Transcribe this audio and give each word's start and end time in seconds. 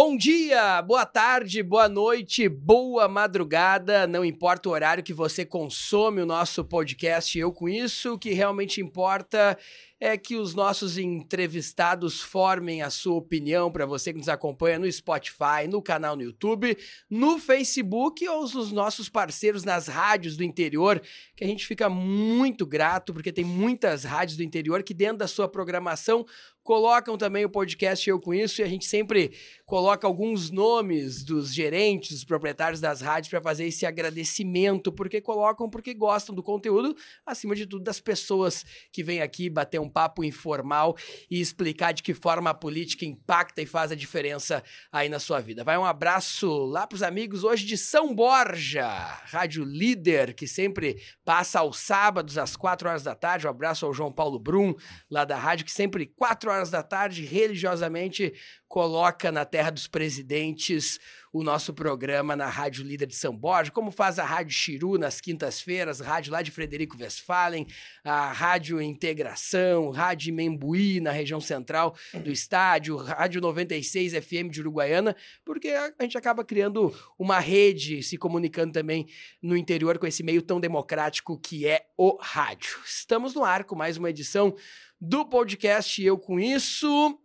Bom 0.00 0.16
dia, 0.16 0.80
boa 0.80 1.04
tarde, 1.04 1.60
boa 1.60 1.88
noite, 1.88 2.48
boa 2.48 3.08
madrugada, 3.08 4.06
não 4.06 4.24
importa 4.24 4.68
o 4.68 4.72
horário 4.72 5.02
que 5.02 5.12
você 5.12 5.44
consome 5.44 6.22
o 6.22 6.26
nosso 6.26 6.64
podcast 6.64 7.36
Eu 7.36 7.52
Com 7.52 7.68
Isso, 7.68 8.14
o 8.14 8.18
que 8.18 8.30
realmente 8.30 8.80
importa 8.80 9.58
é 10.00 10.16
que 10.16 10.36
os 10.36 10.54
nossos 10.54 10.96
entrevistados 10.96 12.20
formem 12.20 12.82
a 12.82 12.90
sua 12.90 13.16
opinião 13.16 13.72
para 13.72 13.84
você 13.84 14.12
que 14.12 14.18
nos 14.18 14.28
acompanha 14.28 14.78
no 14.78 14.90
Spotify, 14.90 15.66
no 15.68 15.82
canal 15.82 16.14
no 16.14 16.22
YouTube, 16.22 16.78
no 17.10 17.36
Facebook 17.36 18.26
ou 18.28 18.44
os 18.44 18.70
nossos 18.70 19.08
parceiros 19.08 19.64
nas 19.64 19.88
rádios 19.88 20.36
do 20.36 20.44
interior, 20.44 21.02
que 21.34 21.42
a 21.42 21.46
gente 21.48 21.66
fica 21.66 21.90
muito 21.90 22.64
grato 22.64 23.12
porque 23.12 23.32
tem 23.32 23.44
muitas 23.44 24.04
rádios 24.04 24.36
do 24.36 24.44
interior 24.44 24.84
que 24.84 24.94
dentro 24.94 25.18
da 25.18 25.26
sua 25.26 25.48
programação 25.48 26.24
colocam 26.68 27.16
também 27.16 27.46
o 27.46 27.48
podcast 27.48 28.10
Eu 28.10 28.20
Com 28.20 28.34
Isso 28.34 28.60
e 28.60 28.62
a 28.62 28.68
gente 28.68 28.84
sempre 28.84 29.32
coloca 29.64 30.06
alguns 30.06 30.50
nomes 30.50 31.24
dos 31.24 31.54
gerentes, 31.54 32.10
dos 32.10 32.24
proprietários 32.24 32.78
das 32.78 33.00
rádios 33.00 33.30
para 33.30 33.40
fazer 33.40 33.64
esse 33.64 33.86
agradecimento, 33.86 34.92
porque 34.92 35.18
colocam 35.18 35.70
porque 35.70 35.94
gostam 35.94 36.34
do 36.34 36.42
conteúdo, 36.42 36.94
acima 37.24 37.54
de 37.54 37.66
tudo 37.66 37.84
das 37.84 38.00
pessoas 38.00 38.66
que 38.92 39.02
vêm 39.02 39.22
aqui 39.22 39.48
bater 39.48 39.80
um 39.80 39.88
papo 39.88 40.22
informal 40.22 40.94
e 41.30 41.40
explicar 41.40 41.92
de 41.92 42.02
que 42.02 42.12
forma 42.12 42.50
a 42.50 42.54
política 42.54 43.06
impacta 43.06 43.62
e 43.62 43.66
faz 43.66 43.90
a 43.90 43.94
diferença 43.94 44.62
aí 44.92 45.08
na 45.08 45.18
sua 45.18 45.40
vida. 45.40 45.64
Vai 45.64 45.78
um 45.78 45.86
abraço 45.86 46.66
lá 46.66 46.86
para 46.86 46.96
os 46.96 47.02
amigos 47.02 47.44
hoje 47.44 47.64
de 47.64 47.78
São 47.78 48.14
Borja, 48.14 48.86
rádio 49.24 49.64
líder 49.64 50.34
que 50.34 50.46
sempre 50.46 51.00
passa 51.24 51.60
aos 51.60 51.78
sábados 51.78 52.36
às 52.36 52.56
quatro 52.56 52.90
horas 52.90 53.04
da 53.04 53.14
tarde. 53.14 53.46
Um 53.46 53.50
abraço 53.50 53.86
ao 53.86 53.94
João 53.94 54.12
Paulo 54.12 54.38
Brum, 54.38 54.74
lá 55.10 55.24
da 55.24 55.38
rádio, 55.38 55.64
que 55.64 55.72
sempre 55.72 56.04
quatro 56.06 56.50
horas 56.50 56.57
horas 56.58 56.70
da 56.70 56.82
tarde, 56.82 57.24
religiosamente, 57.24 58.34
coloca 58.66 59.30
na 59.30 59.44
Terra 59.44 59.70
dos 59.70 59.86
Presidentes 59.86 60.98
o 61.32 61.42
nosso 61.42 61.72
programa 61.72 62.34
na 62.34 62.46
Rádio 62.46 62.84
Líder 62.84 63.06
de 63.06 63.14
São 63.14 63.36
Borja, 63.36 63.70
como 63.70 63.90
faz 63.90 64.18
a 64.18 64.24
Rádio 64.24 64.52
Chiru 64.52 64.98
nas 64.98 65.20
quintas-feiras, 65.20 66.00
rádio 66.00 66.32
lá 66.32 66.42
de 66.42 66.50
Frederico 66.50 66.96
Westphalen, 66.98 67.66
a 68.02 68.32
Rádio 68.32 68.80
Integração, 68.80 69.90
Rádio 69.90 70.34
Membuí 70.34 71.00
na 71.00 71.12
região 71.12 71.40
central 71.40 71.94
do 72.24 72.30
estádio, 72.30 72.96
Rádio 72.96 73.40
96 73.40 74.12
FM 74.14 74.50
de 74.50 74.60
Uruguaiana, 74.60 75.14
porque 75.44 75.68
a 75.68 76.02
gente 76.02 76.16
acaba 76.18 76.44
criando 76.44 76.92
uma 77.18 77.38
rede, 77.38 78.02
se 78.02 78.16
comunicando 78.16 78.72
também 78.72 79.06
no 79.40 79.56
interior 79.56 79.98
com 79.98 80.06
esse 80.06 80.22
meio 80.22 80.42
tão 80.42 80.58
democrático 80.58 81.38
que 81.38 81.66
é 81.66 81.86
o 81.96 82.16
rádio. 82.20 82.78
Estamos 82.84 83.34
no 83.34 83.44
ar 83.44 83.64
com 83.64 83.76
mais 83.76 83.96
uma 83.96 84.10
edição 84.10 84.56
do 85.00 85.24
podcast 85.24 86.02
Eu 86.02 86.18
Com 86.18 86.40
Isso. 86.40 87.18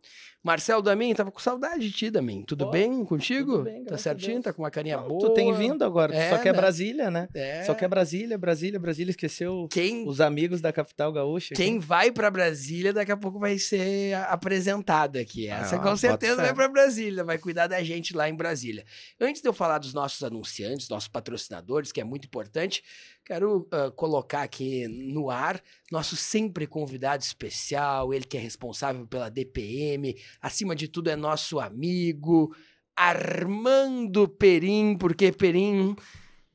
Marcelo 0.44 0.82
Damin, 0.82 1.14
tava 1.14 1.32
com 1.32 1.40
saudade 1.40 1.88
de 1.88 1.92
ti, 1.94 2.10
Damin. 2.10 2.44
Tudo 2.44 2.70
bem 2.70 3.06
contigo? 3.06 3.60
Tudo 3.60 3.64
bem, 3.64 3.86
tá 3.86 3.98
certinho? 3.98 4.42
Tá 4.42 4.52
com 4.52 4.62
uma 4.62 4.70
carinha 4.70 4.98
Não, 4.98 5.08
boa? 5.08 5.22
Tu 5.22 5.34
tem 5.36 5.54
vindo 5.54 5.86
agora, 5.86 6.14
é, 6.14 6.32
só 6.32 6.38
quer 6.38 6.52
né? 6.52 6.60
Brasília, 6.60 7.10
né? 7.10 7.30
É. 7.34 7.64
Só 7.64 7.74
quer 7.74 7.88
Brasília, 7.88 8.38
Brasília, 8.38 8.78
Brasília. 8.78 9.12
Esqueceu 9.12 9.70
quem, 9.72 10.06
os 10.06 10.20
amigos 10.20 10.60
da 10.60 10.74
capital 10.74 11.14
gaúcha. 11.14 11.56
Quem 11.56 11.78
aqui. 11.78 11.86
vai 11.86 12.12
para 12.12 12.30
Brasília 12.30 12.92
daqui 12.92 13.14
a 13.14 13.16
pouco 13.16 13.40
vai 13.40 13.58
ser 13.58 14.16
apresentado 14.28 15.16
aqui. 15.16 15.48
Essa 15.48 15.78
ah, 15.78 15.80
com 15.80 15.96
certeza 15.96 16.36
vai 16.36 16.54
para 16.54 16.68
Brasília, 16.68 17.24
vai 17.24 17.38
cuidar 17.38 17.68
da 17.68 17.82
gente 17.82 18.14
lá 18.14 18.28
em 18.28 18.36
Brasília. 18.36 18.84
Antes 19.22 19.42
de 19.42 19.48
eu 19.48 19.54
falar 19.54 19.78
dos 19.78 19.94
nossos 19.94 20.22
anunciantes, 20.24 20.90
nossos 20.90 21.08
patrocinadores, 21.08 21.94
que 21.94 22.02
é 22.02 22.04
muito 22.04 22.26
importante, 22.26 22.84
Quero 23.26 23.70
uh, 23.72 23.90
colocar 23.96 24.42
aqui 24.42 24.86
no 24.88 25.30
ar 25.30 25.62
nosso 25.90 26.14
sempre 26.18 26.68
convidado 26.68 27.24
especial, 27.24 28.14
ele 28.14 28.26
que 28.26 28.36
é 28.36 28.40
responsável 28.40 29.08
pela 29.08 29.30
DPM, 29.30 30.14
acima 30.42 30.76
de 30.76 30.90
tudo 30.90 31.10
é 31.10 31.16
nosso 31.16 31.58
amigo, 31.58 32.54
Armando 32.94 34.28
Perim, 34.28 34.98
porque 34.98 35.32
Perim, 35.32 35.96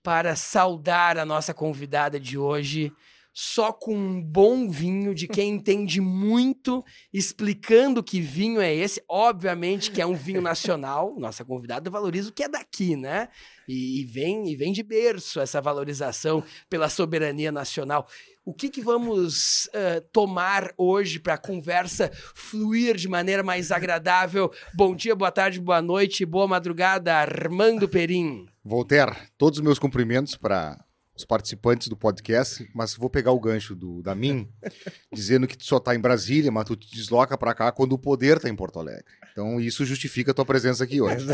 para 0.03 0.37
saudar 0.37 1.17
a 1.17 1.25
nossa 1.25 1.55
convidada 1.55 2.21
de 2.21 2.37
hoje, 2.37 2.93
só 3.41 3.73
com 3.73 3.95
um 3.95 4.21
bom 4.21 4.69
vinho 4.69 5.15
de 5.15 5.29
quem 5.29 5.51
entende 5.51 6.01
muito, 6.01 6.85
explicando 7.15 8.03
que 8.03 8.21
vinho 8.21 8.61
é 8.61 8.75
esse. 8.75 9.01
Obviamente 9.09 9.93
que 9.93 10.03
é 10.03 10.07
um 10.07 10.17
vinho 10.17 10.43
nacional. 10.43 11.15
Nossa 11.17 11.45
convidada 11.45 11.89
valoriza 11.89 12.31
o 12.31 12.33
que 12.33 12.43
é 12.43 12.49
daqui, 12.49 12.97
né? 12.97 13.29
E, 13.69 14.01
e 14.01 14.05
vem 14.05 14.51
e 14.51 14.57
vem 14.57 14.73
de 14.73 14.83
berço 14.83 15.39
essa 15.39 15.61
valorização 15.61 16.43
pela 16.69 16.89
soberania 16.89 17.53
nacional. 17.53 18.09
O 18.45 18.53
que, 18.53 18.69
que 18.69 18.81
vamos 18.81 19.67
uh, 19.67 20.01
tomar 20.13 20.73
hoje 20.77 21.21
para 21.21 21.35
a 21.35 21.39
conversa 21.39 22.11
fluir 22.35 22.97
de 22.97 23.07
maneira 23.07 23.45
mais 23.45 23.71
agradável? 23.71 24.51
Bom 24.75 24.97
dia, 24.97 25.15
boa 25.15 25.31
tarde, 25.31 25.61
boa 25.61 25.81
noite, 25.81 26.27
boa 26.27 26.49
madrugada, 26.49 27.15
Armando 27.15 27.89
Perim. 27.89 28.49
Voltaire, 28.65 29.15
todos 29.39 29.61
os 29.61 29.65
meus 29.65 29.79
cumprimentos 29.79 30.35
para 30.35 30.77
os 31.19 31.25
participantes 31.25 31.89
do 31.89 31.97
podcast, 31.97 32.69
mas 32.73 32.95
vou 32.95 33.11
pegar 33.11 33.33
o 33.33 33.41
gancho 33.41 33.75
do 33.75 34.01
da 34.03 34.15
mim, 34.15 34.49
dizendo 35.13 35.49
que 35.49 35.59
tu 35.59 35.65
só 35.65 35.79
está 35.79 35.95
em 35.95 36.01
Brasília, 36.01 36.51
mas 36.53 36.65
tu 36.65 36.77
te 36.77 36.95
desloca 36.95 37.37
para 37.37 37.55
cá 37.55 37.73
quando 37.73 37.93
o 37.93 37.99
poder 37.99 38.37
está 38.37 38.49
em 38.49 38.55
Porto 38.55 38.79
Alegre. 38.79 39.05
Então 39.33 39.61
isso 39.61 39.85
justifica 39.85 40.31
a 40.31 40.35
tua 40.35 40.45
presença 40.45 40.85
aqui 40.85 41.01
hoje. 41.01 41.27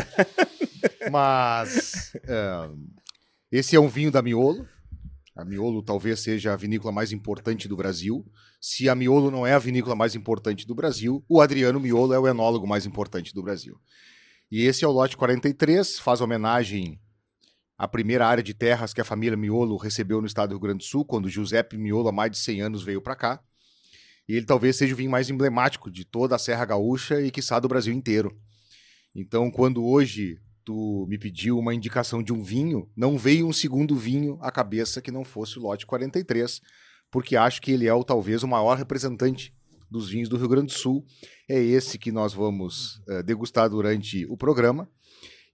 mas 1.11 2.13
é, 2.23 2.69
esse 3.51 3.75
é 3.75 3.79
um 3.79 3.87
vinho 3.87 4.09
da 4.09 4.23
Miolo. 4.23 4.67
A 5.35 5.45
Miolo 5.45 5.83
talvez 5.83 6.21
seja 6.21 6.53
a 6.53 6.55
vinícola 6.55 6.91
mais 6.91 7.11
importante 7.11 7.67
do 7.67 7.77
Brasil. 7.77 8.25
Se 8.59 8.89
a 8.89 8.95
Miolo 8.95 9.29
não 9.29 9.45
é 9.45 9.53
a 9.53 9.59
vinícola 9.59 9.95
mais 9.95 10.15
importante 10.15 10.65
do 10.65 10.73
Brasil, 10.73 11.23
o 11.29 11.39
Adriano 11.39 11.79
Miolo 11.79 12.13
é 12.13 12.19
o 12.19 12.27
enólogo 12.27 12.65
mais 12.65 12.87
importante 12.87 13.35
do 13.35 13.43
Brasil. 13.43 13.79
E 14.49 14.63
esse 14.63 14.83
é 14.83 14.87
o 14.87 14.91
lote 14.91 15.15
43, 15.15 15.99
faz 15.99 16.21
homenagem 16.21 16.99
a 17.77 17.87
primeira 17.87 18.25
área 18.25 18.43
de 18.43 18.53
terras 18.53 18.93
que 18.93 19.01
a 19.01 19.05
família 19.05 19.37
Miolo 19.37 19.77
recebeu 19.77 20.21
no 20.21 20.27
estado 20.27 20.49
do 20.49 20.53
Rio 20.53 20.61
Grande 20.61 20.79
do 20.79 20.83
Sul, 20.83 21.03
quando 21.03 21.29
Giuseppe 21.29 21.77
Miolo, 21.77 22.07
há 22.07 22.11
mais 22.11 22.31
de 22.31 22.37
100 22.37 22.61
anos, 22.61 22.83
veio 22.83 23.01
para 23.01 23.15
cá. 23.15 23.39
E 24.27 24.35
ele 24.35 24.45
talvez 24.45 24.75
seja 24.75 24.93
o 24.93 24.97
vinho 24.97 25.11
mais 25.11 25.29
emblemático 25.29 25.91
de 25.91 26.05
toda 26.05 26.35
a 26.35 26.39
Serra 26.39 26.65
Gaúcha 26.65 27.21
e, 27.21 27.29
quiçá, 27.29 27.59
do 27.59 27.67
Brasil 27.67 27.93
inteiro. 27.93 28.35
Então, 29.13 29.51
quando 29.51 29.85
hoje 29.85 30.39
tu 30.63 31.05
me 31.07 31.17
pediu 31.17 31.59
uma 31.59 31.75
indicação 31.75 32.23
de 32.23 32.33
um 32.33 32.41
vinho, 32.41 32.89
não 32.95 33.17
veio 33.17 33.47
um 33.47 33.53
segundo 33.53 33.95
vinho 33.95 34.37
à 34.41 34.51
cabeça 34.51 35.01
que 35.01 35.11
não 35.11 35.23
fosse 35.23 35.59
o 35.59 35.61
lote 35.61 35.85
43, 35.85 36.59
porque 37.11 37.35
acho 37.35 37.61
que 37.61 37.71
ele 37.71 37.87
é 37.87 37.93
o, 37.93 38.03
talvez 38.03 38.41
o 38.41 38.47
maior 38.47 38.75
representante 38.75 39.53
dos 39.89 40.09
vinhos 40.09 40.27
do 40.27 40.37
Rio 40.37 40.49
Grande 40.49 40.67
do 40.67 40.77
Sul. 40.77 41.05
É 41.47 41.61
esse 41.61 41.99
que 41.99 42.11
nós 42.11 42.33
vamos 42.33 42.97
uh, 43.07 43.21
degustar 43.23 43.69
durante 43.69 44.25
o 44.25 44.35
programa. 44.35 44.89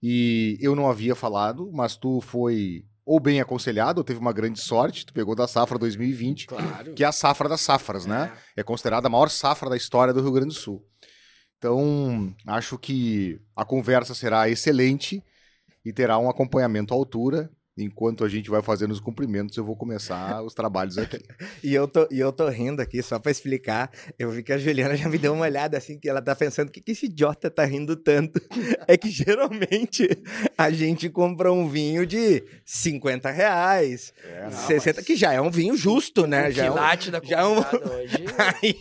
E 0.02 0.58
eu 0.60 0.74
não 0.74 0.88
havia 0.88 1.14
falado, 1.14 1.70
mas 1.72 1.96
tu 1.96 2.20
foi 2.20 2.84
ou 3.04 3.18
bem 3.18 3.40
aconselhado, 3.40 3.98
ou 3.98 4.04
teve 4.04 4.20
uma 4.20 4.32
grande 4.32 4.60
sorte, 4.60 5.04
tu 5.04 5.12
pegou 5.12 5.34
da 5.34 5.48
safra 5.48 5.78
2020, 5.78 6.46
claro. 6.46 6.94
que 6.94 7.02
é 7.02 7.06
a 7.06 7.12
safra 7.12 7.48
das 7.48 7.60
safras, 7.60 8.06
né? 8.06 8.16
é. 8.16 8.18
né? 8.26 8.32
É 8.58 8.62
considerada 8.62 9.08
a 9.08 9.10
maior 9.10 9.28
safra 9.28 9.68
da 9.68 9.76
história 9.76 10.14
do 10.14 10.22
Rio 10.22 10.32
Grande 10.32 10.48
do 10.48 10.54
Sul. 10.54 10.86
Então, 11.58 12.34
acho 12.46 12.78
que 12.78 13.40
a 13.54 13.64
conversa 13.64 14.14
será 14.14 14.48
excelente 14.48 15.22
e 15.84 15.92
terá 15.92 16.18
um 16.18 16.28
acompanhamento 16.28 16.94
à 16.94 16.96
altura 16.96 17.50
enquanto 17.76 18.24
a 18.24 18.28
gente 18.28 18.50
vai 18.50 18.62
fazendo 18.62 18.90
os 18.90 19.00
cumprimentos, 19.00 19.56
eu 19.56 19.64
vou 19.64 19.74
começar 19.74 20.42
os 20.42 20.54
trabalhos 20.54 20.98
aqui. 20.98 21.18
e, 21.64 21.74
eu 21.74 21.88
tô, 21.88 22.06
e 22.10 22.20
eu 22.20 22.32
tô 22.32 22.48
rindo 22.48 22.82
aqui, 22.82 23.02
só 23.02 23.18
para 23.18 23.30
explicar. 23.30 23.90
Eu 24.18 24.30
vi 24.30 24.42
que 24.42 24.52
a 24.52 24.58
Juliana 24.58 24.96
já 24.96 25.08
me 25.08 25.18
deu 25.18 25.32
uma 25.32 25.44
olhada 25.44 25.78
assim, 25.78 25.98
que 25.98 26.08
ela 26.08 26.20
tá 26.20 26.34
pensando, 26.36 26.68
o 26.68 26.72
que, 26.72 26.80
que 26.80 26.92
esse 26.92 27.06
idiota 27.06 27.50
tá 27.50 27.64
rindo 27.64 27.96
tanto? 27.96 28.40
é 28.86 28.96
que 28.96 29.10
geralmente 29.10 30.08
a 30.56 30.70
gente 30.70 31.08
compra 31.08 31.52
um 31.52 31.68
vinho 31.68 32.06
de 32.06 32.44
50 32.64 33.30
reais, 33.30 34.12
é, 34.22 34.44
não, 34.44 34.50
60, 34.50 34.98
mas... 34.98 35.06
que 35.06 35.16
já 35.16 35.32
é 35.32 35.40
um 35.40 35.50
vinho 35.50 35.76
justo, 35.76 36.26
né? 36.26 36.48
O 36.48 36.52
já 36.52 36.66
é 36.66 36.70
um, 36.70 36.74
da 36.74 37.20
já 37.22 37.40
é 37.40 37.44
um... 37.44 37.58
hoje. 37.58 38.24
aí, 38.62 38.76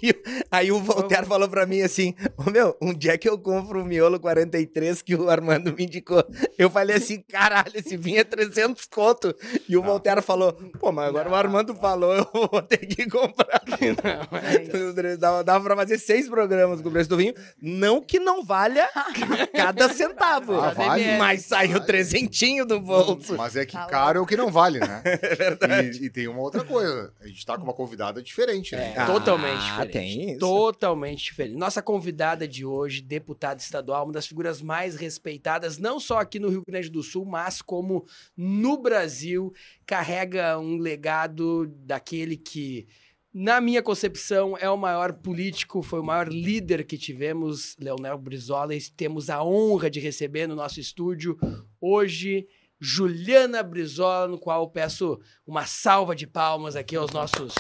aí 0.51 0.71
o 0.71 0.79
Voltaire 0.79 1.25
falou 1.25 1.47
para 1.47 1.65
mim 1.65 1.81
assim, 1.81 2.13
ô 2.37 2.43
oh, 2.47 2.51
meu, 2.51 2.77
um 2.81 2.93
dia 2.93 3.17
que 3.17 3.29
eu 3.29 3.37
compro 3.37 3.81
o 3.81 3.85
miolo 3.85 4.19
43 4.19 5.01
que 5.01 5.15
o 5.15 5.29
Armando 5.29 5.73
me 5.73 5.85
indicou, 5.85 6.23
eu 6.57 6.69
falei 6.69 6.97
assim, 6.97 7.21
caralho, 7.21 7.71
esse 7.73 7.95
vinho 7.95 8.19
é 8.19 8.23
300 8.23 8.80
desconto. 8.81 9.35
E 9.67 9.77
o 9.77 9.81
Voltaire 9.81 10.21
falou: 10.21 10.53
pô, 10.79 10.91
mas 10.91 11.07
agora 11.07 11.25
não, 11.25 11.31
o 11.31 11.35
Armando 11.35 11.75
falou, 11.75 12.13
eu 12.13 12.27
vou 12.33 12.61
ter 12.61 12.77
que 12.77 13.09
comprar. 13.09 13.61
Não, 13.81 15.11
é 15.11 15.17
dava, 15.17 15.43
dava 15.43 15.63
pra 15.63 15.75
fazer 15.75 15.97
seis 15.97 16.27
programas 16.27 16.81
com 16.81 16.89
o 16.89 16.91
preço 16.91 17.09
do 17.09 17.17
vinho. 17.17 17.33
Não 17.61 18.01
que 18.01 18.19
não 18.19 18.43
valha 18.43 18.87
cada 19.53 19.89
centavo. 19.89 20.59
Ah, 20.59 20.71
vale. 20.71 21.17
Mas 21.17 21.45
saiu 21.45 21.73
vale. 21.73 21.85
trezentinho 21.85 22.65
do 22.65 22.79
bolso. 22.79 23.35
Mas 23.35 23.55
é 23.55 23.65
que 23.65 23.73
tá 23.73 23.85
caro 23.85 24.19
é 24.19 24.21
o 24.21 24.25
que 24.25 24.37
não 24.37 24.51
vale, 24.51 24.79
né? 24.79 25.01
É 25.21 25.35
verdade. 25.35 25.99
E, 26.01 26.05
e, 26.05 26.09
tem 26.09 26.27
uma 26.27 26.41
outra 26.41 26.63
coisa. 26.63 27.13
A 27.21 27.27
gente 27.27 27.45
tá 27.45 27.57
com 27.57 27.63
uma 27.63 27.73
convidada 27.73 28.21
diferente, 28.21 28.75
né? 28.75 28.93
É, 28.95 29.05
totalmente 29.05 29.61
ah, 29.61 29.85
diferente. 29.85 29.91
Tem 29.91 30.31
isso. 30.31 30.39
Totalmente 30.39 31.23
diferente. 31.23 31.57
Nossa 31.57 31.81
convidada 31.81 32.47
de 32.47 32.65
hoje, 32.65 33.01
deputada 33.01 33.59
estadual, 33.59 34.05
uma 34.05 34.13
das 34.13 34.27
figuras 34.27 34.61
mais 34.61 34.95
respeitadas, 34.95 35.77
não 35.77 35.99
só 35.99 36.19
aqui 36.19 36.39
no 36.39 36.49
Rio 36.49 36.63
Grande 36.67 36.89
do 36.89 37.03
Sul, 37.03 37.25
mas 37.25 37.61
como 37.61 38.05
no 38.35 38.70
no 38.71 38.77
Brasil 38.77 39.53
carrega 39.85 40.57
um 40.57 40.77
legado 40.77 41.67
daquele 41.67 42.37
que 42.37 42.87
na 43.33 43.61
minha 43.61 43.81
concepção, 43.81 44.57
é 44.57 44.69
o 44.69 44.75
maior 44.75 45.13
político, 45.13 45.81
foi 45.81 46.01
o 46.01 46.03
maior 46.03 46.27
líder 46.27 46.83
que 46.83 46.97
tivemos, 46.97 47.77
Leonel 47.79 48.17
Brizola, 48.17 48.75
e 48.75 48.81
temos 48.81 49.29
a 49.29 49.41
honra 49.41 49.89
de 49.89 50.01
receber 50.01 50.47
no 50.47 50.55
nosso 50.55 50.81
estúdio 50.81 51.37
hoje 51.79 52.45
Juliana 52.77 53.63
Brizola, 53.63 54.27
no 54.27 54.37
qual 54.37 54.69
peço 54.69 55.17
uma 55.47 55.65
salva 55.65 56.13
de 56.13 56.27
palmas 56.27 56.75
aqui 56.75 56.97
aos 56.97 57.11
nossos 57.11 57.53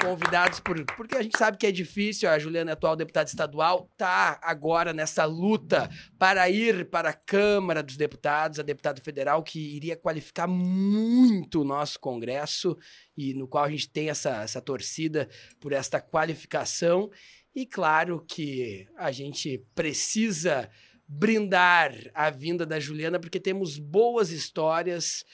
convidados, 0.00 0.60
por, 0.60 0.84
porque 0.96 1.16
a 1.16 1.22
gente 1.22 1.38
sabe 1.38 1.56
que 1.56 1.66
é 1.66 1.72
difícil. 1.72 2.28
A 2.28 2.38
Juliana 2.38 2.70
é 2.70 2.74
atual 2.74 2.96
deputada 2.96 3.28
estadual, 3.28 3.88
tá 3.96 4.38
agora 4.42 4.92
nessa 4.92 5.24
luta 5.24 5.90
para 6.18 6.48
ir 6.48 6.88
para 6.90 7.10
a 7.10 7.12
Câmara 7.12 7.82
dos 7.82 7.96
Deputados, 7.96 8.58
a 8.58 8.62
deputada 8.62 9.00
federal, 9.00 9.42
que 9.42 9.58
iria 9.76 9.96
qualificar 9.96 10.46
muito 10.46 11.60
o 11.60 11.64
nosso 11.64 11.98
Congresso 11.98 12.76
e 13.16 13.34
no 13.34 13.46
qual 13.46 13.64
a 13.64 13.70
gente 13.70 13.88
tem 13.88 14.10
essa, 14.10 14.42
essa 14.42 14.60
torcida 14.60 15.28
por 15.60 15.72
esta 15.72 16.00
qualificação. 16.00 17.10
E 17.54 17.66
claro 17.66 18.24
que 18.26 18.86
a 18.96 19.12
gente 19.12 19.64
precisa 19.74 20.70
brindar 21.06 21.92
a 22.14 22.30
vinda 22.30 22.64
da 22.64 22.80
Juliana, 22.80 23.20
porque 23.20 23.38
temos 23.38 23.78
boas 23.78 24.30
histórias 24.30 25.24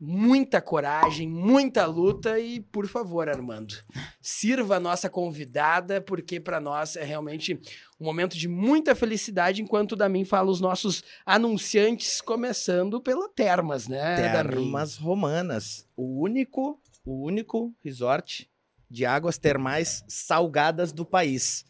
muita 0.00 0.62
coragem, 0.62 1.28
muita 1.28 1.84
luta 1.84 2.40
e, 2.40 2.60
por 2.60 2.88
favor, 2.88 3.28
Armando, 3.28 3.74
sirva 4.22 4.76
a 4.76 4.80
nossa 4.80 5.10
convidada, 5.10 6.00
porque 6.00 6.40
para 6.40 6.58
nós 6.58 6.96
é 6.96 7.04
realmente 7.04 7.60
um 8.00 8.04
momento 8.06 8.38
de 8.38 8.48
muita 8.48 8.94
felicidade, 8.94 9.60
enquanto 9.60 9.94
da 9.94 10.08
mim 10.08 10.24
fala 10.24 10.50
os 10.50 10.60
nossos 10.60 11.04
anunciantes, 11.26 12.22
começando 12.22 13.00
pela 13.00 13.28
Termas, 13.28 13.86
né? 13.86 14.16
Termas 14.16 14.96
Romanas, 14.96 15.86
o 15.94 16.22
único, 16.22 16.80
o 17.04 17.22
único 17.26 17.74
resort 17.84 18.48
de 18.88 19.04
águas 19.04 19.36
termais 19.36 20.02
salgadas 20.08 20.92
do 20.92 21.04
país. 21.04 21.66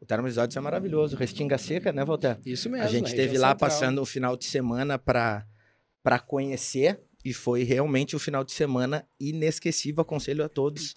O 0.00 0.06
Termas 0.06 0.32
Resort 0.32 0.56
é 0.56 0.60
maravilhoso, 0.60 1.16
Restinga 1.16 1.56
Seca, 1.56 1.92
né, 1.92 2.04
Walter? 2.04 2.38
Isso 2.44 2.68
mesmo. 2.68 2.84
A 2.84 2.90
gente 2.90 3.06
esteve 3.06 3.38
lá 3.38 3.50
central. 3.50 3.56
passando 3.70 4.02
o 4.02 4.06
final 4.06 4.36
de 4.36 4.44
semana 4.44 4.98
para 4.98 5.46
para 6.02 6.18
conhecer 6.18 7.00
e 7.24 7.32
foi 7.32 7.62
realmente 7.62 8.14
um 8.14 8.18
final 8.18 8.44
de 8.44 8.52
semana 8.52 9.08
inesquecível. 9.18 10.02
Aconselho 10.02 10.44
a 10.44 10.48
todos 10.48 10.94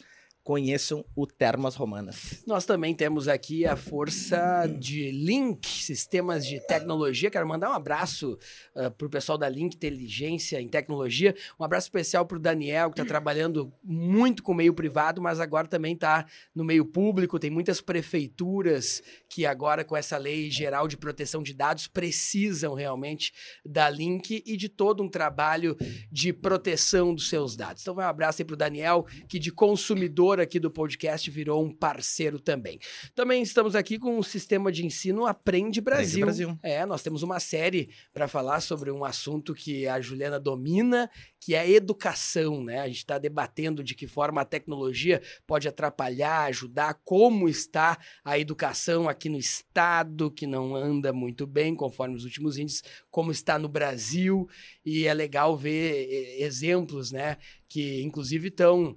conheçam 0.48 1.04
o 1.14 1.28
Termas 1.28 1.76
Romanas. 1.76 2.42
Nós 2.48 2.66
também 2.66 2.96
temos 2.96 3.28
aqui 3.28 3.66
a 3.66 3.76
força 3.76 4.66
de 4.80 5.12
Link, 5.12 5.68
sistemas 5.68 6.48
de 6.48 6.66
tecnologia. 6.66 7.30
Quero 7.30 7.46
mandar 7.46 7.70
um 7.70 7.74
abraço 7.74 8.40
uh, 8.74 8.84
ah, 8.84 8.90
para 8.90 9.08
o 9.08 9.10
pessoal 9.10 9.38
da 9.38 9.50
Link 9.50 9.76
Inteligência 9.76 10.62
em 10.62 10.70
Tecnologia. 10.70 11.36
Um 11.60 11.66
abraço 11.66 11.88
especial 11.88 12.26
para 12.26 12.38
o 12.38 12.40
Daniel, 12.40 12.90
que 12.90 12.98
está 12.98 13.06
trabalhando 13.06 13.74
muito 13.84 14.42
com 14.42 14.54
o 14.54 14.56
meio 14.56 14.74
privado, 14.74 15.22
mas 15.22 15.42
agora 15.42 15.68
também 15.68 15.96
está 15.96 16.26
no 16.56 16.64
meio 16.64 16.86
público. 16.86 17.38
Tem 17.38 17.50
muitas 17.50 17.82
prefeituras 17.82 19.04
que 19.28 19.46
agora, 19.46 19.84
com 19.84 19.98
essa 19.98 20.18
lei 20.18 20.50
geral 20.50 20.88
de 20.88 20.96
proteção 20.96 21.44
de 21.44 21.54
dados, 21.54 21.88
precisam 21.88 22.74
realmente 22.74 23.34
da 23.66 23.90
Link 23.90 24.42
e 24.46 24.56
de 24.56 24.70
todo 24.70 25.04
um 25.04 25.10
trabalho 25.10 25.76
de 26.10 26.32
proteção 26.32 27.14
dos 27.14 27.28
seus 27.28 27.58
dados. 27.58 27.82
Então, 27.82 27.96
um 27.96 28.00
abraço 28.00 28.42
aí 28.42 28.46
para 28.46 28.54
o 28.54 28.58
Daniel, 28.58 29.06
que 29.28 29.38
de 29.38 29.52
consumidor 29.52 30.37
aqui 30.39 30.60
do 30.60 30.72
podcast 30.72 31.30
virou 31.30 31.63
um 31.63 31.72
parceiro 31.72 32.39
também. 32.39 32.80
Também 33.16 33.42
estamos 33.42 33.75
aqui 33.75 33.98
com 33.98 34.18
o 34.18 34.24
sistema 34.24 34.72
de 34.72 34.86
ensino 34.86 35.25
Aprende 35.25 35.81
Brasil. 35.81 36.24
Aprende 36.24 36.45
Brasil. 36.45 36.60
É, 36.63 36.86
nós 36.86 37.01
temos 37.01 37.24
uma 37.24 37.39
série 37.39 37.89
para 38.13 38.28
falar 38.28 38.62
sobre 38.62 38.92
um 38.92 39.04
assunto 39.04 39.54
que 39.54 39.88
a 39.88 40.00
Juliana 40.01 40.39
domina, 40.39 41.10
que 41.39 41.56
é 41.56 41.60
a 41.60 41.69
educação, 41.69 42.63
né? 42.63 42.80
A 42.80 42.88
gente 42.88 42.98
está 42.98 43.18
debatendo 43.18 43.84
de 43.84 43.95
que 43.95 44.07
forma 44.07 44.42
a 44.42 44.45
tecnologia 44.45 45.22
pode 45.45 45.68
atrapalhar, 45.68 46.44
ajudar, 46.45 47.00
como 47.04 47.48
está 47.48 47.98
a 48.24 48.38
educação 48.38 49.07
aqui 49.07 49.30
no 49.30 49.38
estado, 49.38 50.31
que 50.31 50.48
não 50.48 50.75
anda 50.75 51.13
muito 51.13 51.45
bem, 51.45 51.75
conforme 51.75 52.16
os 52.16 52.24
últimos 52.24 52.57
índices, 52.57 52.84
como 53.10 53.31
está 53.31 53.57
no 53.57 53.69
Brasil, 53.69 54.48
e 54.86 55.07
é 55.07 55.13
legal 55.13 55.56
ver 55.57 56.42
exemplos, 56.42 57.12
né? 57.12 57.38
Que 57.68 58.02
inclusive 58.02 58.48
estão 58.48 58.92
uh, 58.92 58.96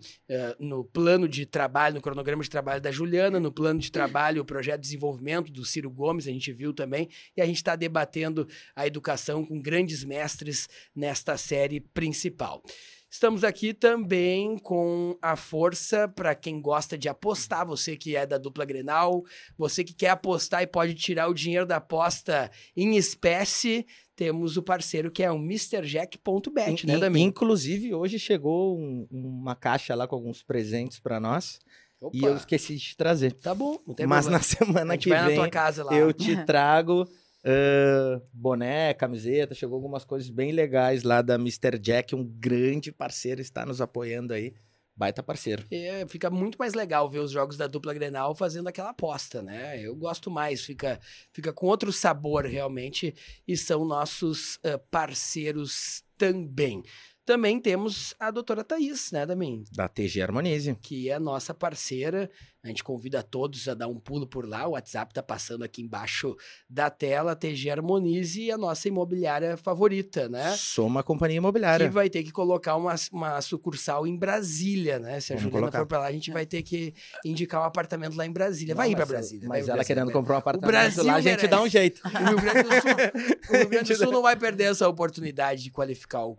no 0.59 0.85
plano 0.85 1.29
de 1.29 1.45
trabalho, 1.47 1.97
no 1.97 2.01
cronograma 2.01 2.43
de 2.43 2.51
trabalho 2.51 2.81
da 2.81 2.91
Juliana, 2.91 3.41
no 3.41 3.53
plano 3.53 3.81
de 3.81 3.91
trabalho, 3.91 4.43
o 4.43 4.45
projeto 4.45 4.81
de 4.81 4.89
desenvolvimento 4.89 5.53
do 5.53 5.65
Ciro 5.65 5.91
Gomes, 5.91 6.27
a 6.27 6.31
gente 6.31 6.53
viu 6.53 6.73
também, 6.73 7.09
e 7.37 7.43
a 7.43 7.47
gente 7.47 7.57
está 7.57 7.77
debatendo 7.77 8.47
a 8.75 8.87
educação 8.87 9.45
com 9.45 9.61
grandes 9.61 10.05
mestres 10.05 10.69
nesta 10.95 11.37
série 11.37 11.81
principal. 11.81 12.63
Estamos 13.13 13.43
aqui 13.43 13.75
também 13.75 14.57
com 14.57 15.19
a 15.21 15.35
força 15.35 16.07
para 16.07 16.33
quem 16.33 16.61
gosta 16.61 16.97
de 16.97 17.09
apostar, 17.09 17.67
você 17.67 17.97
que 17.97 18.15
é 18.15 18.25
da 18.25 18.39
dupla 18.39 18.65
Grenal, 18.65 19.25
você 19.59 19.83
que 19.83 19.93
quer 19.93 20.11
apostar 20.11 20.63
e 20.63 20.67
pode 20.69 20.95
tirar 20.95 21.29
o 21.29 21.35
dinheiro 21.35 21.67
da 21.67 21.79
aposta 21.79 22.49
em 22.77 22.97
espécie, 22.97 23.85
temos 24.21 24.59
o 24.59 24.63
parceiro 24.63 25.11
que 25.11 25.23
é 25.23 25.33
o 25.33 25.37
MrJack.bet, 25.37 26.87
né, 26.87 26.99
Dami? 26.99 27.23
Inclusive, 27.23 27.95
hoje 27.95 28.19
chegou 28.19 28.79
um, 28.79 29.09
uma 29.11 29.57
caixa 29.57 29.95
lá 29.95 30.07
com 30.07 30.15
alguns 30.15 30.43
presentes 30.43 31.01
para 31.01 31.19
nós. 31.19 31.59
Opa. 31.99 32.15
E 32.15 32.23
eu 32.23 32.37
esqueci 32.37 32.77
de 32.77 32.81
te 32.81 32.97
trazer. 32.99 33.33
Tá 33.33 33.55
bom, 33.55 33.79
não 33.87 33.95
tem 33.95 34.07
Mas 34.07 34.27
problema. 34.27 34.39
na 34.39 34.45
semana 34.45 34.99
que 34.99 35.09
vem 35.09 35.99
eu 35.99 36.13
te 36.13 36.37
trago 36.45 37.05
uh, 37.05 38.23
boné, 38.31 38.93
camiseta, 38.93 39.55
chegou 39.55 39.77
algumas 39.77 40.05
coisas 40.05 40.29
bem 40.29 40.53
legais 40.53 41.03
lá 41.03 41.23
da 41.23 41.37
Mr. 41.37 41.79
Jack, 41.81 42.15
um 42.15 42.23
grande 42.23 42.93
parceiro 42.93 43.41
está 43.41 43.65
nos 43.65 43.81
apoiando 43.81 44.35
aí 44.35 44.53
baita 45.01 45.23
parceiro. 45.23 45.65
É, 45.71 46.07
fica 46.07 46.29
muito 46.29 46.59
mais 46.59 46.75
legal 46.75 47.09
ver 47.09 47.21
os 47.21 47.31
jogos 47.31 47.57
da 47.57 47.67
dupla 47.67 47.95
Grenal 47.95 48.35
fazendo 48.35 48.69
aquela 48.69 48.91
aposta, 48.91 49.41
né? 49.41 49.81
Eu 49.81 49.97
gosto 49.97 50.31
mais, 50.31 50.61
fica, 50.61 51.01
fica 51.33 51.55
com 51.55 51.67
outro 51.67 51.91
sabor 51.91 52.45
realmente 52.45 53.15
e 53.49 53.57
são 53.57 53.83
nossos 53.87 54.57
uh, 54.57 54.79
parceiros 54.91 56.05
também. 56.19 56.83
Também 57.25 57.61
temos 57.61 58.15
a 58.19 58.31
doutora 58.31 58.65
Thaís, 58.65 59.13
né, 59.13 59.25
Damin? 59.25 59.63
Da 59.73 59.89
TG 59.89 60.23
Harmonize. 60.23 60.75
Que 60.83 61.11
é 61.11 61.19
nossa 61.19 61.55
parceira. 61.55 62.31
A 62.63 62.69
gente 62.69 62.83
convida 62.85 63.23
todos 63.23 63.67
a 63.69 63.75
dar 63.75 63.89
um 63.89 63.99
pulo 63.99 64.27
por 64.27 64.47
lá. 64.47 64.67
O 64.67 64.73
WhatsApp 64.73 65.15
tá 65.15 65.23
passando 65.23 65.63
aqui 65.63 65.81
embaixo 65.81 66.37
da 66.69 66.91
tela. 66.91 67.35
TG 67.37 67.71
Harmonize 67.71 68.51
a 68.51 68.59
nossa 68.59 68.89
imobiliária 68.89 69.57
favorita, 69.57 70.29
né? 70.29 70.55
Sou 70.57 70.87
uma 70.87 71.03
companhia 71.03 71.37
imobiliária. 71.39 71.87
Que 71.89 71.95
vai 71.95 72.11
ter 72.11 72.23
que 72.23 72.33
colocar 72.33 72.75
uma, 72.77 72.95
uma 73.13 73.41
sucursal 73.41 74.07
em 74.07 74.17
Brasília, 74.17 74.99
né? 74.99 75.21
Se 75.21 75.33
a 75.33 75.37
Vamos 75.37 75.45
Juliana 75.45 75.61
colocar. 75.67 75.79
for 75.79 75.87
pra 75.87 75.99
lá, 76.01 76.07
a 76.07 76.13
gente 76.13 76.31
vai 76.31 76.45
ter 76.45 76.63
que 76.63 76.93
indicar 77.25 77.61
um 77.63 77.65
apartamento 77.65 78.17
lá 78.17 78.27
em 78.27 78.33
Brasília. 78.33 78.75
Vai 78.75 78.89
Não, 78.89 78.93
ir 78.93 78.97
pra 78.97 79.07
Brasília. 79.07 79.49
Mas 79.49 79.69
ela 79.69 79.85
querendo 79.85 80.09
né? 80.09 80.13
comprar 80.13 80.35
um 80.35 80.39
apartamento 80.39 80.71
Brasil 80.71 81.05
lá, 81.05 81.15
a 81.15 81.21
gente 81.21 81.47
dá 81.47 81.63
um 81.63 81.69
jeito. 81.69 82.01
O 82.05 82.09
Rio 82.09 82.41
Grande 82.41 82.63
do 82.63 82.71
Sul, 82.73 82.91
o 83.51 83.57
Rio 83.57 83.69
Grande 83.69 83.93
do 83.93 83.99
Sul 83.99 84.13
não 84.13 84.23
vai 84.23 84.37
perder 84.37 84.65
essa 84.65 84.89
oportunidade 84.89 85.63
de 85.63 85.71
qualificar 85.71 86.25
o 86.25 86.35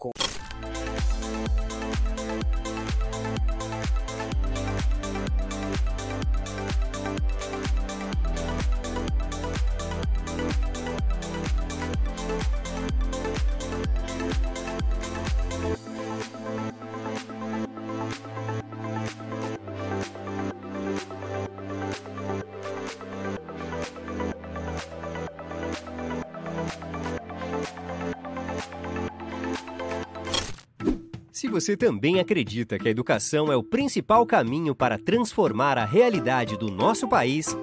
você 31.62 31.78
também 31.78 32.20
acredita 32.20 32.80
que 32.80 32.88
a 32.88 32.92
educação 32.92 33.52
é 33.52 33.56
o 33.56 33.62
principal 33.62 34.26
caminho 34.26 34.74
para 34.74 34.98
transformar 34.98 35.78
a 35.78 35.86
realidade 35.86 36.58
do 36.58 36.72
nosso 36.72 37.08
país, 37.08 37.56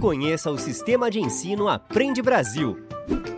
conheça 0.00 0.50
o 0.50 0.58
Sistema 0.58 1.08
de 1.08 1.20
Ensino 1.20 1.68
Aprende 1.68 2.20
Brasil 2.20 2.76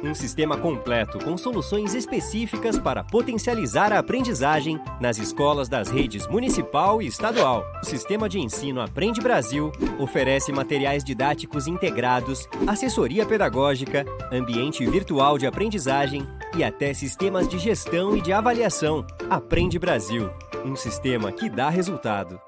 um 0.02 0.14
sistema 0.14 0.56
completo 0.56 1.18
com 1.18 1.36
soluções 1.36 1.94
específicas 1.94 2.78
para 2.78 3.04
potencializar 3.04 3.92
a 3.92 3.98
aprendizagem 3.98 4.80
nas 5.00 5.18
escolas 5.18 5.68
das 5.68 5.90
redes 5.90 6.26
municipal 6.26 7.02
e 7.02 7.06
estadual. 7.06 7.64
O 7.82 7.86
Sistema 7.86 8.28
de 8.28 8.40
Ensino 8.40 8.80
Aprende 8.80 9.20
Brasil 9.20 9.70
oferece 9.98 10.52
materiais 10.52 11.04
didáticos 11.04 11.66
integrados, 11.66 12.48
assessoria 12.66 13.26
pedagógica, 13.26 14.04
ambiente 14.32 14.84
virtual 14.86 15.38
de 15.38 15.46
aprendizagem 15.46 16.26
e 16.54 16.64
até 16.64 16.92
sistemas 16.94 17.48
de 17.48 17.58
gestão 17.58 18.16
e 18.16 18.20
de 18.20 18.32
avaliação. 18.32 19.06
Aprende 19.28 19.78
Brasil, 19.78 20.30
um 20.64 20.76
sistema 20.76 21.30
que 21.32 21.48
dá 21.48 21.68
resultado. 21.68 22.40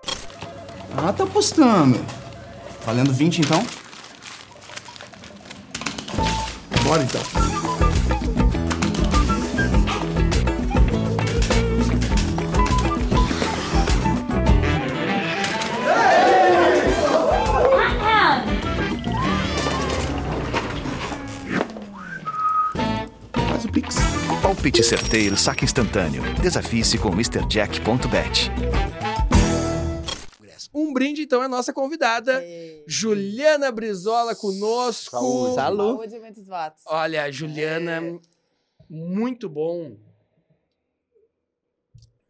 Ah, 0.97 1.13
tá 1.13 1.25
apostando. 1.25 1.99
Valendo 2.85 3.13
20 3.13 3.41
então? 3.41 3.65
Bora 6.85 7.03
então. 7.03 7.92
Certeiro, 24.71 25.37
saque 25.37 25.65
instantâneo. 25.65 26.23
Desafie-se 26.41 26.97
com 26.99 27.09
MrJack.bet. 27.09 28.51
Um 30.75 30.93
brinde, 30.95 31.23
então, 31.23 31.43
é 31.43 31.47
a 31.47 31.49
nossa 31.49 31.71
convidada, 31.73 32.43
Juliana 32.87 33.71
Brizola, 33.73 34.35
conosco. 34.35 35.11
Saúde. 35.11 35.55
Salud. 35.55 35.97
Saúde 35.99 36.15
e 36.15 36.19
muitos 36.21 36.47
votos. 36.47 36.83
Olha, 36.87 37.31
Juliana, 37.31 37.93
É. 38.03 38.19
muito 38.89 39.49
bom. 39.51 39.97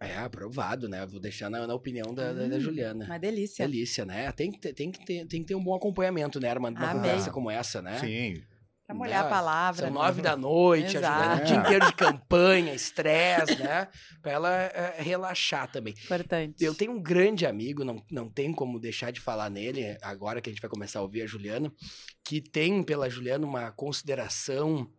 É, 0.00 0.16
aprovado, 0.18 0.88
né? 0.88 1.06
Vou 1.06 1.20
deixar 1.20 1.48
na, 1.48 1.64
na 1.68 1.74
opinião 1.74 2.12
da, 2.12 2.32
da- 2.32 2.48
da 2.48 2.56
Hum, 2.56 2.60
Juliana. 2.60 3.04
Uma 3.04 3.18
delícia. 3.18 3.64
Delícia, 3.64 4.04
né? 4.04 4.32
Tem 4.32 4.50
que, 4.50 4.58
ter, 4.58 4.72
tem, 4.72 4.90
que 4.90 5.04
ter, 5.06 5.24
tem 5.26 5.40
que 5.42 5.46
ter 5.46 5.54
um 5.54 5.62
bom 5.62 5.74
acompanhamento, 5.76 6.40
né, 6.40 6.50
Armando? 6.50 6.76
Uma 6.78 6.90
Amém. 6.90 7.02
conversa 7.02 7.30
como 7.30 7.48
essa, 7.48 7.80
né? 7.80 8.00
Sim. 8.00 8.42
Pra 8.92 8.98
molhar 8.98 9.22
Né? 9.22 9.26
a 9.26 9.30
palavra. 9.30 9.86
São 9.86 9.94
né? 9.94 10.00
nove 10.00 10.22
da 10.22 10.36
noite, 10.36 10.92
Juliana, 10.92 11.34
Exato. 11.34 11.42
o 11.42 11.44
dia 11.46 11.56
inteiro 11.56 11.86
de 11.86 11.92
campanha, 11.94 12.74
estresse, 12.74 13.56
né? 13.62 13.88
Pra 14.20 14.32
ela 14.32 14.50
é, 14.52 14.96
relaxar 15.02 15.70
também. 15.70 15.94
Importante. 16.04 16.62
Eu 16.64 16.74
tenho 16.74 16.92
um 16.92 17.02
grande 17.02 17.46
amigo, 17.46 17.84
não, 17.84 18.02
não 18.10 18.28
tem 18.28 18.52
como 18.52 18.78
deixar 18.78 19.10
de 19.10 19.20
falar 19.20 19.50
nele, 19.50 19.96
agora 20.02 20.40
que 20.40 20.48
a 20.48 20.52
gente 20.52 20.60
vai 20.62 20.70
começar 20.70 20.98
a 20.98 21.02
ouvir 21.02 21.22
a 21.22 21.26
Juliana, 21.26 21.72
que 22.24 22.40
tem 22.40 22.82
pela 22.82 23.08
Juliana 23.10 23.46
uma 23.46 23.70
consideração 23.72 24.90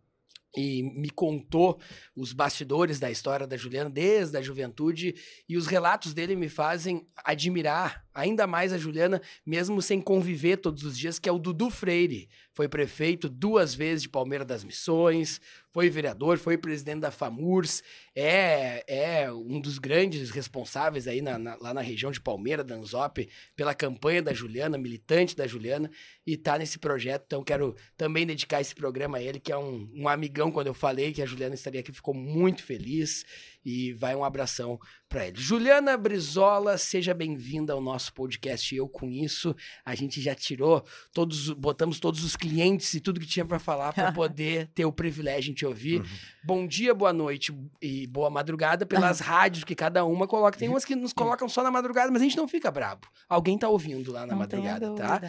e 0.55 0.83
me 0.83 1.09
contou 1.09 1.79
os 2.15 2.31
bastidores 2.31 2.99
da 2.99 3.09
história 3.09 3.47
da 3.47 3.57
Juliana 3.57 3.89
desde 3.89 4.37
a 4.37 4.41
juventude 4.41 5.15
e 5.49 5.57
os 5.57 5.65
relatos 5.65 6.13
dele 6.13 6.35
me 6.35 6.47
fazem 6.47 7.07
admirar 7.25 8.05
ainda 8.13 8.45
mais 8.47 8.71
a 8.73 8.77
Juliana, 8.77 9.21
mesmo 9.45 9.81
sem 9.81 9.99
conviver 10.01 10.57
todos 10.57 10.83
os 10.83 10.97
dias, 10.97 11.19
que 11.19 11.27
é 11.27 11.31
o 11.31 11.39
Dudu 11.39 11.69
Freire. 11.69 12.29
Foi 12.53 12.67
prefeito 12.67 13.27
duas 13.27 13.73
vezes 13.73 14.03
de 14.03 14.09
Palmeira 14.09 14.45
das 14.45 14.63
Missões, 14.63 15.41
foi 15.71 15.89
vereador, 15.89 16.37
foi 16.37 16.55
presidente 16.55 16.99
da 16.99 17.09
FAMURS, 17.09 17.81
é, 18.15 18.83
é 19.23 19.31
um 19.31 19.59
dos 19.59 19.79
grandes 19.79 20.29
responsáveis 20.29 21.07
aí 21.07 21.19
na- 21.19 21.39
na- 21.39 21.55
lá 21.55 21.73
na 21.73 21.81
região 21.81 22.11
de 22.11 22.21
Palmeira, 22.21 22.63
da 22.63 22.75
Anzop, 22.75 23.27
pela 23.55 23.73
campanha 23.73 24.21
da 24.21 24.31
Juliana, 24.33 24.77
militante 24.77 25.35
da 25.35 25.47
Juliana, 25.47 25.89
e 26.27 26.37
tá 26.37 26.59
nesse 26.59 26.77
projeto. 26.77 27.23
Então, 27.25 27.43
quero 27.43 27.75
também 27.97 28.25
dedicar 28.27 28.61
esse 28.61 28.75
programa 28.75 29.17
a 29.17 29.21
ele, 29.21 29.39
que 29.39 29.51
é 29.51 29.57
um, 29.57 29.89
um 29.95 30.07
amigão. 30.07 30.51
Quando 30.51 30.67
eu 30.67 30.73
falei 30.75 31.11
que 31.11 31.23
a 31.23 31.25
Juliana 31.25 31.55
estaria 31.55 31.79
aqui, 31.79 31.91
ficou 31.91 32.13
muito 32.13 32.63
feliz. 32.63 33.25
E 33.65 33.93
vai 33.93 34.15
um 34.15 34.23
abração 34.23 34.79
para 35.07 35.27
ele. 35.27 35.39
Juliana 35.39 35.95
Brizola, 35.95 36.77
seja 36.77 37.13
bem-vinda 37.13 37.73
ao 37.73 37.81
nosso 37.81 38.13
podcast. 38.13 38.75
Eu 38.75 38.89
com 38.89 39.09
isso, 39.09 39.55
a 39.85 39.95
gente 39.95 40.21
já 40.21 40.35
tirou 40.35 40.83
todos, 41.13 41.49
botamos 41.51 41.99
todos 41.99 42.23
os 42.23 42.35
clientes 42.35 42.93
e 42.93 42.99
tudo 42.99 43.19
que 43.19 43.25
tinha 43.25 43.45
para 43.45 43.59
falar 43.59 43.93
para 43.93 44.11
poder 44.13 44.69
ter 44.73 44.85
o 44.85 44.91
privilégio 44.91 45.53
de 45.53 45.59
te 45.59 45.65
ouvir. 45.65 46.03
Bom 46.43 46.67
dia, 46.67 46.93
boa 46.93 47.13
noite 47.13 47.55
e 47.81 48.07
boa 48.07 48.29
madrugada 48.29 48.85
pelas 48.85 49.19
rádios 49.21 49.63
que 49.63 49.75
cada 49.75 50.03
uma 50.03 50.27
coloca. 50.27 50.57
Tem 50.57 50.67
umas 50.67 50.83
que 50.83 50.95
nos 50.95 51.13
colocam 51.13 51.47
só 51.47 51.63
na 51.63 51.71
madrugada, 51.71 52.11
mas 52.11 52.21
a 52.21 52.25
gente 52.25 52.37
não 52.37 52.47
fica 52.47 52.69
brabo. 52.71 53.07
Alguém 53.29 53.57
tá 53.57 53.69
ouvindo 53.69 54.11
lá 54.11 54.21
na 54.21 54.33
Não 54.33 54.39
madrugada, 54.39 54.93
tá? 54.95 55.21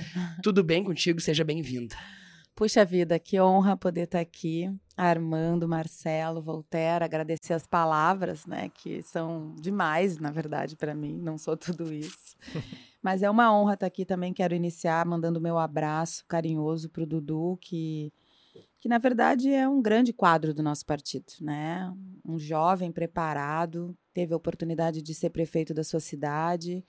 Tudo 0.43 0.64
bem 0.64 0.83
contigo? 0.83 1.21
Seja 1.21 1.45
bem-vinda. 1.45 1.97
Puxa 2.55 2.85
vida, 2.85 3.19
que 3.19 3.41
honra 3.41 3.77
poder 3.77 4.03
estar 4.03 4.21
aqui. 4.21 4.73
Armando, 4.97 5.67
Marcelo, 5.67 6.41
Voltaire, 6.41 7.05
agradecer 7.05 7.53
as 7.53 7.67
palavras, 7.67 8.47
né, 8.47 8.69
que 8.69 9.03
são 9.03 9.53
demais, 9.57 10.19
na 10.19 10.31
verdade, 10.31 10.77
para 10.77 10.95
mim, 10.95 11.19
não 11.21 11.37
sou 11.37 11.57
tudo 11.57 11.93
isso. 11.93 12.37
Mas 13.03 13.23
é 13.25 13.29
uma 13.29 13.53
honra 13.53 13.75
estar 13.75 13.87
aqui 13.87 14.05
também. 14.05 14.33
Quero 14.33 14.55
iniciar 14.55 15.05
mandando 15.05 15.41
meu 15.41 15.59
abraço 15.59 16.25
carinhoso 16.29 16.89
para 16.89 17.03
o 17.03 17.07
Dudu, 17.07 17.59
que, 17.61 18.13
que 18.81 18.89
na 18.89 18.99
verdade 18.99 19.53
é 19.53 19.69
um 19.69 19.83
grande 19.83 20.13
quadro 20.13 20.55
do 20.55 20.63
nosso 20.63 20.87
partido, 20.87 21.33
né? 21.41 21.93
Um 22.25 22.39
jovem 22.39 22.93
preparado, 22.93 23.95
teve 24.15 24.33
a 24.33 24.37
oportunidade 24.37 25.03
de 25.03 25.13
ser 25.13 25.31
prefeito 25.31 25.75
da 25.75 25.83
sua 25.83 26.01
cidade, 26.01 26.85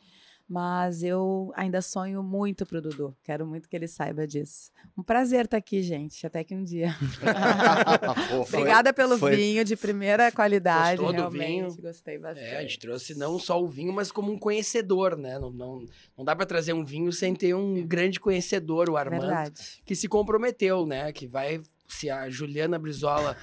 mas 0.47 1.01
eu 1.01 1.51
ainda 1.55 1.81
sonho 1.81 2.21
muito 2.21 2.65
pro 2.65 2.81
Dudu. 2.81 3.15
Quero 3.23 3.45
muito 3.47 3.67
que 3.67 3.75
ele 3.75 3.87
saiba 3.87 4.27
disso. 4.27 4.71
Um 4.97 5.01
prazer 5.01 5.45
estar 5.45 5.57
aqui, 5.57 5.81
gente. 5.81 6.25
Até 6.25 6.43
que 6.43 6.53
um 6.55 6.63
dia. 6.63 6.95
Obrigada 8.47 8.93
pelo 8.93 9.17
foi- 9.17 9.35
vinho 9.35 9.63
de 9.65 9.75
primeira 9.75 10.31
qualidade. 10.31 10.97
Gostou 11.01 11.13
do 11.13 11.19
realmente. 11.35 11.47
vinho? 11.47 11.81
Gostei 11.81 12.17
bastante. 12.17 12.45
É, 12.47 12.57
a 12.57 12.61
gente 12.61 12.79
trouxe 12.79 13.15
não 13.15 13.39
só 13.39 13.61
o 13.61 13.67
vinho, 13.67 13.91
mas 13.91 14.11
como 14.11 14.31
um 14.31 14.37
conhecedor, 14.37 15.17
né? 15.17 15.39
Não, 15.39 15.49
não, 15.49 15.85
não 16.17 16.23
dá 16.25 16.35
para 16.35 16.45
trazer 16.45 16.73
um 16.73 16.85
vinho 16.85 17.11
sem 17.11 17.33
ter 17.35 17.53
um 17.55 17.85
grande 17.85 18.19
conhecedor, 18.19 18.89
o 18.89 18.97
Armando, 18.97 19.21
Verdade. 19.21 19.81
que 19.83 19.95
se 19.95 20.07
comprometeu, 20.07 20.85
né? 20.85 21.11
Que 21.11 21.27
vai, 21.27 21.59
se 21.87 22.09
a 22.09 22.29
Juliana 22.29 22.77
Brizola 22.77 23.35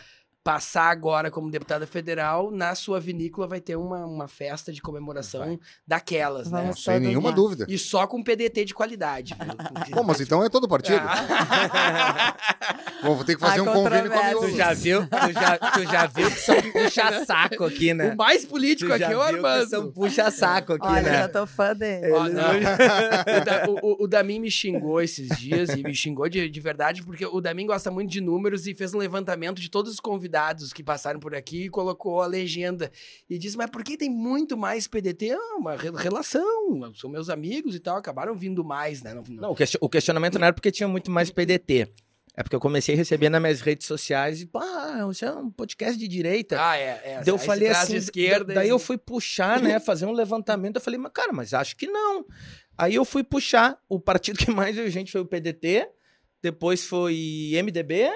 passar 0.44 0.90
agora 0.90 1.30
como 1.30 1.50
deputada 1.50 1.86
federal, 1.86 2.50
na 2.50 2.74
sua 2.74 2.98
vinícola 2.98 3.46
vai 3.46 3.60
ter 3.60 3.76
uma, 3.76 4.04
uma 4.04 4.26
festa 4.26 4.72
de 4.72 4.82
comemoração 4.82 5.58
daquelas, 5.86 6.50
né? 6.50 6.72
Sem 6.76 6.98
nenhuma 6.98 7.28
lá. 7.30 7.34
dúvida. 7.34 7.66
E 7.68 7.78
só 7.78 8.06
com 8.08 8.22
PDT 8.22 8.64
de 8.64 8.74
qualidade. 8.74 9.36
Bom, 9.92 10.02
mas 10.02 10.20
então 10.20 10.42
é 10.44 10.48
todo 10.48 10.66
partido. 10.68 11.00
Ah. 11.00 12.34
Bom, 13.04 13.14
vou 13.16 13.24
ter 13.24 13.34
que 13.34 13.40
fazer 13.40 13.60
um 13.60 13.66
convênio 13.66 14.10
com 14.10 14.18
a 14.18 14.22
controvérsias. 14.32 14.50
Tu 14.50 14.56
Miolo. 14.56 14.56
já 14.56 14.72
viu? 14.74 15.06
Tu 15.06 15.32
já, 15.32 15.58
tu 15.58 15.82
já 15.84 16.06
viu 16.06 16.30
que 16.30 16.38
são 16.40 16.56
puxa-saco 16.72 17.64
aqui, 17.64 17.94
né? 17.94 18.12
O 18.12 18.16
mais 18.16 18.44
político 18.44 18.92
aqui 18.92 19.04
é 19.04 19.16
o 19.16 19.20
Armando. 19.22 19.68
são 19.68 19.90
puxa-saco 19.92 20.72
aqui, 20.74 20.86
Olha, 20.86 21.02
né? 21.02 21.12
já 21.20 21.28
tô 21.28 21.46
fã 21.46 21.74
dele. 21.74 22.08
Não. 22.08 23.72
o, 23.74 23.92
o- 23.92 24.04
o 24.04 24.08
Damin 24.08 24.40
me 24.40 24.50
xingou 24.50 25.00
esses 25.00 25.28
dias 25.38 25.70
e 25.70 25.82
me 25.82 25.94
xingou 25.94 26.28
de, 26.28 26.48
de 26.48 26.60
verdade, 26.60 27.02
porque 27.02 27.24
o 27.26 27.40
Damin 27.40 27.66
gosta 27.66 27.90
muito 27.90 28.10
de 28.10 28.20
números 28.20 28.66
e 28.66 28.74
fez 28.74 28.92
um 28.94 28.98
levantamento 28.98 29.60
de 29.60 29.68
todos 29.70 29.92
os 29.92 30.00
convidados 30.00 30.31
que 30.72 30.82
passaram 30.82 31.18
por 31.20 31.34
aqui 31.34 31.64
e 31.64 31.68
colocou 31.68 32.20
a 32.22 32.26
legenda. 32.26 32.90
E 33.28 33.38
disse: 33.38 33.56
Mas 33.56 33.70
por 33.70 33.82
que 33.84 33.96
tem 33.96 34.10
muito 34.10 34.56
mais 34.56 34.86
PDT? 34.86 35.32
Ah, 35.32 35.56
uma 35.58 35.76
re- 35.76 35.90
relação, 35.96 36.92
são 36.94 37.10
meus 37.10 37.28
amigos 37.28 37.74
e 37.74 37.80
tal, 37.80 37.96
acabaram 37.96 38.34
vindo 38.34 38.64
mais, 38.64 39.02
né? 39.02 39.12
Não, 39.14 39.22
não- 39.28 39.42
Não, 39.42 39.50
o 39.50 39.54
question- 39.56 39.78
o 39.80 39.88
questionamento 39.88 40.38
não 40.38 40.46
era 40.46 40.52
porque 40.54 40.70
tinha 40.70 40.88
muito 40.88 41.10
mais 41.10 41.30
PDT. 41.30 41.88
É 42.34 42.42
porque 42.42 42.56
eu 42.56 42.60
comecei 42.60 42.94
a 42.94 42.98
receber 42.98 43.28
nas 43.28 43.42
minhas 43.42 43.60
redes 43.60 43.86
sociais 43.86 44.40
e, 44.40 44.46
pá, 44.46 45.04
você 45.04 45.26
é 45.26 45.32
um 45.32 45.50
podcast 45.50 45.98
de 45.98 46.08
direita. 46.08 46.56
Ah, 46.58 46.78
é. 46.78 47.00
é 47.04 47.14
Daí 47.18 47.28
eu 47.28 47.34
aí 47.36 47.44
falei 47.46 47.68
assim, 47.68 47.92
de 47.92 47.98
esquerda. 47.98 48.44
da- 48.46 48.54
daí 48.54 48.68
e- 48.68 48.70
eu 48.70 48.78
fui 48.78 48.96
puxar, 48.96 49.60
né, 49.60 49.78
fazer 49.80 50.06
um 50.06 50.12
levantamento, 50.12 50.76
eu 50.76 50.80
falei, 50.80 50.98
mas 50.98 51.12
cara, 51.12 51.30
mas 51.30 51.52
acho 51.52 51.76
que 51.76 51.86
não. 51.86 52.24
Aí 52.78 52.94
eu 52.94 53.04
fui 53.04 53.22
puxar, 53.22 53.78
o 53.86 54.00
partido 54.00 54.38
que 54.38 54.50
mais 54.50 54.74
veio 54.74 54.90
gente 54.90 55.12
foi 55.12 55.20
o 55.20 55.26
PDT, 55.26 55.86
depois 56.40 56.86
foi 56.86 57.50
MDB, 57.62 58.10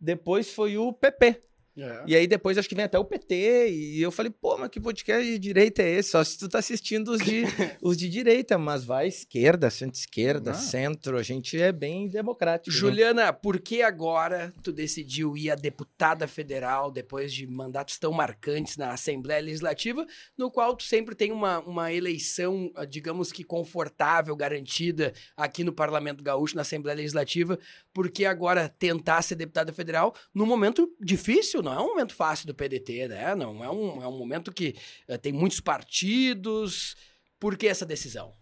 depois 0.00 0.52
foi 0.52 0.78
o 0.78 0.92
PP. 0.92 1.49
É. 1.82 2.04
E 2.06 2.16
aí 2.16 2.26
depois 2.26 2.56
acho 2.58 2.68
que 2.68 2.74
vem 2.74 2.84
até 2.84 2.98
o 2.98 3.04
PT, 3.04 3.68
e 3.70 4.02
eu 4.02 4.10
falei, 4.10 4.30
pô, 4.30 4.56
mas 4.58 4.68
que 4.70 4.80
podcast 4.80 5.24
de 5.24 5.38
direita 5.38 5.82
é 5.82 5.90
esse? 5.90 6.10
Só 6.10 6.22
se 6.24 6.38
tu 6.38 6.48
tá 6.48 6.58
assistindo 6.58 7.08
os 7.12 7.20
de, 7.20 7.42
os 7.82 7.96
de 7.96 8.08
direita, 8.08 8.58
mas 8.58 8.84
vai 8.84 9.08
esquerda, 9.08 9.70
centro-esquerda, 9.70 10.50
Ah. 10.52 10.54
centro, 10.54 11.16
a 11.18 11.22
gente 11.22 11.60
é 11.60 11.72
bem 11.72 12.08
democrático. 12.08 12.70
né? 12.74 12.76
Juliana, 12.80 13.32
por 13.32 13.58
que 13.60 13.82
agora 13.82 14.52
tu 14.62 14.72
decidiu 14.72 15.36
ir 15.36 15.50
a 15.50 15.54
deputada 15.54 16.26
federal 16.26 16.90
depois 16.90 17.32
de 17.32 17.46
mandatos 17.46 17.98
tão 17.98 18.12
marcantes 18.12 18.76
na 18.76 18.92
Assembleia 18.92 19.42
Legislativa, 19.42 20.06
no 20.36 20.50
qual 20.50 20.76
tu 20.76 20.82
sempre 20.84 21.14
tem 21.14 21.32
uma, 21.32 21.60
uma 21.60 21.92
eleição, 21.92 22.70
ah, 22.74 22.84
digamos 22.84 23.32
que 23.32 23.44
confortável, 23.44 24.34
garantida 24.36 25.12
aqui 25.36 25.64
no 25.64 25.72
Parlamento 25.72 26.22
Gaúcho, 26.22 26.56
na 26.56 26.62
Assembleia 26.62 26.96
Legislativa? 26.96 27.58
Por 27.92 28.10
que 28.10 28.24
agora 28.24 28.68
tentar 28.68 29.22
ser 29.22 29.34
deputada 29.34 29.72
federal 29.72 30.14
num 30.34 30.46
momento 30.46 30.90
difícil? 31.00 31.62
Não 31.62 31.69
é 31.72 31.78
um 31.78 31.88
momento 31.88 32.14
fácil 32.14 32.46
do 32.46 32.54
PDT, 32.54 33.08
né? 33.08 33.34
Não 33.34 33.64
é 33.64 33.70
um, 33.70 34.02
é 34.02 34.06
um 34.06 34.16
momento 34.16 34.52
que 34.52 34.76
eh, 35.08 35.18
tem 35.18 35.32
muitos 35.32 35.60
partidos. 35.60 36.96
Por 37.38 37.56
que 37.56 37.66
essa 37.66 37.86
decisão? 37.86 38.34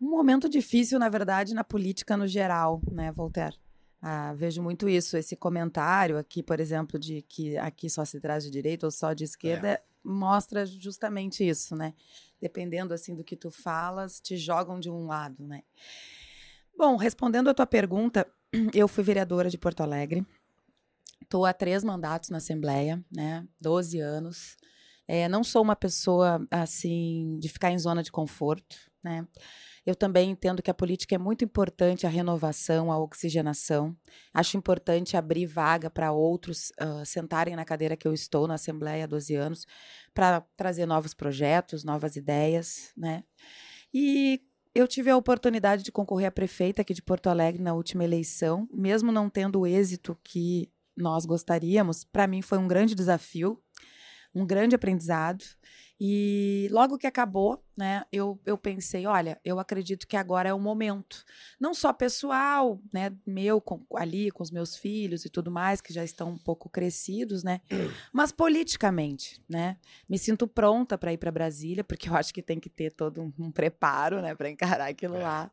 Um 0.00 0.10
momento 0.10 0.48
difícil, 0.48 0.98
na 0.98 1.08
verdade, 1.08 1.54
na 1.54 1.62
política 1.62 2.16
no 2.16 2.26
geral, 2.26 2.80
né, 2.90 3.12
Voltaire? 3.12 3.56
Ah, 4.00 4.32
vejo 4.32 4.62
muito 4.62 4.88
isso, 4.88 5.16
esse 5.16 5.36
comentário 5.36 6.16
aqui, 6.16 6.42
por 6.42 6.58
exemplo, 6.58 6.98
de 6.98 7.20
que 7.20 7.58
aqui 7.58 7.90
só 7.90 8.02
se 8.04 8.18
traz 8.18 8.44
de 8.44 8.50
direita 8.50 8.86
ou 8.86 8.90
só 8.90 9.12
de 9.12 9.24
esquerda, 9.24 9.78
mostra 10.02 10.64
justamente 10.64 11.46
isso, 11.46 11.76
né? 11.76 11.92
Dependendo 12.40 12.94
assim 12.94 13.14
do 13.14 13.22
que 13.22 13.36
tu 13.36 13.50
falas, 13.50 14.18
te 14.18 14.38
jogam 14.38 14.80
de 14.80 14.90
um 14.90 15.06
lado, 15.06 15.46
né? 15.46 15.62
Bom, 16.76 16.96
respondendo 16.96 17.50
a 17.50 17.54
tua 17.54 17.66
pergunta, 17.66 18.26
eu 18.72 18.88
fui 18.88 19.04
vereadora 19.04 19.50
de 19.50 19.58
Porto 19.58 19.82
Alegre. 19.82 20.26
Estou 21.22 21.44
há 21.44 21.52
três 21.52 21.84
mandatos 21.84 22.30
na 22.30 22.38
Assembleia, 22.38 23.04
né? 23.10 23.46
12 23.60 23.98
anos. 24.00 24.56
É, 25.06 25.28
não 25.28 25.42
sou 25.42 25.62
uma 25.62 25.74
pessoa 25.74 26.46
assim 26.50 27.36
de 27.40 27.48
ficar 27.48 27.70
em 27.70 27.78
zona 27.78 28.02
de 28.02 28.12
conforto, 28.12 28.76
né? 29.02 29.26
Eu 29.84 29.94
também 29.94 30.30
entendo 30.30 30.62
que 30.62 30.70
a 30.70 30.74
política 30.74 31.14
é 31.14 31.18
muito 31.18 31.44
importante 31.44 32.06
a 32.06 32.10
renovação, 32.10 32.92
a 32.92 32.98
oxigenação. 32.98 33.96
Acho 34.32 34.56
importante 34.56 35.16
abrir 35.16 35.46
vaga 35.46 35.88
para 35.88 36.12
outros 36.12 36.70
ah, 36.78 37.02
sentarem 37.04 37.56
na 37.56 37.64
cadeira 37.64 37.96
que 37.96 38.06
eu 38.06 38.12
estou 38.12 38.46
na 38.46 38.54
Assembleia 38.54 39.04
há 39.04 39.06
12 39.06 39.34
anos, 39.34 39.66
para 40.14 40.42
trazer 40.56 40.86
novos 40.86 41.14
projetos, 41.14 41.82
novas 41.82 42.14
ideias, 42.14 42.92
né? 42.96 43.24
E 43.92 44.40
eu 44.74 44.86
tive 44.86 45.10
a 45.10 45.16
oportunidade 45.16 45.82
de 45.82 45.90
concorrer 45.90 46.28
a 46.28 46.32
prefeita 46.32 46.82
aqui 46.82 46.94
de 46.94 47.02
Porto 47.02 47.28
Alegre 47.28 47.62
na 47.62 47.74
última 47.74 48.04
eleição, 48.04 48.68
mesmo 48.72 49.10
não 49.10 49.28
tendo 49.28 49.60
o 49.60 49.66
êxito 49.66 50.16
que 50.22 50.70
nós 51.00 51.24
gostaríamos, 51.26 52.04
para 52.04 52.26
mim 52.26 52.42
foi 52.42 52.58
um 52.58 52.68
grande 52.68 52.94
desafio. 52.94 53.60
um 54.34 54.46
grande 54.46 54.74
aprendizado. 54.74 55.44
E 56.02 56.66
logo 56.70 56.96
que 56.96 57.06
acabou, 57.06 57.62
né, 57.76 58.04
eu, 58.10 58.40
eu 58.46 58.56
pensei, 58.56 59.06
olha, 59.06 59.38
eu 59.44 59.58
acredito 59.58 60.06
que 60.06 60.16
agora 60.16 60.48
é 60.48 60.54
o 60.54 60.58
momento. 60.58 61.22
Não 61.60 61.74
só 61.74 61.92
pessoal, 61.92 62.80
né, 62.90 63.12
meu 63.26 63.60
com, 63.60 63.84
ali 63.94 64.30
com 64.30 64.42
os 64.42 64.50
meus 64.50 64.76
filhos 64.76 65.26
e 65.26 65.28
tudo 65.28 65.50
mais, 65.50 65.82
que 65.82 65.92
já 65.92 66.02
estão 66.02 66.30
um 66.30 66.38
pouco 66.38 66.70
crescidos, 66.70 67.44
né, 67.44 67.60
mas 68.14 68.32
politicamente, 68.32 69.42
né. 69.46 69.76
Me 70.08 70.16
sinto 70.16 70.48
pronta 70.48 70.96
para 70.96 71.12
ir 71.12 71.18
para 71.18 71.30
Brasília, 71.30 71.84
porque 71.84 72.08
eu 72.08 72.16
acho 72.16 72.32
que 72.32 72.40
tem 72.40 72.58
que 72.58 72.70
ter 72.70 72.92
todo 72.92 73.20
um, 73.20 73.32
um 73.38 73.52
preparo, 73.52 74.22
né, 74.22 74.34
para 74.34 74.48
encarar 74.48 74.88
aquilo 74.88 75.18
lá. 75.18 75.50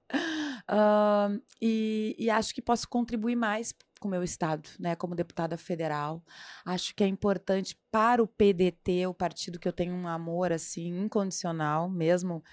Uh, 0.70 1.42
e, 1.62 2.16
e 2.18 2.30
acho 2.30 2.56
que 2.56 2.62
posso 2.62 2.88
contribuir 2.88 3.36
mais 3.36 3.74
com 3.98 4.08
o 4.08 4.12
meu 4.12 4.24
estado, 4.24 4.70
né, 4.80 4.96
como 4.96 5.16
deputada 5.16 5.58
federal. 5.58 6.24
Acho 6.66 6.94
que 6.96 7.04
é 7.04 7.08
importante 7.08 7.78
para 7.92 8.22
o 8.22 8.28
PDT, 8.28 9.08
o 9.08 9.14
partido 9.14 9.60
que 9.60 9.68
eu 9.68 9.74
tenho 9.74 9.94
um 9.94 10.08
amor 10.08 10.52
assim 10.52 10.88
incondicional, 11.04 11.90
mesmo 11.90 12.44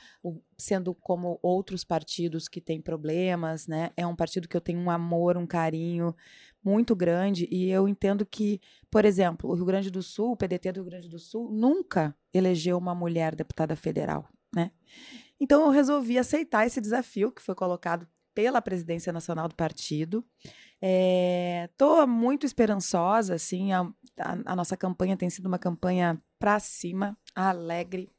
sendo 0.57 0.95
como 0.95 1.39
outros 1.43 1.85
partidos 1.85 2.49
que 2.49 2.61
têm 2.61 2.81
problemas, 2.81 3.67
né? 3.67 3.91
É 3.97 4.07
um 4.07 4.17
partido 4.17 4.49
que 4.49 4.57
eu 4.57 4.61
tenho 4.61 4.79
um 4.79 4.91
amor, 4.91 5.37
um 5.37 5.47
carinho 5.47 6.15
muito 6.65 6.97
grande 6.97 7.47
e 7.51 7.71
eu 7.71 7.87
entendo 7.87 8.25
que, 8.25 8.61
por 8.91 9.05
exemplo, 9.05 9.51
o 9.51 9.55
Rio 9.55 9.67
Grande 9.67 9.91
do 9.91 10.03
Sul, 10.03 10.33
o 10.33 10.37
PDT 10.37 10.73
do 10.73 10.81
Rio 10.81 10.91
Grande 10.91 11.09
do 11.09 11.19
Sul 11.19 11.51
nunca 11.51 12.17
elegeu 12.33 12.79
uma 12.79 12.95
mulher 12.95 13.35
deputada 13.35 13.77
federal, 13.77 14.29
né? 14.55 14.71
Então 15.39 15.63
eu 15.63 15.71
resolvi 15.71 16.19
aceitar 16.19 16.67
esse 16.67 16.81
desafio 16.81 17.31
que 17.31 17.43
foi 17.43 17.55
colocado 17.55 18.09
pela 18.35 18.61
presidência 18.61 19.13
nacional 19.13 19.49
do 19.49 19.55
partido. 19.55 20.25
Estou 20.83 22.03
é, 22.03 22.07
muito 22.07 22.45
esperançosa, 22.45 23.35
assim, 23.35 23.73
a, 23.73 23.83
a, 24.19 24.53
a, 24.53 24.57
nossa 24.57 24.77
campanha 24.77 25.17
tem 25.17 25.31
sido 25.31 25.47
uma 25.47 25.59
campanha 25.59 26.21
para 26.39 26.61
cima, 26.61 27.17
alegre, 27.35 28.11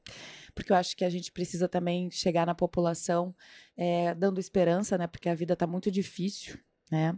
porque 0.55 0.71
eu 0.71 0.75
acho 0.75 0.95
que 0.97 1.05
a 1.05 1.09
gente 1.09 1.31
precisa 1.31 1.67
também 1.67 2.09
chegar 2.09 2.45
na 2.45 2.55
população 2.55 3.35
é, 3.77 4.15
dando 4.15 4.39
esperança, 4.39 4.97
né? 4.97 5.05
Porque 5.05 5.29
a 5.29 5.35
vida 5.35 5.53
está 5.53 5.67
muito 5.67 5.91
difícil, 5.91 6.57
né? 6.91 7.17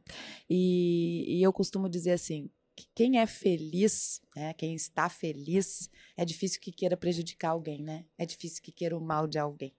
E, 0.49 1.39
e 1.39 1.43
eu 1.43 1.53
costumo 1.53 1.87
dizer 1.87 2.11
assim, 2.11 2.49
quem 2.93 3.19
é 3.19 3.25
feliz, 3.25 4.21
né, 4.35 4.53
quem 4.53 4.75
está 4.75 5.09
feliz, 5.09 5.89
é 6.15 6.23
difícil 6.25 6.59
que 6.61 6.71
queira 6.71 6.97
prejudicar 6.97 7.51
alguém, 7.51 7.81
né? 7.81 8.05
É 8.17 8.25
difícil 8.25 8.61
que 8.61 8.71
queira 8.71 8.97
o 8.97 9.01
mal 9.01 9.27
de 9.27 9.39
alguém. 9.39 9.73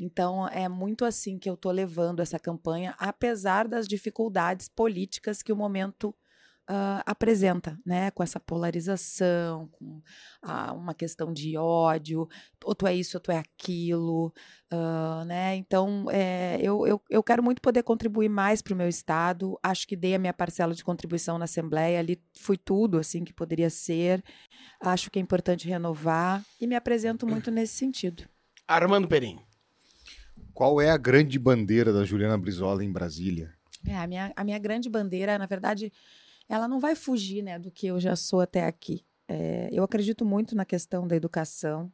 Então, 0.00 0.48
é 0.48 0.68
muito 0.68 1.04
assim 1.04 1.38
que 1.38 1.48
eu 1.48 1.54
estou 1.54 1.72
levando 1.72 2.20
essa 2.20 2.38
campanha, 2.38 2.94
apesar 2.98 3.66
das 3.66 3.86
dificuldades 3.86 4.68
políticas 4.68 5.42
que 5.42 5.52
o 5.52 5.56
momento 5.56 6.14
uh, 6.70 7.02
apresenta, 7.04 7.78
né? 7.84 8.10
Com 8.10 8.22
essa 8.22 8.38
polarização, 8.38 9.68
com 9.68 10.02
uh, 10.44 10.74
uma 10.74 10.94
questão 10.94 11.32
de 11.32 11.56
ódio, 11.56 12.28
ou 12.64 12.74
tu 12.74 12.86
é 12.86 12.94
isso, 12.94 13.16
ou 13.16 13.20
tu 13.20 13.30
é 13.30 13.38
aquilo, 13.38 14.32
uh, 14.72 15.24
né? 15.24 15.56
Então, 15.56 16.06
é, 16.10 16.58
eu, 16.60 16.86
eu, 16.86 17.00
eu 17.08 17.22
quero 17.22 17.42
muito 17.42 17.62
poder 17.62 17.82
contribuir 17.82 18.28
mais 18.28 18.60
para 18.60 18.74
o 18.74 18.76
meu 18.76 18.88
estado. 18.88 19.58
Acho 19.62 19.86
que 19.86 19.96
dei 19.96 20.14
a 20.14 20.18
minha 20.18 20.34
parcela 20.34 20.74
de 20.74 20.84
contribuição 20.84 21.38
na 21.38 21.44
Assembleia, 21.44 21.98
ali 21.98 22.20
fui 22.38 22.56
tudo 22.56 22.98
assim 22.98 23.24
que 23.24 23.32
poderia 23.32 23.70
ser. 23.70 24.22
Acho 24.80 25.10
que 25.10 25.18
é 25.18 25.22
importante 25.22 25.68
renovar 25.68 26.44
e 26.60 26.66
me 26.66 26.74
apresento 26.74 27.26
muito 27.26 27.50
nesse 27.50 27.74
sentido. 27.74 28.28
Armando 28.68 29.08
Perim. 29.08 29.45
Qual 30.56 30.80
é 30.80 30.88
a 30.88 30.96
grande 30.96 31.38
bandeira 31.38 31.92
da 31.92 32.02
Juliana 32.02 32.38
Brizola 32.38 32.82
em 32.82 32.90
Brasília? 32.90 33.52
É, 33.86 33.94
a, 33.94 34.06
minha, 34.06 34.32
a 34.34 34.42
minha 34.42 34.58
grande 34.58 34.88
bandeira, 34.88 35.36
na 35.36 35.44
verdade, 35.44 35.92
ela 36.48 36.66
não 36.66 36.80
vai 36.80 36.96
fugir 36.96 37.42
né, 37.42 37.58
do 37.58 37.70
que 37.70 37.88
eu 37.88 38.00
já 38.00 38.16
sou 38.16 38.40
até 38.40 38.64
aqui. 38.64 39.04
É, 39.28 39.68
eu 39.70 39.84
acredito 39.84 40.24
muito 40.24 40.56
na 40.56 40.64
questão 40.64 41.06
da 41.06 41.14
educação, 41.14 41.92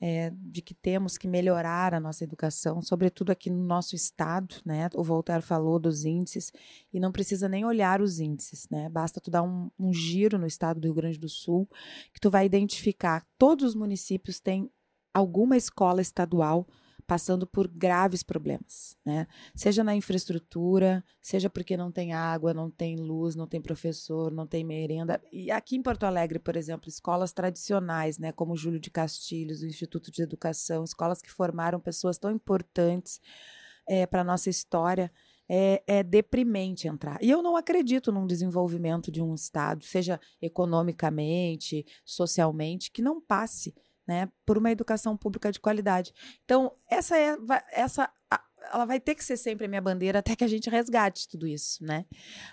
é, 0.00 0.32
de 0.34 0.62
que 0.62 0.72
temos 0.72 1.18
que 1.18 1.28
melhorar 1.28 1.92
a 1.92 2.00
nossa 2.00 2.24
educação, 2.24 2.80
sobretudo 2.80 3.30
aqui 3.30 3.50
no 3.50 3.62
nosso 3.62 3.94
estado, 3.94 4.54
né? 4.64 4.88
O 4.94 5.04
Voltaire 5.04 5.42
falou 5.42 5.78
dos 5.78 6.06
índices 6.06 6.50
e 6.90 6.98
não 6.98 7.12
precisa 7.12 7.46
nem 7.46 7.66
olhar 7.66 8.00
os 8.00 8.20
índices, 8.20 8.66
né? 8.70 8.88
Basta 8.88 9.20
tu 9.20 9.30
dar 9.30 9.42
um, 9.42 9.70
um 9.78 9.92
giro 9.92 10.38
no 10.38 10.46
estado 10.46 10.80
do 10.80 10.86
Rio 10.86 10.94
Grande 10.94 11.18
do 11.18 11.28
Sul 11.28 11.68
que 12.14 12.20
tu 12.20 12.30
vai 12.30 12.46
identificar 12.46 13.22
todos 13.36 13.66
os 13.66 13.74
municípios 13.74 14.40
têm 14.40 14.70
alguma 15.12 15.58
escola 15.58 16.00
estadual 16.00 16.66
passando 17.08 17.46
por 17.46 17.66
graves 17.66 18.22
problemas, 18.22 18.94
né? 19.02 19.26
Seja 19.54 19.82
na 19.82 19.96
infraestrutura, 19.96 21.02
seja 21.22 21.48
porque 21.48 21.74
não 21.74 21.90
tem 21.90 22.12
água, 22.12 22.52
não 22.52 22.70
tem 22.70 22.96
luz, 22.96 23.34
não 23.34 23.46
tem 23.46 23.62
professor, 23.62 24.30
não 24.30 24.46
tem 24.46 24.62
merenda. 24.62 25.18
E 25.32 25.50
aqui 25.50 25.74
em 25.74 25.82
Porto 25.82 26.04
Alegre, 26.04 26.38
por 26.38 26.54
exemplo, 26.54 26.86
escolas 26.86 27.32
tradicionais, 27.32 28.18
né, 28.18 28.30
como 28.30 28.54
Júlio 28.54 28.78
de 28.78 28.90
Castilhos, 28.90 29.62
o 29.62 29.66
Instituto 29.66 30.12
de 30.12 30.20
Educação, 30.20 30.84
escolas 30.84 31.22
que 31.22 31.30
formaram 31.30 31.80
pessoas 31.80 32.18
tão 32.18 32.30
importantes 32.30 33.22
é, 33.88 34.04
para 34.06 34.20
a 34.20 34.24
nossa 34.24 34.50
história, 34.50 35.10
é, 35.48 35.82
é, 35.86 36.02
deprimente 36.02 36.86
entrar. 36.86 37.16
E 37.22 37.30
eu 37.30 37.40
não 37.40 37.56
acredito 37.56 38.12
num 38.12 38.26
desenvolvimento 38.26 39.10
de 39.10 39.22
um 39.22 39.34
Estado, 39.34 39.82
seja 39.82 40.20
economicamente, 40.42 41.86
socialmente, 42.04 42.90
que 42.90 43.00
não 43.00 43.18
passe 43.18 43.74
né, 44.08 44.28
por 44.46 44.56
uma 44.56 44.70
educação 44.70 45.14
pública 45.16 45.52
de 45.52 45.60
qualidade. 45.60 46.14
Então, 46.44 46.72
essa 46.90 47.16
é 47.18 47.36
essa 47.70 48.10
ela 48.72 48.84
vai 48.84 49.00
ter 49.00 49.14
que 49.14 49.24
ser 49.24 49.36
sempre 49.36 49.66
a 49.66 49.68
minha 49.68 49.80
bandeira 49.80 50.18
até 50.18 50.36
que 50.36 50.44
a 50.44 50.48
gente 50.48 50.68
resgate 50.68 51.28
tudo 51.28 51.46
isso, 51.46 51.82
né? 51.82 52.04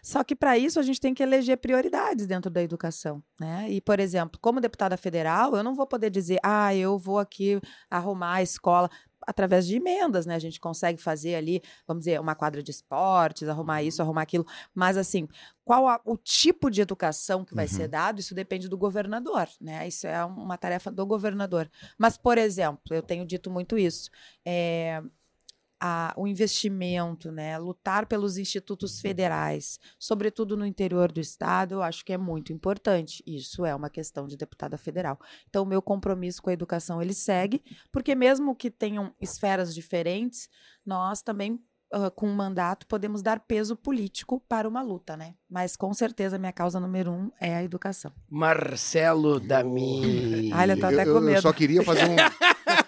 Só 0.01 0.23
que 0.23 0.35
para 0.35 0.57
isso 0.57 0.79
a 0.79 0.83
gente 0.83 1.01
tem 1.01 1.13
que 1.13 1.21
eleger 1.21 1.57
prioridades 1.57 2.25
dentro 2.25 2.49
da 2.49 2.61
educação, 2.61 3.23
né? 3.39 3.69
E, 3.69 3.81
por 3.81 3.99
exemplo, 3.99 4.39
como 4.41 4.61
deputada 4.61 4.95
federal, 4.97 5.55
eu 5.55 5.63
não 5.63 5.75
vou 5.75 5.85
poder 5.85 6.09
dizer, 6.09 6.39
ah, 6.43 6.73
eu 6.73 6.97
vou 6.97 7.19
aqui 7.19 7.59
arrumar 7.89 8.35
a 8.35 8.43
escola 8.43 8.89
através 9.25 9.67
de 9.67 9.75
emendas, 9.75 10.25
né? 10.25 10.35
A 10.35 10.39
gente 10.39 10.59
consegue 10.59 11.01
fazer 11.01 11.35
ali, 11.35 11.61
vamos 11.87 12.01
dizer, 12.05 12.19
uma 12.19 12.35
quadra 12.35 12.61
de 12.61 12.71
esportes, 12.71 13.47
arrumar 13.47 13.83
isso, 13.83 14.01
arrumar 14.01 14.21
aquilo. 14.21 14.45
Mas, 14.73 14.97
assim, 14.97 15.27
qual 15.63 15.87
a, 15.87 15.99
o 16.05 16.17
tipo 16.17 16.69
de 16.69 16.81
educação 16.81 17.43
que 17.43 17.55
vai 17.55 17.65
uhum. 17.65 17.71
ser 17.71 17.87
dado, 17.87 18.19
isso 18.19 18.35
depende 18.35 18.69
do 18.69 18.77
governador, 18.77 19.47
né? 19.59 19.87
Isso 19.87 20.07
é 20.07 20.23
uma 20.23 20.57
tarefa 20.57 20.91
do 20.91 21.05
governador. 21.05 21.69
Mas, 21.97 22.17
por 22.17 22.37
exemplo, 22.37 22.95
eu 22.95 23.01
tenho 23.01 23.25
dito 23.25 23.49
muito 23.49 23.77
isso. 23.77 24.09
É, 24.45 25.01
a, 25.79 26.13
o 26.17 26.27
investimento, 26.27 27.31
né, 27.31 27.57
lutar 27.57 28.05
pelos 28.05 28.37
institutos 28.37 28.99
federais, 28.99 29.79
sobretudo 29.99 30.55
no 30.55 30.65
interior 30.65 31.11
do 31.11 31.19
estado, 31.19 31.75
eu 31.75 31.81
acho 31.83 32.03
que 32.05 32.13
é 32.13 32.17
muito 32.17 32.53
importante. 32.53 33.23
Isso 33.25 33.65
é 33.65 33.75
uma 33.75 33.89
questão 33.89 34.27
de 34.27 34.37
deputada 34.37 34.77
federal. 34.77 35.19
Então, 35.49 35.63
o 35.63 35.67
meu 35.67 35.81
compromisso 35.81 36.41
com 36.41 36.49
a 36.49 36.53
educação 36.53 37.01
ele 37.01 37.13
segue, 37.13 37.63
porque 37.91 38.15
mesmo 38.15 38.55
que 38.55 38.71
tenham 38.71 39.13
esferas 39.19 39.73
diferentes, 39.73 40.49
nós 40.85 41.21
também 41.21 41.59
Uh, 41.93 42.09
com 42.09 42.27
um 42.27 42.33
mandato, 42.33 42.87
podemos 42.87 43.21
dar 43.21 43.39
peso 43.41 43.75
político 43.75 44.43
para 44.49 44.67
uma 44.67 44.81
luta, 44.81 45.15
né? 45.15 45.35
Mas 45.47 45.75
com 45.75 45.93
certeza 45.93 46.37
minha 46.37 46.51
causa 46.51 46.79
número 46.79 47.11
um 47.11 47.31
é 47.39 47.55
a 47.55 47.63
educação. 47.63 48.11
Marcelo 48.27 49.39
Dami. 49.39 50.49
Eu 50.49 50.79
tô 50.79 50.85
até 50.87 51.05
com 51.05 51.21
medo. 51.21 51.37
Eu 51.37 51.41
só 51.43 51.53
queria 51.53 51.83
fazer 51.83 52.05
um. 52.05 52.15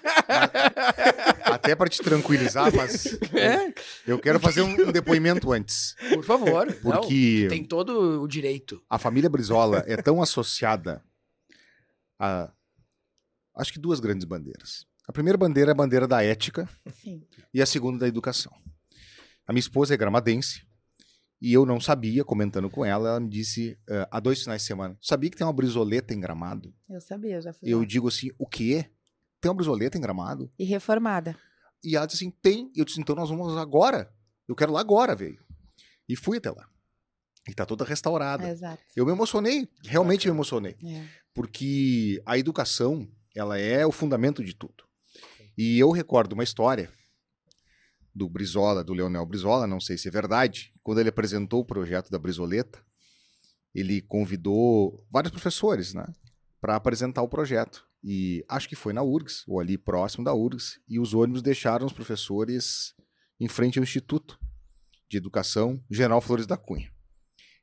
Até 1.43 1.75
para 1.75 1.89
te 1.89 2.01
tranquilizar, 2.01 2.73
mas 2.75 3.05
é? 3.33 3.73
eu 4.05 4.19
quero 4.19 4.39
fazer 4.39 4.61
um 4.61 4.91
depoimento 4.91 5.51
antes. 5.51 5.95
Por 6.13 6.23
favor. 6.23 6.67
Porque 6.81 7.41
Não, 7.43 7.49
tem 7.49 7.63
todo 7.63 8.21
o 8.21 8.27
direito. 8.27 8.81
A 8.89 8.97
família 8.97 9.29
Brizola 9.29 9.83
é 9.87 9.97
tão 9.97 10.21
associada 10.21 11.03
a 12.19 12.51
acho 13.55 13.73
que 13.73 13.79
duas 13.79 13.99
grandes 13.99 14.25
bandeiras. 14.25 14.85
A 15.07 15.11
primeira 15.11 15.37
bandeira 15.37 15.71
é 15.71 15.73
a 15.73 15.75
bandeira 15.75 16.07
da 16.07 16.23
ética 16.23 16.69
Sim. 17.01 17.23
e 17.53 17.61
a 17.61 17.65
segunda 17.65 17.99
da 17.99 18.07
educação. 18.07 18.51
A 19.47 19.53
minha 19.53 19.61
esposa 19.61 19.93
é 19.93 19.97
gramadense 19.97 20.67
e 21.39 21.53
eu 21.53 21.65
não 21.65 21.79
sabia, 21.79 22.25
comentando 22.25 22.69
com 22.69 22.83
ela, 22.83 23.09
ela 23.09 23.19
me 23.19 23.29
disse 23.29 23.77
uh, 23.89 24.07
há 24.09 24.19
dois 24.19 24.41
finais 24.41 24.61
de 24.61 24.67
semana: 24.67 24.97
Sabia 24.99 25.29
que 25.29 25.37
tem 25.37 25.45
uma 25.45 25.53
brizoleta 25.53 26.13
em 26.13 26.19
gramado? 26.19 26.73
Eu 26.89 26.99
sabia, 26.99 27.39
já 27.39 27.53
fui. 27.53 27.69
Eu 27.69 27.79
lá. 27.79 27.85
digo 27.85 28.07
assim: 28.07 28.31
o 28.37 28.47
quê? 28.47 28.89
Tem 29.47 29.49
uma 29.49 29.55
brizoleta 29.55 29.97
em 29.97 30.01
gramado? 30.01 30.51
E 30.59 30.65
reformada. 30.65 31.37
E 31.81 31.95
ela 31.95 32.05
disse 32.05 32.17
assim: 32.21 32.31
tem. 32.41 32.69
Eu 32.75 32.83
disse: 32.83 32.99
então 32.99 33.15
nós 33.15 33.29
vamos 33.29 33.55
agora. 33.55 34.13
Eu 34.45 34.53
quero 34.53 34.73
lá 34.73 34.81
agora, 34.81 35.15
veio. 35.15 35.41
E 36.09 36.17
fui 36.17 36.37
até 36.37 36.51
lá. 36.51 36.67
E 37.47 37.53
tá 37.53 37.65
toda 37.65 37.85
restaurada. 37.85 38.49
Exato. 38.49 38.83
Eu 38.93 39.05
me 39.05 39.13
emocionei, 39.13 39.69
realmente 39.85 40.27
me 40.27 40.33
emocionei. 40.33 40.75
É. 40.83 41.07
Porque 41.33 42.21
a 42.25 42.37
educação, 42.37 43.07
ela 43.33 43.57
é 43.57 43.85
o 43.85 43.91
fundamento 43.91 44.43
de 44.43 44.53
tudo. 44.53 44.83
E 45.57 45.79
eu 45.79 45.91
recordo 45.91 46.33
uma 46.33 46.43
história 46.43 46.91
do 48.13 48.27
Brizola, 48.27 48.83
do 48.83 48.93
Leonel 48.93 49.25
Brizola, 49.25 49.65
não 49.65 49.79
sei 49.79 49.97
se 49.97 50.09
é 50.09 50.11
verdade, 50.11 50.73
quando 50.83 50.99
ele 50.99 51.09
apresentou 51.09 51.61
o 51.61 51.65
projeto 51.65 52.09
da 52.09 52.19
Brizoleta, 52.19 52.83
ele 53.73 54.01
convidou 54.01 55.05
vários 55.09 55.31
professores, 55.31 55.93
né, 55.93 56.05
para 56.59 56.75
apresentar 56.75 57.21
o 57.21 57.29
projeto. 57.29 57.86
E 58.09 58.41
acho 58.47 58.69
que 58.69 58.75
foi 58.75 58.93
na 58.93 59.03
URGS, 59.03 59.43
ou 59.45 59.59
ali 59.59 59.77
próximo 59.77 60.23
da 60.23 60.33
URGS, 60.33 60.79
e 60.87 60.97
os 60.97 61.13
ônibus 61.13 61.41
deixaram 61.41 61.85
os 61.85 61.91
professores 61.91 62.95
em 63.37 63.49
frente 63.49 63.77
ao 63.77 63.83
Instituto 63.83 64.39
de 65.09 65.17
Educação 65.17 65.83
General 65.91 66.21
Flores 66.21 66.47
da 66.47 66.55
Cunha. 66.55 66.89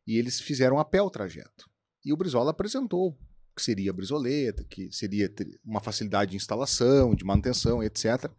E 0.07 0.19
eles 0.19 0.39
fizeram 0.39 0.79
a 0.79 0.85
pé 0.85 1.01
o 1.01 1.09
trajeto. 1.09 1.67
E 2.05 2.13
o 2.13 2.17
Brizola 2.19 2.51
apresentou 2.51 3.19
que 3.57 3.63
seria 3.63 3.91
a 3.91 3.95
brisoleta, 3.95 4.63
que 4.65 4.93
seria 4.93 5.33
uma 5.65 5.81
facilidade 5.81 6.33
de 6.33 6.37
instalação, 6.37 7.15
de 7.15 7.25
manutenção, 7.25 7.83
etc. 7.83 8.31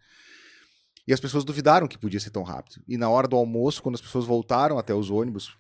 E 1.08 1.14
as 1.14 1.20
pessoas 1.20 1.44
duvidaram 1.44 1.88
que 1.88 1.98
podia 1.98 2.20
ser 2.20 2.30
tão 2.30 2.44
rápido. 2.44 2.84
E 2.88 3.00
na 3.00 3.10
hora 3.10 3.28
do 3.28 3.36
almoço, 3.36 3.82
quando 3.82 3.96
as 3.96 4.02
pessoas 4.02 4.26
voltaram 4.26 4.78
até 4.78 4.94
os 4.94 5.10
ônibus 5.10 5.58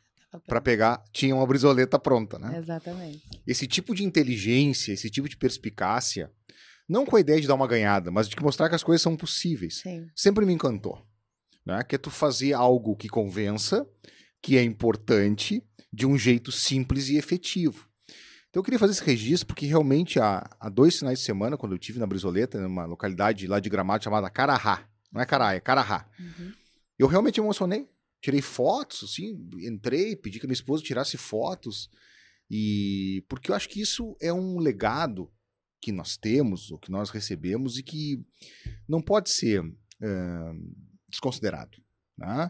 para 0.48 0.62
pegar, 0.62 1.04
tinha 1.12 1.36
uma 1.36 1.46
brisoleta 1.46 1.98
pronta, 2.00 2.38
né? 2.40 2.58
Exatamente. 2.58 3.22
Esse 3.46 3.68
tipo 3.68 3.94
de 3.96 4.04
inteligência, 4.04 4.92
esse 4.94 5.10
tipo 5.10 5.28
de 5.30 5.38
perspicácia, 5.38 6.32
não 6.88 7.06
com 7.06 7.16
a 7.16 7.20
ideia 7.20 7.42
de 7.42 7.48
dar 7.48 7.56
uma 7.56 7.68
ganhada, 7.68 8.12
mas 8.12 8.28
de 8.30 8.36
mostrar 8.42 8.70
que 8.70 8.76
as 8.76 8.84
coisas 8.84 9.02
são 9.02 9.16
possíveis, 9.16 9.82
Sim. 9.82 10.08
sempre 10.16 10.46
me 10.46 10.54
encantou. 10.54 11.06
Né? 11.66 11.84
Que 11.84 11.96
é 11.96 11.98
tu 11.98 12.12
fazer 12.12 12.54
algo 12.54 12.96
que 12.96 13.10
convença, 13.10 13.88
que 14.42 14.58
é 14.58 14.64
importante, 14.64 15.64
de 15.92 16.06
um 16.06 16.18
jeito 16.18 16.52
simples 16.52 17.10
e 17.10 17.18
efetivo. 17.18 17.88
Então 18.50 18.60
eu 18.60 18.64
queria 18.64 18.80
fazer 18.80 18.94
esse 18.94 19.04
registro 19.04 19.48
porque 19.48 19.66
realmente 19.66 20.20
há, 20.20 20.48
há 20.60 20.70
dois 20.70 20.98
finais 21.00 21.20
de 21.20 21.26
semana, 21.26 21.58
quando 21.58 21.72
eu 21.74 21.80
tive 21.80 22.00
na 22.00 22.06
Brisoleta, 22.06 22.60
numa 22.62 22.86
localidade 22.86 23.48
lá 23.48 23.60
de 23.60 23.70
Gramado 23.70 24.04
chamada 24.04 24.30
Carará, 24.30 24.88
não 25.12 25.22
é 25.22 25.26
Cará, 25.26 25.54
é 25.56 25.60
Carará, 25.60 26.08
Uhum. 26.20 26.52
eu 27.00 27.08
realmente 27.08 27.40
me 27.42 27.46
emocionei. 27.48 27.88
Tirei 28.26 28.42
fotos, 28.42 29.04
assim, 29.04 29.38
entrei, 29.60 30.16
pedi 30.16 30.40
que 30.40 30.48
a 30.48 30.50
minha 30.50 30.56
esposa 30.56 30.82
tirasse 30.82 31.16
fotos. 31.16 31.92
E 32.50 33.24
porque 33.30 33.52
eu 33.52 33.56
acho 33.56 33.70
que 33.70 33.80
isso 33.80 34.18
é 34.20 34.34
um 34.34 34.58
legado 34.58 35.32
que 35.80 35.92
nós 35.92 36.18
temos, 36.18 36.72
ou 36.72 36.80
que 36.80 36.90
nós 36.90 37.12
recebemos, 37.12 37.78
e 37.78 37.84
que 37.84 38.26
não 38.90 39.00
pode 39.00 39.30
ser 39.30 39.64
eh, 40.02 40.54
desconsiderado. 41.08 41.78
né? 42.18 42.50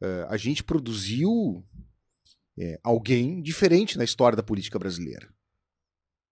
Eh, 0.00 0.26
a 0.28 0.36
gente 0.36 0.62
produziu 0.62 1.66
eh, 2.56 2.78
alguém 2.84 3.42
diferente 3.42 3.98
na 3.98 4.04
história 4.04 4.36
da 4.36 4.44
política 4.44 4.78
brasileira, 4.78 5.28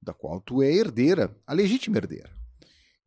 da 0.00 0.14
qual 0.14 0.40
tu 0.40 0.62
é 0.62 0.72
herdeira, 0.72 1.36
a 1.44 1.52
legítima 1.52 1.96
herdeira. 1.96 2.30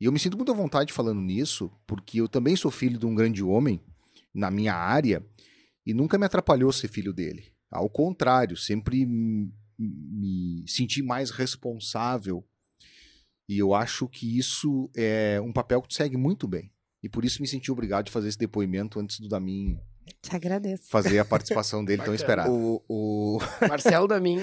E 0.02 0.04
eu 0.04 0.12
me 0.12 0.20
sinto 0.20 0.36
muito 0.36 0.52
à 0.52 0.54
vontade 0.54 0.92
falando 0.92 1.22
nisso, 1.22 1.72
porque 1.88 2.20
eu 2.20 2.28
também 2.28 2.58
sou 2.58 2.72
filho 2.72 3.00
de 3.00 3.06
um 3.06 3.16
grande 3.16 3.42
homem 3.42 3.82
na 4.34 4.52
minha 4.52 4.76
área 4.76 5.26
e 5.88 5.94
nunca 5.94 6.18
me 6.18 6.26
atrapalhou 6.26 6.70
ser 6.74 6.90
filho 6.90 7.14
dele. 7.14 7.54
Ao 7.72 7.90
contrário, 7.90 8.58
sempre 8.58 9.06
me 9.06 10.66
senti 10.68 11.02
mais 11.02 11.32
responsável. 11.32 12.46
E 13.48 13.58
eu 13.58 13.74
acho 13.74 14.06
que 14.10 14.38
isso 14.38 14.92
é 14.94 15.40
um 15.42 15.54
papel 15.54 15.82
que 15.82 15.88
tu 15.88 15.94
segue 15.94 16.18
muito 16.18 16.46
bem. 16.46 16.70
E 17.02 17.08
por 17.08 17.24
isso 17.24 17.42
me 17.42 17.48
senti 17.48 17.72
obrigado 17.72 18.08
de 18.08 18.12
fazer 18.12 18.28
esse 18.28 18.38
depoimento 18.38 19.00
antes 19.00 19.18
do 19.18 19.30
Damin 19.30 19.80
Te 20.22 20.36
agradeço. 20.36 20.84
fazer 20.90 21.20
a 21.20 21.26
participação 21.26 21.84
dele 21.86 22.02
tão 22.04 22.14
esperada. 22.14 22.50
O, 22.50 22.82
o... 22.90 23.38
Marcelo 23.68 24.08
Damin. 24.08 24.40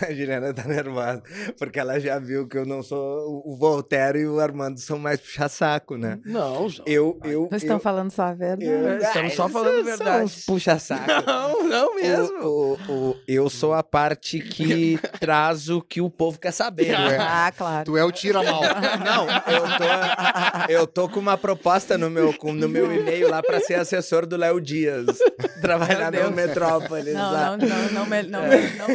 A 0.00 0.12
Juliana 0.12 0.52
tá 0.52 0.64
nervosa, 0.64 1.22
porque 1.58 1.78
ela 1.78 1.98
já 1.98 2.18
viu 2.18 2.46
que 2.46 2.56
eu 2.58 2.66
não 2.66 2.82
sou. 2.82 3.42
O 3.46 3.56
Voltaire 3.56 4.18
e 4.20 4.26
o 4.26 4.40
Armando 4.40 4.78
são 4.80 4.98
mais 4.98 5.20
puxa-saco, 5.20 5.96
né? 5.96 6.18
Não, 6.24 6.68
João. 6.68 6.84
Eu. 6.86 7.18
eu, 7.24 7.46
Vocês 7.48 7.62
estão 7.62 7.76
eu, 7.76 7.80
falando 7.80 8.10
só 8.10 8.22
a 8.24 8.34
verdade. 8.34 8.64
eu- 8.66 8.98
Estamos 8.98 9.32
só 9.34 9.48
falando 9.48 9.84
verdade. 9.84 10.42
Puxa-saco. 10.46 11.04
Não, 11.26 11.62
não 11.68 11.94
mesmo. 11.96 12.38
O, 12.44 12.74
o, 12.88 12.92
o- 13.10 13.16
eu 13.26 13.48
sou 13.48 13.72
a 13.72 13.82
parte 13.82 14.38
que 14.40 14.98
traz 15.18 15.68
o 15.68 15.80
que 15.80 16.00
o 16.00 16.10
povo 16.10 16.38
quer 16.38 16.52
saber. 16.52 16.92
né? 16.92 17.18
Ah, 17.36 17.52
claro. 17.56 17.84
Tu 17.84 17.96
é 17.96 18.04
o 18.04 18.12
tira-mal. 18.12 18.60
Não, 19.04 19.26
eu 19.52 19.62
tô, 19.78 20.72
eu 20.72 20.86
tô 20.86 21.08
com 21.08 21.20
uma 21.20 21.36
proposta 21.36 21.96
no 21.98 22.08
meu, 22.10 22.32
com- 22.34 22.52
no 22.52 22.68
meu 22.68 22.92
e-mail 22.94 23.28
lá 23.30 23.42
pra 23.42 23.60
ser 23.60 23.74
assessor 23.74 24.26
do 24.26 24.36
Léo 24.36 24.53
Dias. 24.60 25.06
Trabalhar 25.60 26.12
no. 26.12 26.30
Metrópolis. 26.30 27.14
Não, 27.14 27.56
não, 27.56 27.66
não, 27.92 28.06
não, 28.06 28.14
É. 28.14 28.22
não. 28.24 28.88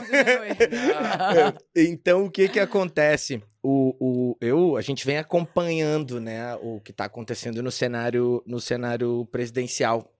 Então, 1.75 2.25
o 2.25 2.31
que 2.31 2.47
que 2.49 2.59
acontece? 2.59 3.41
O, 3.61 3.95
o, 3.99 4.37
eu, 4.41 4.77
a 4.77 4.81
gente 4.81 5.05
vem 5.05 5.17
acompanhando, 5.17 6.19
né, 6.19 6.55
o 6.55 6.79
que 6.79 6.91
está 6.91 7.05
acontecendo 7.05 7.61
no 7.61 7.71
cenário, 7.71 8.43
no 8.45 8.59
cenário 8.59 9.25
presidencial. 9.31 10.13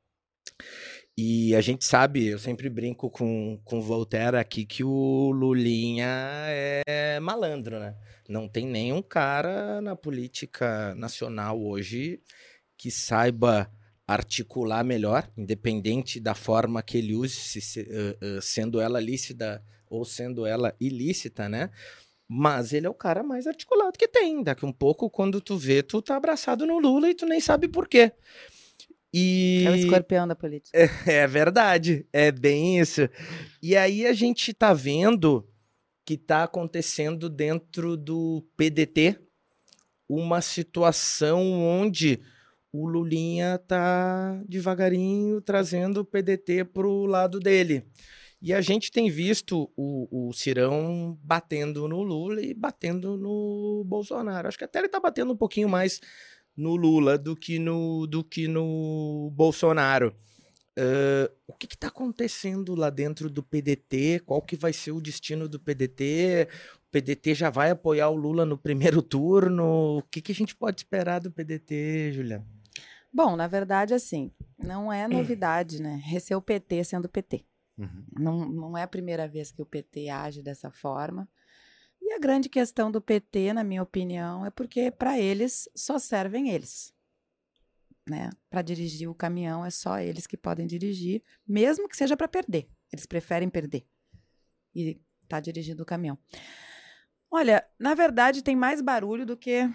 E 1.18 1.54
a 1.54 1.60
gente 1.60 1.84
sabe, 1.84 2.28
eu 2.28 2.40
sempre 2.40 2.70
brinco 2.70 3.10
com, 3.10 3.60
com 3.66 3.80
o 3.80 3.82
Voltaire 3.82 4.38
aqui, 4.38 4.66
que 4.66 4.86
o 4.86 5.32
Lulinha 5.32 6.08
é 6.88 7.20
malandro, 7.20 7.78
né? 7.78 7.94
Não 8.30 8.48
tem 8.48 8.66
nenhum 8.66 9.02
cara 9.02 9.82
na 9.82 9.96
política 9.96 10.96
nacional 10.96 11.62
hoje 11.62 12.22
que 12.78 12.90
saiba 12.90 13.70
articular 14.10 14.84
melhor, 14.84 15.30
independente 15.38 16.20
da 16.20 16.34
forma 16.34 16.82
que 16.82 16.98
ele 16.98 17.14
use, 17.14 17.62
se- 17.62 17.82
eh, 17.88 18.18
eh, 18.20 18.40
sendo 18.42 18.82
ela 18.82 19.00
lícita 19.00 19.64
ou 19.88 20.04
sendo 20.04 20.48
ela 20.48 20.76
ilícita, 20.80 21.48
né? 21.48 21.70
Mas 22.28 22.74
ele 22.74 22.88
é 22.88 22.90
o 22.90 22.94
cara 22.94 23.22
mais 23.22 23.46
articulado 23.46 23.98
que 23.98 24.08
tem. 24.08 24.42
Daqui 24.42 24.66
um 24.66 24.74
pouco, 24.74 25.12
quando 25.12 25.40
tu 25.40 25.58
vê, 25.58 25.84
tu 25.84 26.02
tá 26.02 26.16
abraçado 26.16 26.66
no 26.66 26.80
Lula 26.80 27.10
e 27.10 27.14
tu 27.14 27.28
nem 27.28 27.40
sabe 27.40 27.68
por 27.68 27.88
quê. 27.88 28.12
E... 29.14 29.64
É 29.68 29.72
o 29.72 29.76
escorpião 29.76 30.28
da 30.28 30.36
política. 30.36 30.76
É 31.06 31.28
verdade, 31.28 32.08
é 32.12 32.32
bem 32.32 32.80
isso. 32.80 33.08
E 33.62 33.76
aí 33.76 34.08
a 34.08 34.14
gente 34.14 34.54
tá 34.56 34.74
vendo 34.74 35.48
que 36.04 36.18
tá 36.18 36.44
acontecendo 36.44 37.30
dentro 37.30 37.96
do 37.96 38.44
PDT 38.58 39.20
uma 40.08 40.42
situação 40.42 41.40
onde 41.62 42.20
o 42.72 42.88
Lulinha 42.88 43.58
tá 43.58 44.42
devagarinho 44.48 45.42
trazendo 45.42 46.02
o 46.02 46.06
PDT 46.06 46.66
pro 46.66 47.06
lado 47.06 47.40
dele. 47.40 47.86
E 48.42 48.54
a 48.54 48.62
gente 48.62 48.92
tem 48.92 49.10
visto 49.10 49.70
o, 49.76 50.30
o 50.30 50.34
Cirão 50.34 51.18
batendo 51.22 51.88
no 51.88 52.02
Lula 52.02 52.42
e 52.42 52.54
batendo 52.54 53.18
no 53.18 53.84
Bolsonaro. 53.86 54.48
Acho 54.48 54.58
que 54.58 54.64
até 54.64 54.80
ele 54.80 54.88
tá 54.88 55.00
batendo 55.00 55.34
um 55.34 55.38
pouquinho 55.38 55.68
mais 55.68 56.00
no 56.56 56.76
Lula 56.76 57.18
do 57.18 57.36
que 57.36 57.60
no, 57.60 58.08
do 58.08 58.24
que 58.24 58.48
no 58.48 59.30
Bolsonaro. 59.36 60.16
Ah, 60.80 61.30
o 61.46 61.54
que 61.54 61.68
está 61.68 61.88
acontecendo 61.88 62.74
lá 62.74 62.90
dentro 62.90 63.30
do 63.30 63.44
PDT? 63.44 64.22
Qual 64.26 64.42
que 64.42 64.56
vai 64.56 64.72
ser 64.72 64.92
o 64.92 65.02
destino 65.02 65.50
do 65.50 65.60
PDT? 65.60 66.48
O 66.88 66.92
PDT 66.92 67.36
já 67.36 67.50
vai 67.50 67.72
apoiar 67.72 68.10
o 68.10 68.16
Lula 68.16 68.46
no 68.46 68.58
primeiro 68.58 69.02
turno? 69.02 69.98
O 69.98 70.04
que, 70.04 70.22
que 70.22 70.32
a 70.32 70.36
gente 70.36 70.56
pode 70.56 70.80
esperar 70.80 71.20
do 71.20 71.32
PDT, 71.32 72.14
Juliana? 72.14 72.59
Bom, 73.12 73.36
na 73.36 73.48
verdade, 73.48 73.94
assim, 73.94 74.32
não 74.58 74.92
é 74.92 75.08
novidade, 75.08 75.82
né? 75.82 76.02
Esse 76.14 76.34
é 76.34 76.38
o 76.38 76.42
PT 76.42 76.84
sendo 76.84 77.10
PT. 77.10 77.46
Uhum. 77.78 78.06
Não, 78.18 78.50
não 78.50 78.78
é 78.78 78.84
a 78.84 78.88
primeira 78.88 79.28
vez 79.28 79.52
que 79.52 79.62
o 79.62 79.66
PT 79.66 80.10
age 80.10 80.44
dessa 80.44 80.70
forma. 80.70 81.28
E 82.02 82.14
a 82.14 82.20
grande 82.20 82.50
questão 82.50 82.92
do 82.92 83.02
PT, 83.02 83.54
na 83.54 83.64
minha 83.64 83.84
opinião, 83.84 84.46
é 84.46 84.50
porque 84.50 84.92
para 84.92 85.20
eles 85.20 85.68
só 85.76 85.98
servem 85.98 86.50
eles. 86.50 86.94
Né? 88.08 88.30
Para 88.50 88.62
dirigir 88.62 89.10
o 89.10 89.16
caminhão 89.16 89.66
é 89.66 89.70
só 89.70 90.00
eles 90.00 90.26
que 90.26 90.38
podem 90.38 90.66
dirigir, 90.66 91.24
mesmo 91.48 91.88
que 91.88 91.98
seja 91.98 92.18
para 92.18 92.28
perder. 92.28 92.70
Eles 92.92 93.06
preferem 93.06 93.50
perder 93.50 93.86
e 94.76 95.00
tá 95.28 95.40
dirigindo 95.40 95.84
o 95.84 95.86
caminhão. 95.86 96.18
Olha, 97.32 97.66
na 97.78 97.94
verdade 97.94 98.42
tem 98.42 98.56
mais 98.56 98.82
barulho 98.82 99.26
do 99.26 99.38
que 99.38 99.70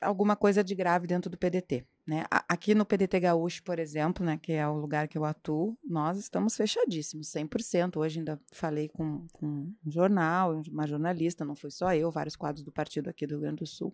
alguma 0.00 0.36
coisa 0.36 0.62
de 0.62 0.74
grave 0.74 1.06
dentro 1.06 1.30
do 1.30 1.38
PDT. 1.38 1.86
Né? 2.06 2.24
Aqui 2.30 2.72
no 2.72 2.86
PDT 2.86 3.18
Gaúcho, 3.18 3.64
por 3.64 3.80
exemplo, 3.80 4.24
né, 4.24 4.38
que 4.38 4.52
é 4.52 4.66
o 4.66 4.78
lugar 4.78 5.08
que 5.08 5.18
eu 5.18 5.24
atuo, 5.24 5.76
nós 5.84 6.16
estamos 6.16 6.56
fechadíssimos, 6.56 7.26
100%. 7.32 7.96
Hoje 7.96 8.20
ainda 8.20 8.40
falei 8.52 8.88
com, 8.88 9.26
com 9.32 9.46
um 9.84 9.90
jornal, 9.90 10.62
uma 10.70 10.86
jornalista, 10.86 11.44
não 11.44 11.56
foi 11.56 11.72
só 11.72 11.92
eu, 11.92 12.08
vários 12.08 12.36
quadros 12.36 12.62
do 12.62 12.70
partido 12.70 13.10
aqui 13.10 13.26
do 13.26 13.32
Rio 13.32 13.40
Grande 13.40 13.56
do 13.56 13.66
Sul. 13.66 13.92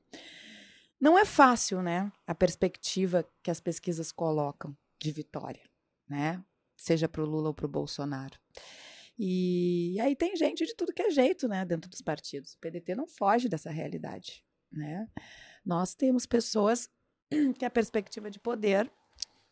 Não 1.00 1.18
é 1.18 1.24
fácil, 1.24 1.80
né, 1.80 2.12
a 2.26 2.34
perspectiva 2.34 3.26
que 3.42 3.50
as 3.50 3.60
pesquisas 3.60 4.12
colocam 4.12 4.76
de 5.00 5.10
vitória, 5.10 5.62
né? 6.06 6.44
Seja 6.76 7.08
para 7.08 7.22
o 7.22 7.26
Lula 7.26 7.48
ou 7.48 7.54
para 7.54 7.66
o 7.66 7.68
Bolsonaro. 7.68 8.38
E 9.18 9.98
aí 10.00 10.14
tem 10.14 10.36
gente 10.36 10.66
de 10.66 10.74
tudo 10.76 10.92
que 10.92 11.02
é 11.02 11.10
jeito, 11.10 11.48
né, 11.48 11.64
dentro 11.64 11.88
dos 11.88 12.02
partidos. 12.02 12.52
O 12.52 12.58
PDT 12.58 12.94
não 12.94 13.06
foge 13.06 13.48
dessa 13.48 13.70
realidade, 13.70 14.44
né? 14.70 15.08
Nós 15.64 15.94
temos 15.94 16.26
pessoas 16.26 16.90
que 17.58 17.64
a 17.64 17.70
perspectiva 17.70 18.30
de 18.30 18.38
poder 18.38 18.90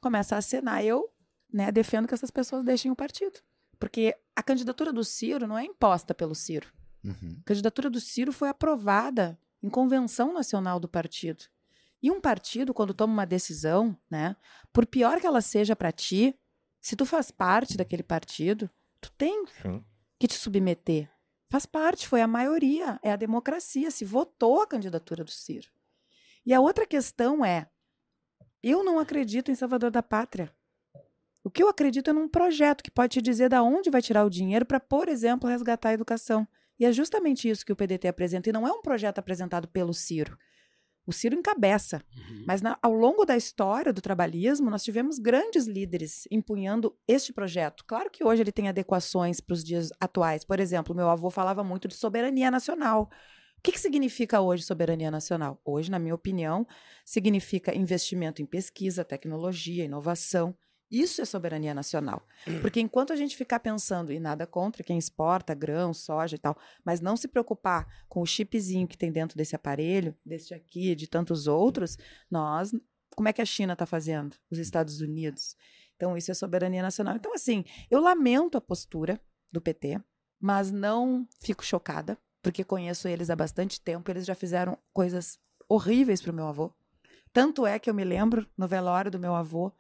começa 0.01 0.35
a 0.35 0.39
acenar. 0.39 0.85
Eu 0.85 1.11
né, 1.53 1.71
defendo 1.71 2.07
que 2.07 2.15
essas 2.15 2.31
pessoas 2.31 2.65
deixem 2.65 2.91
o 2.91 2.97
partido. 2.97 3.41
Porque 3.79 4.15
a 4.37 4.43
candidatura 4.43 4.93
do 4.93 5.03
Ciro 5.03 5.47
não 5.47 5.59
é 5.59 5.65
imposta 5.65 6.15
pelo 6.15 6.35
Ciro. 6.35 6.69
Uhum. 7.05 7.39
A 7.41 7.45
candidatura 7.45 7.89
do 7.89 8.01
Ciro 8.01 8.33
foi 8.33 8.49
aprovada 8.49 9.39
em 9.63 9.69
convenção 9.69 10.33
nacional 10.33 10.79
do 10.79 10.89
partido. 10.89 11.45
E 12.03 12.11
um 12.11 12.21
partido, 12.21 12.73
quando 12.73 12.95
toma 12.95 13.13
uma 13.13 13.27
decisão, 13.27 13.97
né, 14.11 14.37
por 14.73 14.87
pior 14.87 15.21
que 15.21 15.27
ela 15.27 15.41
seja 15.41 15.77
para 15.77 15.93
ti, 15.93 16.35
se 16.81 16.97
tu 16.97 17.05
faz 17.05 17.31
parte 17.31 17.77
daquele 17.77 18.03
partido, 18.03 18.71
tu 19.01 19.11
tem 19.13 19.45
Sim. 19.63 19.85
que 20.19 20.27
te 20.27 20.35
submeter. 20.35 21.11
Faz 21.51 21.67
parte, 21.67 22.07
foi 22.07 22.23
a 22.23 22.27
maioria, 22.27 22.99
é 23.03 23.13
a 23.13 23.17
democracia, 23.17 23.91
se 23.91 24.05
votou 24.05 24.63
a 24.63 24.67
candidatura 24.67 25.25
do 25.25 25.31
Ciro. 25.31 25.69
E 26.51 26.53
a 26.53 26.61
outra 26.61 26.85
questão 26.85 27.45
é: 27.45 27.69
eu 28.61 28.83
não 28.83 28.99
acredito 28.99 29.53
em 29.53 29.55
Salvador 29.55 29.89
da 29.89 30.03
Pátria. 30.03 30.53
O 31.45 31.49
que 31.49 31.63
eu 31.63 31.69
acredito 31.69 32.11
é 32.11 32.13
num 32.13 32.29
projeto 32.29 32.83
que 32.83 32.91
pode 32.91 33.13
te 33.13 33.23
dizer 33.23 33.49
da 33.49 33.63
onde 33.63 33.89
vai 33.89 34.03
tirar 34.03 34.25
o 34.25 34.31
dinheiro 34.31 34.67
para, 34.67 34.81
por 34.81 35.09
exemplo, 35.09 35.49
resgatar 35.49 35.91
a 35.91 35.93
educação. 35.93 36.47
E 36.77 36.85
é 36.85 36.91
justamente 36.91 37.49
isso 37.49 37.65
que 37.65 37.73
o 37.73 37.77
PDT 37.77 38.09
apresenta. 38.09 38.49
E 38.49 38.53
não 38.53 38.67
é 38.67 38.73
um 38.73 38.83
projeto 38.83 39.21
apresentado 39.21 39.69
pelo 39.69 39.95
Ciro. 39.95 40.37
O 41.07 41.13
Ciro 41.13 41.37
encabeça. 41.37 42.03
Uhum. 42.17 42.45
Mas 42.49 42.61
na- 42.61 42.77
ao 42.83 42.93
longo 42.93 43.25
da 43.25 43.37
história 43.37 43.93
do 43.93 44.01
trabalhismo, 44.01 44.71
nós 44.71 44.83
tivemos 44.83 45.21
grandes 45.21 45.67
líderes 45.69 46.27
empunhando 46.33 46.99
este 47.07 47.33
projeto. 47.33 47.85
Claro 47.87 48.11
que 48.11 48.25
hoje 48.25 48.43
ele 48.43 48.53
tem 48.53 48.69
adequações 48.69 49.41
para 49.41 49.55
os 49.55 49.63
dias 49.63 49.91
atuais. 50.01 50.45
Por 50.45 50.59
exemplo, 50.59 50.97
meu 50.97 51.09
avô 51.09 51.31
falava 51.31 51.63
muito 51.63 51.87
de 51.87 51.95
soberania 51.95 52.51
nacional. 52.51 53.09
O 53.61 53.63
que, 53.63 53.73
que 53.73 53.81
significa 53.81 54.41
hoje 54.41 54.63
soberania 54.63 55.11
nacional? 55.11 55.61
Hoje, 55.63 55.91
na 55.91 55.99
minha 55.99 56.15
opinião, 56.15 56.67
significa 57.05 57.77
investimento 57.77 58.41
em 58.41 58.47
pesquisa, 58.47 59.05
tecnologia, 59.05 59.85
inovação. 59.85 60.57
Isso 60.91 61.21
é 61.21 61.27
soberania 61.27 61.75
nacional. 61.75 62.27
Porque 62.63 62.81
enquanto 62.81 63.13
a 63.13 63.17
gente 63.17 63.37
ficar 63.37 63.61
pensando, 63.61 64.15
e 64.15 64.19
nada 64.19 64.47
contra 64.47 64.83
quem 64.83 64.97
exporta 64.97 65.53
grão, 65.53 65.93
soja 65.93 66.37
e 66.37 66.39
tal, 66.39 66.57
mas 66.83 67.03
não 67.03 67.19
se 67.19 67.29
preocupar 67.29 67.87
com 68.09 68.23
o 68.23 68.27
chipzinho 68.27 68.89
que 68.89 68.97
tem 68.97 69.13
dentro 69.13 69.37
desse 69.37 69.55
aparelho, 69.55 70.17
desse 70.25 70.55
aqui 70.55 70.95
de 70.95 71.07
tantos 71.07 71.47
outros, 71.47 71.99
nós. 72.31 72.73
Como 73.15 73.29
é 73.29 73.33
que 73.35 73.43
a 73.43 73.47
China 73.47 73.75
está 73.75 73.85
fazendo? 73.85 74.37
Os 74.51 74.57
Estados 74.57 75.03
Unidos. 75.03 75.55
Então, 75.97 76.17
isso 76.17 76.31
é 76.31 76.35
soberania 76.35 76.81
nacional. 76.81 77.15
Então, 77.15 77.35
assim, 77.35 77.63
eu 77.91 78.01
lamento 78.01 78.57
a 78.57 78.61
postura 78.61 79.21
do 79.53 79.61
PT, 79.61 80.01
mas 80.41 80.73
não 80.73 81.29
fico 81.43 81.63
chocada, 81.63 82.17
porque 82.43 82.65
conheço 82.65 83.09
eles 83.09 83.31
há 83.31 83.37
bastante 83.37 83.81
tempo. 83.81 84.11
Eles 84.11 84.27
já 84.27 84.35
fizeram 84.35 84.79
coisas 84.93 85.39
horríveis 85.69 86.21
para 86.21 86.33
o 86.33 86.35
meu 86.35 86.47
avô. 86.47 86.73
Tanto 87.33 87.67
é 87.67 87.79
que 87.79 87.89
eu 87.89 87.95
me 87.95 88.05
lembro, 88.05 88.47
no 88.57 88.67
velório 88.67 89.11
do 89.11 89.19
meu 89.19 89.35
avô, 89.35 89.73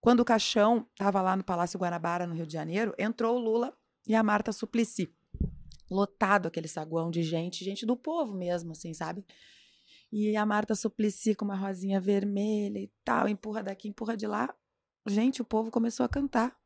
quando 0.00 0.20
o 0.20 0.24
caixão 0.24 0.86
estava 0.92 1.20
lá 1.20 1.36
no 1.36 1.44
Palácio 1.44 1.78
Guanabara, 1.78 2.26
no 2.26 2.34
Rio 2.34 2.46
de 2.46 2.52
Janeiro, 2.52 2.94
entrou 2.98 3.36
o 3.36 3.38
Lula 3.38 3.76
e 4.06 4.14
a 4.14 4.22
Marta 4.22 4.52
Suplicy. 4.52 5.12
Lotado 5.90 6.46
aquele 6.46 6.68
saguão 6.68 7.10
de 7.10 7.22
gente, 7.22 7.64
gente 7.64 7.84
do 7.84 7.96
povo 7.96 8.34
mesmo, 8.34 8.72
assim, 8.72 8.94
sabe? 8.94 9.24
E 10.10 10.36
a 10.36 10.46
Marta 10.46 10.74
Suplicy 10.74 11.34
com 11.34 11.44
uma 11.44 11.56
rosinha 11.56 12.00
vermelha 12.00 12.78
e 12.78 12.90
tal, 13.04 13.28
empurra 13.28 13.62
daqui, 13.62 13.88
empurra 13.88 14.16
de 14.16 14.26
lá. 14.26 14.54
Gente, 15.06 15.42
o 15.42 15.44
povo 15.44 15.70
começou 15.70 16.04
a 16.04 16.08
cantar. 16.08 16.56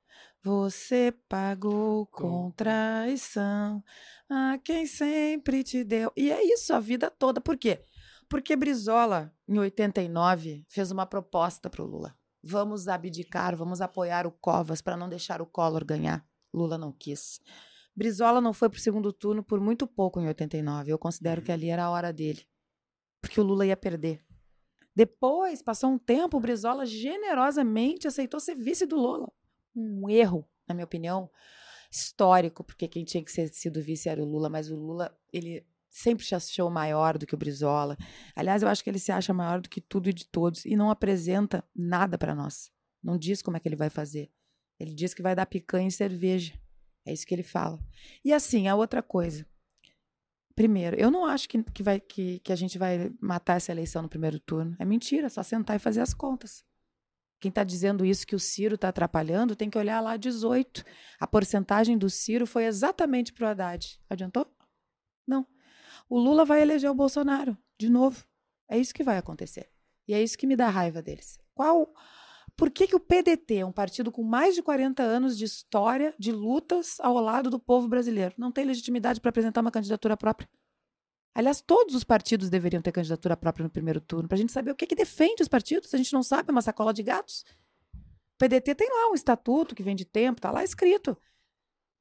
Você 0.43 1.15
pagou 1.29 2.07
com 2.07 2.51
traição 2.51 3.83
a 4.29 4.59
quem 4.59 4.87
sempre 4.87 5.63
te 5.63 5.85
deu. 5.85 6.13
E 6.17 6.33
é 6.33 6.43
isso 6.45 6.75
a 6.75 6.81
vida 6.81 7.11
toda. 7.11 7.41
Por 7.41 7.57
quê? 7.57 7.85
Porque 8.29 8.57
Brizola, 8.57 9.33
em 9.47 9.59
89, 9.59 10.65
fez 10.69 10.91
uma 10.91 11.07
proposta 11.07 11.71
para 11.71 11.83
o 11.83 11.87
Lula. 11.87 12.17
Vamos 12.43 12.89
abdicar, 12.89 13.55
vamos 13.57 13.81
apoiar 13.81 14.27
o 14.27 14.33
Covas 14.33 14.83
para 14.83 14.97
não 14.97 15.09
deixar 15.09 15.41
o 15.41 15.47
Collor 15.47 15.85
ganhar. 15.85 16.27
Lula 16.53 16.77
não 16.77 16.93
quis. 16.93 17.41
Brizola 17.95 18.41
não 18.41 18.53
foi 18.53 18.69
para 18.69 18.79
o 18.79 18.81
segundo 18.81 19.13
turno 19.13 19.45
por 19.45 19.61
muito 19.61 19.87
pouco 19.87 20.19
em 20.19 20.27
89. 20.27 20.91
Eu 20.91 20.99
considero 20.99 21.43
que 21.43 21.53
ali 21.53 21.69
era 21.69 21.85
a 21.85 21.91
hora 21.91 22.13
dele. 22.13 22.45
Porque 23.21 23.41
o 23.41 23.45
Lula 23.45 23.67
ia 23.67 23.77
perder. 23.77 24.25
Depois, 24.95 25.63
passou 25.63 25.91
um 25.91 25.99
tempo, 25.99 26.37
o 26.37 26.41
Brizola 26.41 26.85
generosamente 26.85 28.09
aceitou 28.09 28.41
ser 28.41 28.55
vice 28.55 28.85
do 28.87 28.97
Lula. 28.97 29.33
Um 29.75 30.09
erro, 30.09 30.49
na 30.69 30.75
minha 30.75 30.85
opinião, 30.85 31.31
histórico, 31.91 32.65
porque 32.65 32.89
quem 32.89 33.05
tinha 33.05 33.23
que 33.23 33.31
ser 33.31 33.49
sido 33.49 33.83
vice 33.83 34.09
era 34.09 34.23
o 34.23 34.25
Lula, 34.25 34.49
mas 34.49 34.71
o 34.71 34.77
Lula, 34.77 35.15
ele 35.33 35.67
sempre 35.91 36.25
se 36.25 36.35
achou 36.35 36.71
maior 36.71 37.19
do 37.19 37.27
que 37.27 37.35
o 37.35 37.39
Brizola. 37.39 37.97
Aliás, 38.35 38.63
eu 38.63 38.69
acho 38.69 38.83
que 38.83 38.89
ele 38.89 38.99
se 38.99 39.13
acha 39.13 39.35
maior 39.35 39.61
do 39.61 39.69
que 39.69 39.81
tudo 39.81 40.09
e 40.09 40.13
de 40.13 40.27
todos 40.27 40.65
e 40.65 40.75
não 40.75 40.91
apresenta 40.91 41.63
nada 41.77 42.17
para 42.17 42.35
nós. 42.35 42.73
Não 43.03 43.19
diz 43.19 43.43
como 43.43 43.57
é 43.57 43.61
que 43.61 43.69
ele 43.69 43.77
vai 43.77 43.91
fazer. 43.91 44.31
Ele 44.81 44.95
diz 44.95 45.13
que 45.13 45.23
vai 45.23 45.35
dar 45.35 45.47
picanha 45.47 45.89
e 45.89 45.93
cerveja. 45.93 46.59
É 47.05 47.13
isso 47.13 47.27
que 47.27 47.35
ele 47.35 47.43
fala. 47.43 47.79
E 48.25 48.33
assim, 48.33 48.69
a 48.69 48.75
outra 48.75 49.03
coisa. 49.03 49.47
Primeiro, 50.55 50.97
eu 50.97 51.11
não 51.11 51.25
acho 51.25 51.49
que, 51.49 51.63
que, 51.63 51.83
vai, 51.83 52.01
que, 52.01 52.39
que 52.41 52.53
a 52.53 52.57
gente 52.57 52.79
vai 52.79 53.13
matar 53.21 53.57
essa 53.57 53.73
eleição 53.73 54.03
no 54.03 54.09
primeiro 54.09 54.39
turno. 54.41 54.77
É 54.79 54.85
mentira, 54.85 55.27
é 55.27 55.31
só 55.31 55.43
sentar 55.43 55.77
e 55.77 55.81
fazer 55.81 56.01
as 56.01 56.15
contas. 56.15 56.65
Quem 57.43 57.49
está 57.49 57.65
dizendo 57.65 58.07
isso 58.07 58.25
que 58.25 58.37
o 58.37 58.39
Ciro 58.39 58.77
está 58.77 58.91
atrapalhando 58.91 59.57
tem 59.57 59.69
que 59.69 59.77
olhar 59.77 60.01
lá 60.01 60.17
18. 60.17 60.85
A 61.19 61.27
porcentagem 61.27 61.99
do 61.99 62.09
Ciro 62.09 62.47
foi 62.47 62.67
exatamente 62.67 63.33
para 63.33 63.45
o 63.45 63.49
Haddad. 63.49 64.01
Adiantou? 64.09 64.47
Não. 65.27 65.45
O 66.09 66.21
Lula 66.21 66.45
vai 66.45 66.63
eleger 66.63 66.89
o 66.89 66.95
Bolsonaro 66.95 67.59
de 67.77 67.91
novo. 67.91 68.25
É 68.71 68.79
isso 68.79 68.95
que 68.95 69.03
vai 69.03 69.19
acontecer. 69.19 69.69
E 70.07 70.15
é 70.15 70.23
isso 70.23 70.39
que 70.39 70.47
me 70.47 70.55
dá 70.55 70.69
raiva 70.69 71.03
deles. 71.03 71.37
Qual. 71.53 71.93
Por 72.57 72.71
que, 72.71 72.87
que 72.87 72.95
o 72.95 73.01
PDT, 73.01 73.65
um 73.65 73.73
partido 73.73 74.13
com 74.13 74.23
mais 74.23 74.55
de 74.55 74.63
40 74.63 75.03
anos 75.03 75.37
de 75.37 75.45
história, 75.45 76.15
de 76.17 76.31
lutas 76.31 77.01
ao 77.01 77.15
lado 77.15 77.51
do 77.51 77.59
povo 77.59 77.89
brasileiro, 77.89 78.37
não 78.39 78.53
tem 78.53 78.65
legitimidade 78.65 79.21
para 79.21 79.31
apresentar 79.31 79.63
uma 79.63 79.71
candidatura 79.73 80.17
própria? 80.17 80.49
Aliás, 81.35 81.63
todos 81.63 81.95
os 81.95 82.05
partidos 82.05 82.51
deveriam 82.51 82.83
ter 82.83 82.93
candidatura 82.93 83.37
própria 83.37 83.65
no 83.65 83.71
primeiro 83.71 84.01
turno, 84.01 84.29
para 84.29 84.37
a 84.37 84.39
gente 84.39 84.53
saber 84.53 84.71
o 84.71 84.75
que, 84.75 84.87
que 84.87 84.95
defende 84.95 85.43
os 85.43 85.49
partidos. 85.49 85.93
A 85.95 85.97
gente 85.97 86.13
não 86.13 86.23
sabe, 86.23 86.51
é 86.51 86.53
uma 86.53 86.61
sacola 86.61 86.93
de 86.93 87.03
gatos. 87.03 87.45
O 87.95 88.39
PDT 88.39 88.75
tem 88.75 88.89
lá 88.89 89.11
um 89.11 89.15
estatuto 89.15 89.75
que 89.75 89.83
vem 89.83 89.97
de 89.97 90.05
tempo, 90.05 90.39
está 90.39 90.51
lá 90.51 90.63
escrito. 90.63 91.17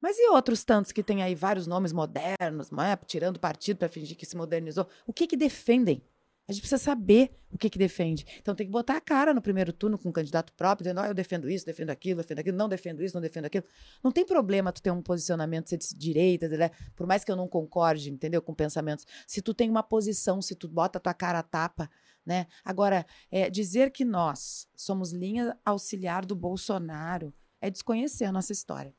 Mas 0.00 0.18
e 0.18 0.28
outros 0.30 0.64
tantos 0.64 0.90
que 0.90 1.02
têm 1.02 1.22
aí 1.22 1.34
vários 1.34 1.66
nomes 1.66 1.92
modernos, 1.92 2.70
não 2.70 2.82
é? 2.82 2.96
tirando 2.96 3.38
partido 3.38 3.78
para 3.78 3.88
fingir 3.88 4.16
que 4.16 4.26
se 4.26 4.36
modernizou? 4.36 4.86
O 5.06 5.12
que, 5.12 5.26
que 5.28 5.36
defendem? 5.36 6.02
A 6.48 6.52
gente 6.52 6.62
precisa 6.62 6.82
saber 6.82 7.30
o 7.52 7.58
que, 7.58 7.70
que 7.70 7.78
defende. 7.78 8.26
Então 8.40 8.54
tem 8.54 8.66
que 8.66 8.72
botar 8.72 8.96
a 8.96 9.00
cara 9.00 9.32
no 9.32 9.40
primeiro 9.40 9.72
turno 9.72 9.96
com 9.96 10.08
um 10.08 10.12
candidato 10.12 10.52
próprio, 10.54 10.84
dizendo, 10.84 11.00
oh, 11.00 11.04
eu 11.04 11.14
defendo 11.14 11.48
isso, 11.48 11.64
defendo 11.64 11.90
aquilo, 11.90 12.20
defendo 12.20 12.40
aquilo, 12.40 12.56
não 12.56 12.68
defendo 12.68 13.02
isso, 13.02 13.14
não 13.14 13.22
defendo 13.22 13.44
aquilo. 13.44 13.64
Não 14.02 14.10
tem 14.10 14.26
problema 14.26 14.72
tu 14.72 14.82
ter 14.82 14.90
um 14.90 15.00
posicionamento 15.00 15.68
ser 15.68 15.78
de 15.78 15.94
direita, 15.94 16.48
por 16.96 17.06
mais 17.06 17.24
que 17.24 17.30
eu 17.30 17.36
não 17.36 17.46
concorde, 17.46 18.10
entendeu, 18.10 18.42
com 18.42 18.54
pensamentos. 18.54 19.06
Se 19.26 19.40
tu 19.40 19.54
tem 19.54 19.70
uma 19.70 19.82
posição, 19.82 20.42
se 20.42 20.54
tu 20.54 20.66
bota 20.66 20.98
a 20.98 21.00
tua 21.00 21.14
cara 21.14 21.38
a 21.38 21.42
tapa, 21.42 21.88
né? 22.24 22.46
Agora, 22.64 23.06
é, 23.30 23.48
dizer 23.48 23.90
que 23.90 24.04
nós 24.04 24.68
somos 24.76 25.12
linha 25.12 25.56
auxiliar 25.64 26.24
do 26.24 26.34
Bolsonaro 26.34 27.32
é 27.60 27.70
desconhecer 27.70 28.24
a 28.24 28.32
nossa 28.32 28.52
história. 28.52 28.94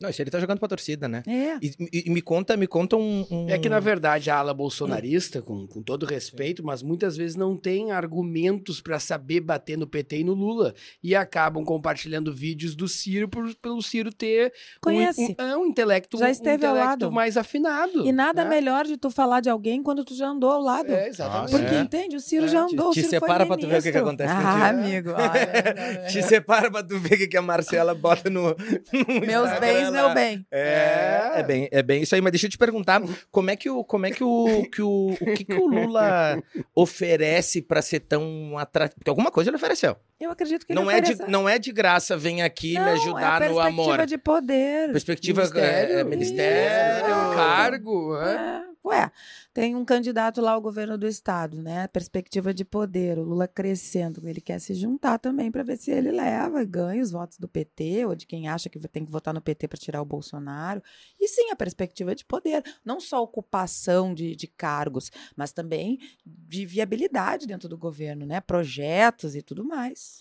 Não, 0.00 0.10
isso 0.10 0.20
ele 0.20 0.30
tá 0.30 0.38
jogando 0.40 0.58
pra 0.58 0.68
torcida, 0.68 1.08
né? 1.08 1.22
É. 1.26 1.56
E, 1.62 1.72
e- 1.92 2.04
e 2.06 2.10
me 2.10 2.20
conta, 2.20 2.56
me 2.56 2.66
conta 2.66 2.96
um. 2.96 3.26
um- 3.30 3.48
É 3.48 3.58
que, 3.58 3.68
na 3.68 3.80
verdade, 3.80 4.30
a 4.30 4.36
ala 4.36 4.52
bolsonarista, 4.52 5.40
com, 5.40 5.66
com 5.66 5.82
todo 5.82 6.04
respeito, 6.04 6.64
mas 6.64 6.82
muitas 6.82 7.16
vezes 7.16 7.36
não 7.36 7.56
tem 7.56 7.90
argumentos 7.92 8.80
para 8.80 8.98
saber 8.98 9.40
bater 9.40 9.78
no 9.78 9.86
PT 9.86 10.18
e 10.18 10.24
no 10.24 10.34
Lula. 10.34 10.74
E 11.02 11.14
acabam 11.14 11.64
compartilhando 11.64 12.32
vídeos 12.34 12.74
do 12.74 12.86
Ciro 12.88 13.28
por, 13.28 13.54
pelo 13.56 13.80
Ciro 13.82 14.12
ter 14.12 14.52
um, 14.78 14.80
Conhece. 14.80 15.36
um, 15.38 15.42
é 15.44 15.56
um 15.56 15.66
intelecto, 15.66 16.18
Já 16.18 16.26
um 16.26 16.30
esteve 16.30 16.66
ao 16.66 16.72
intelecto 16.74 17.04
lado. 17.04 17.12
mais 17.12 17.36
afinado. 17.36 18.06
E 18.06 18.12
nada 18.12 18.44
né? 18.44 18.50
melhor 18.50 18.84
de 18.84 18.96
tu 18.96 19.10
falar 19.10 19.40
de 19.40 19.48
alguém 19.48 19.82
quando 19.82 20.04
tu 20.04 20.14
já 20.14 20.28
andou 20.28 20.50
ao 20.50 20.60
lado. 20.60 20.92
É, 20.92 21.08
exatamente. 21.08 21.50
Porque, 21.50 21.74
É. 21.74 21.80
entende? 21.80 22.16
O 22.16 22.20
Ciro 22.20 22.44
É, 22.44 22.48
já 22.48 22.66
te- 22.66 22.74
andou. 22.74 22.90
te 22.90 23.00
o 23.00 23.02
Ciro 23.02 23.08
separa 23.10 23.46
foi 23.46 23.56
pra 23.56 23.56
tu 23.56 23.68
ver 23.70 23.78
o 23.78 23.82
que 23.82 23.92
que 23.92 23.98
acontece 23.98 24.32
Ah, 24.32 24.68
amigo. 24.68 25.10
olha, 25.10 26.04
Te 26.10 26.22
separa 26.22 26.70
pra 26.70 26.82
tu 26.82 26.98
ver 26.98 27.14
o 27.14 27.18
que, 27.18 27.28
que 27.28 27.36
a 27.36 27.42
Marcela 27.42 27.94
bota 27.94 28.28
no. 28.28 28.44
no 28.92 29.20
Meus 29.26 29.48
Instagram 29.50 29.73
bens, 29.74 29.90
meu 29.90 30.14
bem. 30.14 30.46
É, 30.50 31.32
é 31.36 31.42
bem, 31.42 31.68
é 31.70 31.82
bem 31.82 32.02
isso 32.02 32.14
aí, 32.14 32.20
mas 32.20 32.32
deixa 32.32 32.46
eu 32.46 32.50
te 32.50 32.58
perguntar, 32.58 33.02
como 33.30 33.50
é 33.50 33.56
que 33.56 33.68
o, 33.68 33.84
como 33.84 34.06
é 34.06 34.10
que 34.10 34.24
o, 34.24 34.68
que 34.70 34.82
o, 34.82 35.16
o 35.20 35.34
que, 35.34 35.44
que 35.44 35.54
o 35.54 35.66
Lula 35.66 36.42
oferece 36.74 37.62
pra 37.62 37.82
ser 37.82 38.00
tão 38.00 38.56
atrativo? 38.58 38.98
Porque 39.00 39.10
alguma 39.10 39.30
coisa 39.30 39.50
ele 39.50 39.56
ofereceu. 39.56 39.96
Eu 40.24 40.30
acredito 40.30 40.66
que 40.66 40.72
ele 40.72 40.80
Não 40.80 40.90
é, 40.90 41.00
de, 41.00 41.16
não 41.28 41.48
é 41.48 41.58
de 41.58 41.70
graça, 41.72 42.16
vem 42.16 42.42
aqui 42.42 42.74
Não, 42.74 42.84
me 42.84 42.90
é 42.90 42.92
ajudar 42.94 43.40
no 43.40 43.46
perspectiva 43.56 43.66
amor. 43.66 44.06
de 44.06 44.18
poder. 44.18 44.92
Perspectiva 44.92 45.40
Ministério. 45.42 45.96
é, 45.96 46.00
é, 46.00 46.04
ministério. 46.04 47.06
É, 47.06 47.34
cargo. 47.34 48.16
é. 48.16 48.34
É, 48.34 48.64
ué, 48.86 49.10
tem 49.52 49.74
um 49.74 49.84
candidato 49.84 50.40
lá 50.40 50.52
ao 50.52 50.60
governo 50.60 50.98
do 50.98 51.06
estado, 51.06 51.62
né? 51.62 51.86
Perspectiva 51.88 52.52
de 52.52 52.64
poder, 52.64 53.18
o 53.18 53.22
Lula 53.22 53.46
crescendo. 53.48 54.26
Ele 54.28 54.40
quer 54.40 54.58
se 54.58 54.74
juntar 54.74 55.18
também 55.18 55.50
para 55.50 55.62
ver 55.62 55.76
se 55.76 55.90
ele 55.90 56.10
leva 56.10 56.60
e 56.62 56.66
ganha 56.66 57.02
os 57.02 57.10
votos 57.10 57.38
do 57.38 57.48
PT 57.48 58.04
ou 58.04 58.14
de 58.14 58.26
quem 58.26 58.48
acha 58.48 58.68
que 58.68 58.78
tem 58.80 59.04
que 59.04 59.12
votar 59.12 59.32
no 59.32 59.40
PT 59.40 59.68
para 59.68 59.78
tirar 59.78 60.02
o 60.02 60.04
Bolsonaro. 60.04 60.82
E 61.20 61.28
sim, 61.28 61.50
a 61.50 61.56
perspectiva 61.56 62.14
de 62.14 62.24
poder, 62.24 62.62
não 62.84 63.00
só 63.00 63.22
ocupação 63.22 64.12
de, 64.12 64.34
de 64.36 64.46
cargos, 64.46 65.10
mas 65.36 65.52
também 65.52 65.98
de 66.26 66.66
viabilidade 66.66 67.46
dentro 67.46 67.68
do 67.68 67.78
governo, 67.78 68.26
né? 68.26 68.40
Projetos 68.40 69.34
e 69.34 69.40
tudo 69.42 69.64
mais. 69.64 70.13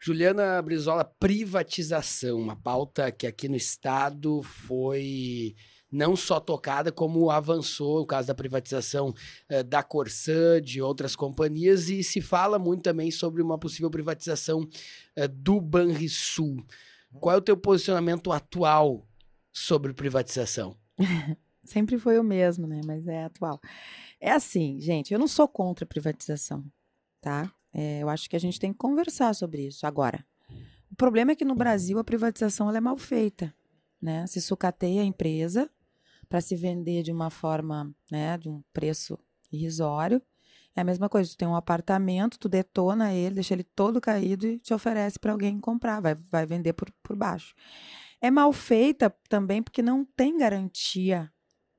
Juliana 0.00 0.60
Brizola, 0.60 1.04
privatização, 1.04 2.38
uma 2.38 2.56
pauta 2.56 3.12
que 3.12 3.26
aqui 3.26 3.48
no 3.48 3.56
estado 3.56 4.42
foi 4.42 5.54
não 5.92 6.16
só 6.16 6.40
tocada, 6.40 6.90
como 6.90 7.30
avançou 7.30 8.00
o 8.00 8.06
caso 8.06 8.26
da 8.26 8.34
privatização 8.34 9.12
eh, 9.48 9.62
da 9.62 9.82
Corsã, 9.82 10.60
de 10.60 10.80
outras 10.80 11.14
companhias, 11.14 11.90
e 11.90 12.02
se 12.02 12.22
fala 12.22 12.58
muito 12.58 12.82
também 12.82 13.10
sobre 13.10 13.42
uma 13.42 13.58
possível 13.58 13.90
privatização 13.90 14.66
eh, 15.14 15.28
do 15.28 15.60
Banrisul. 15.60 16.64
Qual 17.20 17.34
é 17.36 17.38
o 17.38 17.42
teu 17.42 17.56
posicionamento 17.56 18.32
atual 18.32 19.06
sobre 19.52 19.92
privatização? 19.92 20.74
Sempre 21.62 21.98
foi 21.98 22.18
o 22.18 22.24
mesmo, 22.24 22.66
né? 22.66 22.80
Mas 22.84 23.06
é 23.06 23.24
atual. 23.24 23.60
É 24.18 24.32
assim, 24.32 24.80
gente, 24.80 25.12
eu 25.12 25.18
não 25.18 25.28
sou 25.28 25.46
contra 25.46 25.84
a 25.84 25.88
privatização, 25.88 26.64
tá? 27.20 27.52
É, 27.72 28.02
eu 28.02 28.08
acho 28.08 28.28
que 28.28 28.36
a 28.36 28.38
gente 28.38 28.60
tem 28.60 28.72
que 28.72 28.78
conversar 28.78 29.34
sobre 29.34 29.66
isso. 29.66 29.86
Agora, 29.86 30.24
o 30.90 30.96
problema 30.96 31.32
é 31.32 31.34
que 31.34 31.44
no 31.44 31.54
Brasil 31.54 31.98
a 31.98 32.04
privatização 32.04 32.70
é 32.74 32.80
mal 32.80 32.96
feita, 32.98 33.54
né? 34.00 34.26
Se 34.26 34.40
sucateia 34.40 35.02
a 35.02 35.04
empresa 35.04 35.70
para 36.28 36.40
se 36.40 36.56
vender 36.56 37.02
de 37.02 37.12
uma 37.12 37.30
forma, 37.30 37.94
né, 38.10 38.38
de 38.38 38.48
um 38.48 38.62
preço 38.72 39.18
irrisório. 39.50 40.20
É 40.74 40.80
a 40.80 40.84
mesma 40.84 41.06
coisa, 41.06 41.30
tu 41.30 41.36
tem 41.36 41.46
um 41.46 41.54
apartamento, 41.54 42.38
tu 42.38 42.48
detona 42.48 43.12
ele, 43.12 43.34
deixa 43.34 43.52
ele 43.52 43.64
todo 43.64 44.00
caído 44.00 44.46
e 44.46 44.58
te 44.58 44.72
oferece 44.72 45.18
para 45.18 45.32
alguém 45.32 45.60
comprar, 45.60 46.00
vai, 46.00 46.14
vai 46.14 46.46
vender 46.46 46.72
por, 46.72 46.90
por 47.02 47.14
baixo. 47.14 47.54
É 48.18 48.30
mal 48.30 48.50
feita 48.52 49.14
também 49.28 49.62
porque 49.62 49.82
não 49.82 50.04
tem 50.04 50.38
garantia 50.38 51.30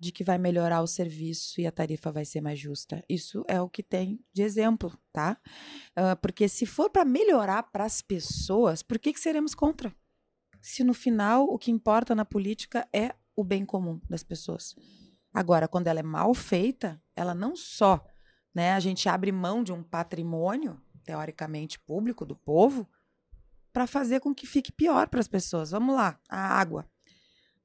de 0.04 0.12
que 0.12 0.24
vai 0.24 0.38
melhorar 0.38 0.82
o 0.82 0.88
serviço 0.88 1.62
e 1.62 1.66
a 1.66 1.72
tarifa 1.72 2.12
vai 2.12 2.26
ser 2.26 2.42
mais 2.42 2.60
justa. 2.60 3.04
Isso 3.08 3.44
é 3.48 3.62
o 3.62 3.70
que 3.70 3.82
tem 3.82 4.20
de 4.34 4.44
exemplo, 4.44 4.96
tá? 5.12 5.38
Uh, 5.98 6.16
porque 6.22 6.50
se 6.50 6.66
for 6.66 6.90
para 6.90 7.06
melhorar 7.06 7.64
para 7.64 7.86
as 7.86 8.02
pessoas, 8.02 8.84
por 8.84 9.00
que, 9.00 9.14
que 9.14 9.20
seremos 9.20 9.56
contra? 9.56 9.96
Se 10.62 10.84
no 10.84 10.94
final 10.94 11.46
o 11.46 11.58
que 11.58 11.72
importa 11.72 12.14
na 12.14 12.26
política 12.26 12.88
é 12.94 13.16
o 13.36 13.44
bem 13.44 13.66
comum 13.66 14.00
das 14.10 14.24
pessoas. 14.24 14.76
Agora, 15.34 15.68
quando 15.68 15.88
ela 15.88 16.00
é 16.00 16.04
mal 16.04 16.34
feita, 16.34 17.02
ela 17.16 17.34
não 17.34 17.56
só, 17.56 18.06
né, 18.54 18.74
a 18.74 18.80
gente 18.80 19.10
abre 19.10 19.32
mão 19.32 19.64
de 19.64 19.72
um 19.72 19.82
patrimônio 19.82 20.80
teoricamente 21.04 21.80
público 21.80 22.26
do 22.26 22.36
povo 22.36 22.88
para 23.72 23.88
fazer 23.88 24.20
com 24.20 24.36
que 24.36 24.46
fique 24.46 24.72
pior 24.72 25.08
para 25.08 25.20
as 25.20 25.28
pessoas. 25.28 25.72
Vamos 25.72 25.96
lá, 25.96 26.20
a 26.30 26.60
água 26.60 26.88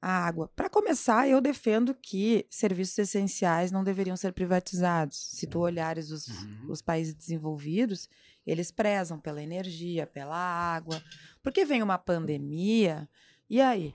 a 0.00 0.10
água. 0.26 0.50
Para 0.54 0.70
começar, 0.70 1.28
eu 1.28 1.40
defendo 1.40 1.94
que 1.94 2.46
serviços 2.48 2.98
essenciais 2.98 3.72
não 3.72 3.82
deveriam 3.82 4.16
ser 4.16 4.32
privatizados. 4.32 5.16
Se 5.16 5.46
tu 5.46 5.58
olhares 5.58 6.10
os, 6.10 6.28
uhum. 6.28 6.66
os 6.68 6.80
países 6.80 7.14
desenvolvidos, 7.14 8.08
eles 8.46 8.70
prezam 8.70 9.18
pela 9.18 9.42
energia, 9.42 10.06
pela 10.06 10.36
água. 10.36 11.02
Porque 11.42 11.64
vem 11.64 11.82
uma 11.82 11.98
pandemia, 11.98 13.08
e 13.50 13.60
aí? 13.60 13.94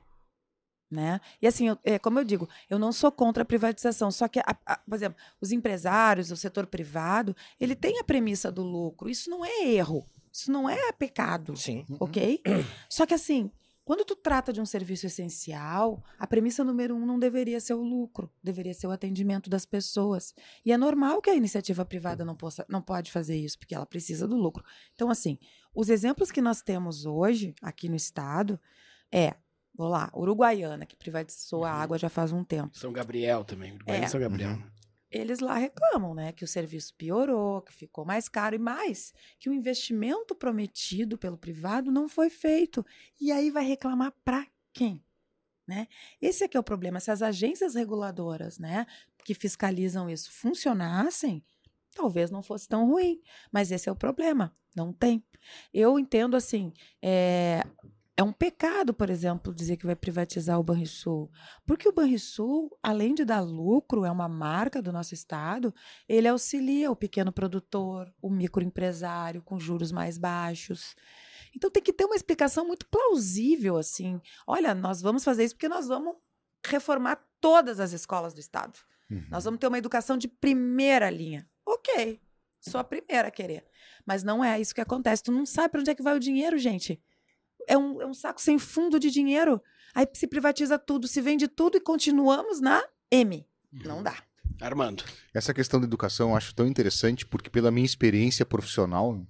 Né? 0.91 1.19
E 1.41 1.47
assim, 1.47 1.69
eu, 1.69 1.77
é, 1.83 1.97
como 1.97 2.19
eu 2.19 2.23
digo, 2.23 2.47
eu 2.69 2.77
não 2.77 2.91
sou 2.91 3.11
contra 3.11 3.41
a 3.41 3.45
privatização, 3.45 4.11
só 4.11 4.27
que, 4.27 4.39
a, 4.39 4.55
a, 4.63 4.77
por 4.77 4.93
exemplo, 4.93 5.17
os 5.41 5.51
empresários, 5.51 6.29
o 6.29 6.37
setor 6.37 6.67
privado, 6.67 7.35
ele 7.59 7.75
tem 7.75 7.97
a 7.99 8.03
premissa 8.03 8.51
do 8.51 8.61
lucro. 8.61 9.09
Isso 9.09 9.27
não 9.27 9.43
é 9.43 9.69
erro, 9.69 10.05
isso 10.31 10.51
não 10.51 10.69
é 10.69 10.91
pecado, 10.91 11.57
Sim. 11.57 11.83
ok? 11.99 12.43
Só 12.87 13.07
que 13.07 13.13
assim, 13.15 13.49
quando 13.85 14.05
tu 14.05 14.15
trata 14.15 14.53
de 14.53 14.61
um 14.61 14.65
serviço 14.65 15.05
essencial, 15.05 16.03
a 16.17 16.25
premissa 16.25 16.63
número 16.63 16.95
um 16.95 17.05
não 17.05 17.19
deveria 17.19 17.59
ser 17.59 17.73
o 17.73 17.81
lucro, 17.81 18.31
deveria 18.41 18.73
ser 18.73 18.87
o 18.87 18.91
atendimento 18.91 19.49
das 19.49 19.65
pessoas. 19.65 20.33
E 20.65 20.71
é 20.71 20.77
normal 20.77 21.21
que 21.21 21.29
a 21.29 21.35
iniciativa 21.35 21.83
privada 21.83 22.23
não, 22.23 22.35
possa, 22.35 22.65
não 22.69 22.81
pode 22.81 23.11
fazer 23.11 23.35
isso, 23.35 23.59
porque 23.59 23.75
ela 23.75 23.85
precisa 23.85 24.27
do 24.27 24.37
lucro. 24.37 24.63
Então, 24.93 25.09
assim, 25.09 25.37
os 25.75 25.89
exemplos 25.89 26.31
que 26.31 26.41
nós 26.41 26.61
temos 26.61 27.05
hoje 27.05 27.53
aqui 27.61 27.89
no 27.89 27.95
estado 27.95 28.59
é, 29.11 29.35
vou 29.75 29.89
lá, 29.89 30.09
Uruguaiana, 30.15 30.85
que 30.85 30.95
privatizou 30.95 31.65
a 31.65 31.73
uhum. 31.73 31.81
água 31.81 31.97
já 31.97 32.09
faz 32.09 32.31
um 32.31 32.43
tempo. 32.43 32.77
São 32.77 32.93
Gabriel 32.93 33.43
também, 33.43 33.73
Uruguaiana 33.73 34.05
é. 34.05 34.07
São 34.07 34.19
Gabriel. 34.19 34.51
Uhum 34.51 34.72
eles 35.13 35.39
lá 35.39 35.57
reclamam, 35.57 36.13
né, 36.13 36.31
que 36.31 36.43
o 36.43 36.47
serviço 36.47 36.93
piorou, 36.95 37.61
que 37.61 37.71
ficou 37.71 38.03
mais 38.03 38.27
caro 38.27 38.55
e 38.55 38.59
mais, 38.59 39.13
que 39.39 39.49
o 39.49 39.53
investimento 39.53 40.33
prometido 40.33 41.17
pelo 41.17 41.37
privado 41.37 41.91
não 41.91 42.09
foi 42.09 42.29
feito. 42.29 42.85
E 43.21 43.31
aí 43.31 43.51
vai 43.51 43.63
reclamar 43.63 44.11
para 44.25 44.45
quem? 44.73 45.03
Né? 45.67 45.87
Esse 46.21 46.43
é 46.43 46.47
que 46.47 46.57
é 46.57 46.59
o 46.59 46.63
problema. 46.63 46.99
Se 46.99 47.11
as 47.11 47.21
agências 47.21 47.75
reguladoras, 47.75 48.57
né, 48.57 48.85
que 49.23 49.33
fiscalizam 49.33 50.09
isso 50.09 50.31
funcionassem, 50.31 51.43
talvez 51.95 52.31
não 52.31 52.41
fosse 52.41 52.67
tão 52.67 52.89
ruim. 52.89 53.21
Mas 53.51 53.71
esse 53.71 53.87
é 53.87 53.91
o 53.91 53.95
problema. 53.95 54.55
Não 54.75 54.91
tem. 54.91 55.23
Eu 55.73 55.99
entendo 55.99 56.35
assim, 56.35 56.73
é, 57.01 57.63
é 58.15 58.21
um 58.21 58.31
pecado, 58.31 58.93
por 58.93 59.09
exemplo, 59.09 59.53
dizer 59.53 59.75
que 59.75 59.87
vai 59.87 59.95
privatizar 59.95 60.59
o 60.59 60.63
Banrisul. 60.63 61.31
Porque 61.65 61.89
o 61.89 61.91
Banrisul, 61.91 62.77
além 62.81 63.15
de 63.15 63.25
dar 63.25 63.41
lucro, 63.41 64.05
é 64.05 64.11
uma 64.11 64.29
marca 64.29 64.81
do 64.81 64.91
nosso 64.91 65.15
Estado, 65.15 65.73
ele 66.07 66.27
auxilia 66.27 66.91
o 66.91 66.95
pequeno 66.95 67.31
produtor, 67.31 68.13
o 68.21 68.29
microempresário 68.29 69.41
com 69.41 69.59
juros 69.59 69.91
mais 69.91 70.19
baixos. 70.19 70.95
Então 71.55 71.71
tem 71.71 71.81
que 71.81 71.93
ter 71.93 72.05
uma 72.05 72.15
explicação 72.15 72.67
muito 72.67 72.85
plausível, 72.87 73.77
assim. 73.77 74.21
Olha, 74.45 74.75
nós 74.75 75.01
vamos 75.01 75.23
fazer 75.23 75.45
isso 75.45 75.55
porque 75.55 75.69
nós 75.69 75.87
vamos 75.87 76.15
reformar 76.65 77.19
todas 77.41 77.79
as 77.79 77.93
escolas 77.93 78.33
do 78.33 78.39
Estado. 78.39 78.77
Uhum. 79.09 79.25
Nós 79.29 79.43
vamos 79.43 79.59
ter 79.59 79.67
uma 79.67 79.77
educação 79.77 80.17
de 80.17 80.27
primeira 80.27 81.09
linha. 81.09 81.49
Ok, 81.65 82.21
sou 82.61 82.79
a 82.79 82.83
primeira 82.83 83.29
a 83.29 83.31
querer. 83.31 83.65
Mas 84.05 84.23
não 84.23 84.43
é 84.43 84.61
isso 84.61 84.75
que 84.75 84.81
acontece. 84.81 85.23
Tu 85.23 85.31
não 85.31 85.47
sabe 85.47 85.69
para 85.69 85.79
onde 85.79 85.89
é 85.89 85.95
que 85.95 86.03
vai 86.03 86.15
o 86.15 86.19
dinheiro, 86.19 86.59
gente 86.59 87.01
é 87.67 87.77
um, 87.77 88.01
é 88.01 88.05
um 88.05 88.13
saco 88.13 88.41
sem 88.41 88.57
fundo 88.59 88.99
de 88.99 89.09
dinheiro. 89.09 89.61
Aí 89.93 90.07
se 90.13 90.27
privatiza 90.27 90.79
tudo, 90.79 91.07
se 91.07 91.21
vende 91.21 91.47
tudo 91.47 91.77
e 91.77 91.81
continuamos 91.81 92.59
na 92.59 92.83
M. 93.11 93.45
Uhum. 93.71 93.79
Não 93.85 94.03
dá. 94.03 94.23
Armando. 94.61 95.03
Essa 95.33 95.53
questão 95.53 95.79
da 95.79 95.85
educação 95.85 96.29
eu 96.29 96.35
acho 96.35 96.53
tão 96.53 96.67
interessante 96.67 97.25
porque, 97.25 97.49
pela 97.49 97.71
minha 97.71 97.85
experiência 97.85 98.45
profissional, 98.45 99.25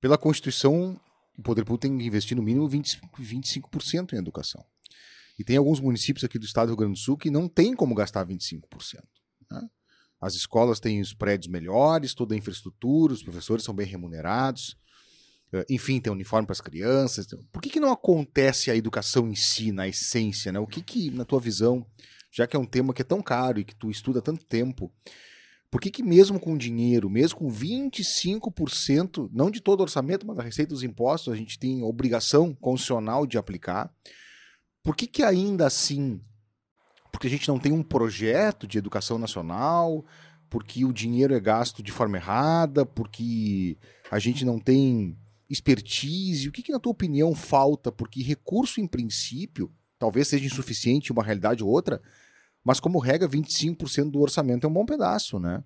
pela 0.00 0.18
Constituição, 0.18 1.00
o 1.38 1.42
poder 1.42 1.64
público 1.64 1.82
tem 1.82 1.96
que 1.96 2.04
investir 2.04 2.36
no 2.36 2.42
mínimo 2.42 2.68
20, 2.68 3.00
25% 3.18 4.12
em 4.12 4.16
educação. 4.16 4.64
E 5.38 5.44
tem 5.44 5.56
alguns 5.56 5.80
municípios 5.80 6.24
aqui 6.24 6.38
do 6.38 6.46
estado 6.46 6.68
do 6.68 6.70
Rio 6.70 6.76
Grande 6.78 6.94
do 6.94 6.98
Sul 6.98 7.16
que 7.16 7.30
não 7.30 7.48
tem 7.48 7.74
como 7.74 7.94
gastar 7.94 8.26
25%. 8.26 8.62
Né? 9.50 9.68
As 10.20 10.34
escolas 10.34 10.80
têm 10.80 11.00
os 11.00 11.12
prédios 11.12 11.50
melhores, 11.50 12.14
toda 12.14 12.34
a 12.34 12.38
infraestrutura, 12.38 13.12
os 13.12 13.22
professores 13.22 13.64
são 13.64 13.74
bem 13.74 13.86
remunerados. 13.86 14.76
Eh, 15.56 15.66
enfim, 15.70 16.00
tem 16.00 16.12
uniforme 16.12 16.46
para 16.46 16.52
as 16.52 16.60
crianças. 16.60 17.26
Por 17.52 17.60
que, 17.60 17.70
que 17.70 17.80
não 17.80 17.90
acontece 17.90 18.70
a 18.70 18.76
educação 18.76 19.28
em 19.28 19.34
si, 19.34 19.72
na 19.72 19.88
essência? 19.88 20.52
Né? 20.52 20.58
O 20.58 20.66
que, 20.66 20.82
que, 20.82 21.10
na 21.10 21.24
tua 21.24 21.40
visão, 21.40 21.86
já 22.30 22.46
que 22.46 22.56
é 22.56 22.58
um 22.58 22.64
tema 22.64 22.92
que 22.92 23.02
é 23.02 23.04
tão 23.04 23.22
caro 23.22 23.58
e 23.60 23.64
que 23.64 23.74
tu 23.74 23.90
estuda 23.90 24.18
há 24.18 24.22
tanto 24.22 24.44
tempo, 24.44 24.92
por 25.70 25.80
que, 25.80 25.90
que 25.90 26.02
mesmo 26.02 26.38
com 26.38 26.56
dinheiro, 26.56 27.10
mesmo 27.10 27.38
com 27.38 27.48
25%, 27.48 29.28
não 29.32 29.50
de 29.50 29.60
todo 29.60 29.80
o 29.80 29.82
orçamento, 29.82 30.26
mas 30.26 30.36
da 30.36 30.42
receita 30.42 30.72
dos 30.72 30.82
impostos, 30.82 31.32
a 31.32 31.36
gente 31.36 31.58
tem 31.58 31.82
obrigação 31.82 32.54
constitucional 32.54 33.26
de 33.26 33.36
aplicar, 33.36 33.92
por 34.82 34.94
que, 34.94 35.06
que 35.06 35.22
ainda 35.22 35.66
assim? 35.66 36.20
Porque 37.10 37.26
a 37.26 37.30
gente 37.30 37.48
não 37.48 37.58
tem 37.58 37.72
um 37.72 37.82
projeto 37.82 38.66
de 38.66 38.78
educação 38.78 39.18
nacional, 39.18 40.04
porque 40.48 40.84
o 40.84 40.92
dinheiro 40.92 41.34
é 41.34 41.40
gasto 41.40 41.82
de 41.82 41.90
forma 41.90 42.16
errada, 42.16 42.86
porque 42.86 43.76
a 44.10 44.18
gente 44.18 44.44
não 44.44 44.58
tem 44.58 45.16
expertise? 45.48 46.48
O 46.48 46.52
que, 46.52 46.62
que, 46.62 46.72
na 46.72 46.80
tua 46.80 46.92
opinião, 46.92 47.34
falta? 47.34 47.92
Porque 47.92 48.22
recurso, 48.22 48.80
em 48.80 48.86
princípio, 48.86 49.72
talvez 49.98 50.28
seja 50.28 50.46
insuficiente 50.46 51.12
uma 51.12 51.22
realidade 51.22 51.62
ou 51.62 51.70
outra, 51.70 52.00
mas 52.64 52.80
como 52.80 52.98
regra, 52.98 53.28
25% 53.28 54.10
do 54.10 54.20
orçamento 54.20 54.66
é 54.66 54.68
um 54.68 54.72
bom 54.72 54.84
pedaço, 54.84 55.38
né? 55.38 55.62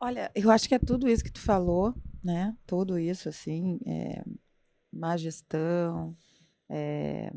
Olha, 0.00 0.30
eu 0.34 0.50
acho 0.50 0.66
que 0.66 0.74
é 0.74 0.78
tudo 0.78 1.06
isso 1.06 1.22
que 1.22 1.30
tu 1.30 1.40
falou, 1.40 1.94
né? 2.24 2.56
Tudo 2.66 2.98
isso, 2.98 3.28
assim, 3.28 3.78
é, 3.86 4.24
má 4.90 5.16
gestão. 5.16 6.16
É... 6.70 7.30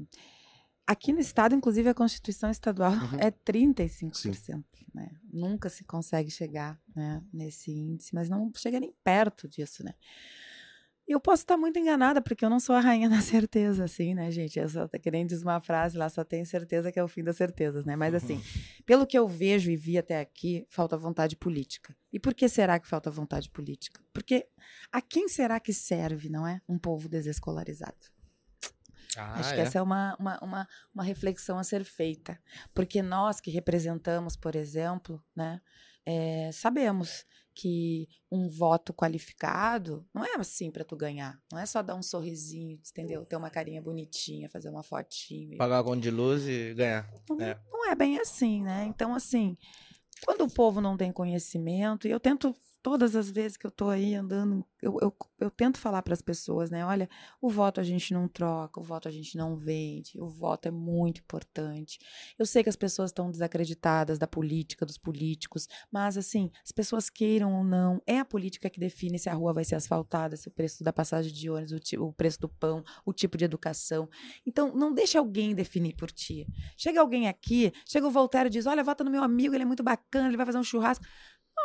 Aqui 0.86 1.13
no 1.13 1.19
estado, 1.19 1.55
inclusive, 1.55 1.88
a 1.89 1.93
Constituição 1.93 2.49
Estadual 2.49 2.91
uhum. 2.91 3.19
é 3.19 3.31
35%. 3.31 4.13
Sim. 4.13 4.63
Né? 4.93 5.09
Nunca 5.31 5.69
se 5.69 5.84
consegue 5.84 6.29
chegar 6.29 6.79
né, 6.95 7.23
nesse 7.34 7.71
índice, 7.71 8.13
mas 8.13 8.29
não 8.29 8.51
chega 8.55 8.79
nem 8.79 8.93
perto 9.03 9.47
disso, 9.47 9.84
né? 9.84 9.93
Eu 11.05 11.19
posso 11.19 11.43
estar 11.43 11.57
muito 11.57 11.77
enganada, 11.77 12.21
porque 12.21 12.45
eu 12.45 12.49
não 12.49 12.61
sou 12.61 12.75
a 12.75 12.79
rainha 12.79 13.09
da 13.09 13.19
certeza, 13.19 13.84
assim, 13.84 14.13
né, 14.13 14.31
gente? 14.31 14.57
Eu 14.57 14.69
só 14.69 14.88
querendo 14.88 15.29
dizer 15.29 15.43
uma 15.43 15.59
frase 15.59 15.97
lá, 15.97 16.07
só 16.09 16.23
tenho 16.23 16.45
certeza 16.45 16.91
que 16.91 16.99
é 16.99 17.03
o 17.03 17.07
fim 17.07 17.23
das 17.23 17.36
certezas, 17.36 17.86
né? 17.86 17.95
Mas, 17.95 18.13
assim, 18.13 18.41
pelo 18.86 19.05
que 19.05 19.17
eu 19.17 19.27
vejo 19.27 19.69
e 19.69 19.75
vi 19.75 19.97
até 19.97 20.19
aqui, 20.19 20.65
falta 20.69 20.95
vontade 20.95 21.36
política. 21.36 21.95
E 22.11 22.19
por 22.19 22.34
que 22.34 22.47
será 22.47 22.79
que 22.79 22.88
falta 22.88 23.11
vontade 23.11 23.49
política? 23.49 24.01
Porque 24.13 24.47
a 24.91 25.01
quem 25.01 25.27
será 25.27 25.59
que 25.59 25.73
serve, 25.73 26.29
não 26.29 26.47
é? 26.47 26.61
Um 26.69 26.77
povo 26.77 27.09
desescolarizado. 27.09 28.12
Ah, 29.18 29.39
Acho 29.39 29.53
que 29.53 29.59
é? 29.59 29.64
essa 29.64 29.80
é 29.80 29.82
uma, 29.82 30.16
uma, 30.20 30.39
uma, 30.39 30.68
uma, 30.93 31.03
reflexão 31.03 31.57
a 31.57 31.64
ser 31.64 31.84
feita. 31.84 32.39
Porque 32.74 33.01
nós 33.01 33.39
que 33.39 33.51
representamos, 33.51 34.36
por 34.36 34.55
exemplo, 34.55 35.24
né, 35.36 35.61
é, 36.05 36.51
sabemos 36.51 37.26
que 37.55 38.09
um 38.32 38.49
voto 38.49 38.93
qualificado 38.93 40.05
não 40.14 40.26
é 40.26 40.36
assim 40.38 40.72
para 40.72 40.84
tu 40.84 40.95
ganhar. 40.95 41.39
Não 41.51 41.59
é 41.59 41.66
só 41.66 41.82
dar 41.82 41.95
um 41.95 42.01
sorrisinho, 42.01 42.80
entendeu? 42.91 43.26
Ter 43.26 43.36
uma 43.36 43.49
carinha 43.49 43.82
bonitinha, 43.82 44.49
fazer 44.49 44.70
uma 44.70 44.82
fotinho. 44.82 45.57
Pagar 45.57 45.80
a 45.80 45.84
conta 45.84 46.01
de 46.01 46.09
luz 46.09 46.47
e 46.47 46.74
ganhar. 46.74 47.11
Não 47.30 47.39
é. 47.39 47.59
não 47.72 47.89
é 47.91 47.95
bem 47.95 48.20
assim, 48.20 48.64
né? 48.64 48.86
Então, 48.88 49.14
assim, 49.14 49.55
Quando 50.26 50.45
o 50.45 50.51
povo 50.51 50.80
não 50.80 50.95
tem 50.95 51.11
conhecimento, 51.11 52.07
e 52.07 52.11
eu 52.11 52.20
tento 52.20 52.55
todas 52.84 53.15
as 53.15 53.31
vezes 53.31 53.55
que 53.55 53.65
eu 53.65 53.69
estou 53.69 53.89
aí 53.89 54.13
andando, 54.13 54.63
eu, 54.81 54.97
eu, 55.01 55.15
eu 55.39 55.49
tento 55.49 55.79
falar 55.79 56.01
para 56.01 56.13
as 56.13 56.21
pessoas, 56.21 56.69
né? 56.69 56.86
Olha, 56.86 57.09
o 57.41 57.49
voto 57.49 57.79
a 57.79 57.84
gente 57.84 58.13
não 58.13 58.27
troca, 58.27 58.79
o 58.79 58.84
voto 58.84 59.07
a 59.07 59.11
gente 59.11 59.38
não 59.38 59.55
vende, 59.55 60.19
o 60.19 60.27
voto 60.27 60.67
é 60.67 60.71
muito 60.71 61.21
importante. 61.21 61.97
Eu 62.38 62.45
sei 62.45 62.61
que 62.61 62.67
as 62.67 62.75
pessoas 62.75 63.09
estão 63.09 63.31
desacreditadas 63.31 64.19
da 64.19 64.27
política, 64.27 64.86
dos 64.86 64.97
políticos, 64.97 65.65
mas 65.89 66.17
assim, 66.17 66.51
as 66.61 66.73
pessoas 66.73 67.09
queiram 67.09 67.53
ou 67.53 67.63
não, 67.63 68.01
é 68.05 68.19
a 68.19 68.25
política 68.25 68.69
que 68.69 68.81
define 68.81 69.17
se 69.17 69.29
a 69.29 69.34
rua 69.34 69.53
vai 69.53 69.63
ser 69.63 69.75
asfaltada, 69.75 70.36
se 70.36 70.49
o 70.49 70.51
preço 70.51 70.84
da 70.84 70.91
passagem 70.91 71.31
de 71.31 71.49
ônibus, 71.49 71.71
o, 71.93 72.03
o 72.03 72.13
preço 72.13 72.41
do 72.41 72.49
pão, 72.49 72.84
o 73.05 73.13
tipo 73.13 73.38
de 73.38 73.45
educação. 73.45 74.09
Então, 74.45 74.75
não 74.75 74.93
deixe 74.93 75.17
alguém 75.17 75.55
definir 75.55 75.95
por 75.95 76.11
ti. 76.11 76.45
Chega 76.75 76.99
alguém 76.99 77.29
aqui, 77.29 77.71
chega 77.88 78.05
o 78.05 78.11
Voltaire 78.11 78.47
e 78.47 78.51
diz: 78.51 78.65
Olha, 78.65 78.84
vota 78.84 79.05
no 79.05 79.11
meu 79.11 79.23
amigo, 79.23 79.55
ele 79.55 79.63
é 79.63 79.65
muito 79.65 79.84
bacana, 79.84 80.27
ele 80.27 80.36
vai 80.36 80.45
fazer 80.45 80.57
um 80.57 80.63
churrasco. 80.63 81.05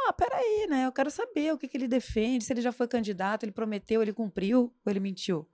Ah, 0.07 0.13
peraí, 0.13 0.67
né? 0.69 0.87
Eu 0.87 0.93
quero 0.93 1.11
saber 1.11 1.53
o 1.53 1.59
que, 1.59 1.69
que 1.69 1.77
ele 1.77 1.89
defende, 1.89 2.45
se 2.45 2.53
ele 2.53 2.61
já 2.61 2.73
foi 2.73 2.87
candidato, 2.87 3.45
ele 3.45 3.53
prometeu, 3.53 4.03
ele 4.03 4.13
cumpriu 4.13 4.73
ou 4.85 4.91
ele 4.91 5.01
mentiu. 5.01 5.47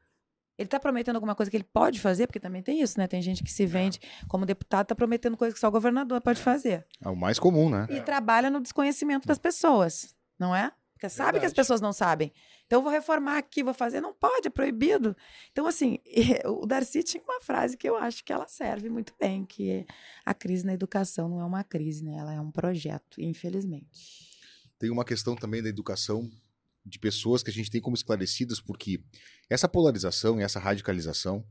Ele 0.57 0.67
está 0.67 0.79
prometendo 0.79 1.17
alguma 1.17 1.35
coisa 1.35 1.51
que 1.51 1.57
ele 1.57 1.65
pode 1.65 2.01
fazer, 2.01 2.29
porque 2.29 2.39
também 2.39 2.63
tem 2.63 2.81
isso, 2.81 2.99
né? 2.99 3.09
Tem 3.09 3.21
gente 3.21 3.43
que 3.43 3.51
se 3.51 3.67
vende 3.67 4.01
como 4.29 4.47
deputado, 4.47 4.85
está 4.85 4.95
prometendo 4.95 5.37
coisa 5.37 5.53
que 5.53 5.61
só 5.61 5.69
o 5.69 5.73
governador 5.73 6.21
pode 6.21 6.41
fazer. 6.41 6.87
É 7.03 7.09
o 7.09 7.17
mais 7.17 7.39
comum, 7.41 7.69
né? 7.69 7.89
E 7.91 8.01
trabalha 8.01 8.49
no 8.49 8.61
desconhecimento 8.61 9.27
das 9.27 9.39
pessoas, 9.39 10.15
não 10.39 10.55
é? 10.55 10.71
Porque 10.93 11.09
sabe 11.09 11.33
que 11.33 11.47
as 11.47 11.51
Verdade. 11.51 11.55
pessoas 11.57 11.81
não 11.81 11.93
sabem. 11.93 12.33
Então, 12.67 12.83
vou 12.83 12.91
reformar 12.91 13.37
aqui, 13.37 13.65
vou 13.65 13.75
fazer. 13.75 14.01
Não 14.01 14.15
pode, 14.15 14.47
é 14.47 14.51
proibido. 14.51 15.17
Então, 15.51 15.67
assim, 15.67 15.99
o 16.47 16.65
Darcy 16.67 17.03
tinha 17.03 17.23
uma 17.23 17.41
frase 17.41 17.77
que 17.77 17.89
eu 17.89 17.97
acho 17.97 18.25
que 18.25 18.33
ela 18.33 18.47
serve 18.47 18.89
muito 18.89 19.13
bem, 19.19 19.45
que 19.45 19.71
é, 19.71 19.87
a 20.25 20.33
crise 20.33 20.65
na 20.65 20.73
educação 20.73 21.29
não 21.29 21.41
é 21.41 21.45
uma 21.45 21.65
crise, 21.65 22.05
né? 22.05 22.17
Ela 22.17 22.33
é 22.35 22.41
um 22.41 22.51
projeto, 22.51 23.21
infelizmente. 23.21 24.34
Tem 24.79 24.91
uma 24.91 25.05
questão 25.05 25.35
também 25.37 25.63
da 25.63 25.69
educação 25.69 26.31
de 26.85 26.99
pessoas 26.99 27.43
que 27.43 27.51
a 27.51 27.53
gente 27.53 27.71
tem 27.71 27.81
como 27.81 27.97
esclarecidas, 27.97 28.61
porque 28.61 29.03
essa 29.49 29.69
polarização 29.69 30.39
e 30.39 30.43
essa 30.43 30.61
radicalização, 30.61 31.45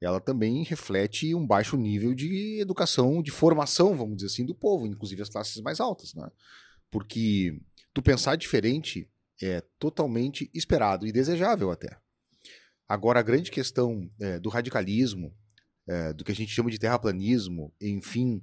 ela 0.00 0.20
também 0.20 0.62
reflete 0.62 1.34
um 1.34 1.46
baixo 1.46 1.76
nível 1.76 2.14
de 2.14 2.60
educação, 2.60 3.22
de 3.22 3.30
formação, 3.30 3.96
vamos 3.96 4.16
dizer 4.16 4.28
assim, 4.28 4.46
do 4.46 4.54
povo, 4.54 4.86
inclusive 4.86 5.22
as 5.22 5.28
classes 5.28 5.60
mais 5.60 5.80
altas, 5.80 6.14
né? 6.14 6.30
Porque 6.90 7.60
tu 7.92 8.00
pensar 8.00 8.36
diferente 8.36 9.08
é 9.42 9.62
totalmente 9.78 10.50
esperado 10.54 11.06
e 11.06 11.12
desejável 11.12 11.70
até. 11.70 11.98
Agora, 12.88 13.20
a 13.20 13.22
grande 13.22 13.50
questão 13.50 14.10
é, 14.18 14.38
do 14.38 14.48
radicalismo, 14.48 15.34
é, 15.86 16.12
do 16.12 16.24
que 16.24 16.32
a 16.32 16.34
gente 16.34 16.52
chama 16.52 16.70
de 16.70 16.78
terraplanismo, 16.78 17.72
enfim, 17.80 18.42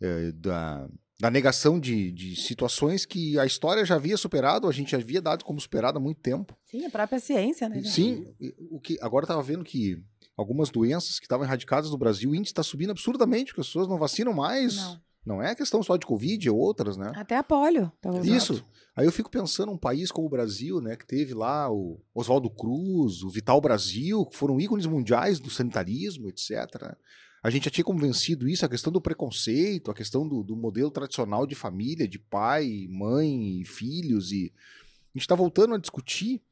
é, 0.00 0.32
da, 0.32 0.88
da 1.20 1.30
negação 1.30 1.80
de, 1.80 2.12
de 2.12 2.36
situações 2.36 3.04
que 3.04 3.38
a 3.38 3.44
história 3.44 3.84
já 3.84 3.96
havia 3.96 4.16
superado, 4.16 4.68
a 4.68 4.72
gente 4.72 4.92
já 4.92 4.98
havia 4.98 5.20
dado 5.20 5.44
como 5.44 5.60
superado 5.60 5.98
há 5.98 6.00
muito 6.00 6.20
tempo. 6.20 6.56
Sim, 6.64 6.84
a 6.84 6.90
própria 6.90 7.18
ciência, 7.18 7.68
né? 7.68 7.82
Sim, 7.82 8.26
o 8.70 8.78
que 8.78 8.96
agora 9.00 9.24
estava 9.24 9.42
vendo 9.42 9.64
que 9.64 10.00
algumas 10.36 10.70
doenças 10.70 11.18
que 11.18 11.24
estavam 11.24 11.44
erradicadas 11.44 11.90
no 11.90 11.98
Brasil, 11.98 12.30
o 12.30 12.34
índice 12.34 12.52
está 12.52 12.62
subindo 12.62 12.90
absurdamente, 12.90 13.46
porque 13.46 13.62
as 13.62 13.66
pessoas 13.66 13.88
não 13.88 13.98
vacinam 13.98 14.32
mais. 14.32 14.76
Não. 14.76 15.08
Não 15.26 15.42
é 15.42 15.54
questão 15.54 15.82
só 15.82 15.98
de 15.98 16.06
Covid, 16.06 16.48
é 16.48 16.50
outras, 16.50 16.96
né? 16.96 17.12
Até 17.14 17.36
a 17.36 17.42
polio. 17.42 17.92
usando. 18.02 18.24
Isso. 18.24 18.64
Aí 18.96 19.04
eu 19.04 19.12
fico 19.12 19.30
pensando 19.30 19.70
um 19.70 19.76
país 19.76 20.10
como 20.10 20.26
o 20.26 20.30
Brasil, 20.30 20.80
né, 20.80 20.96
que 20.96 21.06
teve 21.06 21.34
lá 21.34 21.70
o 21.70 22.00
Oswaldo 22.14 22.48
Cruz, 22.48 23.22
o 23.22 23.28
Vital 23.28 23.60
Brasil, 23.60 24.24
que 24.24 24.36
foram 24.36 24.58
ícones 24.58 24.86
mundiais 24.86 25.38
do 25.38 25.50
sanitarismo, 25.50 26.30
etc. 26.30 26.96
A 27.42 27.50
gente 27.50 27.64
já 27.64 27.70
tinha 27.70 27.84
convencido 27.84 28.48
isso, 28.48 28.64
a 28.64 28.68
questão 28.68 28.92
do 28.92 29.00
preconceito, 29.00 29.90
a 29.90 29.94
questão 29.94 30.26
do, 30.26 30.42
do 30.42 30.56
modelo 30.56 30.90
tradicional 30.90 31.46
de 31.46 31.54
família, 31.54 32.08
de 32.08 32.18
pai, 32.18 32.86
mãe, 32.90 33.62
filhos, 33.64 34.32
e 34.32 34.52
a 35.14 35.18
gente 35.18 35.22
está 35.22 35.34
voltando 35.34 35.74
a 35.74 35.78
discutir. 35.78 36.42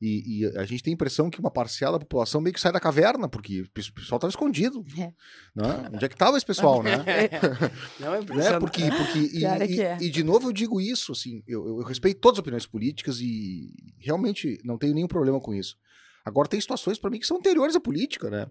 E, 0.00 0.44
e 0.44 0.46
a 0.56 0.64
gente 0.64 0.82
tem 0.82 0.92
a 0.92 0.94
impressão 0.94 1.28
que 1.28 1.40
uma 1.40 1.50
parcela 1.50 1.98
da 1.98 2.04
população 2.04 2.40
meio 2.40 2.54
que 2.54 2.60
sai 2.60 2.70
da 2.70 2.78
caverna, 2.78 3.28
porque 3.28 3.62
o 3.62 3.70
pessoal 3.70 4.18
estava 4.18 4.28
escondido. 4.28 4.84
É. 4.96 5.12
Né? 5.54 5.90
Onde 5.92 6.04
é 6.04 6.08
que 6.08 6.14
estava 6.14 6.36
esse 6.36 6.46
pessoal, 6.46 6.84
né? 6.84 6.98
Não 7.98 8.14
é 8.14 8.20
né? 8.20 8.60
Porque, 8.60 8.82
porque 8.82 9.18
e, 9.18 9.44
é 9.44 9.66
e- 9.66 9.80
é. 9.80 9.98
e, 10.00 10.08
de 10.08 10.22
novo 10.22 10.48
eu 10.48 10.52
digo 10.52 10.80
isso, 10.80 11.10
assim, 11.10 11.42
eu, 11.48 11.66
eu 11.66 11.82
respeito 11.82 12.20
todas 12.20 12.36
as 12.36 12.40
opiniões 12.40 12.66
políticas 12.66 13.20
e 13.20 13.74
realmente 13.98 14.60
não 14.62 14.78
tenho 14.78 14.94
nenhum 14.94 15.08
problema 15.08 15.40
com 15.40 15.52
isso. 15.52 15.76
Agora 16.24 16.48
tem 16.48 16.60
situações 16.60 16.98
para 16.98 17.10
mim 17.10 17.18
que 17.18 17.26
são 17.26 17.38
anteriores 17.38 17.74
à 17.74 17.80
política, 17.80 18.30
né? 18.30 18.46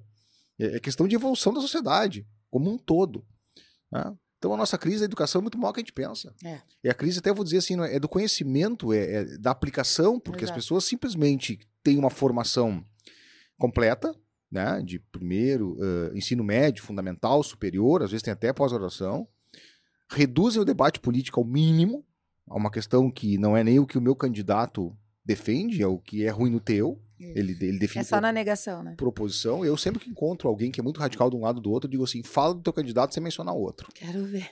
É 0.59 0.77
é 0.77 0.79
questão 0.79 1.07
de 1.07 1.15
evolução 1.15 1.53
da 1.53 1.61
sociedade 1.61 2.27
como 2.49 2.71
um 2.71 2.77
todo. 2.77 3.25
né? 3.91 4.15
Então 4.37 4.53
a 4.53 4.57
nossa 4.57 4.77
crise 4.77 4.99
da 4.99 5.05
educação 5.05 5.39
é 5.39 5.41
muito 5.41 5.57
maior 5.57 5.73
que 5.73 5.79
a 5.79 5.81
gente 5.81 5.93
pensa. 5.93 6.33
É. 6.43 6.61
E 6.83 6.89
a 6.89 6.93
crise 6.93 7.19
até 7.19 7.33
vou 7.33 7.43
dizer 7.43 7.57
assim, 7.57 7.79
é 7.81 7.95
é 7.95 7.99
do 7.99 8.07
conhecimento, 8.07 8.93
é, 8.93 9.13
é 9.13 9.37
da 9.37 9.51
aplicação, 9.51 10.19
porque 10.19 10.43
as 10.43 10.49
Exato. 10.49 10.59
pessoas 10.59 10.85
simplesmente 10.85 11.59
têm 11.83 11.97
uma 11.97 12.09
formação 12.09 12.83
completa, 13.57 14.15
né, 14.51 14.81
de 14.81 14.99
primeiro, 14.99 15.75
eh, 15.81 16.11
ensino 16.17 16.43
médio, 16.43 16.83
fundamental, 16.83 17.43
superior, 17.43 18.03
às 18.03 18.11
vezes 18.11 18.23
tem 18.23 18.31
até 18.31 18.53
pós-graduação, 18.53 19.27
reduzem 20.09 20.61
o 20.61 20.65
debate 20.65 20.99
político 20.99 21.39
ao 21.39 21.45
mínimo, 21.45 22.05
a 22.47 22.55
uma 22.55 22.71
questão 22.71 23.11
que 23.11 23.37
não 23.37 23.57
é 23.57 23.63
nem 23.63 23.79
o 23.79 23.85
que 23.85 23.97
o 23.97 24.01
meu 24.01 24.15
candidato 24.15 24.95
defende, 25.27 25.83
é 25.83 25.87
o 25.87 25.97
que 25.97 26.25
é 26.25 26.29
ruim 26.29 26.49
no 26.49 26.59
teu, 26.59 26.99
ele, 27.19 27.51
ele 27.59 27.77
define 27.77 28.01
É 28.01 28.05
só 28.05 28.21
na 28.21 28.31
negação, 28.31 28.81
né? 28.81 28.95
por 28.97 29.07
oposição. 29.09 29.65
Eu 29.65 29.75
sempre 29.75 29.99
que 29.99 30.09
encontro 30.09 30.47
alguém 30.47 30.71
que 30.71 30.79
é 30.79 30.83
muito 30.83 30.99
radical 30.99 31.29
de 31.29 31.35
um 31.35 31.41
lado 31.41 31.57
ou 31.57 31.61
do 31.61 31.71
outro, 31.71 31.89
digo 31.89 32.03
assim, 32.03 32.23
fala 32.23 32.53
do 32.53 32.61
teu 32.61 32.71
candidato 32.71 33.13
sem 33.13 33.21
mencionar 33.21 33.53
o 33.53 33.59
outro. 33.59 33.89
Quero 33.93 34.23
ver. 34.25 34.49